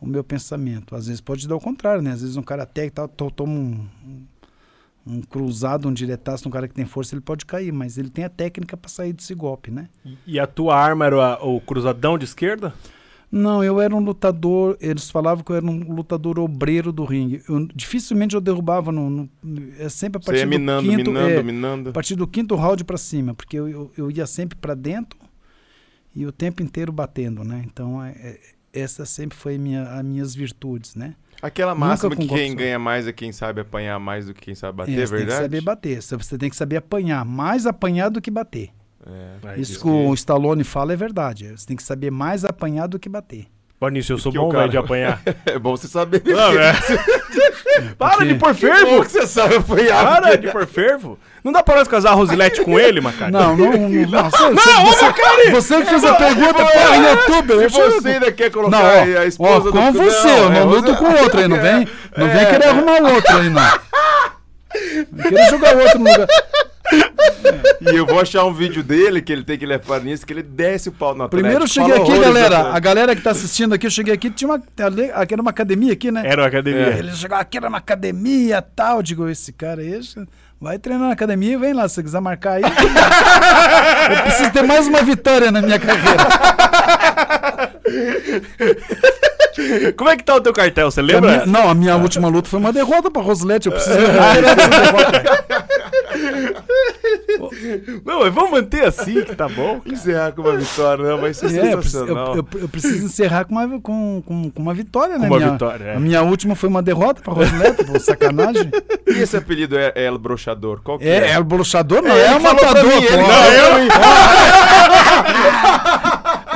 o 0.00 0.06
meu 0.06 0.22
pensamento. 0.24 0.94
Às 0.94 1.06
vezes 1.06 1.20
pode 1.20 1.46
dar 1.48 1.56
o 1.56 1.60
contrário, 1.60 2.02
né? 2.02 2.10
Às 2.12 2.20
vezes 2.22 2.36
um 2.36 2.42
cara 2.42 2.66
técnico 2.66 2.96
tá, 2.96 3.08
to- 3.08 3.30
toma 3.30 3.52
um, 3.52 3.86
um, 4.06 4.26
um 5.06 5.22
cruzado, 5.22 5.88
um 5.88 5.92
diretaço, 5.92 6.46
um 6.48 6.50
cara 6.52 6.68
que 6.68 6.74
tem 6.74 6.84
força, 6.84 7.14
ele 7.14 7.22
pode 7.22 7.46
cair, 7.46 7.72
mas 7.72 7.96
ele 7.96 8.10
tem 8.10 8.24
a 8.24 8.28
técnica 8.28 8.76
para 8.76 8.90
sair 8.90 9.12
desse 9.12 9.34
golpe, 9.34 9.70
né? 9.70 9.88
E 10.26 10.38
a 10.38 10.46
tua 10.46 10.76
arma 10.76 11.06
era 11.06 11.34
a- 11.34 11.42
o 11.44 11.60
cruzadão 11.60 12.18
de 12.18 12.24
esquerda? 12.24 12.74
Não, 13.32 13.62
eu 13.62 13.80
era 13.80 13.94
um 13.94 14.00
lutador, 14.00 14.76
eles 14.80 15.08
falavam 15.08 15.44
que 15.44 15.52
eu 15.52 15.56
era 15.56 15.64
um 15.64 15.92
lutador 15.94 16.38
obreiro 16.40 16.92
do 16.92 17.04
ringue. 17.04 17.42
Eu, 17.48 17.64
dificilmente 17.74 18.34
eu 18.34 18.40
derrubava 18.40 18.90
no, 18.90 19.08
no- 19.08 19.30
é 19.78 19.88
sempre 19.88 20.18
a 20.18 20.20
Você 20.20 20.26
partir 20.26 20.40
ia 20.40 20.46
do 20.46 20.50
minando, 20.50 20.82
quinto, 20.88 20.96
minando, 21.12 21.40
é, 21.40 21.42
minando. 21.42 21.90
a 21.90 21.92
partir 21.92 22.16
do 22.16 22.26
quinto 22.26 22.56
round 22.56 22.82
para 22.84 22.96
cima, 22.98 23.32
porque 23.32 23.56
eu, 23.56 23.68
eu, 23.68 23.92
eu 23.96 24.10
ia 24.10 24.26
sempre 24.26 24.58
para 24.58 24.74
dentro 24.74 25.16
e 26.14 26.26
o 26.26 26.32
tempo 26.32 26.60
inteiro 26.60 26.90
batendo, 26.90 27.44
né? 27.44 27.62
Então, 27.64 28.02
é, 28.02 28.10
é- 28.10 28.40
essa 28.72 29.04
sempre 29.06 29.36
foi 29.38 29.58
minha, 29.58 29.82
as 29.84 30.04
minhas 30.04 30.34
virtudes, 30.34 30.94
né? 30.96 31.14
Aquela 31.40 31.74
máxima 31.74 32.14
que 32.16 32.26
quem 32.26 32.54
ganha 32.54 32.78
mais 32.78 33.06
é 33.06 33.12
quem 33.12 33.30
sabe 33.32 33.60
apanhar 33.60 33.98
mais 34.00 34.26
do 34.26 34.34
que 34.34 34.40
quem 34.42 34.54
sabe 34.56 34.78
bater, 34.78 34.90
É, 34.98 35.02
é 35.02 35.06
você 35.06 35.14
tem 35.16 35.20
que 35.20 35.26
verdade? 35.26 35.42
saber 35.44 35.60
bater, 35.60 36.02
você- 36.02 36.16
você 36.16 36.36
tem 36.38 36.50
que 36.50 36.56
saber 36.56 36.76
apanhar, 36.78 37.24
mais 37.24 37.64
apanhar 37.64 38.08
do 38.10 38.20
que 38.20 38.30
bater. 38.30 38.70
É. 39.06 39.54
É, 39.54 39.60
Isso 39.60 39.80
que 39.80 39.88
o 39.88 40.12
Stallone 40.14 40.62
fala 40.64 40.92
é 40.92 40.96
verdade, 40.96 41.48
você 41.56 41.66
tem 41.66 41.76
que 41.76 41.82
saber 41.82 42.10
mais 42.10 42.44
apanhar 42.44 42.86
do 42.86 42.98
que 42.98 43.08
bater. 43.08 43.46
Bonício, 43.80 44.12
eu 44.12 44.18
sou 44.18 44.30
bom, 44.30 44.50
cara- 44.50 44.68
de 44.68 44.76
apanhar. 44.76 45.22
É 45.46 45.58
bom 45.58 45.74
você 45.74 45.88
saber. 45.88 46.22
Não, 46.26 46.52
é. 46.52 46.74
Para 47.96 48.26
de 48.26 48.34
pôr 48.34 48.54
fervo! 48.54 49.02
que 49.02 49.10
você 49.10 49.26
sabe 49.26 49.56
apanhar. 49.56 50.04
Para 50.04 50.20
porque- 50.28 50.36
de 50.46 50.52
pôr 50.52 50.66
fervo! 50.66 51.18
Não 51.42 51.50
dá 51.50 51.62
pra 51.62 51.76
nós 51.76 51.88
casar 51.88 52.10
a 52.10 52.12
Rosilete 52.14 52.62
com 52.62 52.78
ele, 52.78 53.00
Macari? 53.00 53.32
Não, 53.32 53.56
não, 53.56 53.72
não. 53.72 53.88
não, 53.88 54.30
você, 54.30 54.50
você, 54.50 55.50
você 55.50 55.80
que 55.80 55.86
fez 55.88 56.04
a 56.04 56.14
pergunta 56.14 56.52
para 56.62 56.90
o 56.90 57.02
YouTube. 57.02 57.64
E 57.64 57.70
chego- 57.70 57.90
você 58.02 58.08
ainda 58.10 58.32
quer 58.32 58.50
colocar 58.50 58.76
Não, 58.78 58.84
ó, 58.84 58.90
aí 59.02 59.16
a 59.16 59.24
esposa 59.24 59.54
ó, 59.56 59.60
do 59.60 59.72
com 59.72 59.92
você, 59.92 60.26
Não, 60.26 60.36
eu 60.38 60.52
é, 60.52 60.60
não 60.60 60.66
luto 60.68 60.92
você- 60.92 60.98
com 60.98 61.22
outro 61.22 61.40
aí, 61.40 61.48
não 61.48 61.58
vem, 61.58 61.88
não 62.18 62.28
vem 62.28 62.36
É. 62.42 62.44
querer 62.50 62.66
arrumar 62.68 63.00
outro 63.14 63.36
aí, 63.38 63.48
não. 63.48 63.62
Não 65.10 65.22
querer 65.24 65.48
jogar 65.50 65.76
outro 65.76 65.98
no 65.98 66.10
lugar. 66.10 66.26
E 67.80 67.96
eu 67.96 68.04
vou 68.06 68.20
achar 68.20 68.44
um 68.44 68.52
vídeo 68.52 68.82
dele 68.82 69.22
que 69.22 69.32
ele 69.32 69.42
tem 69.42 69.56
que 69.58 69.64
levar 69.64 70.00
nisso, 70.00 70.26
que 70.26 70.32
ele 70.34 70.42
desce 70.42 70.90
o 70.90 70.92
pau 70.92 71.10
Atlético. 71.12 71.30
Primeiro 71.30 71.64
eu 71.64 71.68
cheguei 71.68 71.94
aqui, 71.94 72.18
galera. 72.18 72.46
Atlético. 72.56 72.76
A 72.76 72.80
galera 72.80 73.16
que 73.16 73.22
tá 73.22 73.30
assistindo 73.30 73.74
aqui, 73.74 73.86
eu 73.86 73.90
cheguei 73.90 74.12
aqui, 74.12 74.30
tinha 74.30 74.48
uma. 74.50 74.62
Aqui 75.14 75.32
era 75.34 75.40
uma 75.40 75.50
academia 75.50 75.92
aqui, 75.94 76.10
né? 76.10 76.22
Era 76.26 76.42
uma 76.42 76.48
academia. 76.48 76.98
Ele 76.98 77.12
chegou 77.12 77.38
aqui, 77.38 77.56
era 77.56 77.68
uma 77.68 77.78
academia 77.78 78.60
tal. 78.62 78.98
Eu 78.98 79.02
Digo, 79.02 79.28
esse 79.28 79.52
cara 79.52 79.80
aí, 79.80 79.98
vai 80.60 80.78
treinar 80.78 81.06
na 81.08 81.14
academia 81.14 81.54
e 81.54 81.56
vem 81.56 81.72
lá, 81.72 81.88
se 81.88 81.94
você 81.96 82.02
quiser 82.02 82.20
marcar 82.20 82.52
aí. 82.54 82.62
eu 84.14 84.22
preciso 84.24 84.52
ter 84.52 84.62
mais 84.62 84.86
uma 84.86 85.02
vitória 85.02 85.50
na 85.50 85.62
minha 85.62 85.78
carreira. 85.78 86.22
Como 89.96 90.08
é 90.08 90.16
que 90.16 90.22
tá 90.24 90.36
o 90.36 90.40
teu 90.40 90.52
cartel? 90.52 90.90
Você 90.90 91.00
A 91.00 91.02
lembra? 91.02 91.30
minha- 91.30 91.46
não, 91.46 91.68
a 91.68 91.74
minha 91.74 91.96
última 91.96 92.28
luta 92.28 92.48
foi 92.48 92.58
uma 92.58 92.72
derrota 92.72 93.10
pra 93.10 93.20
Rosilete. 93.20 93.66
Eu 93.68 93.72
preciso. 93.72 93.96
Não, 98.04 98.30
vamos 98.30 98.50
manter 98.50 98.84
assim, 98.84 99.22
que 99.22 99.34
tá 99.34 99.48
bom. 99.48 99.80
Encerrar 99.86 100.32
com 100.32 100.42
uma 100.42 100.56
vitória, 100.56 101.04
né? 101.04 101.16
Vai 101.20 101.32
ser 101.34 101.46
É, 101.46 101.72
eu, 101.74 101.78
preciso, 101.78 101.98
sensacional. 102.00 102.36
eu- 102.36 102.46
eu- 102.54 102.60
eu 102.60 102.68
preciso 102.68 103.04
encerrar 103.06 103.44
com 103.44 103.52
uma, 103.54 103.80
com, 103.80 104.22
com, 104.26 104.50
com 104.50 104.62
uma 104.62 104.74
vitória, 104.74 105.18
né? 105.18 105.26
Uma 105.26 105.36
minha, 105.38 105.52
vitória, 105.52 105.84
é. 105.84 105.96
A 105.96 106.00
minha 106.00 106.22
última 106.22 106.54
foi 106.54 106.68
uma 106.68 106.82
derrota 106.82 107.20
pra 107.22 107.32
Rosilete, 107.32 107.84
pô, 107.84 107.98
sacanagem. 107.98 108.70
E 109.06 109.12
esse 109.22 109.36
apelido 109.36 109.76
é, 109.78 109.92
é 109.94 110.04
El 110.06 110.18
Brochador? 110.18 110.80
Qual 110.82 110.98
que 110.98 111.04
É, 111.06 111.28
é? 111.28 111.30
é 111.32 111.38
o 111.38 111.44
brochador, 111.44 112.02
não 112.02 112.10
É, 112.10 112.26
é, 112.26 112.36
o 112.36 112.42
matador, 112.42 112.84
mim, 112.84 112.90
pô. 113.06 113.12
ele- 113.14 113.90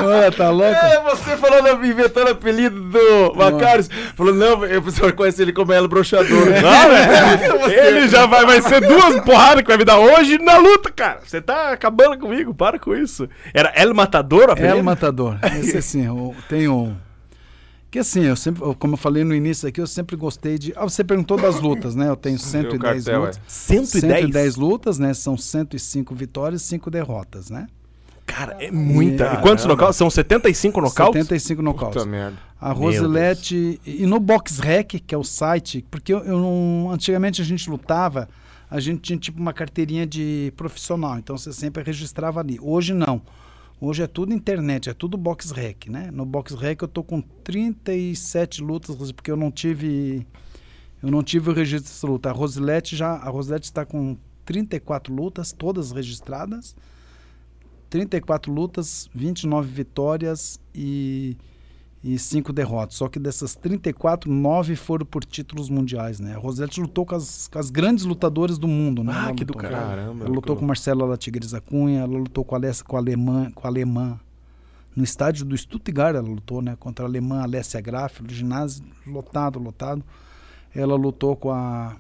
Ué, 0.07 0.31
tá 0.31 0.51
louco? 0.51 0.73
É, 0.75 1.03
você 1.03 1.37
falando, 1.37 1.85
inventando 1.85 2.29
apelido 2.31 2.81
do 2.81 3.35
Macarius. 3.35 3.89
Falou, 4.15 4.35
não, 4.35 4.65
eu 4.65 4.83
pessoal 4.83 5.13
conhece 5.13 5.43
ele 5.43 5.53
como 5.53 5.73
El 5.73 5.89
Brochador. 5.89 6.25
Não, 6.63 7.67
é. 7.69 7.89
Ele 7.89 8.09
já 8.09 8.27
vai, 8.27 8.45
vai 8.45 8.63
ser 8.63 8.81
duas 8.81 9.21
porradas 9.25 9.63
que 9.63 9.69
vai 9.69 9.77
me 9.77 9.85
dar 9.85 9.99
hoje 9.99 10.39
na 10.39 10.57
luta, 10.59 10.91
cara. 10.91 11.21
Você 11.25 11.41
tá 11.41 11.71
acabando 11.73 12.19
comigo, 12.19 12.55
para 12.55 12.79
com 12.79 12.95
isso. 12.95 13.29
Era 13.53 13.73
El 13.77 13.95
Matador, 13.95 14.45
É 14.51 14.53
apelido? 14.53 14.81
o 14.81 14.85
matador. 14.85 15.39
Esse 15.59 15.79
assim, 15.79 16.07
eu 16.07 16.35
tenho. 16.49 16.97
Que 17.91 18.01
assim, 18.01 18.25
eu 18.25 18.35
sempre, 18.35 18.61
como 18.77 18.95
eu 18.95 18.99
falei 18.99 19.23
no 19.23 19.33
início 19.35 19.69
aqui, 19.69 19.81
eu 19.81 19.87
sempre 19.87 20.17
gostei 20.17 20.59
de. 20.59 20.73
Ah, 20.77 20.83
você 20.83 21.05
perguntou 21.05 21.37
das 21.37 21.61
lutas, 21.61 21.95
né? 21.95 22.09
Eu 22.09 22.17
tenho 22.17 22.37
110 22.39 22.81
cartel, 23.05 23.21
lutas. 23.21 23.37
é. 23.37 23.41
110? 23.47 24.01
110 24.25 24.57
lutas, 24.57 24.99
né? 24.99 25.15
São 25.15 25.37
105 25.37 26.13
vitórias 26.15 26.63
e 26.63 26.67
5 26.67 26.91
derrotas, 26.91 27.51
né? 27.51 27.67
Cara, 28.27 28.57
é 28.59 28.71
muita. 28.71 29.25
É. 29.25 29.35
E 29.35 29.37
quantos 29.43 29.65
nocautes? 29.65 29.97
São 29.97 30.09
75 30.09 30.81
nocautes? 30.81 31.23
75 31.23 31.63
nocautes. 31.63 32.03
Puta 32.03 32.11
merda. 32.11 32.39
A 32.61 32.73
Rosilete. 32.73 33.81
E 33.85 34.07
no 34.07 34.19
BoxRec, 34.19 34.99
que 35.01 35.15
é 35.15 35.19
o 35.19 35.25
site, 35.25 35.85
porque 35.91 36.13
eu, 36.13 36.19
eu 36.21 36.39
não. 36.39 36.91
Antigamente 36.91 37.43
a 37.43 37.45
gente 37.45 37.69
lutava, 37.69 38.29
a 38.71 38.81
gente 38.81 39.01
tinha 39.01 39.19
tipo 39.19 39.39
uma 39.39 39.53
carteirinha 39.53 40.07
de 40.07 40.53
profissional, 40.57 41.19
então 41.19 41.37
você 41.37 41.53
sempre 41.53 41.83
registrava 41.83 42.41
ali. 42.41 42.59
Hoje 42.61 42.95
não. 42.95 43.23
Hoje 43.81 44.03
é 44.03 44.07
tudo 44.07 44.33
internet, 44.33 44.89
é 44.89 44.95
tudo 44.95 45.19
BoxRec, 45.19 45.91
né? 45.91 46.09
No 46.11 46.25
BoxRec 46.25 46.81
eu 46.81 46.89
tô 46.89 47.03
com 47.03 47.21
37 47.21 48.63
lutas, 48.63 49.13
porque 49.13 49.31
eu 49.31 49.37
não 49.37 49.51
tive. 49.51 50.27
Eu 51.03 51.11
não 51.11 51.23
tive 51.23 51.51
o 51.51 51.53
registro 51.53 51.93
dessa 51.93 52.07
luta. 52.07 52.31
A 52.31 52.33
Rosilete 52.33 52.97
já. 52.97 53.11
A 53.11 53.29
Rosilete 53.29 53.67
está 53.67 53.85
com 53.85 54.17
34 54.47 55.15
lutas, 55.15 55.53
todas 55.53 55.93
registradas. 55.93 56.75
34 57.91 58.53
lutas, 58.53 59.09
29 59.15 59.69
vitórias 59.69 60.61
e, 60.75 61.37
e 62.03 62.19
5 62.19 62.53
derrotas. 62.53 62.97
Só 62.97 63.09
que 63.09 63.19
dessas 63.19 63.55
34, 63.55 64.31
9 64.31 64.77
foram 64.77 65.07
por 65.07 65.25
títulos 65.25 65.69
mundiais, 65.69 66.21
né? 66.21 66.35
A 66.35 66.39
Rosete 66.39 66.81
lutou 66.81 67.07
com 67.07 67.15
as, 67.15 67.49
com 67.49 67.59
as 67.59 67.71
grandes 67.71 68.05
lutadoras 68.05 68.59
do 68.59 68.67
mundo, 68.67 69.05
né? 69.05 69.13
Ah, 69.15 69.25
Ela 69.27 69.35
que 69.35 69.45
do. 69.45 69.55
Caramba. 69.55 70.25
Ela 70.25 70.35
lutou 70.35 70.57
com 70.57 70.65
Marcela 70.65 71.05
La 71.07 71.17
Tigresa 71.17 71.61
Cunha, 71.61 72.01
ela 72.01 72.19
lutou 72.19 72.45
com 72.45 72.55
a, 72.55 72.59
Alessia, 72.59 72.85
com 72.85 72.97
a 72.97 72.99
alemã, 72.99 73.51
com 73.55 73.67
a 73.67 73.71
alemã. 73.71 74.21
No 74.95 75.03
estádio 75.03 75.45
do 75.45 75.57
Stuttgart 75.57 76.15
ela 76.15 76.29
lutou, 76.29 76.63
né? 76.63 76.77
Contra 76.79 77.05
a 77.05 77.09
alemã 77.09 77.43
Alessia 77.43 77.81
Graf, 77.81 78.21
no 78.21 78.31
ginásio 78.31 78.85
lotado, 79.07 79.59
lotado. 79.59 80.05
Ela 80.75 80.95
lutou 80.95 81.37
com 81.37 81.51
a 81.51 81.97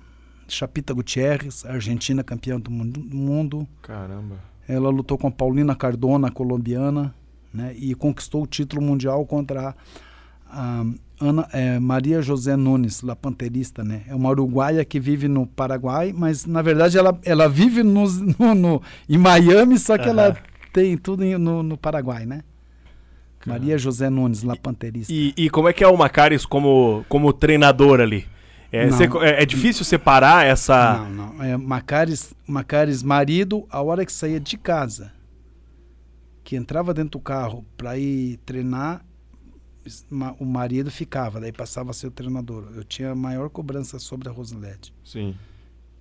Chapita 0.49 0.93
Gutierrez, 0.93 1.64
a 1.64 1.72
argentina 1.72 2.22
campeã 2.22 2.59
do 2.59 2.70
mundo. 2.70 3.66
Caramba. 3.82 4.53
Ela 4.68 4.88
lutou 4.90 5.18
com 5.18 5.26
a 5.28 5.30
Paulina 5.30 5.74
Cardona, 5.74 6.30
colombiana, 6.30 7.14
né? 7.52 7.74
E 7.76 7.94
conquistou 7.94 8.42
o 8.42 8.46
título 8.46 8.80
mundial 8.82 9.24
contra 9.26 9.74
a, 10.48 10.80
a 10.80 10.84
Ana, 11.20 11.48
é, 11.52 11.78
Maria 11.78 12.20
José 12.22 12.56
Nunes, 12.56 13.02
la 13.02 13.14
panterista, 13.14 13.84
né? 13.84 14.02
É 14.08 14.14
uma 14.14 14.30
uruguaia 14.30 14.84
que 14.84 14.98
vive 14.98 15.28
no 15.28 15.46
Paraguai, 15.46 16.12
mas 16.16 16.44
na 16.46 16.62
verdade 16.62 16.98
ela, 16.98 17.16
ela 17.24 17.48
vive 17.48 17.82
nos- 17.82 18.20
no, 18.20 18.54
no- 18.54 18.82
em 19.08 19.18
Miami, 19.18 19.78
só 19.78 19.96
que 19.96 20.08
ela 20.08 20.36
tem 20.72 20.96
tudo 20.96 21.24
no, 21.38 21.62
no 21.62 21.76
Paraguai, 21.76 22.26
né? 22.26 22.42
Maria 23.46 23.76
José 23.76 24.08
Nunes, 24.08 24.42
la 24.42 24.56
panterista. 24.56 25.12
E, 25.12 25.34
e 25.36 25.50
como 25.50 25.68
é 25.68 25.72
que 25.74 25.84
é 25.84 25.86
o 25.88 25.96
Macarius 25.96 26.46
como, 26.46 27.04
como 27.10 27.30
treinador 27.32 28.00
ali? 28.00 28.24
É, 28.74 28.88
é- 29.22 29.42
é 29.42 29.46
difícil 29.46 29.84
separar 29.84 30.44
essa. 30.46 30.98
Não, 31.08 31.34
não. 31.34 31.42
É 31.42 31.56
Macares, 31.56 32.34
Macares 32.46 33.02
marido, 33.02 33.66
a 33.70 33.80
hora 33.82 34.04
que 34.04 34.12
saía 34.12 34.40
de 34.40 34.56
casa, 34.56 35.12
que 36.42 36.56
entrava 36.56 36.92
dentro 36.92 37.18
do 37.18 37.20
carro 37.20 37.64
para 37.76 37.96
ir 37.98 38.38
treinar, 38.44 39.04
o 40.38 40.44
marido 40.44 40.90
ficava, 40.90 41.40
daí 41.40 41.52
passava 41.52 41.90
a 41.90 41.94
ser 41.94 42.06
o 42.06 42.10
treinador. 42.10 42.68
Eu 42.74 42.84
tinha 42.84 43.10
a 43.10 43.14
maior 43.14 43.48
cobrança 43.50 43.98
sobre 43.98 44.28
a 44.28 44.32
Rosilete. 44.32 44.92
Sim. 45.04 45.34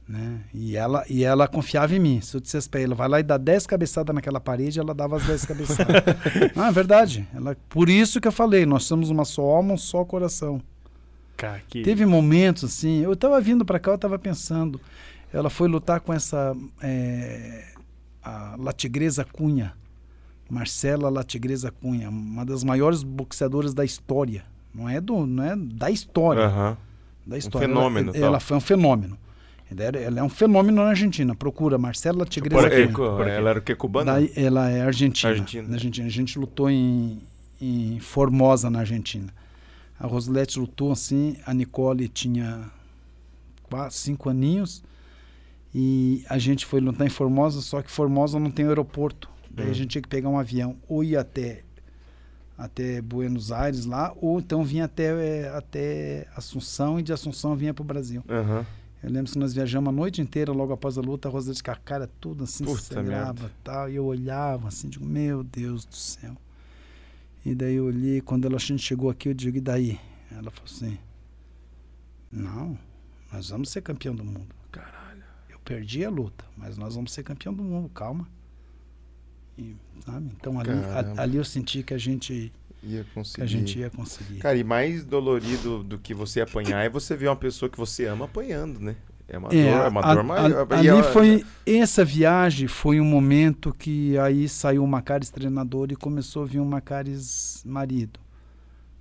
Né? 0.08 0.42
E, 0.54 0.76
ela, 0.76 1.06
e 1.10 1.24
ela 1.24 1.48
confiava 1.48 1.96
em 1.96 2.00
mim. 2.00 2.22
Se 2.22 2.36
eu 2.36 2.42
dissesse 2.42 2.70
para 2.70 2.82
ela, 2.82 2.94
vai 2.96 3.08
lá 3.08 3.20
e 3.20 3.24
dá 3.24 3.38
10 3.38 3.66
cabeçadas 3.68 4.14
naquela 4.14 4.40
parede, 4.40 4.80
ela 4.80 4.94
dava 4.94 5.16
as 5.18 5.26
10 5.26 5.46
cabeçadas. 5.46 6.04
Não, 6.56 6.66
é 6.66 6.72
verdade. 6.72 7.28
Ela, 7.34 7.56
por 7.70 7.90
isso 7.90 8.20
que 8.20 8.28
eu 8.28 8.32
falei, 8.32 8.66
nós 8.66 8.84
somos 8.84 9.10
uma 9.10 9.24
só 9.26 9.42
alma, 9.44 9.74
um 9.74 9.78
só 9.78 10.04
coração. 10.04 10.62
Que... 11.68 11.82
Teve 11.82 12.06
momentos 12.06 12.64
assim, 12.64 13.02
eu 13.02 13.16
tava 13.16 13.40
vindo 13.42 13.66
para 13.66 13.80
cá, 13.80 13.92
eu 13.92 13.98
tava 13.98 14.18
pensando, 14.18 14.80
ela 15.32 15.50
foi 15.50 15.68
lutar 15.68 16.00
com 16.00 16.14
essa 16.14 16.56
é, 16.82 17.66
a 18.22 18.56
Latigresa 18.58 19.26
Cunha, 19.26 19.74
Marcela 20.50 21.10
Latigresa 21.10 21.72
Cunha, 21.72 22.10
uma 22.10 22.46
das 22.46 22.64
maiores 22.64 23.04
boxeadoras 23.04 23.74
da 23.74 23.84
história, 23.84 24.44
não 24.74 24.88
é 24.88 25.02
do, 25.02 25.26
não 25.26 25.44
é 25.44 25.56
da 25.56 25.90
história, 25.90 26.44
Aham. 26.46 26.78
da 27.26 27.38
história. 27.38 27.68
fenômeno, 27.68 28.10
Ela, 28.10 28.20
tal. 28.20 28.28
ela 28.30 28.40
foi 28.40 28.58
um 28.58 28.62
fenômeno. 28.62 29.18
Ela, 29.76 30.20
é 30.20 30.24
um 30.24 30.30
fenômeno 30.30 30.84
na 30.84 30.90
Argentina. 30.90 31.34
Procura 31.34 31.80
Marcela 31.80 32.26
aqui, 32.26 32.40
Cunha. 32.40 33.32
Ela 33.32 33.50
era 33.50 33.60
o 33.60 33.62
que? 33.62 33.74
Cubana? 33.74 34.14
Daí 34.14 34.32
ela 34.36 34.70
é 34.70 34.82
argentina. 34.82 35.32
Argentina. 35.32 35.68
Na 35.68 35.76
Argentina. 35.76 36.06
A 36.06 36.12
gente 36.12 36.38
lutou 36.38 36.70
em, 36.70 37.18
em 37.60 38.00
Formosa, 38.00 38.70
na 38.70 38.80
Argentina. 38.80 39.34
A 40.04 40.08
Rosilete 40.08 40.60
lutou 40.60 40.92
assim, 40.92 41.38
a 41.46 41.54
Nicole 41.54 42.10
tinha 42.10 42.70
quatro, 43.64 43.96
cinco 43.96 44.30
aninhos 44.30 44.84
e 45.74 46.24
a 46.30 46.38
gente 46.38 46.66
foi 46.66 46.80
lutar 46.82 47.08
em 47.08 47.10
Formosa, 47.10 47.62
só 47.62 47.82
que 47.82 47.90
Formosa 47.90 48.38
não 48.38 48.52
tem 48.52 48.68
aeroporto. 48.68 49.30
Daí 49.50 49.68
a 49.68 49.70
Hum. 49.70 49.74
gente 49.74 49.90
tinha 49.92 50.02
que 50.02 50.10
pegar 50.10 50.28
um 50.30 50.38
avião 50.38 50.76
ou 50.90 51.04
ir 51.04 51.16
até 51.16 51.64
até 52.56 53.02
Buenos 53.02 53.52
Aires 53.52 53.86
lá, 53.86 54.14
ou 54.22 54.38
então 54.40 54.64
vinha 54.64 54.86
até, 54.86 55.06
eh, 55.06 55.50
até 55.56 56.28
Assunção 56.36 57.00
e 57.00 57.04
de 57.04 57.12
Assunção 57.12 57.56
vinha 57.56 57.74
para 57.74 57.82
o 57.82 57.86
Brasil. 57.86 58.24
Aham. 58.30 58.66
Eu 59.02 59.10
lembro 59.10 59.32
que 59.32 59.40
nós 59.40 59.54
viajamos 59.54 59.90
a 59.90 59.92
noite 59.92 60.22
inteira 60.22 60.52
logo 60.54 60.72
após 60.72 60.98
a 60.98 61.02
luta, 61.02 61.28
a 61.28 61.32
Rosilete 61.32 61.64
com 61.64 61.72
a 61.72 61.76
cara 61.76 62.10
tudo 62.22 62.44
assim, 62.44 62.64
Puta 62.64 62.80
sangrava 62.82 63.48
e 63.48 63.64
tal. 63.64 63.90
E 63.90 63.96
eu 63.96 64.06
olhava 64.06 64.68
assim, 64.68 64.88
digo, 64.88 65.04
meu 65.06 65.44
Deus 65.44 65.84
do 65.84 65.96
céu. 65.96 66.38
E 67.46 67.54
daí 67.54 67.76
eu 67.76 67.86
olhei, 67.86 68.22
quando 68.22 68.46
ela, 68.46 68.56
a 68.56 68.60
gente 68.60 68.82
chegou 68.82 69.10
aqui, 69.10 69.30
eu 69.30 69.34
digo, 69.34 69.58
e 69.58 69.62
daí? 69.62 70.00
Ela 70.32 70.50
falou 70.50 70.66
assim, 70.66 70.98
não, 72.32 72.78
nós 73.32 73.50
vamos 73.50 73.70
ser 73.70 73.82
campeão 73.82 74.16
do 74.16 74.24
mundo. 74.24 74.48
Caralho. 74.72 75.24
Eu 75.50 75.60
perdi 75.60 76.04
a 76.06 76.10
luta, 76.10 76.46
mas 76.58 76.78
nós 76.78 76.96
vamos 76.96 77.12
ser 77.12 77.24
campeão 77.24 77.54
do 77.54 77.62
mundo, 77.64 77.90
calma. 77.90 78.28
E? 79.58 79.76
Então 80.36 80.60
ali, 80.60 80.72
a- 80.72 81.22
ali 81.22 81.38
eu 81.38 81.44
senti 81.46 81.84
que 81.84 81.94
a 81.94 81.98
gente, 81.98 82.52
Ia 82.82 83.04
que 83.04 83.12
conseguir. 83.12 83.44
a 83.44 83.46
gente 83.46 83.80
ia 83.80 83.90
conseguir. 83.90 84.40
Cara, 84.40 84.58
e 84.58 84.64
mais 84.64 85.04
dolorido 85.06 85.84
do 85.84 86.00
que 86.00 86.14
você 86.14 86.42
apanhar 86.42 86.84
é 86.84 86.90
você 86.90 87.16
ver 87.16 87.28
uma 87.28 87.36
pessoa 87.36 87.70
que 87.70 87.78
você 87.78 88.06
ama 88.06 88.26
apanhando, 88.26 88.80
né? 88.80 88.96
É 89.28 89.38
uma 89.38 89.50
dor, 89.50 89.58
é 89.58 89.88
uma 89.88 90.02
a- 90.02 90.14
dor 90.14 90.20
a- 90.20 90.24
maior. 90.24 90.68
E 90.72 90.74
ali 90.76 90.88
ela- 90.90 91.04
foi 91.04 91.46
essa 91.66 92.04
viagem 92.06 92.68
foi 92.68 93.00
um 93.00 93.06
momento 93.06 93.74
que 93.78 94.18
aí 94.18 94.48
saiu 94.50 94.84
o 94.84 94.88
Macares 94.88 95.30
treinador 95.30 95.88
e 95.92 95.96
começou 95.96 96.44
a 96.44 96.46
vir 96.46 96.60
o 96.60 96.66
Macares 96.66 97.64
marido, 97.66 98.20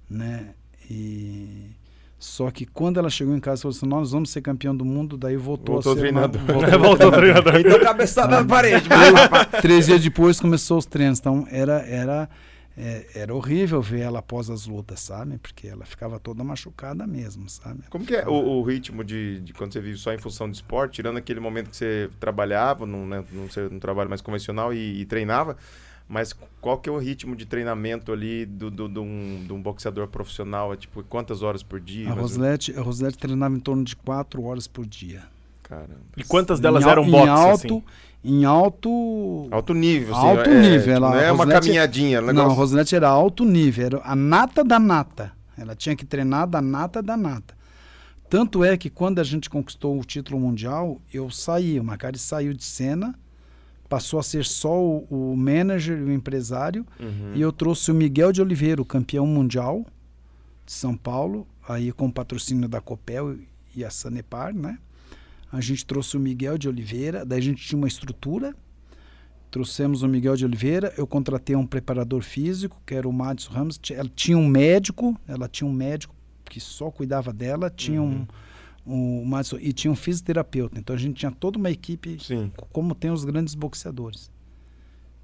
né? 0.09 0.51
E 0.91 1.71
só 2.19 2.51
que 2.51 2.65
quando 2.67 2.99
ela 2.99 3.11
chegou 3.11 3.35
em 3.37 3.41
casa 3.41 3.63
falou 3.63 3.77
assim, 3.77 3.87
nós 3.87 4.13
vamos 4.13 4.31
ser 4.31 4.41
campeão 4.43 4.77
do 4.77 4.85
mundo, 4.85 5.17
daí 5.17 5.37
voltou, 5.37 5.75
Voltou 5.77 5.93
a 5.93 5.95
ser 5.97 6.01
treinador. 6.03 6.41
uma- 6.49 6.53
voltou 6.55 6.79
Voltou 6.81 7.09
o 7.09 7.13
treinador. 7.13 7.57
Então 7.57 7.81
cabeçada 7.81 8.41
na 8.41 8.47
parede. 8.47 8.89
Três 9.61 9.87
dias 9.87 10.01
depois 10.03 10.41
começou 10.41 10.79
os 10.79 10.87
treinos, 10.87 11.19
então 11.19 11.47
era 11.51 11.81
era 11.87 12.29
é, 12.77 13.07
era 13.15 13.35
horrível 13.35 13.83
ver 13.83 14.01
ela 14.01 14.21
após 14.21 14.49
as 14.49 14.67
lutas, 14.67 15.01
sabe? 15.01 15.39
Porque 15.39 15.69
ela 15.69 15.85
ficava 15.85 16.19
toda 16.19 16.43
machucada 16.43 17.07
mesmo, 17.07 17.49
sabe? 17.49 17.83
Como 17.91 18.05
que 18.05 18.15
é 18.15 18.27
o, 18.27 18.33
o 18.33 18.63
ritmo 18.63 19.05
de, 19.05 19.41
de 19.41 19.53
quando 19.53 19.73
você 19.73 19.81
vive 19.81 19.99
só 19.99 20.13
em 20.13 20.19
função 20.19 20.51
de 20.51 20.57
esporte, 20.57 20.95
tirando 20.95 21.19
aquele 21.19 21.41
momento 21.41 21.71
que 21.71 21.77
você 21.77 22.11
trabalhava 22.19 22.87
num, 22.87 23.07
né, 23.07 23.25
num, 23.31 23.49
num 23.71 23.79
trabalho 23.79 24.09
mais 24.09 24.23
convencional 24.23 24.73
e, 24.73 25.01
e 25.01 25.05
treinava, 25.05 25.57
mas 26.09 26.35
qual 26.61 26.79
que 26.79 26.89
é 26.89 26.93
o 26.93 26.99
ritmo 26.99 27.37
de 27.37 27.47
treinamento 27.47 28.13
ali 28.13 28.47
do, 28.47 28.71
do, 28.71 28.89
de, 28.89 28.99
um, 28.99 29.45
de 29.47 29.53
um 29.53 29.61
boxeador 29.61 30.09
profissional? 30.09 30.73
É, 30.73 30.77
tipo, 30.77 31.03
quantas 31.05 31.43
horas 31.43 31.63
por 31.63 31.81
dia? 31.81 32.11
A 32.11 32.15
Rosilete, 32.15 32.75
a 32.77 32.81
Rosilete 32.81 33.19
treinava 33.19 33.55
em 33.55 33.61
torno 33.61 33.85
de 33.85 33.95
quatro 33.97 34.43
horas 34.45 34.67
por 34.67 34.87
dia. 34.87 35.25
Caramba. 35.63 36.01
E 36.17 36.25
quantas 36.25 36.61
delas 36.61 36.85
Em 36.85 36.89
eram 36.89 37.05
em 37.05 37.11
boxe, 37.11 37.29
alto, 37.29 37.55
assim? 37.77 37.83
Em 38.25 38.45
alto. 38.45 39.49
Alto 39.51 39.75
nível, 39.75 40.15
assim. 40.15 40.27
Alto 40.27 40.51
é, 40.51 40.61
nível, 40.61 40.95
ela- 40.95 41.11
não 41.11 41.17
é 41.19 41.33
uma 41.33 41.45
Rosilete- 41.45 41.67
caminhadinha. 41.67 42.19
é 42.19 42.23
um 42.23 42.33
Não, 42.33 42.47
a 42.51 42.53
Rosilete 42.55 42.95
era 42.95 43.09
alto 43.09 43.45
nível, 43.45 43.87
era 43.87 44.01
a 44.05 44.15
nata 44.15 44.63
da 44.63 44.79
nata. 44.79 45.33
Ela 45.57 45.75
tinha 45.75 45.95
que 45.97 46.05
treinar 46.05 46.47
da 46.47 46.61
nata 46.63 47.03
da 47.03 47.17
nata. 47.17 47.55
Tanto 48.29 48.65
é 48.65 48.77
que 48.77 48.89
quando 48.89 49.19
a 49.19 49.25
gente 49.25 49.51
conquistou 49.51 49.99
o 50.01 50.05
título 50.05 50.41
mundial, 50.41 51.01
eu 51.13 51.31
saí, 51.31 51.79
o 51.79 51.85
Macari 51.85 52.19
saiu 52.19 52.55
de 52.55 52.65
cena, 52.65 53.15
passou 53.89 54.19
a 54.19 54.23
ser 54.23 54.45
só 54.47 54.81
o, 54.81 55.07
o 55.11 55.37
manager 55.37 55.99
e 55.99 56.03
o 56.03 56.13
empresário, 56.13 56.87
Uhum. 56.99 57.33
e 57.35 57.41
eu 57.43 57.53
trouxe 57.53 57.91
o 57.91 57.95
Miguel 57.95 58.33
de 58.33 58.41
Oliveira, 58.41 58.81
o 58.81 58.87
campeão 58.87 59.27
mundial 59.27 59.85
de 60.65 60.73
São 60.73 60.97
Paulo, 60.97 61.47
aí 61.69 61.93
com 61.93 62.07
o 62.07 62.13
patrocínio 62.13 62.69
da 62.69 62.81
Copel 62.81 63.37
e 63.77 63.85
a 63.85 63.91
Sanepar, 63.91 64.55
né? 64.55 64.79
A 65.53 65.61
gente 65.61 65.85
trouxe 65.85 66.17
o 66.17 66.21
Miguel 66.21 66.57
de 66.57 66.67
Oliveira, 66.67 67.27
daí 67.27 67.39
a 67.39 67.43
gente 67.43 67.63
tinha 67.63 67.77
uma 67.77 67.87
estrutura, 67.87 68.57
trouxemos 69.51 70.03
o 70.03 70.09
Miguel 70.09 70.35
de 70.35 70.47
Oliveira, 70.47 70.95
eu 70.97 71.07
contratei 71.07 71.55
um 71.55 71.67
preparador 71.67 72.23
físico, 72.23 72.81
que 72.87 72.95
era 72.95 73.07
o 73.07 73.13
Madison 73.13 73.53
Ramos, 73.53 73.79
ela 73.91 74.09
tinha 74.09 74.39
um 74.39 74.49
médico, 74.49 75.15
ela 75.29 75.47
tinha 75.47 75.69
um 75.69 75.73
médico 75.73 76.15
que 76.47 76.59
só 76.59 76.91
cuidava 76.91 77.35
dela, 77.35 77.69
tinha 77.69 78.01
um, 78.01 78.27
um 78.87 79.25
Madison, 79.27 79.59
e 79.61 79.75
tinha 79.75 79.91
um 79.91 79.95
fisioterapeuta, 79.95 80.79
então 80.79 80.97
a 80.97 80.99
gente 80.99 81.17
tinha 81.17 81.31
toda 81.31 81.59
uma 81.59 81.71
equipe 81.71 82.19
Sim. 82.19 82.51
como 82.73 82.95
tem 82.95 83.11
os 83.11 83.23
grandes 83.23 83.55
boxeadores. 83.55 84.31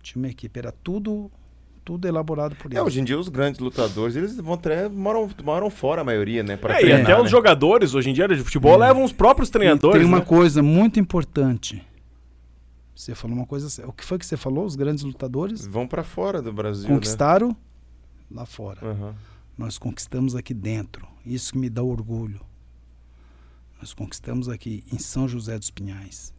Tinha 0.03 0.23
uma 0.23 0.29
equipe, 0.29 0.59
era 0.59 0.73
tudo 0.73 1.31
tudo 1.89 2.07
elaborado 2.07 2.55
por 2.57 2.71
É, 2.71 2.75
eles. 2.75 2.87
hoje 2.87 3.01
em 3.01 3.05
dia 3.05 3.19
os 3.19 3.31
grandes 3.31 3.59
lutadores, 3.59 4.15
eles 4.15 4.37
vão 4.37 4.59
tre- 4.59 4.91
moram, 4.91 5.27
moram 5.43 5.71
fora 5.71 6.03
a 6.03 6.05
maioria, 6.05 6.43
né? 6.43 6.55
Pra 6.55 6.75
É, 6.75 6.77
e 6.77 6.81
treinar, 6.81 7.01
até 7.03 7.17
né? 7.17 7.23
os 7.23 7.31
jogadores, 7.31 7.95
hoje 7.95 8.11
em 8.11 8.13
dia, 8.13 8.29
de 8.29 8.37
futebol, 8.45 8.75
É. 8.75 8.89
levam 8.89 9.03
os 9.05 9.11
próprios 9.13 9.49
E 9.49 9.53
treinadores. 9.53 9.97
tem 9.99 10.07
uma 10.07 10.19
né? 10.19 10.25
coisa 10.27 10.63
muito 10.63 11.01
importante. 11.01 11.83
Você 12.95 13.15
falou 13.15 13.35
uma 13.39 13.47
coisa. 13.47 13.87
O 13.87 13.93
que 13.95 14.05
foi 14.05 14.19
que 14.19 14.27
você 14.27 14.37
falou? 14.37 14.67
Os 14.67 14.77
grandes 14.77 15.03
lutadores 15.03 15.67
Vão 15.67 15.87
pra 15.89 16.05
fora 16.05 16.43
do 16.43 16.53
Brasil, 16.53 16.87
conquistaram 16.89 17.57
lá 18.31 18.45
fora. 18.45 18.81
né? 18.83 18.91
Aham. 18.91 19.15
Nós 19.57 19.79
conquistamos 19.79 20.37
aqui 20.37 20.53
dentro. 20.53 21.09
Isso 21.25 21.53
que 21.53 21.59
me 21.59 21.71
dá 21.71 21.83
orgulho. 21.83 22.41
Nós 23.81 23.95
conquistamos 23.95 24.47
aqui 24.51 24.85
em 24.93 24.99
São 24.99 25.27
José 25.27 25.59
dos 25.59 25.71
Pinhais. 25.71 26.35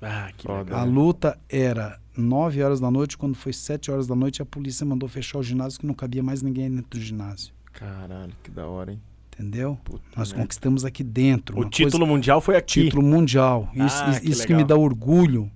Ah, 0.00 0.30
que 0.36 0.46
Foda. 0.46 0.58
legal. 0.64 0.80
A 0.80 0.84
luta 0.84 1.38
era 1.48 1.98
9 2.16 2.62
horas 2.62 2.78
da 2.80 2.90
noite. 2.90 3.16
Quando 3.18 3.34
foi 3.34 3.52
7 3.52 3.90
horas 3.90 4.06
da 4.06 4.14
noite, 4.14 4.40
a 4.40 4.46
polícia 4.46 4.86
mandou 4.86 5.08
fechar 5.08 5.38
o 5.38 5.42
ginásio, 5.42 5.80
que 5.80 5.86
não 5.86 5.94
cabia 5.94 6.22
mais 6.22 6.40
ninguém 6.42 6.70
dentro 6.70 6.98
do 6.98 7.04
ginásio. 7.04 7.52
Caralho, 7.72 8.32
que 8.42 8.50
da 8.50 8.66
hora, 8.66 8.92
hein? 8.92 9.00
Entendeu? 9.34 9.78
Puta 9.84 10.02
Nós 10.16 10.28
merda. 10.30 10.42
conquistamos 10.42 10.84
aqui 10.84 11.04
dentro. 11.04 11.58
O 11.60 11.64
título 11.68 12.06
mundial 12.06 12.40
foi 12.40 12.56
aqui. 12.56 12.84
título 12.84 13.02
mundial. 13.02 13.70
Isso, 13.74 14.02
Ah, 14.04 14.10
isso- 14.10 14.20
que 14.20 14.30
isso 14.30 14.46
que 14.46 14.54
me 14.54 14.64
dá 14.64 14.76
orgulho. 14.76 15.50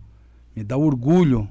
Me 0.55 0.63
dá 0.63 0.77
orgulho. 0.77 1.49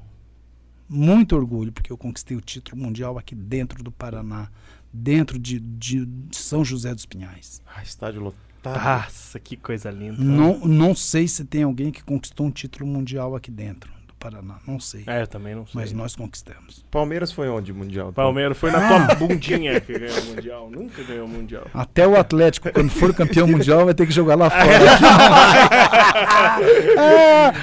Muito 0.88 1.34
orgulho, 1.34 1.72
porque 1.72 1.90
eu 1.90 1.96
conquistei 1.96 2.36
o 2.36 2.40
título 2.40 2.80
mundial 2.82 3.18
aqui 3.18 3.34
dentro 3.34 3.82
do 3.82 3.90
Paraná, 3.90 4.50
dentro 4.92 5.38
de, 5.38 5.58
de- 5.58 6.04
de 6.06 6.36
São 6.36 6.62
José 6.64 6.94
dos 6.94 7.06
Pinhais. 7.06 7.62
Ah, 7.74 7.82
estádio 7.82 8.20
lotado. 8.22 8.51
Nossa, 8.64 9.38
que 9.40 9.56
coisa 9.56 9.90
linda. 9.90 10.16
Não, 10.22 10.58
não 10.60 10.94
sei 10.94 11.26
se 11.26 11.44
tem 11.44 11.62
alguém 11.64 11.90
que 11.90 12.02
conquistou 12.02 12.46
um 12.46 12.50
título 12.50 12.86
mundial 12.86 13.34
aqui 13.34 13.50
dentro 13.50 13.90
do 14.06 14.14
Paraná. 14.14 14.56
Não 14.66 14.78
sei. 14.78 15.02
É, 15.06 15.22
eu 15.22 15.26
também 15.26 15.54
não 15.54 15.66
sei. 15.66 15.72
Mas 15.74 15.92
nós 15.92 16.14
conquistamos. 16.14 16.84
Palmeiras 16.90 17.32
foi 17.32 17.48
onde, 17.48 17.72
Mundial? 17.72 18.12
Palmeiras 18.12 18.56
foi 18.56 18.70
na 18.70 18.78
Ah. 18.78 19.06
tua 19.06 19.14
bundinha 19.26 19.80
que 19.80 19.98
ganhou 19.98 20.16
o 20.20 20.24
Mundial. 20.26 20.70
Nunca 20.70 21.02
ganhou 21.02 21.26
o 21.26 21.28
Mundial. 21.28 21.66
Até 21.74 22.06
o 22.06 22.16
Atlético, 22.16 22.70
quando 22.72 22.90
for 22.90 23.12
campeão 23.12 23.48
mundial, 23.48 23.84
vai 23.84 23.94
ter 23.94 24.06
que 24.06 24.12
jogar 24.12 24.36
lá 24.36 24.48
fora. 24.50 24.62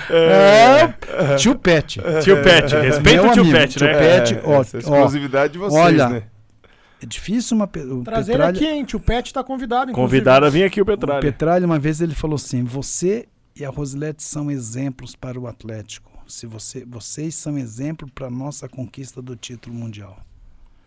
é, 0.09 1.35
tio 1.37 1.55
Pet. 1.55 2.01
Tio 2.23 2.41
Pet, 2.43 2.75
respeita 2.75 3.21
Meu 3.23 3.31
o 3.31 3.33
tio 3.33 3.51
Pet, 3.51 3.77
tio 3.77 3.87
né? 3.87 3.93
Pet. 3.93 4.33
É, 4.35 4.41
ó, 4.43 4.53
é 4.53 4.57
ó, 4.57 4.61
exclusividade 4.61 5.53
de 5.53 5.59
vocês, 5.59 5.81
olha, 5.81 6.09
né? 6.09 6.23
É 7.01 7.05
difícil 7.05 7.55
uma. 7.55 7.65
o 7.65 8.03
Trazer 8.03 8.33
ele 8.33 8.37
Petralha- 8.43 8.49
aqui, 8.57 8.65
hein? 8.65 8.83
Tio 8.85 8.99
Pet 8.99 9.33
tá 9.33 9.43
convidado, 9.43 9.91
inclusive. 9.91 9.95
Convidado 10.17 10.45
a 10.45 10.49
vir 10.49 10.63
aqui 10.63 10.79
o 10.81 10.83
O 10.83 10.85
Petralha. 10.85 11.21
Petralha, 11.21 11.65
uma 11.65 11.79
vez, 11.79 12.01
ele 12.01 12.13
falou 12.13 12.35
assim: 12.35 12.63
você 12.63 13.27
e 13.55 13.63
a 13.63 13.69
Rosilete 13.69 14.21
são 14.23 14.51
exemplos 14.51 15.15
para 15.15 15.39
o 15.39 15.47
Atlético. 15.47 16.09
Se 16.27 16.45
você, 16.45 16.85
vocês 16.85 17.33
são 17.35 17.57
exemplo 17.57 18.07
para 18.13 18.27
a 18.27 18.29
nossa 18.29 18.67
conquista 18.69 19.21
do 19.21 19.35
título 19.35 19.75
mundial. 19.75 20.17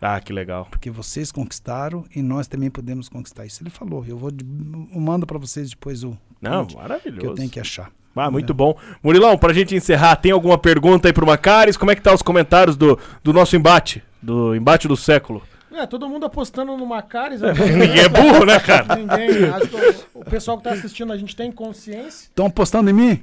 Ah, 0.00 0.20
que 0.20 0.32
legal. 0.32 0.66
Porque 0.70 0.90
vocês 0.90 1.30
conquistaram 1.32 2.04
e 2.14 2.20
nós 2.22 2.46
também 2.48 2.70
podemos 2.70 3.08
conquistar. 3.08 3.46
Isso 3.46 3.62
ele 3.62 3.70
falou. 3.70 4.04
Eu 4.06 4.18
vou 4.18 4.30
eu 4.30 5.00
mando 5.00 5.26
para 5.26 5.38
vocês 5.38 5.70
depois 5.70 6.02
o 6.04 6.16
Não, 6.40 6.64
print 6.66 6.76
maravilhoso. 6.76 7.20
que 7.20 7.26
eu 7.26 7.34
tenho 7.34 7.48
que 7.50 7.60
achar. 7.60 7.90
Ah, 8.14 8.30
muito 8.30 8.52
bom. 8.52 8.76
Murilão, 9.02 9.38
pra 9.38 9.52
gente 9.54 9.74
encerrar, 9.74 10.16
tem 10.16 10.32
alguma 10.32 10.58
pergunta 10.58 11.08
aí 11.08 11.12
pro 11.12 11.26
Macares? 11.26 11.76
Como 11.78 11.90
é 11.90 11.94
que 11.96 12.02
tá 12.02 12.12
os 12.12 12.20
comentários 12.20 12.76
do, 12.76 12.98
do 13.24 13.32
nosso 13.32 13.56
embate? 13.56 14.02
Do 14.20 14.54
embate 14.54 14.86
do 14.86 14.96
século? 14.96 15.42
É, 15.74 15.86
todo 15.86 16.08
mundo 16.08 16.26
apostando 16.26 16.76
no 16.76 16.86
Macares. 16.86 17.40
Ninguém 17.42 18.00
é 18.00 18.08
burro, 18.08 18.44
né, 18.44 18.58
cara? 18.60 18.96
Ninguém. 18.96 19.48
Acho 19.50 19.68
que 19.68 19.76
o, 20.14 20.20
o 20.20 20.24
pessoal 20.24 20.58
que 20.58 20.64
tá 20.64 20.72
assistindo 20.72 21.12
a 21.12 21.16
gente 21.16 21.34
tem 21.34 21.50
consciência 21.50 22.26
Estão 22.28 22.46
apostando 22.46 22.90
em 22.90 22.92
mim? 22.92 23.22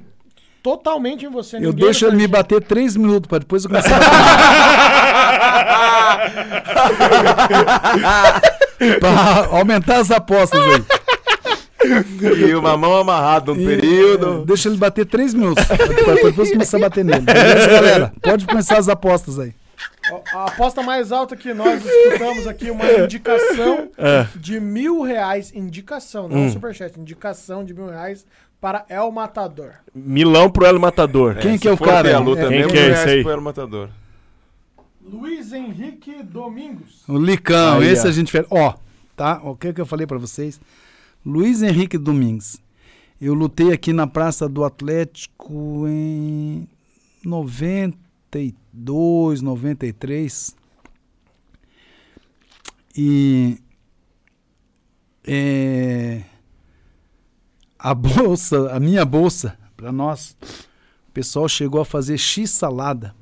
totalmente 0.62 1.24
em 1.24 1.30
você. 1.30 1.56
Eu 1.58 1.72
deixo 1.72 2.04
ele 2.06 2.16
me 2.16 2.26
bater 2.26 2.62
três 2.62 2.94
minutos 2.94 3.26
para 3.28 3.38
depois 3.38 3.64
eu 3.64 3.70
começar 3.70 3.96
a 3.96 4.00
Pra 9.00 9.46
aumentar 9.58 9.98
as 9.98 10.10
apostas 10.10 10.60
aí. 10.60 10.84
E 12.50 12.54
uma 12.54 12.76
mão 12.76 12.94
amarrada 12.98 13.52
um 13.52 13.56
E, 13.56 13.64
período. 13.66 14.42
é, 14.42 14.46
Deixa 14.46 14.68
ele 14.68 14.76
bater 14.76 15.06
três 15.06 15.32
minutos. 15.32 15.64
Pra 15.64 16.14
depois 16.14 16.50
começar 16.52 16.76
a 16.76 16.80
bater 16.80 17.04
nele. 17.04 17.20
Beleza, 17.20 17.66
galera? 17.68 18.12
Pode 18.22 18.46
começar 18.46 18.78
as 18.78 18.88
apostas 18.88 19.38
aí. 19.38 19.54
A 20.32 20.44
aposta 20.46 20.82
mais 20.82 21.12
alta 21.12 21.36
que 21.36 21.52
nós 21.54 21.82
escutamos 21.84 22.46
aqui, 22.46 22.70
uma 22.70 22.84
indicação 22.92 23.88
É. 23.98 24.26
de 24.36 24.58
mil 24.60 25.02
reais. 25.02 25.52
Indicação, 25.54 26.28
não 26.28 26.46
um 26.46 26.50
superchat. 26.52 26.98
Indicação 26.98 27.64
de 27.64 27.72
mil 27.74 27.86
reais 27.88 28.26
para 28.60 28.84
El 28.88 29.10
Matador. 29.10 29.72
Milão 29.94 30.50
pro 30.50 30.66
El 30.66 30.78
Matador. 30.78 31.36
Quem 31.36 31.52
se 31.54 31.58
que 31.60 31.68
é 31.68 31.72
o 31.72 31.78
cara 31.78 32.14
a 32.16 32.18
luta 32.20 32.42
Quem 32.48 32.50
mesmo, 32.58 32.72
que 32.72 32.78
é 32.78 32.88
esse 32.90 33.08
aí? 33.08 33.22
pro 33.22 33.32
El 33.32 33.40
Matador. 33.40 33.88
Luiz 35.02 35.52
Henrique 35.52 36.22
Domingos. 36.22 37.02
O 37.08 37.18
Licão, 37.18 37.78
Aí, 37.78 37.88
esse 37.88 38.06
ó. 38.06 38.10
a 38.10 38.12
gente 38.12 38.30
fez. 38.30 38.44
Ó, 38.50 38.74
tá? 39.16 39.40
O 39.42 39.56
que, 39.56 39.72
que 39.72 39.80
eu 39.80 39.86
falei 39.86 40.06
pra 40.06 40.18
vocês? 40.18 40.60
Luiz 41.24 41.62
Henrique 41.62 41.96
Domingues. 41.98 42.60
Eu 43.20 43.34
lutei 43.34 43.72
aqui 43.72 43.92
na 43.92 44.06
Praça 44.06 44.48
do 44.48 44.64
Atlético 44.64 45.84
em 45.88 46.66
92, 48.30 49.42
93. 49.42 50.56
E. 52.96 53.58
é, 55.26 56.22
a 57.78 57.94
bolsa, 57.94 58.70
a 58.72 58.78
minha 58.78 59.04
bolsa, 59.04 59.58
pra 59.76 59.90
nós, 59.90 60.36
o 61.08 61.12
pessoal 61.12 61.48
chegou 61.48 61.80
a 61.80 61.84
fazer 61.84 62.18
X 62.18 62.50
salada 62.50 63.14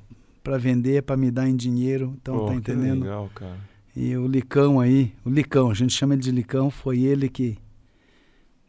pra 0.42 0.58
vender, 0.58 1.02
pra 1.02 1.16
me 1.16 1.30
dar 1.30 1.48
em 1.48 1.56
dinheiro. 1.56 2.14
Então, 2.20 2.38
Pô, 2.38 2.46
tá 2.46 2.54
entendendo? 2.54 3.02
legal, 3.02 3.30
cara. 3.34 3.56
E 3.96 4.16
o 4.16 4.26
Licão 4.26 4.78
aí, 4.78 5.12
o 5.24 5.30
Licão, 5.30 5.70
a 5.70 5.74
gente 5.74 5.92
chama 5.92 6.14
ele 6.14 6.22
de 6.22 6.30
Licão, 6.30 6.70
foi 6.70 7.00
ele 7.00 7.28
que 7.28 7.58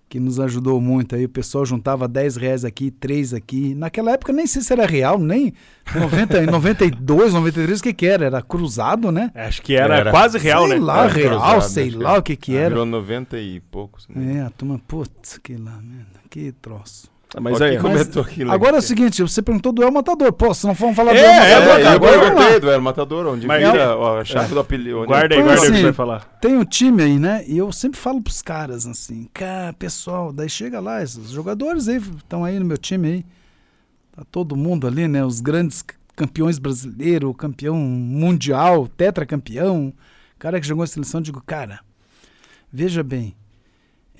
que 0.09 0.19
nos 0.19 0.39
ajudou 0.39 0.81
muito 0.81 1.15
aí. 1.15 1.25
O 1.25 1.29
pessoal 1.29 1.63
juntava 1.65 2.07
10 2.07 2.35
reais 2.35 2.65
aqui, 2.65 2.89
3 2.89 3.33
aqui. 3.35 3.75
Naquela 3.75 4.11
época 4.11 4.33
nem 4.33 4.47
sei 4.47 4.61
se 4.63 4.73
era 4.73 4.85
real, 4.87 5.19
nem 5.19 5.53
90, 5.95 6.43
em 6.43 6.45
92, 6.47 7.33
93, 7.33 7.79
o 7.79 7.83
que 7.83 7.93
que 7.93 8.05
era? 8.07 8.25
Era 8.25 8.41
cruzado, 8.41 9.11
né? 9.11 9.31
Acho 9.35 9.61
que 9.61 9.75
era, 9.75 9.97
Era. 9.97 10.11
quase 10.11 10.37
real, 10.39 10.67
sei 10.67 10.79
né? 10.79 10.85
lá, 10.85 11.03
Era 11.05 11.13
real, 11.13 11.39
cruzado, 11.39 11.61
sei 11.69 11.89
lá 11.91 12.17
o 12.17 12.23
que 12.23 12.35
que 12.35 12.57
Ah, 12.57 12.61
era. 12.61 12.69
Virou 12.69 12.85
90 12.87 13.37
e 13.39 13.59
poucos. 13.59 14.07
né? 14.09 14.37
É, 14.37 14.41
a 14.41 14.49
turma, 14.49 14.79
putz, 14.87 15.37
que 15.37 15.55
lá, 15.55 15.79
merda, 15.81 16.19
que 16.29 16.51
troço. 16.53 17.07
Ah, 17.35 17.39
Mas 17.39 17.61
aí, 17.61 17.77
Mas 17.77 18.09
agora 18.49 18.77
é 18.77 18.79
o 18.79 18.81
seguinte, 18.81 19.21
você 19.21 19.39
perguntou 19.39 19.71
do 19.71 19.83
El 19.83 19.91
Matador. 19.91 20.33
Pô, 20.33 20.51
se 20.51 20.65
não 20.65 20.73
for 20.73 20.91
falar 20.95 21.11
do 21.13 21.17
É, 21.19 21.21
El 21.21 21.29
é, 21.29 21.51
É, 21.51 21.59
Matador, 21.59 21.77
eu 21.79 21.83
cara, 21.83 21.95
agora 21.95 22.15
lá. 22.17 22.23
perguntei 22.35 22.59
do 22.59 22.71
El 22.71 22.81
Matador, 22.81 23.27
onde 23.27 23.45
Mas 23.47 23.63
vira 23.71 23.83
eu- 23.83 23.99
ó, 23.99 24.19
a 24.19 24.25
chave 24.25 24.51
do 24.53 24.59
apelido. 24.59 25.05
guarda 25.05 25.35
aí, 25.35 25.39
Então, 25.41 25.47
guarda 25.47 25.51
aí 25.51 25.57
o 25.57 25.61
que 25.61 25.67
assim, 25.67 25.75
você 25.77 25.83
vai 25.83 25.93
falar. 25.93 26.39
tem 26.41 26.57
um 26.57 26.65
time 26.65 27.03
aí, 27.03 27.19
né? 27.19 27.43
E 27.47 27.55
eu 27.55 27.71
sempre 27.71 27.99
falo 27.99 28.19
pros 28.19 28.41
caras 28.41 28.87
assim, 28.87 29.29
cara, 29.31 29.73
pessoal, 29.73 30.33
daí 30.33 30.49
chega 30.49 30.79
lá, 30.79 31.03
esses 31.03 31.29
jogadores 31.29 31.87
aí 31.87 31.97
estão 31.97 32.43
aí 32.43 32.57
no 32.57 32.65
meu 32.65 32.77
time 32.79 33.07
aí. 33.07 33.25
Tá 34.15 34.23
todo 34.31 34.55
mundo 34.55 34.87
ali, 34.87 35.07
né? 35.07 35.23
Os 35.23 35.39
grandes 35.39 35.83
campeões 36.15 36.57
brasileiros, 36.57 37.31
campeão 37.37 37.75
mundial, 37.75 38.87
tetracampeão, 38.87 39.93
cara 40.39 40.59
que 40.59 40.65
jogou 40.67 40.83
a 40.83 40.87
seleção, 40.87 41.19
eu 41.19 41.23
digo, 41.25 41.43
cara, 41.45 41.79
veja 42.73 43.03
bem, 43.03 43.35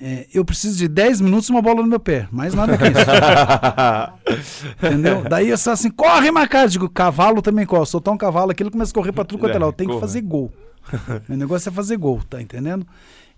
é, 0.02 0.26
eu 0.32 0.42
preciso 0.42 0.78
de 0.78 0.88
10 0.88 1.20
minutos 1.20 1.50
e 1.50 1.52
uma 1.52 1.60
bola 1.60 1.82
no 1.82 1.88
meu 1.88 2.00
pé, 2.00 2.26
mais 2.32 2.54
nada 2.54 2.78
que 2.78 2.84
isso. 2.84 4.64
Entendeu? 4.82 5.22
Daí 5.28 5.50
eu 5.50 5.58
só 5.58 5.72
assim, 5.72 5.90
corre, 5.90 6.30
Macari. 6.30 6.70
Digo, 6.70 6.88
cavalo 6.88 7.42
também 7.42 7.66
corre. 7.66 7.84
Soltar 7.84 8.14
um 8.14 8.16
cavalo 8.16 8.50
aqui, 8.50 8.62
ele 8.62 8.70
começa 8.70 8.92
a 8.92 8.94
correr 8.94 9.12
pra 9.12 9.26
tudo 9.26 9.40
quanto 9.40 9.54
é 9.54 9.58
lado. 9.58 9.74
Tem 9.74 9.86
que 9.86 9.92
corra. 9.92 10.00
fazer 10.00 10.22
gol. 10.22 10.50
Meu 11.28 11.36
negócio 11.36 11.68
é 11.68 11.72
fazer 11.72 11.98
gol, 11.98 12.22
tá 12.30 12.40
entendendo? 12.40 12.86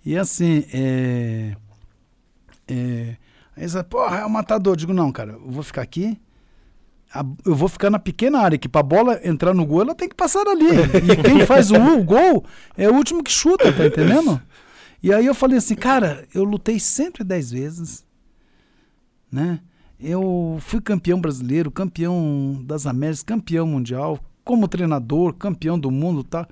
E 0.06 0.16
assim, 0.16 0.64
é. 0.72 1.56
é 2.68 3.16
aí 3.56 3.68
você, 3.68 3.82
porra, 3.82 4.18
é 4.18 4.26
um 4.26 4.30
matador. 4.30 4.76
Digo, 4.76 4.92
não, 4.92 5.10
cara, 5.10 5.32
eu 5.32 5.50
vou 5.50 5.64
ficar 5.64 5.82
aqui. 5.82 6.16
eu 7.44 7.56
vou 7.56 7.68
ficar 7.68 7.90
na 7.90 7.98
pequena 7.98 8.38
área, 8.38 8.56
que 8.56 8.68
pra 8.68 8.84
bola 8.84 9.18
entrar 9.24 9.52
no 9.52 9.66
gol, 9.66 9.82
ela 9.82 9.96
tem 9.96 10.08
que 10.08 10.14
passar 10.14 10.46
ali. 10.46 10.70
E 11.10 11.16
quem 11.24 11.44
faz 11.44 11.72
o, 11.72 11.76
o 11.76 12.04
gol 12.04 12.44
é 12.76 12.88
o 12.88 12.94
último 12.94 13.20
que 13.20 13.32
chuta, 13.32 13.72
tá 13.72 13.84
entendendo? 13.84 14.40
E 15.02 15.12
aí 15.12 15.26
eu 15.26 15.34
falei 15.34 15.58
assim, 15.58 15.74
cara, 15.74 16.26
eu 16.34 16.44
lutei 16.44 16.78
110 16.78 17.50
vezes, 17.50 18.04
né? 19.30 19.60
Eu 19.98 20.58
fui 20.60 20.80
campeão 20.80 21.20
brasileiro, 21.20 21.70
campeão 21.70 22.60
das 22.64 22.86
Américas, 22.86 23.22
campeão 23.22 23.66
mundial, 23.66 24.18
como 24.44 24.66
treinador, 24.68 25.32
campeão 25.34 25.78
do 25.78 25.90
mundo, 25.90 26.24
tá? 26.24 26.46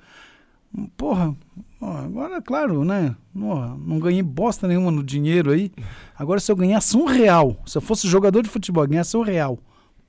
Porra, 0.95 1.35
agora, 1.81 2.41
claro, 2.41 2.85
né? 2.85 3.13
Não, 3.35 3.77
não 3.77 3.99
ganhei 3.99 4.23
bosta 4.23 4.67
nenhuma 4.67 4.89
no 4.89 5.03
dinheiro 5.03 5.51
aí. 5.51 5.71
Agora, 6.17 6.39
se 6.39 6.49
eu 6.51 6.55
ganhasse 6.55 6.95
um 6.95 7.05
real, 7.05 7.57
se 7.65 7.77
eu 7.77 7.81
fosse 7.81 8.07
jogador 8.07 8.41
de 8.41 8.49
futebol, 8.49 8.87
ganhasse 8.87 9.15
um 9.17 9.21
real 9.21 9.59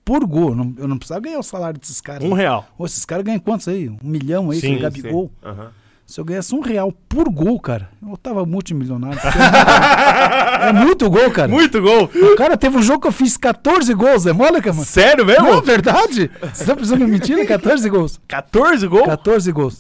por 0.05 0.25
gol, 0.25 0.55
não- 0.55 0.75
eu 0.79 0.87
não 0.87 0.99
precisava 0.99 1.21
ganhar 1.21 1.39
o 1.41 1.43
salário 1.45 1.79
desses 1.81 2.01
caras. 2.01 2.25
Um 2.29 2.33
real. 2.33 2.69
Esses 2.81 3.05
caras 3.05 3.25
ganham 3.25 3.41
quantos 3.41 3.67
aí? 3.67 3.89
Um 3.89 3.99
milhão 4.03 4.51
aí, 4.51 4.61
Sim, 4.61 4.73
que 4.73 4.79
é 4.79 4.83
Gabigol. 4.83 5.31
Aham. 5.45 5.71
Se 6.07 6.21
eu 6.21 6.25
ganhasse 6.25 6.55
um 6.55 6.61
real 6.61 6.93
por 7.09 7.29
gol, 7.31 7.59
cara, 7.59 7.89
eu 8.07 8.17
tava 8.17 8.45
multimilionário. 8.45 9.19
Porque 9.19 9.39
é 9.39 10.73
muito 10.73 11.09
gol, 11.09 11.31
cara. 11.31 11.49
Muito 11.49 11.81
gol. 11.81 12.11
O 12.15 12.37
cara 12.37 12.57
teve 12.57 12.77
um 12.77 12.83
jogo 12.83 13.01
que 13.01 13.09
eu 13.09 13.13
fiz 13.13 13.37
14 13.37 13.95
gols, 13.95 14.27
é 14.27 14.33
mole, 14.33 14.61
cara? 14.61 14.77
Sério 14.77 15.25
mesmo? 15.25 15.45
Não, 15.45 15.63
verdade. 15.63 16.31
Você 16.53 16.65
tá 16.65 16.77
pensando 16.77 17.03
em 17.05 17.07
mentira? 17.07 17.47
14 17.47 17.89
gols. 17.89 18.21
14 18.29 18.87
gols? 18.87 19.07
14 19.07 19.53
gols. 19.53 19.79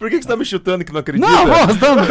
Por 0.00 0.08
que, 0.08 0.16
que 0.16 0.22
você 0.22 0.28
tá 0.28 0.36
me 0.36 0.46
chutando 0.46 0.82
que 0.82 0.92
não 0.92 1.00
acredita? 1.00 1.30
Não, 1.30 1.44
nós 1.46 1.70
estamos. 1.74 2.08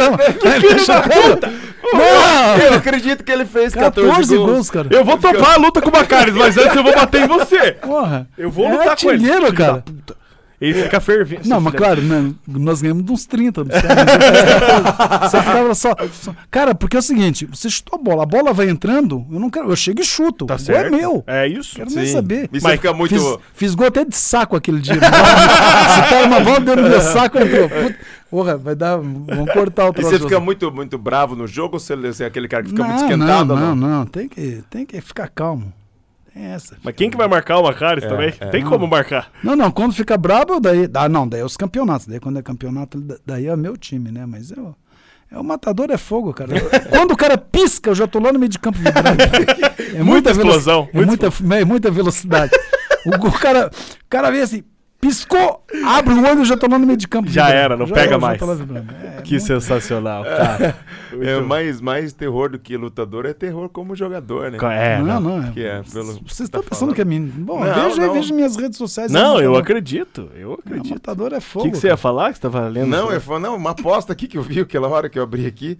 Não! 1.92 2.56
Eu 2.56 2.74
acredito 2.74 3.24
que 3.24 3.32
ele 3.32 3.44
fez 3.44 3.74
14, 3.74 4.08
14 4.08 4.36
gols. 4.36 4.50
gols, 4.50 4.70
cara. 4.70 4.88
Eu 4.92 5.04
vou 5.04 5.18
topar 5.18 5.54
a 5.54 5.56
luta 5.56 5.82
com 5.82 5.88
o 5.88 5.92
Bacares, 5.92 6.32
mas 6.34 6.56
antes 6.56 6.76
eu 6.76 6.84
vou 6.84 6.94
bater 6.94 7.22
em 7.22 7.26
você. 7.26 7.72
Porra. 7.72 8.28
Eu 8.38 8.48
vou 8.48 8.66
é 8.66 8.72
lutar 8.76 8.96
com 8.96 9.10
ele. 9.10 9.52
cara. 9.52 9.82
puta. 9.82 10.19
Ele 10.60 10.82
fica 10.82 11.00
fervendo. 11.00 11.48
Não, 11.48 11.58
mas 11.58 11.74
claro, 11.74 12.02
né, 12.02 12.32
nós 12.46 12.82
ganhamos 12.82 13.02
de 13.04 13.10
uns 13.12 13.24
30. 13.24 13.64
dos 13.64 13.80
caras. 13.80 15.30
Você 15.30 15.38
ficava 15.38 15.74
só, 15.74 15.96
só- 16.12 16.34
Cara, 16.50 16.74
porque 16.74 16.96
é 16.96 16.98
o 16.98 17.02
seguinte: 17.02 17.46
você 17.46 17.70
chutou 17.70 17.98
a 17.98 18.02
bola, 18.02 18.24
a 18.24 18.26
bola 18.26 18.52
vai 18.52 18.68
entrando, 18.68 19.24
eu 19.32 19.40
não 19.40 19.48
quero. 19.48 19.70
Eu 19.70 19.76
chego 19.76 20.00
e 20.00 20.04
chuto. 20.04 20.44
Tá 20.44 20.54
o 20.54 20.56
gol 20.58 20.66
certo. 20.66 20.94
é 20.94 20.96
meu. 20.98 21.24
É 21.26 21.46
isso. 21.48 21.76
Quero 21.76 21.90
nem 21.90 22.04
Sim. 22.04 22.12
saber. 22.12 22.50
E 22.52 22.60
você 22.60 22.72
fica 22.72 22.92
muito... 22.92 23.14
Fiz, 23.14 23.38
fiz 23.54 23.74
gol 23.74 23.86
até 23.86 24.04
de 24.04 24.14
saco 24.14 24.54
aquele 24.54 24.80
dia. 24.80 24.94
Se 24.94 26.08
pega 26.10 26.26
uma 26.26 26.40
bola, 26.40 26.60
deu 26.60 26.76
no 26.76 26.82
meu 26.82 27.00
saco, 27.00 27.38
entrou. 27.38 27.68
Puta, 27.68 27.96
Porra, 28.30 28.56
vai 28.56 28.74
dar. 28.76 28.96
Vamos 28.98 29.52
cortar 29.52 29.86
o 29.86 29.90
E 29.90 29.94
troço. 29.94 30.10
você 30.10 30.18
fica 30.20 30.38
muito, 30.38 30.70
muito 30.70 30.96
bravo 30.98 31.34
no 31.34 31.46
jogo 31.48 31.74
ou 31.76 31.80
você 31.80 31.96
você 31.96 32.24
é 32.24 32.26
aquele 32.26 32.46
cara 32.46 32.62
que 32.62 32.68
fica 32.70 32.84
muito 32.84 32.98
não, 33.00 33.06
esquentado? 33.08 33.56
Não, 33.56 33.74
não, 33.74 33.88
não. 33.88 34.06
Tem 34.06 34.28
que, 34.28 34.62
tem 34.70 34.86
que 34.86 35.00
ficar 35.00 35.28
calmo. 35.28 35.72
Tem 36.40 36.46
essa. 36.52 36.76
Mas 36.82 36.94
quem 36.94 37.10
que 37.10 37.16
vai 37.18 37.28
marcar 37.28 37.58
o 37.58 37.62
Bacares 37.62 38.02
também? 38.02 38.32
é. 38.40 38.46
Tem 38.46 38.64
como 38.64 38.86
marcar. 38.86 39.30
Não, 39.44 39.54
não, 39.54 39.70
quando 39.70 39.92
fica 39.92 40.16
brabo, 40.16 40.58
daí. 40.58 40.88
Ah, 40.94 41.06
não, 41.08 41.28
daí 41.28 41.40
é 41.42 41.44
os 41.44 41.54
campeonatos. 41.56 42.06
Daí 42.06 42.18
quando 42.18 42.38
é 42.38 42.42
campeonato, 42.42 42.98
da- 42.98 43.18
daí 43.26 43.46
é 43.46 43.54
meu 43.56 43.76
time, 43.76 44.10
né? 44.10 44.24
Mas 44.24 44.50
eu. 44.50 44.74
É 45.30 45.38
o 45.38 45.44
matador 45.44 45.90
é 45.90 45.98
fogo, 45.98 46.32
cara. 46.34 46.50
Quando 46.90 47.12
o 47.12 47.16
cara 47.16 47.38
pisca, 47.38 47.90
eu 47.90 47.94
já 47.94 48.04
tô 48.06 48.18
lá 48.18 48.32
no 48.32 48.38
meio 48.40 48.48
de 48.48 48.58
campo 48.58 48.78
vibrando. 48.78 49.18
É 49.94 50.02
Muita 50.02 50.32
velo- 50.32 50.48
explosão, 50.48 50.88
É 50.94 51.04
muita, 51.04 51.26
é 51.26 51.64
muita 51.64 51.90
velocidade. 51.90 52.52
o, 53.06 53.10
o 53.28 53.32
cara, 53.32 53.70
o 53.70 54.08
cara 54.08 54.30
vem 54.30 54.40
assim, 54.40 54.64
piscou, 55.00 55.64
abre 55.86 56.12
o 56.14 56.22
olho, 56.24 56.40
eu 56.40 56.44
já 56.44 56.56
tô 56.56 56.66
lá 56.68 56.78
no 56.78 56.86
meio 56.86 56.96
de 56.98 57.08
campo. 57.08 57.28
Já 57.30 57.48
era, 57.48 57.76
não 57.76 57.86
Já- 57.86 57.94
pega 57.94 58.10
já 58.12 58.18
mais. 58.18 58.40
É, 58.42 59.22
Que 59.22 59.30
muito- 59.32 59.40
sensacional, 59.46 60.24
cara. 60.24 60.76
É, 61.12 61.34
Muito- 61.34 61.48
mais, 61.48 61.80
mais 61.80 62.12
terror 62.12 62.50
do 62.50 62.58
que 62.58 62.76
lutador 62.76 63.26
é 63.26 63.32
terror 63.32 63.68
como 63.68 63.96
jogador, 63.96 64.48
né? 64.52 64.58
É, 64.72 64.98
não, 64.98 65.20
não. 65.20 65.38
não. 65.40 65.48
é- 65.48 65.50
Que 65.50 65.64
é, 65.64 65.82
pelo- 65.82 66.04
Vocês 66.12 66.36
tá 66.38 66.44
estão 66.44 66.62
pensando 66.62 66.78
falando. 66.78 66.94
que 66.94 67.00
é 67.00 67.04
mim. 67.04 67.26
Bom, 67.26 67.64
Não, 67.64 67.88
veja, 67.90 68.06
não. 68.06 68.12
veja 68.12 68.32
minhas 68.34 68.54
redes 68.56 68.78
sociais. 68.78 69.10
Não, 69.10 69.40
eu 69.40 69.56
acredito. 69.56 70.30
Eu 70.36 70.52
É, 70.52 70.68
acredito. 70.68 70.92
matador 70.94 71.32
é 71.32 71.38
O 71.38 71.40
fogo. 71.40 71.64
que, 71.64 71.72
que 71.72 71.78
você 71.78 71.88
ia 71.88 71.96
falar? 71.96 72.28
Que 72.30 72.36
você 72.36 72.42
tava 72.42 72.68
lendo? 72.68 72.86
Não, 72.86 73.10
eu 73.10 73.20
falo, 73.20 73.40
não, 73.40 73.56
uma 73.56 73.70
aposta 73.70 74.12
aqui 74.12 74.28
que 74.28 74.38
eu 74.38 74.42
vi 74.42 74.60
aquela 74.60 74.86
hora 74.86 75.08
que 75.08 75.18
eu 75.18 75.22
abri 75.24 75.46
aqui. 75.46 75.76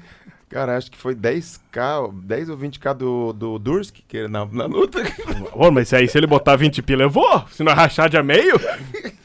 Cara, 0.51 0.77
acho 0.77 0.91
que 0.91 0.99
foi 0.99 1.15
10k, 1.15 2.13
10 2.25 2.49
ou 2.49 2.59
20k 2.59 2.93
do, 2.93 3.33
do 3.33 3.57
Dursk, 3.57 3.99
que 4.09 4.19
é 4.19 4.29
na, 4.29 4.45
na 4.47 4.67
luta. 4.67 4.99
Ô, 5.55 5.71
mas 5.71 5.95
aí 5.95 6.09
se 6.09 6.19
ele 6.19 6.27
botar 6.27 6.57
20 6.57 6.83
pila, 6.83 7.05
eu 7.05 7.11
vou. 7.11 7.45
Se 7.53 7.63
não 7.63 7.73
rachar 7.73 8.11
de 8.11 8.17
a 8.19 8.23
meio. 8.23 8.59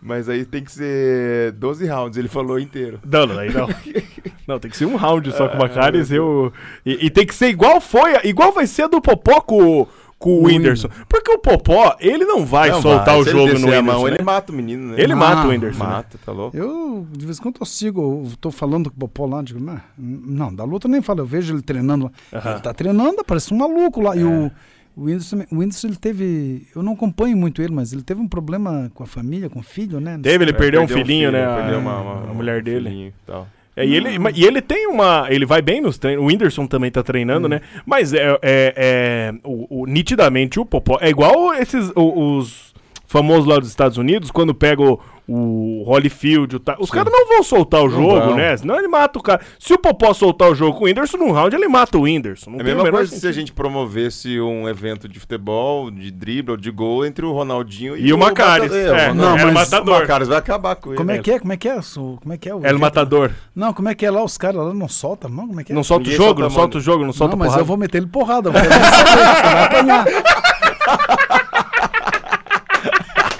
Mas 0.00 0.28
aí 0.28 0.44
tem 0.44 0.62
que 0.62 0.70
ser 0.70 1.52
12 1.52 1.84
rounds, 1.86 2.16
ele 2.16 2.28
falou 2.28 2.58
inteiro. 2.58 3.00
Não, 3.04 3.26
não, 3.26 3.38
aí 3.38 3.52
não. 3.52 3.68
Não, 4.46 4.58
tem 4.58 4.70
que 4.70 4.78
ser 4.78 4.86
um 4.86 4.96
round 4.96 5.30
só 5.32 5.46
com 5.46 5.58
o 5.58 5.62
Ah, 5.62 5.68
Bacares. 5.68 6.10
Eu... 6.10 6.50
E, 6.86 7.06
e 7.06 7.10
tem 7.10 7.26
que 7.26 7.34
ser 7.34 7.48
igual 7.48 7.82
foi, 7.82 8.14
igual 8.24 8.50
vai 8.50 8.66
ser 8.66 8.84
a 8.84 8.86
do 8.86 8.98
Popó 8.98 9.42
com, 9.42 9.86
com 10.18 10.30
o 10.30 10.42
O 10.42 10.46
Whindersson. 10.46 10.88
Porque 11.08 11.30
o 11.30 11.38
Popó, 11.38 11.96
ele 12.00 12.24
não 12.24 12.44
vai 12.44 12.70
Não, 12.70 12.82
soltar 12.82 13.06
vai, 13.06 13.20
o 13.20 13.22
se 13.24 13.30
ele 13.30 13.38
jogo 13.38 13.46
no 13.60 13.66
Whindersson. 13.66 13.82
mão, 13.82 14.04
né? 14.04 14.14
Ele 14.14 14.22
mata 14.24 14.52
o 14.52 14.54
menino, 14.54 14.92
né? 14.92 15.00
Ele 15.00 15.12
Ah, 15.12 15.16
mata 15.16 15.46
o 15.46 15.50
Whindersson. 15.50 15.84
né? 15.84 15.90
Mata, 15.90 16.18
tá 16.26 16.32
louco? 16.32 16.56
Eu, 16.56 17.06
de 17.12 17.24
vez 17.24 17.38
em 17.38 17.42
quando, 17.42 17.56
eu 17.60 17.66
sigo, 17.66 18.00
eu 18.26 18.36
tô 18.40 18.50
falando 18.50 18.90
com 18.90 18.96
o 18.96 18.98
Popó 18.98 19.26
lá, 19.26 19.42
digo, 19.42 19.60
não, 19.60 19.80
não, 19.96 20.54
da 20.54 20.64
luta 20.64 20.86
eu 20.88 20.90
nem 20.90 21.00
falo, 21.02 21.20
eu 21.20 21.26
vejo 21.26 21.54
ele 21.54 21.62
treinando 21.62 22.06
lá. 22.06 22.38
Aham. 22.38 22.50
Ele 22.52 22.60
tá 22.60 22.74
treinando, 22.74 23.24
parece 23.24 23.54
um 23.54 23.56
maluco 23.58 24.00
lá. 24.00 24.16
E 24.16 24.20
É. 24.22 24.24
o, 24.24 24.50
o 24.96 25.04
Whindersson, 25.04 25.44
o 25.52 25.58
Whindersson, 25.58 25.86
ele 25.86 25.96
teve, 25.96 26.66
eu 26.74 26.82
não 26.82 26.94
acompanho 26.94 27.36
muito 27.36 27.62
ele, 27.62 27.72
mas 27.72 27.92
ele 27.92 28.02
teve 28.02 28.20
um 28.20 28.26
problema 28.26 28.90
com 28.94 29.04
a 29.04 29.06
família, 29.06 29.48
com 29.48 29.60
o 29.60 29.62
filho, 29.62 30.00
né? 30.00 30.18
Teve, 30.20 30.42
ele 30.42 30.50
É, 30.50 30.54
perdeu 30.54 30.82
um 30.82 30.88
filhinho, 30.88 31.30
né? 31.30 31.46
perdeu 31.54 31.76
a, 31.76 31.80
uma, 31.80 32.00
uma- 32.00 32.30
a 32.30 32.34
mulher 32.34 32.60
um 32.60 32.64
dele. 32.64 32.88
filhinho 32.90 33.08
e 33.10 33.12
tal. 33.24 33.46
É, 33.78 33.86
e, 33.86 33.94
ele, 33.94 34.08
e 34.34 34.44
ele 34.44 34.60
tem 34.60 34.86
uma. 34.88 35.26
Ele 35.30 35.46
vai 35.46 35.62
bem 35.62 35.80
nos 35.80 35.98
treinos. 35.98 36.22
O 36.24 36.26
Whindersson 36.28 36.66
também 36.66 36.90
tá 36.90 37.02
treinando, 37.02 37.48
né? 37.48 37.60
Mas 37.86 38.12
é, 38.12 38.38
é, 38.42 38.74
é- 38.76 39.34
o, 39.44 39.82
o- 39.82 39.86
nitidamente 39.86 40.58
o 40.60 40.64
Popó. 40.64 40.98
É 41.00 41.08
igual 41.08 41.54
esses. 41.54 41.92
os 41.94 42.68
famosos 43.06 43.46
lá 43.46 43.58
dos 43.58 43.68
Estados 43.70 43.96
Unidos, 43.96 44.30
quando 44.30 44.54
pega 44.54 44.82
o, 44.82 45.00
o 45.28 45.82
Holyfield. 45.86 46.56
o 46.56 46.58
ta- 46.58 46.76
os 46.80 46.90
caras 46.90 47.12
não 47.12 47.28
vão 47.28 47.42
soltar 47.42 47.82
o 47.84 47.88
jogo, 47.90 48.18
vão. 48.20 48.34
né? 48.36 48.56
Senão 48.56 48.76
ele 48.78 48.88
mata 48.88 49.18
o 49.18 49.22
cara. 49.22 49.40
Se 49.58 49.72
o 49.74 49.78
Popó 49.78 50.12
soltar 50.14 50.50
o 50.50 50.54
jogo 50.54 50.78
com 50.78 50.84
o 50.84 50.86
Whindersson 50.86 51.18
num 51.18 51.32
round, 51.32 51.54
ele 51.54 51.68
mata 51.68 51.98
o 51.98 52.02
Whindersson. 52.02 52.50
Não 52.50 52.58
É 52.58 52.60
a 52.60 52.62
o 52.62 52.66
mesma 52.66 52.90
coisa 52.90 53.10
se 53.10 53.16
a 53.16 53.20
sentido. 53.20 53.32
gente 53.34 53.52
promovesse 53.52 54.40
um 54.40 54.68
evento 54.68 55.08
de 55.08 55.20
futebol, 55.20 55.90
de 55.90 56.10
drible 56.10 56.52
ou 56.52 56.56
de 56.56 56.70
gol 56.70 57.04
entre 57.04 57.24
o 57.26 57.32
Ronaldinho 57.32 57.96
E 57.96 58.12
o 58.12 58.18
Macares. 58.18 58.70
Matador. 58.70 58.98
É, 58.98 59.10
o 59.10 59.14
não, 59.14 59.32
mas- 59.36 59.44
o 59.44 59.52
Matador. 59.52 60.00
Macares 60.00 60.28
vai 60.28 60.38
acabar 60.38 60.76
com 60.76 60.90
ele. 60.90 60.96
Como 60.96 61.10
é 61.10 61.18
que 61.18 61.30
é? 61.30 61.38
Como 61.38 61.52
é 61.52 61.56
que 61.56 61.68
é? 61.68 61.78
Como 62.20 62.32
é 62.32 62.36
que 62.38 62.48
é? 62.48 62.54
o 62.54 62.64
El? 62.64 62.78
Matador. 62.78 63.30
Não, 63.54 63.72
como 63.72 63.88
é 63.88 63.94
que 63.94 64.06
é 64.06 64.10
lá? 64.10 64.22
Os 64.24 64.38
caras 64.38 64.56
lá 64.64 64.72
não 64.72 64.88
soltam 64.88 65.30
a 65.30 65.32
mão? 65.34 65.46
Como 65.48 65.60
é 65.60 65.64
que 65.64 65.72
é? 65.72 65.74
Não 65.74 65.84
solta 65.84 66.08
o 66.08 66.12
jogo, 66.12 66.24
solta 66.24 66.40
não 66.42 66.50
solta 66.50 66.78
o 66.78 66.80
jogo, 66.80 67.04
não 67.04 67.12
solta 67.12 67.32
não, 67.32 67.38
mas 67.38 67.48
porrada. 67.48 67.62
eu 67.62 67.66
vou 67.66 67.76
meter 67.76 67.98
ele 67.98 68.06
porrada. 68.06 68.50
Você 68.50 68.68
vai 68.68 69.64
apanhar. 69.64 70.04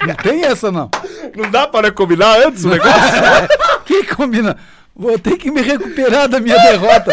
Não 0.09 0.15
tem 0.23 0.43
essa, 0.45 0.71
não. 0.71 0.89
Não 1.35 1.49
dá 1.49 1.67
para 1.67 1.91
combinar 1.91 2.37
antes 2.45 2.63
o 2.65 2.69
negócio? 2.69 2.93
Quem 3.85 4.03
combina? 4.05 4.55
Vou 4.95 5.17
ter 5.17 5.37
que 5.37 5.49
me 5.49 5.61
recuperar 5.61 6.27
da 6.27 6.39
minha 6.41 6.57
derrota 6.57 7.11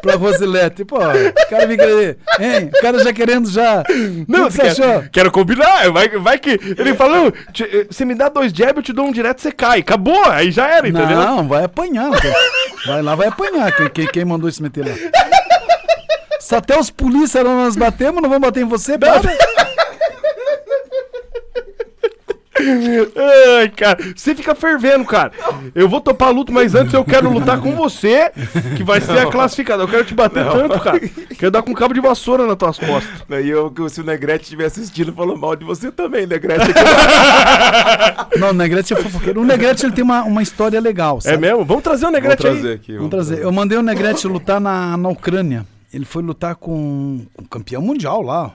pra 0.00 0.14
Rosilete. 0.14 0.82
Pô, 0.84 0.96
o 0.96 1.50
cara 1.50 1.66
me 1.66 1.76
querer. 1.76 2.16
Hein? 2.40 2.70
O 2.74 2.80
cara 2.80 3.04
já 3.04 3.12
querendo 3.12 3.50
já. 3.50 3.82
Não, 4.26 4.46
que 4.46 4.52
você 4.54 4.62
quer- 4.62 4.68
achou? 4.70 5.04
quero 5.12 5.30
combinar. 5.30 5.90
Vai, 5.90 6.08
vai 6.08 6.38
que. 6.38 6.58
Ele 6.78 6.94
falou: 6.94 7.30
"Te- 7.52 7.86
você 7.90 8.06
me 8.06 8.14
dá 8.14 8.30
dois 8.30 8.50
jabs, 8.50 8.76
eu 8.78 8.82
te 8.82 8.92
dou 8.94 9.04
um 9.06 9.12
direto, 9.12 9.42
você 9.42 9.52
cai. 9.52 9.80
Acabou, 9.80 10.24
aí 10.30 10.50
já 10.50 10.68
era, 10.68 10.88
entendeu? 10.88 11.18
Não, 11.18 11.46
vai 11.46 11.64
apanhar. 11.64 12.10
cara. 12.12 12.34
Vai 12.86 13.02
lá, 13.02 13.14
vai 13.14 13.28
apanhar. 13.28 13.70
Quem, 13.76 13.88
quem, 13.90 14.06
quem 14.06 14.24
mandou 14.24 14.50
se 14.50 14.62
meter 14.62 14.86
lá? 14.86 14.94
Se 16.40 16.54
até 16.56 16.78
os 16.78 16.88
polícias 16.88 17.44
não 17.44 17.62
nós 17.64 17.76
batemos, 17.76 18.22
não 18.22 18.30
vão 18.30 18.40
bater 18.40 18.62
em 18.62 18.66
você, 18.68 18.96
para. 18.96 19.20
Ai, 23.58 23.68
cara, 23.70 23.98
você 24.14 24.34
fica 24.34 24.54
fervendo, 24.54 25.04
cara. 25.04 25.32
Eu 25.74 25.88
vou 25.88 26.00
topar 26.00 26.28
a 26.28 26.32
luta, 26.32 26.52
mas 26.52 26.74
antes 26.74 26.92
eu 26.94 27.04
quero 27.04 27.30
lutar 27.30 27.60
com 27.60 27.74
você, 27.74 28.30
que 28.76 28.82
vai 28.82 29.00
ser 29.00 29.18
a 29.18 29.26
classificada. 29.26 29.82
Eu 29.82 29.88
quero 29.88 30.04
te 30.04 30.14
bater 30.14 30.44
tanto, 30.44 30.80
cara. 30.80 31.00
Quero 31.38 31.50
dar 31.50 31.62
com 31.62 31.70
um 31.70 31.74
cabo 31.74 31.94
de 31.94 32.00
vassoura 32.00 32.46
nas 32.46 32.56
tuas 32.56 32.78
costas. 32.78 33.22
Daí 33.28 33.48
eu, 33.48 33.72
se 33.88 34.00
o 34.00 34.04
Negrete 34.04 34.44
estiver 34.44 34.66
assistindo, 34.66 35.12
falou 35.12 35.36
mal 35.36 35.54
de 35.56 35.64
você 35.64 35.90
também, 35.90 36.26
Negrete. 36.26 36.66
Não, 38.38 38.50
o 38.50 38.52
Negrete 38.52 38.92
é 38.92 38.96
fofoqueiro. 38.96 39.40
O 39.40 39.44
Negrete 39.44 39.84
ele 39.86 39.92
tem 39.92 40.04
uma, 40.04 40.22
uma 40.24 40.42
história 40.42 40.80
legal, 40.80 41.18
É 41.18 41.20
sabe? 41.22 41.38
mesmo? 41.38 41.64
Vamos 41.64 41.82
trazer 41.82 42.06
o 42.06 42.10
Negrete 42.10 42.42
trazer 42.42 42.68
aí. 42.68 42.74
aqui. 42.74 42.94
Vamos 42.94 43.10
trazer. 43.10 43.38
Eu 43.38 43.52
mandei 43.52 43.78
o 43.78 43.82
Negrete 43.82 44.26
lutar 44.26 44.60
na, 44.60 44.96
na 44.96 45.08
Ucrânia. 45.08 45.66
Ele 45.92 46.04
foi 46.04 46.22
lutar 46.22 46.54
com 46.54 47.24
o 47.36 47.48
campeão 47.48 47.80
mundial 47.80 48.22
lá. 48.22 48.52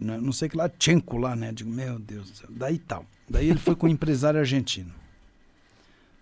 Né, 0.00 0.18
Não 0.20 0.32
sei 0.32 0.48
que 0.48 0.56
lá, 0.56 0.68
Tchenko 0.68 1.18
lá, 1.18 1.34
né? 1.36 1.50
Digo, 1.52 1.70
meu 1.70 1.98
Deus 1.98 2.30
do 2.30 2.36
céu. 2.36 2.48
Daí 2.50 2.78
tal. 2.78 3.04
Daí 3.28 3.50
ele 3.50 3.58
foi 3.58 3.74
com 3.74 3.86
um 3.86 3.90
empresário 3.90 4.40
argentino. 4.40 4.92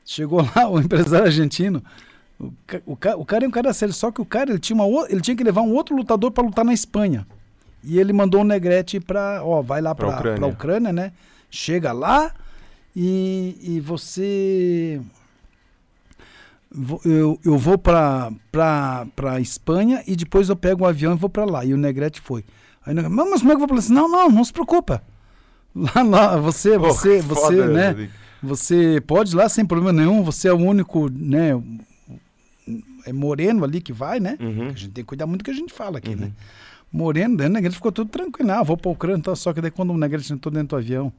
Chegou 0.05 0.41
lá, 0.55 0.69
o 0.69 0.81
empresário 0.81 1.27
argentino. 1.27 1.83
O, 2.39 2.53
o, 2.87 2.99
o 3.19 3.25
cara 3.25 3.45
é 3.45 3.49
um 3.49 3.51
cara 3.51 3.73
sério, 3.73 3.95
só 3.95 4.11
que 4.11 4.21
o 4.21 4.25
cara 4.25 4.51
ele 4.51 4.59
tinha, 4.59 4.77
uma, 4.77 5.07
ele 5.09 5.21
tinha 5.21 5.37
que 5.37 5.45
levar 5.45 5.63
um 5.63 5.73
outro 5.73 5.97
lutador 5.97 6.31
para 6.31 6.45
lutar 6.45 6.65
na 6.65 6.75
Espanha. 6.75 7.27
E 7.83 7.99
ele 7.99 8.13
mandou 8.13 8.41
o 8.41 8.45
Negrete 8.45 9.01
para, 9.01 9.43
ó, 9.45 9.63
vai 9.63 9.81
lá 9.81 9.95
Pra 9.95 10.09
para 10.09 10.17
Ucrânia. 10.17 10.35
Ucrânia. 10.37 10.55
Ucrânia, 10.55 10.93
né? 10.93 11.13
Chega 11.51 11.93
lá 11.93 12.33
e, 12.95 13.57
e 13.63 13.81
você 13.81 15.01
eu, 17.05 17.39
eu 17.45 17.57
vou 17.57 17.79
pra, 17.79 18.31
pra, 18.51 19.07
pra 19.15 19.41
Espanha 19.41 20.03
e 20.07 20.17
depois 20.17 20.49
eu 20.49 20.57
pego 20.57 20.85
um 20.85 20.87
avião 20.89 21.15
e 21.15 21.17
vou 21.17 21.31
pra 21.31 21.45
lá. 21.45 21.65
E 21.65 21.73
o 21.73 21.77
Negrete 21.77 22.21
foi. 22.21 22.45
Aí, 22.85 22.95
mas 22.95 23.11
mas 23.11 23.41
como 23.41 23.53
é 23.53 23.57
que 23.57 23.63
eu 23.63 23.67
vou 23.67 23.69
pra 23.69 23.77
lá? 23.77 23.83
Não, 23.89 24.09
não, 24.09 24.31
não 24.31 24.45
se 24.45 24.53
preocupa. 24.53 25.03
Lá, 25.77 26.03
lá, 26.03 26.37
você, 26.39 26.79
Pô, 26.79 26.87
você, 26.87 27.21
você, 27.21 27.41
foda, 27.41 27.67
né? 27.67 28.09
Você 28.43 29.03
pode 29.07 29.33
ir 29.33 29.37
lá 29.37 29.47
sem 29.47 29.65
problema 29.65 29.93
nenhum, 29.93 30.23
você 30.23 30.49
é 30.49 30.53
o 30.53 30.57
único, 30.57 31.11
né? 31.11 31.53
é 33.07 33.13
moreno 33.13 33.65
ali 33.65 33.81
que 33.81 33.93
vai, 33.93 34.19
né? 34.19 34.37
Uhum. 34.41 34.69
A 34.69 34.71
gente 34.71 34.89
tem 34.89 35.05
que 35.05 35.09
cuidar 35.09 35.27
muito 35.27 35.43
do 35.43 35.45
que 35.45 35.51
a 35.51 35.55
gente 35.55 35.73
fala 35.73 35.99
aqui, 35.99 36.17
né? 36.17 36.33
Moreno, 36.93 37.37
daí 37.37 37.47
o 37.47 37.51
Negrete 37.51 37.77
ficou 37.77 37.93
tudo 37.93 38.11
tranquilo. 38.11 38.51
Ah, 38.51 38.63
vou 38.63 38.77
para 38.77 38.89
o 38.89 38.93
Ucrânia, 38.93 39.23
tá? 39.23 39.37
só 39.37 39.53
que 39.53 39.61
daí 39.61 39.71
quando 39.71 39.93
o 39.93 39.99
Negrete 39.99 40.33
entrou 40.33 40.53
dentro 40.53 40.69
do 40.69 40.77
avião, 40.77 41.13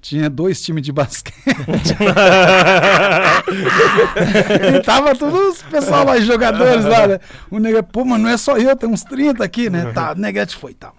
tinha 0.00 0.28
dois 0.28 0.62
times 0.62 0.82
de 0.82 0.92
basquete. 0.92 1.34
e 4.76 4.80
tava 4.82 5.16
todos 5.16 5.56
os 5.56 5.62
pessoal 5.62 6.04
lá, 6.04 6.20
jogadores 6.20 6.84
lá, 6.84 7.06
né? 7.06 7.20
O 7.50 7.58
Negrete, 7.58 7.88
pô, 7.90 8.04
mas 8.04 8.20
não 8.20 8.28
é 8.28 8.36
só 8.36 8.58
eu, 8.58 8.76
tem 8.76 8.88
uns 8.88 9.02
30 9.02 9.42
aqui, 9.42 9.70
né? 9.70 9.92
Tá, 9.92 10.12
o 10.12 10.14
Negrete 10.14 10.56
foi 10.56 10.74
tal. 10.74 10.94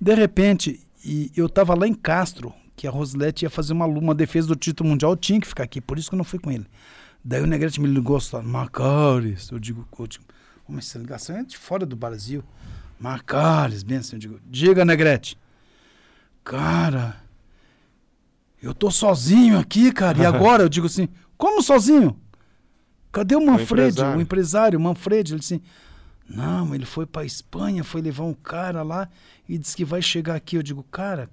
De 0.00 0.14
repente, 0.14 0.83
e 1.04 1.32
eu 1.36 1.48
tava 1.48 1.74
lá 1.74 1.86
em 1.86 1.94
Castro, 1.94 2.52
que 2.74 2.86
a 2.86 2.90
Rosilete 2.90 3.44
ia 3.44 3.50
fazer 3.50 3.72
uma, 3.72 3.86
uma 3.86 4.14
defesa 4.14 4.48
do 4.48 4.56
título 4.56 4.88
mundial, 4.90 5.12
eu 5.12 5.16
tinha 5.16 5.40
que 5.40 5.46
ficar 5.46 5.64
aqui, 5.64 5.80
por 5.80 5.98
isso 5.98 6.08
que 6.08 6.14
eu 6.14 6.18
não 6.18 6.24
fui 6.24 6.38
com 6.38 6.50
ele. 6.50 6.66
Daí 7.22 7.42
o 7.42 7.46
Negrete 7.46 7.80
me 7.80 7.86
ligou, 7.86 8.18
Macares, 8.42 9.50
eu 9.50 9.58
digo, 9.58 9.86
eu 9.98 10.06
digo, 10.06 10.24
"Ô, 10.68 10.72
mas 10.72 10.88
essa 10.88 10.98
ligação 10.98 11.36
é 11.36 11.44
de 11.44 11.56
fora 11.56 11.86
do 11.86 11.96
Brasil. 11.96 12.42
Macares, 12.98 13.82
bem 13.82 13.98
assim, 13.98 14.16
eu 14.16 14.20
digo, 14.20 14.40
diga, 14.46 14.84
Negrete. 14.84 15.38
Cara, 16.42 17.16
eu 18.62 18.74
tô 18.74 18.90
sozinho 18.90 19.58
aqui, 19.58 19.92
cara, 19.92 20.18
e 20.18 20.24
agora? 20.26 20.62
Eu 20.62 20.68
digo 20.68 20.86
assim, 20.86 21.08
como 21.36 21.62
sozinho? 21.62 22.18
Cadê 23.10 23.36
o 23.36 23.40
Manfred, 23.40 23.90
empresário. 23.90 24.18
o 24.18 24.20
empresário, 24.22 24.78
o 24.78 24.82
Manfred? 24.82 25.32
Ele 25.32 25.40
assim, 25.40 25.60
não, 26.28 26.74
ele 26.74 26.86
foi 26.86 27.06
pra 27.06 27.24
Espanha, 27.24 27.84
foi 27.84 28.00
levar 28.00 28.24
um 28.24 28.34
cara 28.34 28.82
lá 28.82 29.08
e 29.48 29.58
disse 29.58 29.76
que 29.76 29.84
vai 29.84 30.00
chegar 30.00 30.34
aqui. 30.34 30.56
Eu 30.56 30.62
digo, 30.62 30.82
cara, 30.84 31.28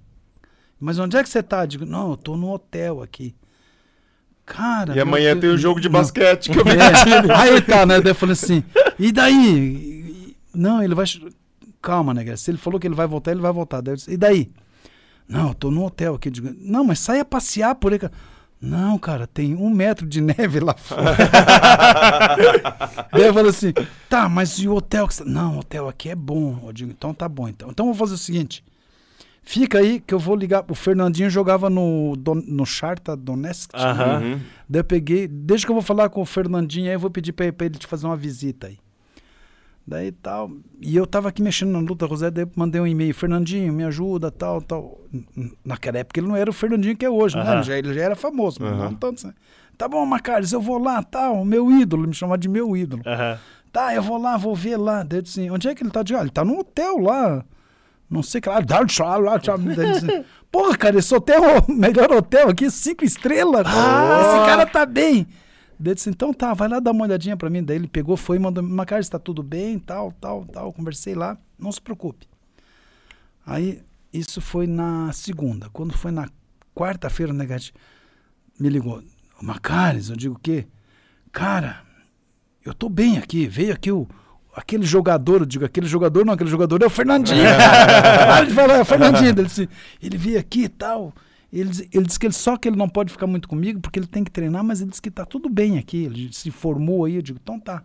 mas 0.78 0.98
onde 0.98 1.16
é 1.16 1.22
que 1.22 1.28
você 1.28 1.42
tá? 1.42 1.62
Eu 1.62 1.66
digo, 1.66 1.86
não, 1.86 2.10
eu 2.10 2.16
tô 2.16 2.36
no 2.36 2.50
hotel 2.52 3.02
aqui. 3.02 3.34
Cara. 4.44 4.94
E 4.96 5.00
amanhã 5.00 5.38
tem 5.38 5.48
o 5.48 5.56
jogo 5.56 5.80
de 5.80 5.88
Não. 5.88 5.92
basquete 6.00 6.50
que 6.50 6.58
eu 6.58 6.64
vi. 6.64 6.70
É, 6.76 7.34
aí 7.34 7.62
tá, 7.62 7.86
né? 7.86 8.00
Daí 8.00 8.10
eu 8.10 8.14
falei 8.14 8.32
assim, 8.32 8.62
e 8.98 9.12
daí? 9.12 10.36
Não, 10.54 10.82
ele 10.82 10.94
vai. 10.94 11.06
Calma, 11.80 12.12
né, 12.12 12.36
Se 12.36 12.50
ele 12.50 12.58
falou 12.58 12.78
que 12.78 12.86
ele 12.86 12.94
vai 12.94 13.06
voltar, 13.06 13.30
ele 13.30 13.40
vai 13.40 13.52
voltar. 13.52 13.80
Disse, 13.80 14.10
e 14.10 14.16
daí? 14.16 14.50
Não, 15.28 15.48
eu 15.48 15.54
tô 15.54 15.70
no 15.70 15.84
hotel 15.84 16.14
aqui. 16.16 16.28
Eu 16.28 16.32
digo, 16.32 16.54
não, 16.58 16.84
mas 16.84 16.98
saia 16.98 17.24
passear 17.24 17.74
por 17.76 17.92
aí. 17.92 17.98
cara." 17.98 18.12
Não, 18.62 18.96
cara, 18.96 19.26
tem 19.26 19.56
um 19.56 19.68
metro 19.68 20.06
de 20.06 20.20
neve 20.22 20.60
lá 20.60 20.74
fora. 20.74 21.16
Daí 23.12 23.24
eu 23.26 23.34
falei 23.34 23.50
assim, 23.50 23.72
tá, 24.08 24.28
mas 24.28 24.58
e 24.58 24.68
o 24.68 24.74
hotel? 24.76 25.08
Que 25.08 25.14
você... 25.14 25.24
Não, 25.24 25.56
o 25.56 25.58
hotel 25.58 25.88
aqui 25.88 26.08
é 26.10 26.14
bom. 26.14 26.60
Eu 26.64 26.72
digo, 26.72 26.90
então 26.90 27.12
tá 27.12 27.28
bom. 27.28 27.48
Então, 27.48 27.70
então 27.70 27.86
eu 27.88 27.92
vou 27.92 28.06
fazer 28.06 28.14
o 28.14 28.18
seguinte. 28.18 28.64
Fica 29.42 29.78
aí 29.78 29.98
que 29.98 30.14
eu 30.14 30.18
vou 30.20 30.36
ligar. 30.36 30.64
O 30.68 30.74
Fernandinho 30.74 31.28
jogava 31.28 31.68
no, 31.68 32.14
Don- 32.16 32.42
no 32.46 32.64
Charta 32.64 33.16
Donetsk. 33.16 33.72
Uhum. 33.74 34.40
Daí 34.68 34.80
eu 34.80 34.84
peguei, 34.84 35.26
desde 35.26 35.66
que 35.66 35.72
eu 35.72 35.74
vou 35.74 35.82
falar 35.82 36.08
com 36.10 36.22
o 36.22 36.26
Fernandinho 36.26 36.86
aí, 36.86 36.94
eu 36.94 37.00
vou 37.00 37.10
pedir 37.10 37.32
pra, 37.32 37.52
pra 37.52 37.66
ele 37.66 37.76
te 37.76 37.86
fazer 37.88 38.06
uma 38.06 38.16
visita 38.16 38.68
aí. 38.68 38.78
Daí 39.86 40.12
tal. 40.12 40.50
E 40.80 40.94
eu 40.94 41.06
tava 41.06 41.28
aqui 41.28 41.42
mexendo 41.42 41.72
na 41.72 41.80
luta 41.80 42.06
Rosé, 42.06 42.30
daí 42.30 42.44
eu 42.44 42.50
mandei 42.54 42.80
um 42.80 42.86
e-mail, 42.86 43.12
Fernandinho, 43.14 43.72
me 43.72 43.84
ajuda, 43.84 44.30
tal, 44.30 44.62
tal. 44.62 45.00
Naquela 45.64 45.98
época 45.98 46.20
ele 46.20 46.28
não 46.28 46.36
era 46.36 46.48
o 46.48 46.52
Fernandinho 46.52 46.96
que 46.96 47.04
é 47.04 47.10
hoje, 47.10 47.36
né? 47.36 47.42
Ele 47.56 47.62
já, 47.64 47.78
ele 47.78 47.94
já 47.94 48.00
era 48.02 48.16
famoso, 48.16 48.58
mas 48.60 48.72
não 48.78 48.94
tanto. 48.94 49.26
Né? 49.26 49.34
Tá 49.76 49.88
bom, 49.88 50.04
Macares, 50.06 50.52
eu 50.52 50.60
vou 50.60 50.78
lá, 50.78 51.02
tal, 51.02 51.44
meu 51.44 51.70
ídolo, 51.70 52.06
me 52.06 52.14
chamar 52.14 52.38
de 52.38 52.48
meu 52.48 52.76
ídolo. 52.76 53.02
Tá, 53.72 53.94
eu 53.94 54.02
vou 54.02 54.18
lá, 54.18 54.36
vou 54.36 54.54
ver 54.54 54.76
lá. 54.76 55.02
Daí 55.02 55.18
eu 55.18 55.22
disse 55.22 55.40
assim, 55.40 55.50
onde 55.50 55.66
é 55.66 55.74
que 55.74 55.82
ele 55.82 55.90
tá? 55.90 56.02
Digo, 56.02 56.18
ah, 56.18 56.22
ele 56.22 56.30
tá 56.30 56.44
no 56.44 56.58
hotel 56.60 56.98
lá. 56.98 57.44
Não 58.08 58.22
sei 58.22 58.40
que 58.40 58.48
lá. 58.48 58.60
Porra, 60.52 60.76
cara, 60.76 60.98
esse 60.98 61.14
hotel 61.14 61.42
é 61.42 61.58
o 61.58 61.72
melhor 61.72 62.12
hotel 62.12 62.50
aqui, 62.50 62.70
cinco 62.70 63.04
estrelas. 63.04 63.66
Esse 63.66 64.46
cara 64.46 64.66
tá 64.66 64.84
bem. 64.84 65.26
Eu 65.84 65.94
disse, 65.94 66.10
então 66.10 66.32
tá, 66.32 66.54
vai 66.54 66.68
lá 66.68 66.78
dar 66.78 66.92
uma 66.92 67.04
olhadinha 67.04 67.36
pra 67.36 67.50
mim. 67.50 67.62
Daí 67.62 67.76
ele 67.76 67.88
pegou, 67.88 68.16
foi 68.16 68.36
e 68.36 68.40
mandou, 68.40 68.62
Macares, 68.62 69.08
tá 69.08 69.18
tudo 69.18 69.42
bem, 69.42 69.78
tal, 69.78 70.12
tal, 70.20 70.44
tal. 70.44 70.72
Conversei 70.72 71.14
lá, 71.14 71.36
não 71.58 71.72
se 71.72 71.80
preocupe. 71.80 72.26
Aí, 73.44 73.82
isso 74.12 74.40
foi 74.40 74.66
na 74.66 75.12
segunda. 75.12 75.68
Quando 75.70 75.92
foi 75.92 76.12
na 76.12 76.28
quarta-feira, 76.74 77.32
o 77.32 77.34
Negati 77.34 77.74
me 78.58 78.68
ligou. 78.68 79.02
Macares, 79.40 80.08
eu 80.08 80.16
digo 80.16 80.36
o 80.36 80.38
quê? 80.38 80.66
Cara, 81.32 81.82
eu 82.64 82.72
tô 82.72 82.88
bem 82.88 83.18
aqui. 83.18 83.46
Veio 83.46 83.72
aqui 83.72 83.90
o. 83.90 84.06
Aquele 84.54 84.84
jogador, 84.84 85.40
eu 85.40 85.46
digo, 85.46 85.64
aquele 85.64 85.86
jogador 85.86 86.26
não, 86.26 86.34
aquele 86.34 86.50
jogador 86.50 86.82
é 86.82 86.86
o 86.86 86.90
Fernandinho. 86.90 87.42
Para 88.26 88.44
de 88.44 88.52
falar, 88.52 88.74
é 88.74 88.82
o 88.82 88.84
Fernandinho. 88.84 89.30
Ele, 89.30 89.44
disse, 89.44 89.68
ele 90.00 90.18
veio 90.18 90.38
aqui 90.38 90.64
e 90.64 90.68
tal. 90.68 91.12
Ele, 91.52 91.68
diz- 91.68 91.88
ele 91.92 92.06
disse 92.06 92.18
que 92.18 92.26
ele, 92.26 92.32
só 92.34 92.56
que 92.56 92.66
ele 92.68 92.76
não 92.76 92.88
pode 92.88 93.12
ficar 93.12 93.26
muito 93.26 93.46
comigo 93.46 93.78
porque 93.80 93.98
ele 93.98 94.06
tem 94.06 94.24
que 94.24 94.30
treinar, 94.30 94.64
mas 94.64 94.80
ele 94.80 94.90
disse 94.90 95.02
que 95.02 95.10
tá 95.10 95.26
tudo 95.26 95.48
bem 95.50 95.78
aqui. 95.78 96.04
Ele 96.04 96.32
se 96.32 96.50
formou 96.50 97.04
aí. 97.04 97.16
Eu 97.16 97.22
digo, 97.22 97.38
então 97.42 97.60
tá. 97.60 97.82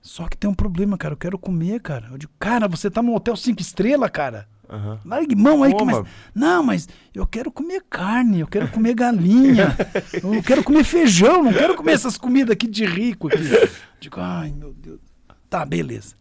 Só 0.00 0.26
que 0.28 0.36
tem 0.36 0.48
um 0.50 0.54
problema, 0.54 0.96
cara. 0.98 1.12
Eu 1.14 1.18
quero 1.18 1.38
comer, 1.38 1.80
cara. 1.80 2.08
Eu 2.10 2.18
digo, 2.18 2.32
cara, 2.38 2.66
você 2.66 2.90
tá 2.90 3.02
num 3.02 3.14
hotel 3.14 3.36
cinco 3.36 3.60
estrelas, 3.60 4.10
cara. 4.10 4.48
Aham. 4.70 4.98
Largue 5.04 5.34
mão 5.34 5.62
aí, 5.62 5.72
que 5.72 5.78
Coma. 5.78 6.02
mas, 6.02 6.10
não, 6.34 6.62
mas 6.62 6.88
eu 7.14 7.26
quero 7.26 7.50
comer 7.50 7.82
carne, 7.88 8.40
eu 8.40 8.46
quero 8.46 8.68
comer 8.68 8.92
galinha, 8.94 9.74
eu 10.22 10.42
quero 10.42 10.62
comer 10.62 10.84
feijão, 10.84 11.42
não 11.42 11.54
quero 11.54 11.74
comer 11.74 11.92
essas 11.92 12.18
comidas 12.18 12.50
aqui 12.52 12.66
de 12.66 12.84
rico 12.84 13.28
aqui. 13.28 13.38
Digo, 13.98 14.20
ai 14.20 14.52
meu 14.52 14.74
Deus. 14.74 15.00
Tá, 15.48 15.64
beleza. 15.64 16.14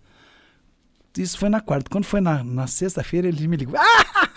Isso 1.18 1.38
foi 1.38 1.50
na 1.50 1.60
quarta. 1.60 1.90
Quando 1.90 2.06
foi 2.06 2.22
na, 2.22 2.42
na 2.44 2.68
sexta-feira, 2.68 3.28
ele 3.28 3.48
me 3.48 3.58
ligou. 3.58 3.76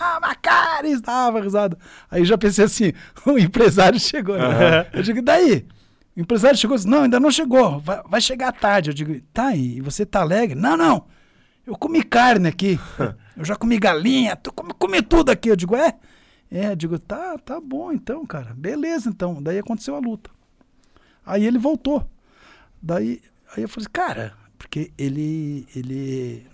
Macares! 0.19 1.01
Tava 1.01 1.41
risado. 1.41 1.77
Aí 2.09 2.25
já 2.25 2.37
pensei 2.37 2.65
assim: 2.65 2.93
o 3.25 3.37
empresário 3.37 3.99
chegou. 3.99 4.37
Né? 4.37 4.87
Eu 4.93 5.03
digo, 5.03 5.19
e 5.19 5.21
daí? 5.21 5.65
O 6.15 6.19
empresário 6.19 6.57
chegou 6.57 6.75
e 6.75 6.79
disse: 6.79 6.89
Não, 6.89 7.03
ainda 7.03 7.19
não 7.19 7.31
chegou. 7.31 7.79
Vai, 7.79 8.01
vai 8.05 8.21
chegar 8.21 8.49
à 8.49 8.51
tarde. 8.51 8.89
Eu 8.89 8.93
digo, 8.93 9.21
tá, 9.33 9.55
e 9.55 9.79
você 9.81 10.05
tá 10.05 10.21
alegre? 10.21 10.59
Não, 10.59 10.75
não. 10.75 11.05
Eu 11.65 11.75
comi 11.75 12.03
carne 12.03 12.47
aqui. 12.47 12.79
Eu 13.37 13.45
já 13.45 13.55
comi 13.55 13.79
galinha, 13.79 14.35
tu 14.35 14.51
comi, 14.51 14.73
comi 14.77 15.01
tudo 15.01 15.29
aqui. 15.31 15.49
Eu 15.49 15.55
digo, 15.55 15.75
é? 15.75 15.95
É, 16.51 16.67
eu 16.71 16.75
digo, 16.75 16.99
tá, 16.99 17.37
tá 17.37 17.61
bom 17.61 17.93
então, 17.93 18.25
cara. 18.25 18.53
Beleza, 18.53 19.09
então. 19.09 19.41
Daí 19.41 19.57
aconteceu 19.57 19.95
a 19.95 19.99
luta. 19.99 20.29
Aí 21.25 21.45
ele 21.45 21.57
voltou. 21.57 22.05
Daí 22.81 23.21
aí 23.55 23.63
eu 23.63 23.69
falei, 23.69 23.87
cara, 23.91 24.33
porque 24.57 24.91
ele 24.97 25.65
ele 25.73 26.45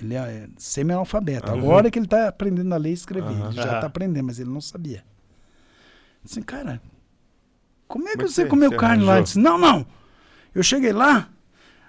ele 0.00 0.14
é 0.14 0.48
semi-analfabeto. 0.56 1.50
Agora 1.50 1.90
que 1.90 1.98
ele 1.98 2.06
tá 2.06 2.28
aprendendo 2.28 2.72
a 2.72 2.76
ler 2.76 2.90
e 2.90 2.94
escrever. 2.94 3.28
Aham. 3.28 3.46
Ele 3.46 3.56
já 3.56 3.72
Aham. 3.72 3.80
tá 3.80 3.86
aprendendo, 3.86 4.26
mas 4.26 4.38
ele 4.38 4.50
não 4.50 4.60
sabia. 4.60 5.04
Assim, 6.24 6.42
cara, 6.42 6.80
como 7.86 8.08
é 8.08 8.16
que 8.16 8.22
é 8.22 8.24
que 8.24 8.30
você 8.30 8.46
comeu 8.46 8.70
você 8.70 8.76
carne 8.76 9.04
lá? 9.04 9.12
Arranjou? 9.12 9.24
disse, 9.24 9.38
não, 9.38 9.56
não. 9.56 9.86
Eu 10.54 10.62
cheguei 10.62 10.92
lá, 10.92 11.28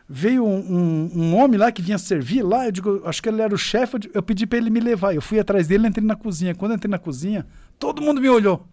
veio 0.08 0.46
um, 0.46 0.60
um, 0.60 1.12
um 1.16 1.36
homem 1.36 1.60
lá 1.60 1.72
que 1.72 1.82
vinha 1.82 1.98
servir 1.98 2.44
lá, 2.44 2.66
eu 2.66 2.72
digo, 2.72 3.02
acho 3.06 3.22
que 3.22 3.30
ele 3.30 3.42
era 3.42 3.54
o 3.54 3.58
chefe, 3.58 3.98
eu, 4.14 4.22
pedi 4.22 4.46
pra 4.46 4.58
ele 4.58 4.70
me 4.70 4.80
levar. 4.80 5.14
Eu 5.14 5.22
fui 5.22 5.40
atrás 5.40 5.68
dele, 5.68 5.88
entrei 5.88 6.06
na 6.06 6.16
cozinha. 6.16 6.56
Quando 6.56 6.72
eu 6.72 6.76
entrei 6.76 6.90
na 6.90 7.00
cozinha, 7.00 7.46
todo 7.80 8.02
mundo 8.02 8.22
me 8.22 8.30
olhou. 8.30 8.68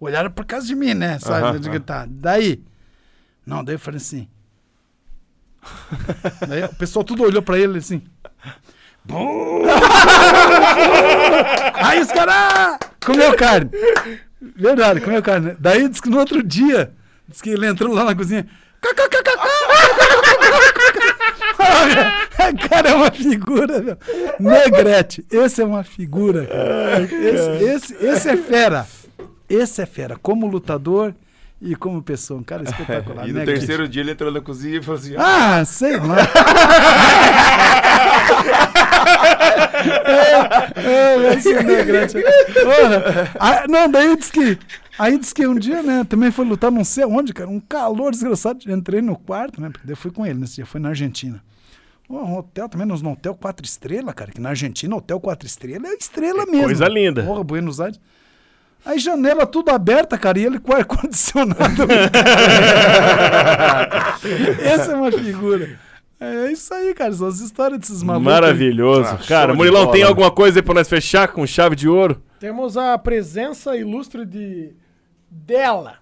Olharam 0.00 0.30
por 0.30 0.44
causa 0.44 0.66
de 0.66 0.74
mim, 0.74 0.94
né? 0.94 1.18
Sabe? 1.18 1.46
Aham, 1.46 1.54
Eu 1.54 1.58
digo, 1.58 1.80
tá. 1.80 2.06
Daí. 2.08 2.62
Não, 3.46 3.64
daí 3.64 3.74
eu 3.74 3.78
falei 3.78 3.98
assim. 3.98 4.28
daí 6.46 6.64
o 6.64 6.74
pessoal 6.74 7.04
tudo 7.04 7.22
olhou 7.22 7.42
pra 7.42 7.58
ele 7.58 7.78
assim. 7.78 8.02
Aí 11.74 12.00
os 12.00 12.08
caras 12.08 12.34
ah, 12.34 12.78
comeu 13.04 13.36
carne. 13.36 13.70
Verdade, 14.40 15.00
comeu 15.00 15.22
carne. 15.22 15.56
Daí 15.58 15.88
disse 15.88 16.02
que 16.02 16.10
no 16.10 16.18
outro 16.18 16.42
dia, 16.42 16.92
disse 17.28 17.42
que 17.42 17.50
ele 17.50 17.66
entrou 17.66 17.92
lá 17.92 18.04
na 18.04 18.14
cozinha. 18.14 18.46
cara 22.68 22.90
é 22.90 22.94
uma 22.94 23.10
figura, 23.10 23.80
meu. 23.80 23.96
Negrete, 24.38 25.24
esse 25.30 25.62
é 25.62 25.64
uma 25.64 25.84
figura. 25.84 26.46
Esse, 27.10 27.64
esse, 27.64 27.94
esse 28.04 28.28
é 28.28 28.36
fera. 28.36 28.86
Esse 29.48 29.82
é 29.82 29.86
fera. 29.86 30.16
Como 30.20 30.46
lutador 30.46 31.14
e 31.60 31.74
como 31.74 32.02
pessoa. 32.02 32.40
Um 32.40 32.42
cara 32.42 32.64
espetacular. 32.64 33.26
E 33.28 33.32
no 33.32 33.44
terceiro 33.44 33.88
dia 33.88 34.02
ele 34.02 34.12
entrou 34.12 34.30
na 34.30 34.40
cozinha 34.40 34.78
e 34.78 34.82
falou 34.82 35.00
assim: 35.00 35.14
Ah, 35.16 35.64
sei 35.64 35.96
lá. 35.96 36.16
é, 40.76 41.30
é, 41.30 41.34
esse 41.34 41.52
é 41.52 41.62
Negrete. 41.62 42.14
Porra. 42.22 43.32
Ah, 43.38 43.64
não, 43.68 43.90
daí 43.90 44.16
disse 44.16 44.32
que. 44.32 44.58
Aí 44.98 45.18
disse 45.18 45.34
que 45.34 45.46
um 45.46 45.56
dia, 45.56 45.82
né, 45.82 46.04
também 46.08 46.30
foi 46.30 46.44
lutar 46.44 46.70
não 46.70 46.84
sei 46.84 47.04
onde, 47.04 47.32
cara, 47.32 47.50
um 47.50 47.58
calor 47.60 48.12
desgraçado. 48.12 48.60
Entrei 48.70 49.02
no 49.02 49.16
quarto, 49.16 49.60
né, 49.60 49.68
porque 49.68 49.86
daí 49.86 49.92
eu 49.92 49.96
fui 49.96 50.10
com 50.10 50.24
ele 50.24 50.38
nesse 50.38 50.56
dia, 50.56 50.66
foi 50.66 50.80
na 50.80 50.90
Argentina. 50.90 51.42
Um 52.08 52.36
hotel 52.36 52.68
também, 52.68 52.86
nós 52.86 53.00
no 53.02 53.12
hotel 53.12 53.34
quatro 53.34 53.64
estrelas, 53.64 54.14
cara, 54.14 54.30
que 54.30 54.40
na 54.40 54.50
Argentina, 54.50 54.94
hotel 54.94 55.18
quatro 55.18 55.46
estrelas 55.46 55.90
é 55.90 55.94
estrela 55.94 56.44
mesmo. 56.46 56.64
coisa 56.64 56.86
linda. 56.86 57.24
Porra, 57.24 57.42
Buenos 57.42 57.80
Aires. 57.80 57.98
Aí 58.84 58.98
janela 58.98 59.46
tudo 59.46 59.70
aberta, 59.70 60.18
cara, 60.18 60.38
e 60.38 60.44
ele 60.44 60.58
com 60.58 60.74
ar-condicionado. 60.74 61.84
Essa 64.62 64.92
é 64.92 64.94
uma 64.94 65.10
figura. 65.10 65.78
É 66.20 66.50
isso 66.50 66.72
aí, 66.72 66.94
cara. 66.94 67.12
São 67.12 67.26
as 67.26 67.40
histórias 67.40 67.80
desses 67.80 68.02
malucos. 68.02 68.32
Maravilhoso. 68.32 69.10
Ah, 69.12 69.18
Cara, 69.26 69.54
Murilão, 69.54 69.90
tem 69.90 70.02
alguma 70.02 70.30
coisa 70.30 70.58
aí 70.58 70.62
pra 70.62 70.74
nós 70.74 70.88
fechar 70.88 71.28
com 71.28 71.46
chave 71.46 71.76
de 71.76 71.88
ouro? 71.88 72.22
Temos 72.38 72.76
a 72.76 72.96
presença 72.98 73.76
ilustre 73.76 74.24
de 74.24 74.72
dela. 75.30 75.96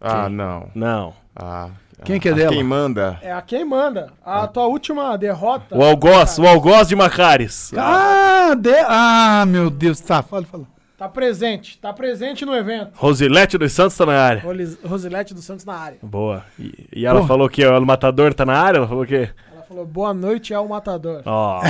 Ah, 0.00 0.28
não. 0.28 0.68
Não. 0.74 1.14
Ah, 1.36 1.70
Quem 2.04 2.18
que 2.18 2.28
é 2.28 2.32
A 2.32 2.34
dela? 2.34 2.50
Quem 2.52 2.64
manda? 2.64 3.18
É 3.22 3.32
a 3.32 3.42
quem 3.42 3.64
manda. 3.64 4.12
A 4.24 4.46
tua 4.48 4.66
última 4.66 5.16
derrota. 5.16 5.76
O 5.76 5.82
Algoz, 5.82 6.38
o 6.38 6.46
Algoz 6.46 6.88
de 6.88 6.96
Macares. 6.96 7.72
Ah, 7.76 8.54
de... 8.58 8.74
ah, 8.86 9.44
meu 9.46 9.70
Deus. 9.70 10.00
Tá, 10.00 10.22
fala, 10.22 10.44
fala. 10.44 10.66
Tá 11.02 11.08
presente. 11.08 11.78
Tá 11.78 11.92
presente 11.92 12.44
no 12.44 12.54
evento. 12.54 12.92
Rosilete 12.94 13.58
dos 13.58 13.72
Santos 13.72 13.96
tá 13.96 14.06
na 14.06 14.12
área. 14.12 14.40
Rosilete 14.84 15.34
dos 15.34 15.44
Santos 15.44 15.64
na 15.64 15.74
área. 15.74 15.98
Boa. 16.00 16.44
E, 16.56 16.86
e 16.94 17.04
ela 17.04 17.22
Pô. 17.22 17.26
falou 17.26 17.48
que 17.48 17.66
o 17.66 17.80
Matador 17.84 18.32
tá 18.32 18.46
na 18.46 18.56
área? 18.56 18.78
Ela 18.78 18.86
falou 18.86 19.02
o 19.02 19.06
quê? 19.06 19.28
Ela 19.52 19.64
falou, 19.66 19.84
boa 19.84 20.14
noite, 20.14 20.54
é 20.54 20.58
o 20.60 20.68
matador. 20.68 21.22
Ó. 21.26 21.60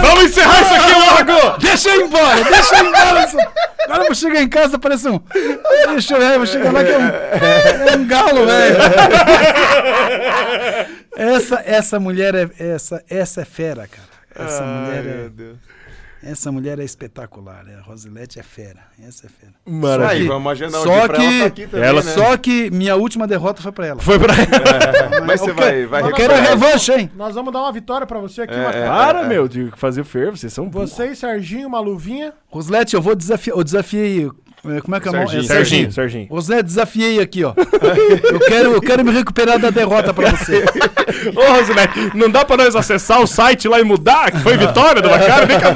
Vamos 0.00 0.24
encerrar 0.24 0.62
isso 0.62 0.72
aqui 0.72 0.94
logo! 0.94 1.58
Deixa 1.58 1.90
eu 1.90 2.00
ir 2.00 2.04
embora, 2.06 2.42
deixa 2.42 2.74
eu 2.74 2.84
ir 2.84 2.88
embora. 2.88 3.28
Agora 3.84 4.00
eu 4.00 4.06
vou 4.06 4.14
chegar 4.14 4.40
em 4.40 4.48
casa, 4.48 4.78
parece 4.78 5.06
um. 5.06 5.20
Deixa 5.90 6.14
eu 6.14 6.18
ver, 6.18 6.32
eu 6.32 6.38
vou 6.38 6.46
chegar 6.46 6.72
lá 6.72 6.82
que 6.82 6.92
é 6.92 6.98
um, 6.98 7.02
é 7.90 7.94
um 7.94 8.06
galo, 8.06 8.46
velho. 8.46 8.76
Essa, 11.14 11.62
essa 11.66 12.00
mulher 12.00 12.34
é. 12.34 12.48
Essa, 12.58 13.04
essa 13.06 13.42
é 13.42 13.44
fera, 13.44 13.86
cara. 13.86 14.15
Essa 14.38 14.62
mulher 14.64 15.06
é. 15.06 15.16
meu 15.18 15.30
Deus. 15.30 15.56
Essa 16.22 16.50
mulher 16.50 16.78
é 16.80 16.82
espetacular. 16.82 17.64
A 17.78 17.82
Rosilete 17.82 18.40
é 18.40 18.42
fera. 18.42 18.80
Essa 19.00 19.26
é 19.26 19.28
fera. 19.28 19.52
Aí, 19.64 19.72
Maravilha. 19.72 20.28
vamos 20.28 20.50
agendar 20.50 20.80
um 20.80 20.84
Só 20.84 20.98
dia 20.98 21.06
pra 21.08 21.16
ela 21.22 21.28
que- 21.30 21.38
tá 21.40 21.46
aqui 21.46 21.66
também, 21.66 21.86
ela 21.88 22.02
né? 22.02 22.12
Só 22.14 22.36
que 22.38 22.70
minha 22.70 22.96
última 22.96 23.26
derrota 23.28 23.62
foi 23.62 23.70
pra 23.70 23.86
ela. 23.86 24.00
Foi 24.00 24.18
pra 24.18 24.34
Mas 25.26 25.40
você 25.40 25.52
vai, 25.52 25.86
vai 25.86 26.02
Eu 26.02 26.12
quero 26.14 26.32
a 26.34 26.40
revanche, 26.40 26.92
hein? 26.92 27.10
Nós 27.14 27.34
vamos 27.34 27.52
dar 27.52 27.60
uma 27.60 27.70
vitória 27.70 28.06
pra 28.06 28.18
você 28.18 28.42
aqui, 28.42 28.54
É, 28.54 28.64
Matheus. 28.64 28.84
é. 28.84 28.88
Para, 28.88 29.22
meu, 29.24 29.46
de 29.46 29.70
fazer 29.76 30.04
fervo, 30.04 30.36
vocês 30.36 30.52
são 30.52 30.68
burros. 30.68 30.90
Você 30.90 31.08
e 31.12 31.14
Serginho, 31.16 31.68
uma 31.68 31.80
luvinha. 31.80 32.32
Rosilete, 32.48 32.96
eu 32.96 33.02
vou 33.02 33.14
desafiar. 33.14 33.56
Eu 33.56 33.62
desafiei. 33.62 34.30
Eh, 34.64 34.80
Como 34.80 34.96
é 34.96 35.00
que 35.00 35.08
é 35.08 35.10
o 35.10 35.14
nome? 35.14 35.26
Serginho. 35.28 35.44
É 35.44 35.54
Serginho, 35.54 35.92
Serginho. 35.92 36.26
Rosilete, 36.28 36.62
desafiei 36.64 37.20
aqui, 37.20 37.44
ó. 37.44 37.54
Eu 38.32 38.40
quero, 38.40 38.72
eu 38.72 38.80
quero 38.80 39.04
me 39.04 39.10
recuperar 39.10 39.58
da 39.58 39.70
derrota 39.70 40.12
pra 40.14 40.30
você. 40.30 40.64
Ô, 41.34 41.52
Rosilete, 41.58 42.16
não 42.16 42.30
dá 42.30 42.44
pra 42.44 42.56
nós 42.56 42.74
acessar 42.76 43.20
o 43.20 43.26
site 43.26 43.68
lá 43.68 43.80
e 43.80 43.84
mudar? 43.84 44.30
Que 44.30 44.38
foi 44.38 44.56
vitória 44.56 45.02
do 45.02 45.08
Macares? 45.10 45.48
Vem 45.48 45.58
cá, 45.58 45.74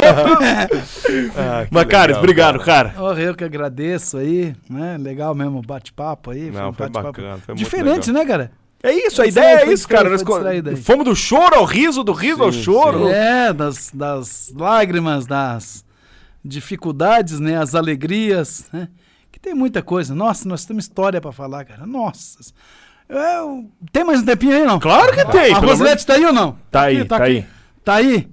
Ah, 1.37 1.67
que 1.67 1.75
Macares, 1.75 2.09
legal, 2.17 2.19
obrigado, 2.23 2.61
cara. 2.61 2.95
Oh, 2.99 3.13
eu 3.13 3.35
que 3.35 3.45
agradeço 3.45 4.19
aí, 4.19 4.55
né? 4.69 4.97
Legal 4.99 5.35
mesmo 5.35 5.59
o 5.59 5.63
bate-papo 5.63 6.31
aí. 6.31 6.51
Não, 6.51 6.71
um 6.71 6.73
foi 6.73 6.87
bate-papo 6.89 7.07
bacana, 7.09 7.39
foi 7.39 7.55
muito 7.55 7.59
Diferente, 7.59 8.13
né, 8.13 8.25
cara? 8.25 8.51
É 8.83 8.93
isso, 8.93 9.21
a 9.21 9.27
ideia 9.27 9.61
é 9.63 9.73
isso, 9.73 9.87
cara. 9.87 10.09
Nós 10.09 10.23
fomos 10.83 11.05
do 11.05 11.15
choro 11.15 11.55
ao 11.55 11.65
riso, 11.65 12.03
do 12.03 12.13
riso 12.13 12.43
ao 12.43 12.51
Sim, 12.51 12.63
choro. 12.63 13.09
É, 13.09 13.53
das, 13.53 13.91
das 13.93 14.53
lágrimas, 14.57 15.27
das 15.27 15.85
dificuldades, 16.45 17.39
né? 17.41 17.57
As 17.57 17.75
alegrias, 17.75 18.69
né? 18.73 18.89
Que 19.31 19.39
tem 19.39 19.55
muita 19.55 19.83
coisa. 19.83 20.15
Nossa, 20.15 20.49
nós 20.49 20.65
temos 20.65 20.85
história 20.85 21.21
pra 21.21 21.33
falar, 21.33 21.65
cara. 21.65 21.87
Nossa. 21.87 22.39
Eu- 23.09 23.71
tem 23.93 24.05
mais 24.05 24.21
um 24.21 24.25
tempinho 24.25 24.55
aí, 24.57 24.65
não? 24.65 24.79
Claro 24.79 25.13
que 25.13 25.25
tem. 25.33 25.53
A 25.53 25.59
Rosilete 25.59 26.07
tá 26.07 26.15
aí 26.15 26.25
ou 26.25 26.33
não? 26.33 26.57
Tá 26.71 26.83
aí, 26.83 27.05
tá 27.05 27.19
tá 27.19 27.25
aí. 27.25 27.47
Tá 27.85 27.95
aí? 27.95 28.29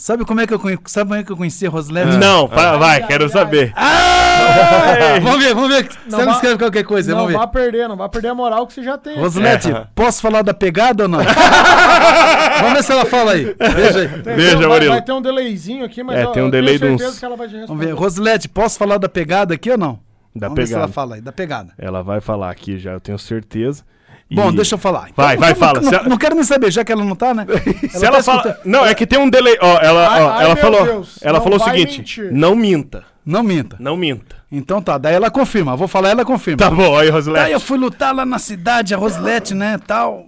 Sabe 0.00 0.24
como 0.24 0.40
é 0.40 0.46
que 0.46 0.54
eu, 0.54 0.58
conhe... 0.58 0.78
Sabe 0.86 1.10
como 1.10 1.20
é 1.20 1.22
que 1.24 1.30
eu 1.30 1.36
conheci 1.36 1.66
a 1.66 1.70
Rosilete? 1.70 2.16
Não, 2.16 2.48
para, 2.48 2.78
vai, 2.78 3.02
Ai, 3.02 3.06
quero 3.06 3.28
saber. 3.28 3.70
Ah! 3.76 5.18
vamos 5.22 5.44
ver, 5.44 5.54
vamos 5.54 5.68
ver. 5.68 5.88
Não 6.08 6.18
ela 6.20 6.30
vá- 6.30 6.36
escreve 6.36 6.56
qualquer 6.58 6.84
coisa, 6.84 7.10
não 7.10 7.18
vamos 7.18 7.32
ver. 7.32 7.38
vai 7.38 7.46
perder, 7.48 7.86
não 7.88 7.96
vai 7.96 8.08
perder 8.08 8.28
a 8.28 8.34
moral 8.34 8.66
que 8.66 8.72
você 8.72 8.82
já 8.82 8.96
tem. 8.96 9.18
Rosilete, 9.18 9.70
É. 9.70 9.86
posso 9.94 10.22
falar 10.22 10.40
da 10.42 10.54
pegada 10.54 11.02
ou 11.02 11.08
não? 11.08 11.18
Vamos 12.60 12.72
ver 12.74 12.82
se 12.84 12.92
ela 12.92 13.04
fala 13.04 13.32
aí. 13.32 13.54
Veja 13.74 13.98
aí. 14.00 14.08
Tem- 14.22 14.36
Veja, 14.36 14.56
vai, 14.58 14.66
Murilo. 14.68 14.92
vai 14.92 15.02
ter 15.02 15.12
um 15.12 15.22
delayzinho 15.22 15.84
aqui, 15.84 16.02
mas 16.02 16.16
É, 16.18 16.24
eu, 16.24 16.32
tem 16.32 16.42
um 16.42 16.50
delay 16.50 16.74
de 16.74 16.80
tenho 16.80 16.94
uns- 16.94 16.98
certeza 17.00 17.18
que 17.20 17.24
ela 17.26 17.36
vai 17.36 17.48
te 17.48 17.56
responder. 17.56 17.68
Vamos 17.84 17.86
ver. 17.86 17.92
Rosilete, 18.00 18.48
posso 18.48 18.78
falar 18.78 18.98
da 18.98 19.08
pegada 19.08 19.54
aqui 19.54 19.70
ou 19.70 19.78
não? 19.78 19.98
Da 20.34 20.48
Vamos 20.48 20.56
ver 20.62 20.66
se 20.66 20.72
ela 20.74 20.82
pegada. 20.82 20.92
fala 20.92 21.14
aí, 21.16 21.20
da 21.20 21.32
pegada. 21.32 21.72
Ela 21.78 22.02
vai 22.02 22.20
falar 22.20 22.50
aqui 22.50 22.78
já, 22.78 22.92
eu 22.92 23.00
tenho 23.00 23.18
certeza. 23.18 23.82
E- 24.30 24.34
Bom, 24.34 24.52
deixa 24.52 24.74
eu 24.76 24.78
falar. 24.78 25.08
Vai, 25.16 25.36
vai, 25.36 25.50
não, 25.50 25.56
fala. 25.56 25.80
Não, 25.80 25.92
ela- 25.92 26.08
não 26.08 26.16
quero 26.16 26.34
nem 26.36 26.44
saber, 26.44 26.70
já 26.70 26.84
que 26.84 26.92
ela 26.92 27.04
não 27.04 27.16
tá, 27.16 27.34
né? 27.34 27.44
Se 27.90 28.04
ela 28.06 28.18
tá 28.18 28.22
fala. 28.22 28.38
escutando. 28.48 28.64
Não, 28.64 28.86
é 28.86 28.94
que 28.94 29.06
tem 29.06 29.18
um 29.18 29.28
delay. 29.28 29.56
Ó, 29.60 29.78
ela, 29.78 30.08
Ai, 30.08 30.22
ó, 30.22 30.30
ai, 30.30 30.44
ela 30.44 30.56
falou. 30.56 30.84
Deus, 30.84 31.18
ela 31.20 31.40
falou 31.40 31.58
o 31.58 31.62
seguinte: 31.64 31.98
mentir. 31.98 32.32
não 32.32 32.54
minta. 32.54 33.04
Não 33.26 33.42
minta. 33.42 33.76
Não 33.80 33.96
minta. 33.96 34.36
Então 34.50 34.80
tá, 34.80 34.96
daí 34.98 35.14
ela 35.14 35.30
confirma. 35.30 35.76
Vou 35.76 35.86
falar, 35.88 36.10
ela 36.10 36.24
confirma. 36.24 36.58
Tá 36.58 36.70
bom, 36.70 36.96
aí, 36.96 37.06
Daí 37.06 37.10
Rosilete. 37.10 37.52
eu 37.52 37.60
fui 37.60 37.76
lutar 37.78 38.14
lá 38.14 38.24
na 38.24 38.38
cidade, 38.38 38.94
a 38.94 38.96
Rosilete, 38.96 39.52
né, 39.54 39.78
tal. 39.86 40.26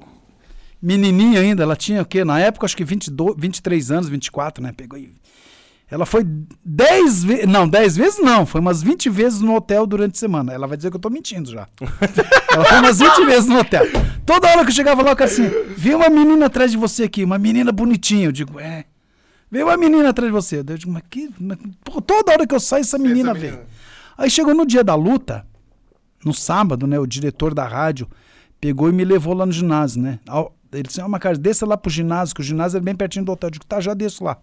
Menininha 0.81 1.41
ainda, 1.41 1.63
ela 1.63 1.77
tinha 1.77 2.03
o 2.03 2.05
quê? 2.05 2.25
Na 2.25 2.41
época, 2.41 2.67
acho 2.67 2.77
que 2.77 2.85
22, 2.85 3.35
23 3.39 3.91
anos, 3.93 4.09
24, 4.09 4.63
né? 4.63 4.73
Pegou 4.77 4.99
e... 4.99 5.13
Ela 5.93 6.07
foi 6.07 6.27
10 6.65 7.23
vezes, 7.23 7.47
não, 7.47 7.69
10 7.69 7.97
vezes 7.99 8.19
não, 8.19 8.47
foi 8.47 8.63
umas 8.63 8.83
20 8.83 9.11
vezes 9.11 9.43
no 9.43 9.55
hotel 9.55 9.87
durante 9.87 10.15
a 10.15 10.19
semana. 10.19 10.51
Ela 10.51 10.67
vai 10.67 10.75
dizer 10.75 10.89
que 10.89 10.97
eu 10.97 11.01
tô 11.01 11.11
mentindo 11.11 11.51
já. 11.51 11.69
ela 12.51 12.65
foi 12.65 12.79
umas 12.79 12.99
20 12.99 13.27
vezes 13.27 13.47
no 13.47 13.59
hotel. 13.59 13.85
Toda 14.25 14.49
hora 14.49 14.65
que 14.65 14.71
eu 14.71 14.75
chegava 14.75 15.03
lá, 15.03 15.15
cara 15.15 15.31
assim, 15.31 15.51
vi 15.77 15.95
uma 15.95 16.09
menina 16.09 16.47
atrás 16.47 16.71
de 16.71 16.79
você 16.79 17.03
aqui, 17.03 17.23
uma 17.23 17.39
menina 17.39 17.71
bonitinha. 17.73 18.25
Eu 18.25 18.33
digo, 18.33 18.59
é, 18.59 18.87
veio 19.51 19.67
uma 19.67 19.77
menina 19.77 20.09
atrás 20.09 20.31
de 20.31 20.35
você. 20.35 20.61
Eu 20.61 20.79
digo, 20.79 20.91
mas 20.91 21.03
que... 21.11 21.29
mas, 21.39 21.59
toda 22.07 22.33
hora 22.33 22.47
que 22.47 22.55
eu 22.55 22.61
saio, 22.61 22.81
essa 22.81 22.97
menina 22.97 23.35
vem. 23.35 23.53
Aí 24.17 24.31
chegou 24.31 24.55
no 24.55 24.65
dia 24.65 24.83
da 24.83 24.95
luta, 24.95 25.47
no 26.25 26.33
sábado, 26.33 26.87
né, 26.87 26.99
o 26.99 27.07
diretor 27.07 27.53
da 27.53 27.69
rádio 27.69 28.09
pegou 28.59 28.89
e 28.89 28.93
me 28.93 29.05
levou 29.05 29.35
lá 29.35 29.45
no 29.45 29.53
ginásio, 29.53 30.01
né? 30.01 30.21
Ele 30.73 30.85
disse, 30.85 31.03
uma 31.03 31.19
cara, 31.19 31.37
desça 31.37 31.67
lá 31.67 31.77
pro 31.77 31.91
ginásio, 31.91 32.35
que 32.35 32.41
o 32.41 32.45
ginásio 32.45 32.79
era 32.79 32.85
bem 32.85 32.97
pertinho 32.97 33.27
do 33.27 33.33
hotel. 33.33 33.49
Eu 33.49 33.51
digo, 33.51 33.67
tá, 33.67 33.79
já 33.79 33.93
desço 33.93 34.25
lá. 34.25 34.39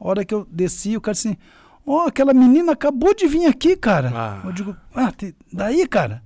A 0.00 0.08
hora 0.08 0.24
que 0.24 0.34
eu 0.34 0.46
desci, 0.50 0.96
o 0.96 1.00
cara 1.00 1.12
assim, 1.12 1.36
ó, 1.86 2.06
aquela 2.06 2.32
menina 2.32 2.72
acabou 2.72 3.14
de 3.14 3.26
vir 3.26 3.46
aqui, 3.46 3.76
cara. 3.76 4.10
Ah. 4.14 4.40
Eu 4.44 4.52
digo, 4.52 4.76
ah, 4.94 5.12
te- 5.12 5.34
daí, 5.52 5.86
cara? 5.86 6.22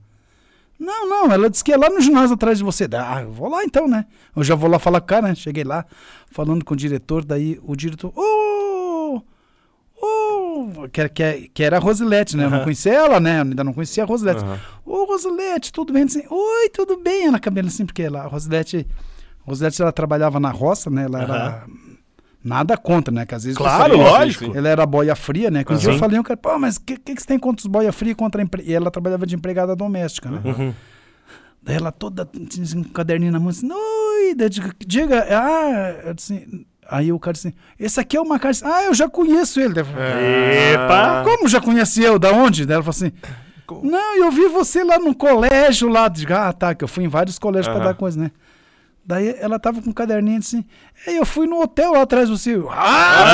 Não, 0.78 1.08
não, 1.08 1.32
ela 1.32 1.48
disse 1.48 1.62
que 1.64 1.72
é 1.72 1.76
lá 1.76 1.88
no 1.88 2.00
ginásio 2.00 2.34
atrás 2.34 2.58
de 2.58 2.64
você. 2.64 2.88
Ah, 2.92 3.22
eu 3.22 3.32
vou 3.32 3.48
lá 3.48 3.64
então, 3.64 3.86
né? 3.88 4.06
Eu 4.36 4.42
já 4.44 4.54
vou 4.54 4.68
lá 4.68 4.78
falar 4.78 5.00
com 5.00 5.06
o 5.06 5.08
cara, 5.08 5.28
né? 5.28 5.34
Cheguei 5.34 5.64
lá, 5.64 5.84
falando 6.30 6.64
com 6.64 6.74
o 6.74 6.76
diretor, 6.76 7.24
daí 7.24 7.58
o 7.62 7.74
diretor, 7.76 8.12
ô, 8.16 9.22
ô, 10.00 10.88
que, 10.92 11.08
que, 11.08 11.50
que 11.54 11.62
era 11.62 11.76
a 11.76 11.80
Rosilete, 11.80 12.36
né? 12.36 12.44
Eu 12.44 12.50
não 12.50 12.62
conhecia 12.64 12.92
ela, 12.92 13.20
né? 13.20 13.38
Eu 13.38 13.42
ainda 13.42 13.64
não 13.64 13.72
conhecia 13.72 14.02
a 14.02 14.06
Rosilete. 14.06 14.44
Ô, 14.84 15.04
Rosilete, 15.04 15.72
tudo 15.72 15.92
bem? 15.92 16.02
Assim, 16.04 16.22
Oi, 16.28 16.68
tudo 16.70 16.96
bem? 16.96 17.26
Ela 17.26 17.38
cabelo 17.40 17.68
assim, 17.68 17.86
porque 17.86 18.02
ela, 18.02 18.22
a 18.22 18.26
Rosilete, 18.26 18.86
a 19.46 19.48
Rosilete, 19.48 19.80
ela 19.80 19.92
trabalhava 19.92 20.38
na 20.40 20.50
roça, 20.50 20.90
né? 20.90 21.04
Ela 21.04 21.22
era 21.22 21.66
nada 22.44 22.76
contra, 22.76 23.12
né? 23.12 23.24
Que 23.24 23.34
às 23.34 23.42
vezes 23.44 23.56
Claro, 23.56 23.96
lógico. 23.96 24.56
ela 24.56 24.68
era 24.68 24.84
boia 24.84 25.16
fria, 25.16 25.50
né? 25.50 25.64
Que 25.64 25.72
um 25.72 25.76
dia 25.76 25.88
Sim. 25.90 25.94
eu 25.96 25.98
falei, 25.98 26.18
um 26.18 26.22
cara, 26.22 26.36
pô, 26.36 26.58
mas 26.58 26.76
o 26.76 26.82
que, 26.82 26.96
que, 26.98 27.14
que 27.14 27.20
você 27.22 27.26
tem 27.26 27.38
contra 27.38 27.62
os 27.62 27.66
boia 27.66 27.90
fria 27.90 28.14
contra 28.14 28.40
a 28.40 28.44
empre... 28.44 28.62
E 28.66 28.72
ela 28.74 28.90
trabalhava 28.90 29.26
de 29.26 29.34
empregada 29.34 29.74
doméstica, 29.74 30.30
né? 30.30 30.40
Uhum. 30.44 30.74
Daí 31.62 31.76
ela 31.76 31.90
toda, 31.90 32.28
tinha 32.50 32.62
assim, 32.62 32.78
um 32.78 32.84
caderninho 32.84 33.32
na 33.32 33.40
mão, 33.40 33.48
assim, 33.48 33.66
oi, 33.72 34.34
daí 34.36 34.50
digo, 34.50 34.68
diga, 34.86 35.26
ah, 35.30 36.12
assim, 36.14 36.66
aí 36.86 37.10
o 37.10 37.18
cara 37.18 37.32
disse, 37.32 37.48
assim, 37.48 37.56
esse 37.80 37.98
aqui 37.98 38.18
é 38.18 38.20
o 38.20 38.28
Macario, 38.28 38.58
ah, 38.64 38.82
eu 38.84 38.92
já 38.92 39.08
conheço 39.08 39.58
ele. 39.60 39.82
Falei, 39.82 40.02
É. 40.12 40.72
Epa! 40.74 41.22
como 41.24 41.48
já 41.48 41.62
conheci 41.62 42.02
eu? 42.02 42.18
Da 42.18 42.32
onde? 42.32 42.66
Daí 42.66 42.74
ela 42.74 42.82
falou 42.84 42.90
assim, 42.94 43.12
não, 43.82 44.16
eu 44.18 44.30
vi 44.30 44.46
você 44.48 44.84
lá 44.84 44.98
no 44.98 45.14
colégio 45.14 45.88
lá. 45.88 46.06
Digo, 46.08 46.34
ah, 46.34 46.52
tá, 46.52 46.74
que 46.74 46.84
eu 46.84 46.88
fui 46.88 47.02
em 47.04 47.08
vários 47.08 47.38
colégios 47.38 47.68
pra 47.68 47.76
Aham. 47.76 47.84
dar 47.92 47.94
coisa, 47.94 48.20
né? 48.20 48.30
Daí 49.06 49.36
ela 49.38 49.58
tava 49.58 49.82
com 49.82 49.90
um 49.90 49.92
caderninho 49.92 50.38
assim, 50.38 50.64
"É, 51.06 51.18
eu 51.18 51.26
fui 51.26 51.46
no 51.46 51.60
hotel 51.60 51.92
lá 51.92 52.02
atrás 52.02 52.30
você. 52.30 52.54
Eu, 52.56 52.70
Ah! 52.70 53.24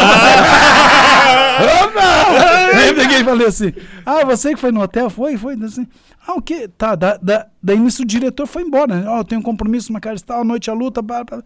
oh, 1.63 1.91
não! 1.95 2.79
Aí 2.79 2.89
eu 2.89 2.95
peguei 2.95 3.21
e 3.21 3.25
falei 3.25 3.47
assim, 3.47 3.73
ah, 4.05 4.25
você 4.25 4.55
que 4.55 4.61
foi 4.61 4.73
no 4.73 4.81
hotel? 4.83 5.09
Foi, 5.09 5.37
foi. 5.37 5.55
Assim, 5.63 5.87
ah, 6.27 6.35
o 6.35 6.43
quê? 6.43 6.69
Tá, 6.69 6.95
da, 6.95 7.17
da, 7.19 7.47
daí 7.63 7.79
nisso 7.79 8.03
o 8.03 8.07
diretor 8.07 8.47
foi 8.47 8.63
embora, 8.63 9.01
né? 9.01 9.09
Ó, 9.09 9.19
eu 9.19 9.25
tenho 9.25 9.41
um 9.41 9.45
compromisso, 9.45 9.91
uma 9.91 10.01
cara 10.01 10.19
tal, 10.21 10.45
noite 10.45 10.71
a 10.71 10.75
luta, 10.75 11.01
blá, 11.01 11.23
blá. 11.23 11.43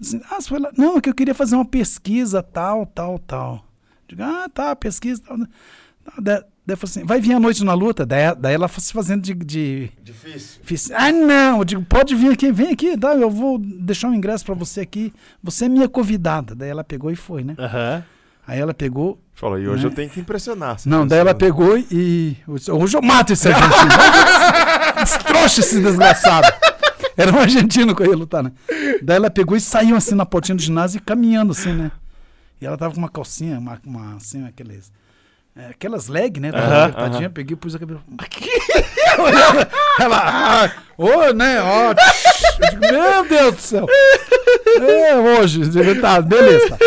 Assim, 0.00 0.20
ah, 0.30 0.40
você 0.40 0.48
foi 0.48 0.58
lá? 0.58 0.70
Não, 0.76 0.98
é 0.98 1.00
que 1.00 1.08
eu 1.08 1.14
queria 1.14 1.34
fazer 1.34 1.54
uma 1.54 1.64
pesquisa, 1.64 2.42
tal, 2.42 2.84
tal, 2.86 3.18
tal. 3.18 3.64
Digo, 4.06 4.22
ah, 4.22 4.48
tá, 4.52 4.76
pesquisa, 4.76 5.22
tal. 5.26 5.38
Tá, 6.04 6.44
Daí, 6.64 6.74
eu 6.74 6.76
falei 6.76 6.90
assim, 6.90 7.04
vai 7.04 7.20
vir 7.20 7.32
à 7.34 7.40
noite 7.40 7.64
na 7.64 7.74
luta? 7.74 8.06
Daí, 8.06 8.34
daí 8.38 8.54
ela 8.54 8.68
se 8.68 8.92
fazendo 8.92 9.22
de, 9.22 9.34
de, 9.34 9.90
Difícil. 10.02 10.60
Fiz, 10.62 10.90
ah, 10.92 11.10
não. 11.10 11.58
Eu 11.58 11.64
digo, 11.64 11.82
pode 11.84 12.14
vir 12.14 12.32
aqui, 12.32 12.52
vem 12.52 12.70
aqui, 12.70 12.96
tá, 12.96 13.14
eu 13.14 13.28
vou 13.30 13.58
deixar 13.58 14.08
um 14.08 14.14
ingresso 14.14 14.44
pra 14.44 14.54
você 14.54 14.80
aqui. 14.80 15.12
Você 15.42 15.64
é 15.64 15.68
minha 15.68 15.88
convidada. 15.88 16.54
Daí 16.54 16.68
ela 16.70 16.84
pegou 16.84 17.10
e 17.10 17.16
foi, 17.16 17.42
né? 17.42 17.56
Aham. 17.58 18.04
Aí 18.46 18.60
ela 18.60 18.72
pegou. 18.74 19.20
Falou, 19.34 19.58
e 19.58 19.66
hoje 19.68 19.84
Né? 19.84 19.90
eu 19.90 19.94
tenho 19.94 20.10
que 20.10 20.20
impressionar. 20.20 20.76
Não, 20.86 21.06
daí 21.06 21.18
ela 21.18 21.34
pegou 21.34 21.76
e. 21.78 22.36
Hoje 22.46 22.96
eu 22.96 23.02
mato 23.02 23.32
esse 23.32 23.48
argentino. 23.48 23.90
Destrouxa 25.02 25.60
esse 25.60 25.80
desgraçado. 25.80 26.46
Era 27.16 27.32
um 27.32 27.38
argentino 27.38 27.94
que 27.94 28.02
eu 28.02 28.06
ia 28.10 28.16
lutar, 28.16 28.42
né? 28.42 28.52
Daí 29.02 29.16
ela 29.16 29.30
pegou 29.30 29.56
e 29.56 29.60
saiu 29.60 29.96
assim 29.96 30.14
na 30.14 30.24
portinha 30.26 30.54
do 30.56 30.62
ginásio 30.62 30.98
e 30.98 31.00
caminhando 31.00 31.52
assim, 31.52 31.72
né? 31.72 31.90
E 32.60 32.66
ela 32.66 32.76
tava 32.76 32.94
com 32.94 32.98
uma 33.00 33.08
calcinha, 33.08 33.58
uma, 33.58 33.80
uma 33.84 34.16
assim, 34.16 34.44
aqueles. 34.46 34.92
É, 35.56 35.66
aquelas 35.66 36.08
leg, 36.08 36.40
né? 36.40 36.50
Tava 36.50 36.64
Aham, 36.64 36.84
apertadinha, 36.84 37.30
peguei 37.30 37.54
e 37.54 37.56
pus 37.56 37.74
a 37.74 37.78
cabelo. 37.78 38.02
ela, 40.00 40.18
ah, 40.24 40.70
ô, 40.96 41.32
né, 41.32 41.60
ó. 41.62 41.90
Eu 41.90 42.70
digo, 42.70 42.80
meu 42.80 43.28
Deus 43.28 43.54
do 43.56 43.60
céu. 43.60 43.86
É, 44.80 45.16
hoje, 45.16 45.60
eu 45.62 46.00
tá, 46.00 46.20
beleza. 46.20 46.78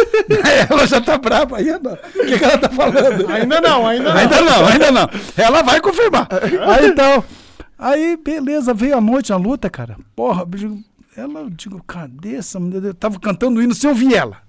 Ela 0.70 0.88
já 0.88 1.00
tá 1.00 1.18
brava 1.18 1.58
ainda. 1.58 2.00
O 2.16 2.26
que, 2.26 2.40
que 2.40 2.44
ela 2.44 2.58
tá 2.58 2.70
falando? 2.70 3.30
Ainda 3.30 3.62
não, 3.62 3.88
ainda 3.88 4.14
não. 4.14 4.20
Ainda 4.20 4.42
não, 4.42 4.66
ainda 4.68 4.92
não. 4.92 5.10
Ela 5.38 5.62
vai 5.62 5.80
confirmar. 5.80 6.28
Aí 6.68 6.88
então, 6.88 7.24
Aí, 7.78 8.16
beleza, 8.18 8.74
veio 8.74 8.98
a 8.98 9.02
noite 9.02 9.34
a 9.34 9.38
luta, 9.38 9.70
cara. 9.70 9.98
Porra, 10.16 10.42
eu 10.42 10.46
digo, 10.48 10.84
ela, 11.16 11.42
eu 11.42 11.50
digo, 11.50 11.84
cadê 11.84 12.36
essa 12.36 12.60
mulher? 12.60 12.84
Eu 12.84 12.94
tava 12.94 13.20
cantando 13.20 13.62
hino 13.62 13.76
sem 13.76 13.90
ouvir 13.90 14.16
ela. 14.16 14.42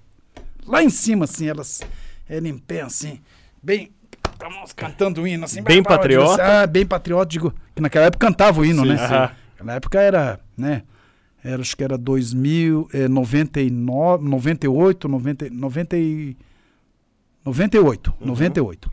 Lá 0.65 0.83
em 0.83 0.91
cima, 0.91 1.25
assim, 1.25 1.49
elas, 1.49 1.83
ela 2.29 2.49
em 2.49 2.57
pé, 2.57 2.83
assim, 2.83 3.21
bem, 3.63 3.93
tava 4.39 4.55
cantando 4.75 5.23
o 5.23 5.27
hino, 5.27 5.45
assim. 5.45 5.63
Bem 5.63 5.83
patriota? 5.83 6.63
ah, 6.63 6.67
bem 6.67 6.87
patriota, 6.87 7.27
digo, 7.27 7.55
que 7.75 7.83
naquela 7.83 8.07
época 8.07 8.27
cantava 8.27 8.61
o 8.61 8.65
hino, 8.65 8.83
Sim, 8.83 8.89
né? 8.89 8.95
aham. 8.97 9.31
Na 9.63 9.75
época 9.75 10.01
era, 10.01 10.39
né? 10.57 10.83
Era, 11.43 11.63
acho 11.63 11.77
que 11.77 11.85
era 11.85 11.97
2000, 11.97 12.89
eh, 12.93 13.09
99, 13.09 14.29
98, 14.29 15.09
90, 15.09 15.51
90 15.51 15.97
e, 15.97 16.37
98, 17.45 18.15
98. 18.21 18.91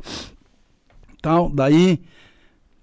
Tal, 1.22 1.50
daí, 1.50 2.00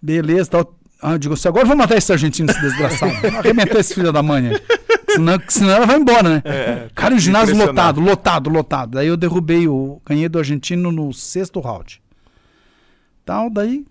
beleza, 0.03 0.51
tal. 0.51 0.77
Ah, 1.01 1.13
eu 1.13 1.19
digo 1.19 1.35
assim, 1.35 1.49
agora 1.49 1.63
eu 1.65 1.69
vou 1.69 1.77
matar 1.77 1.97
esse 1.97 2.13
argentino, 2.13 2.51
esse 2.51 2.61
desgraçado. 2.61 3.13
Arrebentar 3.39 3.79
esse 3.79 3.95
filho 3.95 4.13
da 4.13 4.23
mãe. 4.23 4.49
aí. 4.49 4.63
Senão, 5.11 5.39
senão 5.49 5.71
ela 5.71 5.87
vai 5.87 5.97
embora, 5.97 6.29
né? 6.29 6.43
Cara, 6.95 7.15
o 7.15 7.19
ginásio 7.19 7.57
lotado, 7.57 8.01
lotado, 8.01 8.51
lotado. 8.51 8.91
Daí 8.93 9.07
eu 9.07 9.17
derrubei 9.17 9.67
o. 9.67 10.01
Ganhei 10.05 10.29
do 10.29 10.39
argentino 10.39 10.93
no 10.93 11.13
sexto 11.13 11.61
round. 11.61 12.01
Tal, 13.25 13.51
daí. 13.51 13.85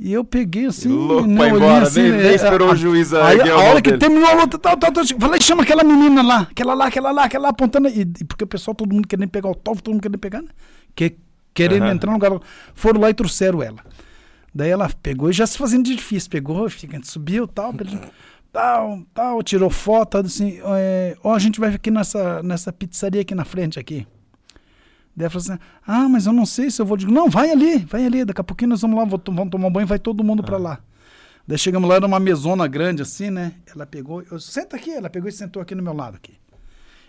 E 0.00 0.12
eu 0.12 0.22
peguei 0.24 0.66
assim. 0.66 0.88
Louco 0.88 1.26
né, 1.26 1.34
ir 1.48 1.52
olhei 1.52 1.66
embora, 1.68 1.90
nem- 1.90 2.10
nem 2.12 2.20
é, 2.20 2.34
esperou 2.34 2.68
a- 2.68 2.72
o 2.72 2.76
juiz 2.76 3.12
Aí, 3.12 3.36
erguer 3.38 3.50
a 3.52 3.58
hora 3.58 3.82
que 3.82 3.90
dele. 3.90 3.98
terminou 4.00 4.28
a 4.28 4.32
luta, 4.34 4.56
tal, 4.56 4.76
tal, 4.76 4.92
tal, 4.92 5.04
falei, 5.18 5.40
chama 5.40 5.64
aquela 5.64 5.82
menina 5.82 6.22
lá, 6.22 6.42
aquela 6.50 6.72
lá, 6.74 6.86
aquela 6.86 7.10
lá, 7.10 7.24
aquela 7.24 7.42
lá, 7.44 7.48
apontando. 7.48 7.88
E, 7.88 8.02
e 8.02 8.24
porque 8.24 8.44
o 8.44 8.46
pessoal, 8.46 8.74
todo 8.76 8.94
mundo 8.94 9.08
querendo 9.08 9.28
pegar 9.28 9.48
o 9.50 9.54
tofu, 9.56 9.82
todo 9.82 9.94
mundo 9.94 10.02
querendo 10.02 10.18
pegar, 10.18 10.40
né? 10.42 10.48
Que, 10.94 11.16
querendo 11.52 11.82
Aham. 11.82 11.92
entrar 11.94 12.10
no 12.12 12.16
lugar. 12.16 12.40
Foram 12.74 13.00
lá 13.00 13.10
e 13.10 13.14
trouxeram 13.14 13.60
ela. 13.60 13.78
Daí 14.54 14.70
ela 14.70 14.88
pegou 15.02 15.30
e 15.30 15.32
já 15.32 15.46
se 15.48 15.58
fazendo 15.58 15.84
de 15.84 15.96
difícil, 15.96 16.30
pegou, 16.30 16.68
fica, 16.70 16.98
subiu 17.02 17.46
tal, 17.48 17.74
tal, 18.52 19.02
tal, 19.12 19.42
tirou 19.42 19.68
foto, 19.68 20.18
assim, 20.18 20.58
é, 20.76 21.16
ó, 21.22 21.34
a 21.34 21.38
gente 21.38 21.58
vai 21.60 21.74
aqui 21.74 21.90
nessa, 21.90 22.40
nessa 22.42 22.72
pizzaria 22.72 23.20
aqui 23.20 23.34
na 23.34 23.44
frente 23.44 23.78
aqui. 23.78 24.06
Daí 25.18 25.24
ela 25.24 25.30
falou 25.30 25.44
assim, 25.44 25.58
ah, 25.84 26.08
mas 26.08 26.26
eu 26.26 26.32
não 26.32 26.46
sei 26.46 26.70
se 26.70 26.80
eu 26.80 26.86
vou. 26.86 26.96
Digo, 26.96 27.10
não, 27.10 27.28
vai 27.28 27.50
ali, 27.50 27.78
vai 27.78 28.06
ali, 28.06 28.24
daqui 28.24 28.40
a 28.40 28.44
pouquinho 28.44 28.68
nós 28.70 28.80
vamos 28.82 28.96
lá, 28.96 29.04
vamos 29.04 29.50
tomar 29.50 29.66
um 29.66 29.70
banho, 29.72 29.84
vai 29.84 29.98
todo 29.98 30.22
mundo 30.22 30.44
pra 30.44 30.56
lá. 30.58 30.78
Daí 31.44 31.58
chegamos 31.58 31.88
lá, 31.88 31.96
era 31.96 32.06
uma 32.06 32.20
mesona 32.20 32.68
grande 32.68 33.02
assim, 33.02 33.28
né? 33.28 33.54
Ela 33.74 33.84
pegou, 33.84 34.22
eu, 34.30 34.38
senta 34.38 34.76
aqui, 34.76 34.92
ela 34.92 35.10
pegou 35.10 35.28
e 35.28 35.32
sentou 35.32 35.60
aqui 35.60 35.74
no 35.74 35.82
meu 35.82 35.92
lado 35.92 36.14
aqui. 36.14 36.34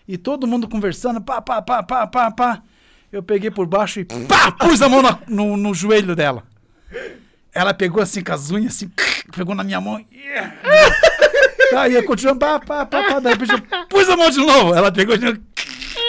E 0.08 0.18
todo 0.18 0.44
mundo 0.44 0.66
conversando, 0.66 1.20
pá, 1.20 1.40
pá, 1.40 1.62
pá, 1.62 1.84
pá, 1.84 2.04
pá, 2.08 2.30
pá. 2.32 2.62
Eu 3.12 3.22
peguei 3.22 3.48
por 3.48 3.64
baixo 3.64 4.00
e 4.00 4.04
pá, 4.04 4.50
pus 4.50 4.82
a 4.82 4.88
mão 4.88 5.02
na- 5.02 5.20
no, 5.28 5.56
no 5.56 5.72
joelho 5.72 6.16
dela. 6.16 6.42
Ela 7.54 7.72
pegou 7.72 8.02
assim 8.02 8.24
com 8.24 8.32
as 8.32 8.50
unhas, 8.50 8.74
assim, 8.74 8.90
pegou 9.36 9.54
na 9.54 9.62
minha 9.62 9.80
mão. 9.80 10.04
yeah. 10.10 10.56
Tá, 11.70 11.88
ia 11.88 12.02
continuando, 12.02 12.40
pá, 12.40 12.58
pá, 12.58 12.84
pá, 12.84 13.02
pá. 13.04 13.20
Daí 13.20 13.38
puxou, 13.38 13.56
pus 13.88 14.08
a 14.08 14.16
mão 14.16 14.30
de 14.30 14.38
novo. 14.38 14.74
Ela 14.74 14.90
pegou 14.90 15.16
de 15.16 15.26
novo, 15.26 15.40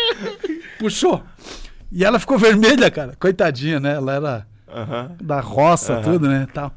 puxou. 0.79 1.23
E 1.91 2.05
ela 2.05 2.19
ficou 2.19 2.37
vermelha, 2.37 2.89
cara. 2.89 3.15
Coitadinha, 3.19 3.79
né? 3.79 3.95
Ela 3.95 4.13
era 4.13 4.47
Aham. 4.67 5.15
da 5.21 5.39
roça, 5.41 6.01
tudo, 6.01 6.27
né? 6.27 6.47
Tal. 6.53 6.71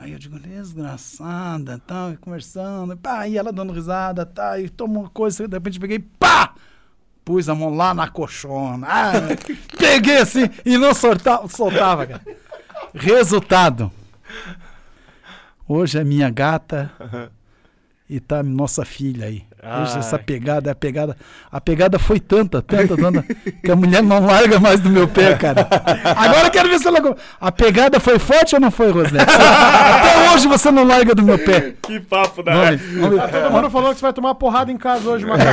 Aí 0.00 0.12
eu 0.12 0.18
digo, 0.18 0.38
desgraçada, 0.38 1.80
tal, 1.84 2.12
e 2.12 2.16
conversando, 2.16 2.96
pá, 2.96 3.26
e 3.26 3.36
ela 3.36 3.52
dando 3.52 3.72
risada, 3.72 4.24
tá, 4.24 4.56
e 4.60 4.68
tomou 4.68 5.02
uma 5.02 5.10
coisa, 5.10 5.48
de 5.48 5.56
repente 5.56 5.80
peguei, 5.80 5.98
pá! 5.98 6.54
Pus 7.24 7.48
a 7.48 7.54
mão 7.54 7.74
lá 7.74 7.92
na 7.92 8.08
colchona. 8.08 8.86
Ah, 8.88 9.12
peguei 9.76 10.18
assim 10.18 10.48
e 10.64 10.78
não 10.78 10.94
soltava, 10.94 11.48
soltava, 11.48 12.06
cara. 12.06 12.22
Resultado. 12.94 13.90
Hoje 15.66 15.98
é 15.98 16.04
minha 16.04 16.30
gata 16.30 16.90
e 18.08 18.20
tá 18.20 18.42
nossa 18.42 18.84
filha 18.84 19.26
aí. 19.26 19.42
Ai. 19.60 19.98
essa 19.98 20.16
pegada, 20.18 20.70
a 20.70 20.74
pegada, 20.74 21.16
a 21.50 21.60
pegada 21.60 21.98
foi 21.98 22.20
tanta, 22.20 22.62
tanta, 22.62 22.96
tanta, 22.96 23.22
que 23.62 23.70
a 23.70 23.74
mulher 23.74 24.02
não 24.04 24.24
larga 24.24 24.60
mais 24.60 24.78
do 24.80 24.88
meu 24.88 25.08
pé, 25.08 25.34
cara. 25.34 25.66
Agora 26.16 26.46
eu 26.46 26.50
quero 26.50 26.68
ver 26.68 26.78
se 26.78 26.86
ela. 26.86 27.16
A 27.40 27.50
pegada 27.50 27.98
foi 27.98 28.20
forte 28.20 28.54
ou 28.54 28.60
não 28.60 28.70
foi, 28.70 28.90
Rosnete? 28.92 29.26
Até 29.28 30.30
hoje 30.32 30.46
você 30.46 30.70
não 30.70 30.84
larga 30.84 31.12
do 31.14 31.22
meu 31.24 31.36
pé. 31.38 31.74
Que 31.82 31.98
papo 31.98 32.40
da. 32.42 32.52
Vamos 32.52 32.68
ver, 32.80 33.00
vamos 33.00 33.18
ver. 33.20 33.28
Todo 33.30 33.50
mundo 33.52 33.70
falou 33.70 33.90
que 33.92 33.96
você 33.98 34.02
vai 34.02 34.12
tomar 34.12 34.34
porrada 34.36 34.70
em 34.70 34.76
casa 34.76 35.08
hoje, 35.10 35.26
Macaco. 35.26 35.50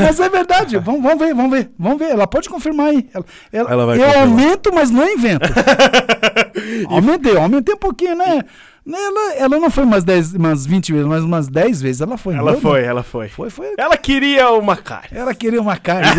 Mas 0.00 0.20
é 0.20 0.28
verdade, 0.28 0.78
vamos, 0.78 1.02
vamos 1.02 1.18
ver, 1.18 1.34
vamos 1.34 1.50
ver, 1.50 1.70
vamos 1.76 1.98
ver. 1.98 2.10
Ela 2.12 2.26
pode 2.26 2.48
confirmar 2.48 2.86
aí. 2.90 3.08
Ela, 3.12 3.24
ela- 3.52 3.70
Ela 3.72 3.86
vai 3.86 3.96
eu 3.98 4.04
confirmar. 4.04 4.28
aumento, 4.28 4.70
mas 4.72 4.90
não 4.90 5.04
invento. 5.10 5.44
Aumentei, 6.88 7.36
aumentei 7.36 7.74
um 7.74 7.78
pouquinho, 7.78 8.16
né? 8.16 8.44
Ela, 8.90 9.34
ela 9.34 9.58
não 9.58 9.70
foi 9.70 9.84
umas, 9.84 10.02
10, 10.02 10.34
umas 10.34 10.64
20 10.64 10.92
vezes, 10.92 11.06
mas 11.06 11.22
umas 11.22 11.48
10 11.48 11.82
vezes 11.82 12.00
ela 12.00 12.16
foi. 12.16 12.34
Ela 12.34 12.52
Não, 12.52 12.60
foi, 12.60 12.84
ela 12.84 13.02
foi. 13.02 13.28
Foi, 13.28 13.50
foi. 13.50 13.74
Ela 13.76 13.96
queria 13.96 14.50
uma 14.50 14.76
cara. 14.76 15.04
Ela 15.12 15.34
queria 15.34 15.60
uma 15.60 15.76
carne. 15.76 16.08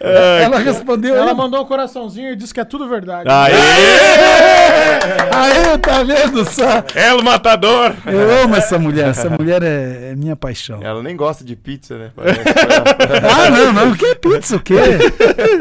ela 0.00 0.58
respondeu. 0.58 1.14
Ela 1.14 1.30
Ela 1.30 1.34
mandou 1.34 1.62
um 1.62 1.66
coraçãozinho 1.66 2.32
e 2.32 2.36
disse 2.36 2.54
que 2.54 2.60
é 2.60 2.64
tudo 2.64 2.88
verdade. 2.88 3.28
Aê! 3.28 3.54
Aí, 5.32 5.78
tá 5.78 6.02
vendo 6.02 6.44
só? 6.44 6.82
El 6.94 7.22
Matador! 7.22 7.92
Eu 8.06 8.44
amo 8.44 8.56
essa 8.56 8.78
mulher. 8.78 9.08
Essa 9.08 9.28
mulher 9.28 9.62
é, 9.62 10.10
é 10.12 10.16
minha 10.16 10.36
paixão. 10.36 10.80
Ela 10.82 11.02
nem 11.02 11.16
gosta 11.16 11.44
de 11.44 11.56
pizza, 11.56 11.96
né? 11.98 12.10
Ah, 13.30 13.50
não, 13.50 13.72
não. 13.72 13.94
Que 13.94 14.14
pizza 14.14 14.56
o 14.56 14.60
quê? 14.60 14.74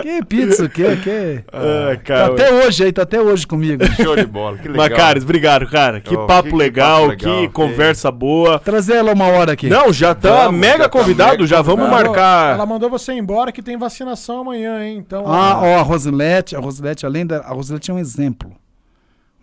Que 0.01 0.25
pizza 0.25 0.65
o 0.65 0.69
quê? 0.69 0.97
Que... 1.03 1.43
Ah, 1.51 1.97
Tá 2.05 2.25
até 2.27 2.51
hoje 2.53 2.83
aí, 2.83 2.91
tá 2.91 3.03
até 3.03 3.19
hoje 3.21 3.45
comigo. 3.45 3.83
Show 4.01 4.15
de 4.15 4.25
bola, 4.25 4.57
que 4.57 4.67
legal. 4.67 4.89
Macares, 4.89 5.23
obrigado, 5.23 5.67
cara. 5.67 5.99
Que 6.01 6.15
Oh, 6.15 6.25
papo 6.25 6.43
que- 6.43 6.49
que 6.51 6.55
legal, 6.55 7.07
papo 7.07 7.17
que, 7.17 7.25
legal, 7.25 7.41
que- 7.41 7.49
conversa 7.49 8.11
boa. 8.11 8.59
Trazer 8.59 8.95
ela 8.97 9.13
uma 9.13 9.25
hora 9.27 9.53
aqui. 9.53 9.67
Não, 9.69 9.91
já 9.93 10.13
tá 10.15 10.45
Vamos, 10.45 10.59
mega 10.59 10.77
já 10.77 10.83
tá 10.83 10.89
convidado, 10.89 11.31
mega 11.33 11.47
já 11.47 11.61
vamos 11.61 11.85
convidado. 11.85 12.05
marcar. 12.09 12.53
Ela 12.55 12.65
mandou 12.65 12.89
você 12.89 13.13
embora 13.13 13.51
que 13.51 13.61
tem 13.61 13.77
vacinação 13.77 14.41
amanhã, 14.41 14.83
hein? 14.85 14.97
Então. 14.97 15.25
Ah, 15.27 15.59
ó, 15.61 15.79
a 15.79 15.81
Rosilete, 15.81 16.55
a 16.55 16.59
Rosilete, 16.59 17.05
além 17.05 17.25
da. 17.25 17.37
A 17.41 17.53
Rosilete 17.53 17.91
é 17.91 17.93
um 17.93 17.99
exemplo. 17.99 18.51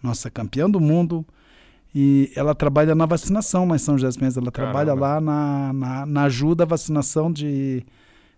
Nossa, 0.03 0.31
campeã 0.31 0.69
do 0.69 0.81
mundo. 0.81 1.25
E 1.95 2.31
ela 2.37 2.55
trabalha 2.55 2.95
na 2.95 3.07
vacinação 3.07 3.67
lá 3.67 3.75
em 3.75 3.79
São 3.79 3.97
José 3.97 4.09
dos 4.09 4.17
Pinhais. 4.19 4.37
Ela 4.37 4.51
trabalha 4.51 4.95
Caramba. 4.95 5.07
lá 5.15 5.21
na, 5.21 5.73
na, 5.73 6.07
na 6.07 6.23
ajuda 6.25 6.65
à 6.65 6.67
vacinação 6.67 7.33
de, 7.33 7.83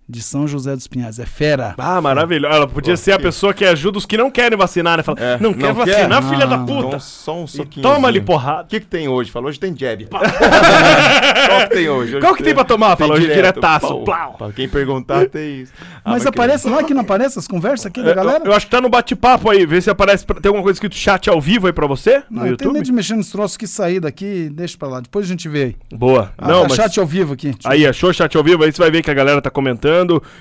de 0.08 0.22
São 0.22 0.48
José 0.48 0.74
dos 0.74 0.86
Pinhais. 0.86 1.18
É 1.18 1.26
fera. 1.26 1.74
Ah, 1.76 2.00
maravilhoso. 2.00 2.54
Ela 2.54 2.66
podia 2.66 2.94
Pô, 2.94 2.96
ser 2.96 3.12
a 3.12 3.18
pessoa 3.18 3.52
que 3.52 3.64
ajuda 3.64 3.98
os 3.98 4.06
que 4.06 4.16
não 4.16 4.30
querem 4.30 4.56
vacinar, 4.56 4.96
né? 4.96 5.02
Fala, 5.02 5.18
É, 5.20 5.38
não, 5.38 5.52
quer 5.52 5.74
não 5.74 5.84
quer? 5.84 5.94
vacinar, 5.96 6.22
filha 6.22 6.46
da 6.46 6.54
Ah, 6.56 6.58
puta. 6.64 6.86
Então, 6.88 7.00
só 7.00 7.36
um 7.42 7.46
soquinho. 7.46 7.82
toma 7.82 8.08
ali 8.08 8.20
O 8.20 8.24
porrada. 8.24 8.64
que, 8.68 8.80
que 8.80 8.86
tem 8.86 9.06
hoje? 9.08 9.30
Falou, 9.30 9.48
hoje 9.50 9.60
tem 9.60 9.76
jab. 9.76 10.06
Pá. 10.06 10.20
Qual 11.48 11.60
que 11.68 11.74
tem 11.74 11.88
hoje? 11.88 12.12
Hoje 12.16 12.20
Qual 12.20 12.34
que 12.34 12.42
tem 12.42 12.54
pra 12.54 12.64
tomar? 12.64 12.96
tem 12.96 13.06
Falou 13.06 13.16
hoje 13.20 13.32
diretaço. 13.32 13.98
Plau. 14.04 14.34
Pra 14.38 14.52
quem 14.52 14.68
perguntar, 14.68 15.26
tem 15.28 15.62
isso. 15.62 15.72
Ah, 16.04 16.10
Mas 16.12 16.24
aparece 16.26 16.68
lá 16.68 16.82
que 16.82 16.94
não 16.94 17.02
aparece 17.02 17.38
as 17.38 17.46
conversas 17.46 17.86
aqui 17.86 18.02
da 18.02 18.10
É, 18.10 18.14
galera? 18.14 18.44
Eu, 18.44 18.46
eu 18.50 18.52
acho 18.54 18.66
que 18.66 18.70
tá 18.72 18.80
no 18.80 18.88
bate-papo 18.88 19.50
aí. 19.50 19.66
Vê 19.66 19.80
se 19.80 19.90
aparece. 19.90 20.24
pra- 20.24 20.40
Tem 20.40 20.48
alguma 20.48 20.62
coisa 20.62 20.76
escrito 20.76 20.94
chat 20.96 21.28
ao 21.28 21.40
vivo 21.40 21.66
aí 21.66 21.72
pra 21.72 21.86
você? 21.86 22.22
não, 22.30 22.42
no 22.44 22.48
eu 22.48 22.56
tenho 22.56 22.72
medo 22.72 22.84
de 22.84 22.92
mexer 22.92 23.14
nos 23.14 23.30
troços 23.30 23.56
que 23.56 23.66
sair 23.66 24.00
daqui, 24.00 24.48
deixa 24.52 24.76
pra 24.78 24.88
lá. 24.88 25.00
Depois 25.00 25.26
a 25.26 25.28
gente 25.28 25.48
vê 25.48 25.62
aí. 25.64 25.76
Boa. 25.92 26.32
Ah, 26.38 26.48
não, 26.48 26.62
tá 26.62 26.68
mas. 26.70 26.76
chat 26.76 26.98
ao 26.98 27.06
vivo 27.06 27.34
aqui. 27.34 27.54
Aí, 27.64 27.86
achou 27.86 28.10
o 28.10 28.14
chat 28.14 28.34
ao 28.36 28.42
vivo? 28.44 28.64
Aí 28.64 28.72
você 28.72 28.78
vai 28.80 28.90
ver 28.90 29.02
que 29.02 29.10
a 29.10 29.14
galera 29.14 29.42
tá 29.42 29.50
comentando. 29.50 29.97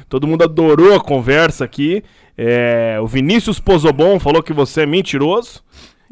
Todo 0.09 0.27
mundo 0.27 0.43
adorou 0.43 0.95
a 0.95 0.99
conversa 0.99 1.65
aqui. 1.65 2.03
É, 2.38 2.97
o 3.01 3.07
Vinícius 3.07 3.59
Pozobon 3.59 4.19
falou 4.19 4.43
que 4.43 4.53
você 4.53 4.81
é 4.81 4.85
mentiroso. 4.85 5.63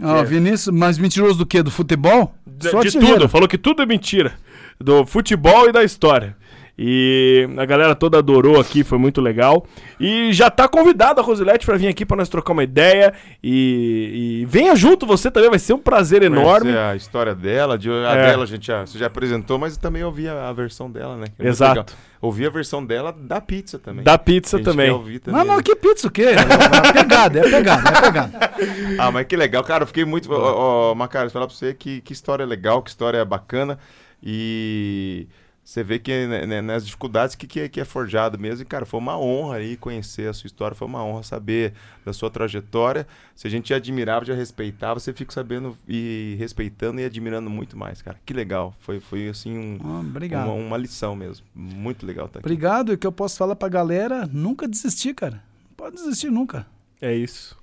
Ó, 0.01 0.23
Vinícius, 0.23 0.75
mas 0.75 0.97
mentiroso 0.97 1.37
do 1.37 1.45
quê? 1.45 1.61
Do 1.63 1.71
futebol? 1.71 2.33
De, 2.45 2.69
de 2.81 2.99
tudo. 2.99 3.29
Falou 3.29 3.47
que 3.47 3.57
tudo 3.57 3.81
é 3.81 3.85
mentira. 3.85 4.33
Do 4.79 5.05
futebol 5.05 5.69
e 5.69 5.71
da 5.71 5.83
história. 5.83 6.35
E 6.77 7.47
a 7.57 7.65
galera 7.65 7.95
toda 7.95 8.17
adorou 8.17 8.59
aqui, 8.59 8.83
foi 8.83 8.97
muito 8.97 9.21
legal. 9.21 9.65
E 9.97 10.33
já 10.33 10.49
tá 10.49 10.67
convidada 10.67 11.21
a 11.21 11.23
Rosilete 11.23 11.65
pra 11.65 11.77
vir 11.77 11.87
aqui 11.87 12.05
pra 12.05 12.17
nós 12.17 12.27
trocar 12.27 12.51
uma 12.51 12.63
ideia. 12.65 13.13
E, 13.41 14.41
e 14.41 14.45
venha 14.45 14.75
junto 14.75 15.05
você 15.05 15.31
também, 15.31 15.49
vai 15.49 15.59
ser 15.59 15.71
um 15.73 15.77
prazer 15.79 16.21
enorme. 16.21 16.71
Conhecer 16.71 16.77
a 16.79 16.95
história 16.95 17.33
dela, 17.33 17.77
de, 17.77 17.89
a 17.89 18.11
É. 18.15 18.27
dela 18.31 18.43
a 18.43 18.47
gente 18.47 18.67
já, 18.67 18.85
você 18.85 18.97
já 18.97 19.07
apresentou, 19.07 19.57
mas 19.57 19.77
também 19.77 20.03
ouvi 20.03 20.27
a, 20.27 20.49
a 20.49 20.53
versão 20.53 20.91
dela, 20.91 21.15
né? 21.15 21.27
É 21.39 21.47
Exato. 21.47 21.93
Ouvi 22.21 22.45
a 22.45 22.49
versão 22.49 22.85
dela 22.85 23.15
da 23.17 23.39
pizza 23.39 23.79
também. 23.79 24.03
Da 24.03 24.17
pizza 24.17 24.57
A 24.57 24.59
gente 24.59 24.65
quer 24.65 24.71
também. 24.71 24.89
ouvir 24.91 25.19
também, 25.19 25.39
Não, 25.45 25.55
não, 25.55 25.61
que 25.63 25.75
pizza 25.75 26.07
o 26.07 26.11
quê? 26.11 26.23
É 26.23 26.91
pegada, 26.93 27.39
é 27.39 27.43
pegada, 27.43 27.89
é 27.89 28.01
pegada. 28.01 28.51
Ah, 28.97 29.11
mas 29.11 29.25
que 29.27 29.35
legal, 29.37 29.63
cara. 29.63 29.83
Eu 29.83 29.87
fiquei 29.87 30.03
muito. 30.05 30.31
Ó, 30.31 30.91
ó, 30.91 30.95
Macaros, 30.95 31.31
falar 31.31 31.45
pra 31.47 31.55
você 31.55 31.73
que, 31.73 32.01
que 32.01 32.11
história 32.13 32.45
legal, 32.45 32.81
que 32.81 32.89
história 32.89 33.23
bacana. 33.23 33.77
E 34.23 35.27
você 35.65 35.83
vê 35.83 35.97
que 35.97 36.27
né, 36.27 36.45
né, 36.45 36.61
nas 36.61 36.85
dificuldades 36.85 37.33
que, 37.35 37.47
que, 37.47 37.59
é- 37.61 37.67
que 37.67 37.81
é 37.81 37.85
forjado 37.85 38.37
mesmo. 38.37 38.61
E, 38.61 38.65
cara, 38.65 38.85
foi 38.85 38.99
uma 38.99 39.17
honra 39.19 39.55
aí 39.57 39.75
conhecer 39.75 40.29
a 40.29 40.33
sua 40.33 40.45
história, 40.45 40.75
foi 40.75 40.87
uma 40.87 41.03
honra 41.03 41.23
saber 41.23 41.73
da 42.05 42.13
sua 42.13 42.29
trajetória. 42.29 43.07
Se 43.35 43.47
a 43.47 43.49
gente 43.49 43.69
já 43.69 43.77
admirava, 43.77 44.23
já 44.23 44.35
respeitava, 44.35 44.99
você 44.99 45.11
fica 45.11 45.33
sabendo 45.33 45.75
e 45.87 46.35
respeitando 46.37 47.01
e 47.01 47.03
admirando 47.05 47.49
muito 47.49 47.75
mais, 47.75 47.99
cara. 48.01 48.17
Que 48.23 48.31
legal. 48.31 48.75
Foi, 48.79 48.99
foi 48.99 49.27
assim, 49.27 49.57
um- 49.57 49.79
Ah, 49.83 49.99
obrigado. 50.01 50.45
uma, 50.45 50.53
uma 50.53 50.77
lição 50.77 51.15
mesmo. 51.15 51.43
Muito 51.55 52.05
legal 52.05 52.27
estar 52.27 52.39
aqui. 52.39 52.47
Obrigado, 52.47 52.91
e 52.91 52.95
o 52.95 52.97
que 52.99 53.07
eu 53.07 53.11
posso 53.11 53.35
falar 53.35 53.55
pra 53.55 53.67
galera, 53.67 54.29
nunca 54.31 54.67
desistir, 54.67 55.15
cara. 55.15 55.41
Não 55.67 55.75
pode 55.75 55.95
desistir 55.95 56.29
nunca. 56.29 56.67
É 57.01 57.13
isso. 57.15 57.57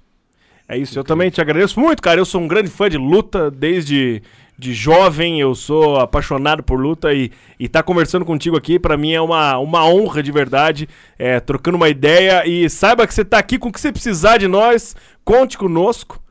É 0.69 0.77
isso, 0.77 0.99
eu 0.99 1.05
também 1.05 1.29
te 1.31 1.41
agradeço 1.41 1.79
muito, 1.79 2.01
cara. 2.03 2.19
Eu 2.21 2.25
sou 2.25 2.41
um 2.41 2.49
grande 2.49 2.69
fã 2.71 2.89
de 2.89 2.97
luta 2.97 3.51
desde 3.51 4.23
de 4.63 4.73
jovem, 4.73 5.41
eu 5.41 5.57
sou 5.57 5.99
apaixonado 5.99 6.63
por 6.63 6.79
luta 6.79 7.13
e 7.13 7.33
estar 7.59 7.81
tá 7.81 7.83
conversando 7.83 8.25
contigo 8.25 8.57
aqui, 8.57 8.79
para 8.79 8.97
mim 8.97 9.13
é 9.13 9.21
uma, 9.21 9.59
uma 9.59 9.85
honra 9.85 10.23
de 10.23 10.31
verdade, 10.31 10.89
é, 11.19 11.41
trocando 11.41 11.77
uma 11.77 11.89
ideia 11.89 12.47
e 12.47 12.71
saiba 12.71 13.05
que 13.05 13.13
você 13.13 13.25
tá 13.25 13.39
aqui 13.39 13.59
com 13.59 13.69
o 13.69 13.73
que 13.73 13.81
você 13.81 13.91
precisar 13.91 14.39
de 14.39 14.47
nós, 14.47 14.95
conte 15.25 15.59
conosco. 15.59 16.22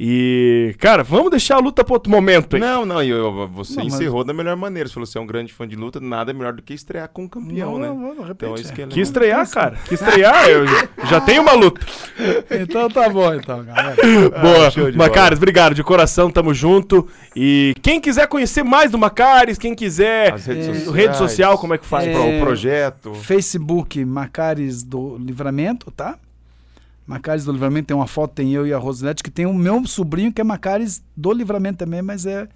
E, 0.00 0.76
cara, 0.78 1.02
vamos 1.02 1.28
deixar 1.32 1.56
a 1.56 1.58
luta 1.58 1.82
para 1.82 1.92
outro 1.92 2.08
momento 2.08 2.54
aí. 2.54 2.60
Não, 2.60 2.86
não, 2.86 3.02
eu, 3.02 3.48
você 3.48 3.76
Não, 3.78 3.84
mas- 3.84 3.94
encerrou 3.94 4.22
da 4.22 4.32
melhor 4.32 4.56
maneira. 4.56 4.88
Você 4.88 4.94
falou 4.94 5.04
que 5.06 5.10
você 5.12 5.18
é 5.18 5.20
um 5.20 5.26
grande 5.26 5.52
fã 5.52 5.66
de 5.66 5.74
luta, 5.74 5.98
nada 5.98 6.32
melhor 6.32 6.52
do 6.52 6.62
que 6.62 6.72
estrear 6.72 7.08
com 7.08 7.24
um 7.24 7.28
campeão, 7.28 7.78
né? 7.80 7.88
Não, 7.88 7.96
não, 7.98 8.14
não, 8.14 8.22
repete, 8.24 8.52
então 8.52 8.54
isso 8.54 8.72
que 8.72 8.82
é 8.82 8.84
Que 8.86 8.90
legal. 8.90 9.02
estrear, 9.02 9.50
cara. 9.50 9.76
Que 9.88 9.94
estrear, 9.94 10.48
eu 10.48 10.66
já- 10.68 10.88
já 11.04 11.20
tenho 11.20 11.42
uma 11.42 11.52
luta. 11.54 11.84
Então 12.50 12.88
tá 12.88 13.08
bom, 13.08 13.32
então, 13.34 13.64
galera. 13.64 13.96
Boa. 14.40 14.70
show 14.70 14.90
de 14.90 14.96
Macares, 14.96 15.38
obrigado 15.38 15.74
de 15.74 15.82
coração, 15.82 16.30
tamo 16.30 16.52
junto. 16.54 17.08
E 17.34 17.74
quem 17.82 18.00
quiser 18.00 18.26
conhecer 18.28 18.62
mais 18.62 18.90
do 18.90 18.98
Macares, 18.98 19.58
quem 19.58 19.74
quiser 19.74 20.32
As 20.34 20.46
redes 20.46 20.66
É, 20.68 20.74
sociais. 20.74 20.94
rede 20.96 21.16
social, 21.16 21.58
como 21.58 21.74
é 21.74 21.78
que 21.78 21.86
faz? 21.86 22.06
É, 22.06 22.16
o 22.18 22.40
projeto. 22.40 23.14
Facebook 23.14 24.04
Macares 24.04 24.82
do 24.82 25.16
Livramento, 25.18 25.90
tá? 25.90 26.16
Macares 27.08 27.44
do 27.44 27.52
Livramento 27.52 27.86
tem 27.88 27.96
uma 27.96 28.06
foto, 28.06 28.34
tem 28.34 28.52
eu 28.52 28.66
e 28.66 28.72
a 28.72 28.76
Rosilete, 28.78 29.22
que 29.22 29.30
tem 29.30 29.46
o 29.46 29.54
meu 29.54 29.84
sobrinho 29.86 30.30
que 30.30 30.40
é 30.42 30.44
Macares 30.44 31.02
do 31.16 31.32
Livramento 31.32 31.78
também, 31.78 32.02
mas 32.02 32.26
é, 32.26 32.46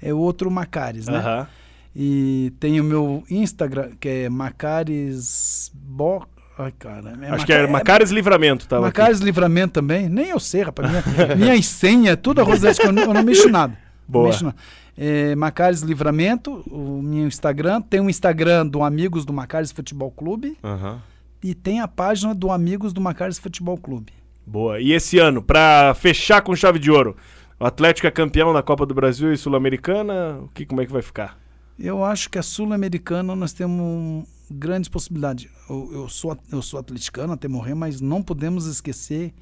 é 0.00 0.12
outro 0.14 0.50
Macares, 0.50 1.06
né? 1.06 1.18
Aham. 1.18 1.46
E 1.94 2.52
tem 2.58 2.80
o 2.80 2.84
meu 2.84 3.22
Instagram, 3.30 3.90
que 4.00 4.08
é 4.08 4.28
Macares 4.30 5.70
Bo... 5.74 6.26
Ai, 6.58 6.72
cara. 6.78 7.14
É 7.22 7.30
Acho 7.30 7.44
que 7.46 7.52
é 7.52 7.66
Macares 7.66 8.10
Livramento, 8.10 8.66
tá? 8.68 8.80
Macares 8.80 9.18
Livramento 9.20 9.74
também. 9.74 10.08
Nem 10.08 10.28
eu 10.28 10.38
sei, 10.40 10.62
rapaz. 10.62 10.88
Minha, 10.90 11.36
minha 11.36 11.62
senha, 11.62 12.16
tudo 12.16 12.40
a 12.40 12.44
Rosilete, 12.44 12.80
que 12.80 12.86
eu, 12.86 12.92
não- 12.92 13.02
eu 13.02 13.14
não 13.14 13.22
mexo 13.22 13.48
nada. 13.48 13.76
Boa. 14.06 14.24
Não 14.24 14.30
mexo 14.30 14.44
nada. 14.44 14.56
É, 14.96 15.34
Macares 15.34 15.80
Livramento, 15.80 16.62
o 16.70 17.00
meu 17.02 17.26
Instagram. 17.26 17.80
Tem 17.82 18.00
o 18.00 18.10
Instagram 18.10 18.66
do 18.66 18.82
Amigos 18.82 19.24
do 19.24 19.32
Macares 19.32 19.72
Futebol 19.72 20.10
Clube. 20.10 20.56
Aham. 20.62 21.00
E 21.42 21.54
tem 21.54 21.80
a 21.80 21.88
página 21.88 22.34
do 22.34 22.50
Amigos 22.50 22.92
do 22.92 23.00
Macares 23.00 23.38
Futebol 23.38 23.78
Clube. 23.78 24.12
Boa. 24.46 24.80
E 24.80 24.92
esse 24.92 25.18
ano, 25.18 25.42
pra 25.42 25.94
fechar 25.94 26.42
com 26.42 26.54
chave 26.54 26.78
de 26.78 26.90
ouro, 26.90 27.16
o 27.58 27.64
Atlético 27.64 28.06
é 28.06 28.10
campeão 28.10 28.52
da 28.52 28.62
Copa 28.62 28.84
do 28.84 28.94
Brasil 28.94 29.32
e 29.32 29.36
Sul-Americana, 29.36 30.40
o 30.42 30.48
que, 30.48 30.66
como 30.66 30.80
é 30.80 30.86
que 30.86 30.92
vai 30.92 31.02
ficar? 31.02 31.38
Eu 31.78 32.04
acho 32.04 32.28
que 32.28 32.38
a 32.38 32.42
Sul-Americana 32.42 33.34
nós 33.34 33.52
temos 33.52 34.26
grandes 34.50 34.88
possibilidades. 34.88 35.48
Eu, 35.68 35.90
eu 35.92 36.08
sou, 36.08 36.36
eu 36.50 36.60
sou 36.60 36.80
atleticano 36.80 37.32
até 37.32 37.48
morrer, 37.48 37.74
mas 37.74 38.00
não 38.00 38.22
podemos 38.22 38.66
esquecer 38.66 39.32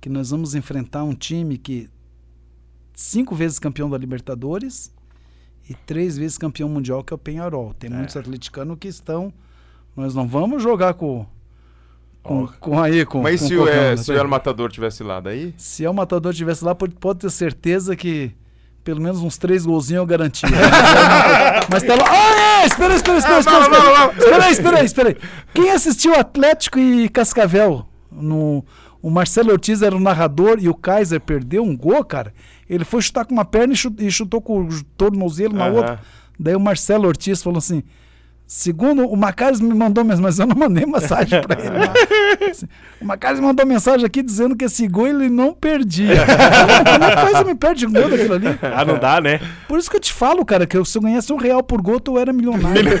que 0.00 0.08
nós 0.08 0.30
vamos 0.30 0.54
enfrentar 0.54 1.04
um 1.04 1.14
time 1.14 1.58
que 1.58 1.88
cinco 2.92 3.34
vezes 3.34 3.58
campeão 3.58 3.88
da 3.88 3.98
Libertadores 3.98 4.92
e 5.68 5.74
três 5.74 6.16
vezes 6.18 6.38
campeão 6.38 6.68
mundial, 6.68 7.02
que 7.02 7.12
é 7.12 7.16
o 7.16 7.18
Penharol. 7.18 7.74
Tem 7.74 7.88
muitos 7.90 8.16
atleticanos 8.16 8.76
que 8.78 8.88
estão. 8.88 9.32
Nós 9.96 10.14
não 10.14 10.26
vamos 10.26 10.62
jogar 10.62 10.94
com. 10.94 11.26
Com, 12.22 12.46
com 12.60 12.78
aí, 12.80 13.04
com. 13.06 13.22
Mas 13.22 13.40
com 13.40 13.48
se, 13.48 13.56
o, 13.56 13.66
é, 13.68 13.96
se 13.96 14.12
o? 14.12 14.16
El 14.16 14.28
Matador 14.28 14.70
tivesse 14.70 15.02
lá 15.02 15.20
daí? 15.20 15.54
Se 15.56 15.84
é 15.84 15.90
o 15.90 15.94
matador 15.94 16.32
estivesse 16.32 16.64
lá, 16.64 16.74
pode, 16.74 16.94
pode 16.94 17.20
ter 17.20 17.30
certeza 17.30 17.96
que 17.96 18.32
pelo 18.84 19.00
menos 19.00 19.20
uns 19.20 19.38
três 19.38 19.64
golzinhos 19.64 20.00
eu 20.00 20.06
garantia. 20.06 20.48
Mas 21.70 21.82
tá 21.82 21.94
lá. 21.94 22.04
Ah, 22.08 22.62
é! 22.62 22.66
Espera, 22.66 22.94
espera, 22.94 23.18
espera, 23.18 23.38
espera, 23.40 23.60
espera. 23.60 24.12
Espera 24.18 24.44
aí, 24.44 24.52
espera 24.52 24.78
aí, 24.78 24.84
espera 24.86 25.08
aí. 25.10 25.16
Quem 25.54 25.70
assistiu 25.70 26.14
Atlético 26.14 26.78
e 26.78 27.08
Cascavel? 27.08 27.86
No, 28.12 28.64
o 29.00 29.10
Marcelo 29.10 29.52
Ortiz 29.52 29.80
era 29.82 29.96
o 29.96 30.00
narrador 30.00 30.58
e 30.60 30.68
o 30.68 30.74
Kaiser 30.74 31.20
perdeu 31.20 31.62
um 31.62 31.76
gol, 31.76 32.04
cara. 32.04 32.34
Ele 32.68 32.84
foi 32.84 33.00
chutar 33.02 33.24
com 33.24 33.32
uma 33.32 33.44
perna 33.44 33.72
e 33.72 33.76
chu- 33.76 33.94
e 33.98 34.10
chutou 34.10 34.40
com 34.42 34.60
o 34.62 34.68
tornozelo 34.96 35.54
na 35.54 35.66
Aham. 35.66 35.74
outra. 35.74 36.00
Daí 36.38 36.54
o 36.54 36.60
Marcelo 36.60 37.06
Ortiz 37.08 37.42
falou 37.42 37.58
assim. 37.58 37.82
Segundo, 38.52 39.06
o 39.06 39.16
Macares 39.16 39.60
me 39.60 39.72
mandou 39.72 40.02
mensagem, 40.02 40.24
mas 40.24 40.38
eu 40.40 40.44
não 40.48 40.56
mandei 40.56 40.84
mensagem 40.84 41.40
pra 41.40 41.56
ele. 41.56 42.66
O 43.00 43.04
Macares 43.06 43.40
mandou 43.40 43.64
mensagem 43.64 44.04
aqui 44.04 44.22
dizendo 44.22 44.54
que 44.54 44.64
esse 44.66 44.86
gol 44.86 45.06
ele 45.06 45.30
não 45.30 45.54
perdia. 45.54 46.16
Como 46.84 47.04
é 47.04 47.10
que 47.16 47.22
faz 47.22 47.34
eu 47.38 47.46
me 47.46 47.54
perde 47.54 47.86
um 47.86 47.92
gol 47.92 48.10
daquilo 48.10 48.34
ali? 48.34 48.46
Ah, 48.60 48.84
não 48.84 48.98
dá, 48.98 49.20
né? 49.22 49.40
Por 49.66 49.78
isso 49.78 49.88
que 49.88 49.96
eu 49.96 50.00
te 50.00 50.12
falo, 50.12 50.44
cara, 50.44 50.66
que 50.66 50.76
eu- 50.76 50.84
se 50.84 50.98
eu 50.98 51.02
ganhasse 51.02 51.32
um 51.32 51.36
real 51.38 51.62
por 51.62 51.80
gol, 51.80 51.98
tu 51.98 52.18
era 52.18 52.30
milionário. 52.30 53.00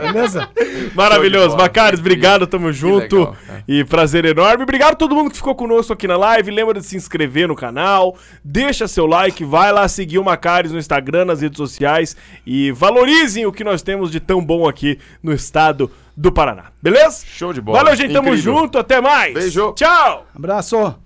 Beleza? 0.00 0.48
Maravilhoso. 0.94 1.54
Macares, 1.56 2.00
obrigado, 2.00 2.46
tamo 2.46 2.72
junto. 2.72 3.18
legal, 3.18 3.36
e 3.68 3.84
prazer 3.84 4.24
enorme. 4.24 4.62
Obrigado 4.62 4.92
a 4.92 4.96
todo 4.96 5.14
mundo 5.14 5.30
que 5.30 5.36
ficou 5.36 5.54
conosco 5.54 5.92
aqui 5.92 6.06
na 6.08 6.16
live. 6.16 6.50
Lembra 6.50 6.80
de 6.80 6.86
se 6.86 6.96
inscrever 6.96 7.48
no 7.48 7.54
canal, 7.56 8.16
deixa 8.42 8.86
seu 8.88 9.06
like, 9.06 9.44
vai 9.44 9.70
lá 9.72 9.86
seguir 9.88 10.18
o 10.18 10.24
Macares 10.24 10.72
no 10.72 10.78
Instagram, 10.78 11.26
nas 11.26 11.40
redes 11.42 11.56
sociais 11.58 12.16
e 12.46 12.72
valorizem 12.72 13.44
o 13.44 13.52
que 13.52 13.64
nós 13.64 13.82
temos 13.82 14.10
de 14.10 14.20
tão 14.44 14.58
bom 14.58 14.68
aqui 14.68 14.98
no 15.22 15.32
estado 15.32 15.90
do 16.16 16.30
Paraná. 16.30 16.66
Beleza? 16.82 17.24
Show 17.26 17.52
de 17.52 17.60
bola. 17.60 17.78
Valeu, 17.78 17.96
gente. 17.96 18.12
Tamo 18.12 18.28
Incrível. 18.28 18.54
junto. 18.54 18.78
Até 18.78 19.00
mais. 19.00 19.34
Beijo. 19.34 19.72
Tchau. 19.72 20.26
Abraço. 20.34 21.03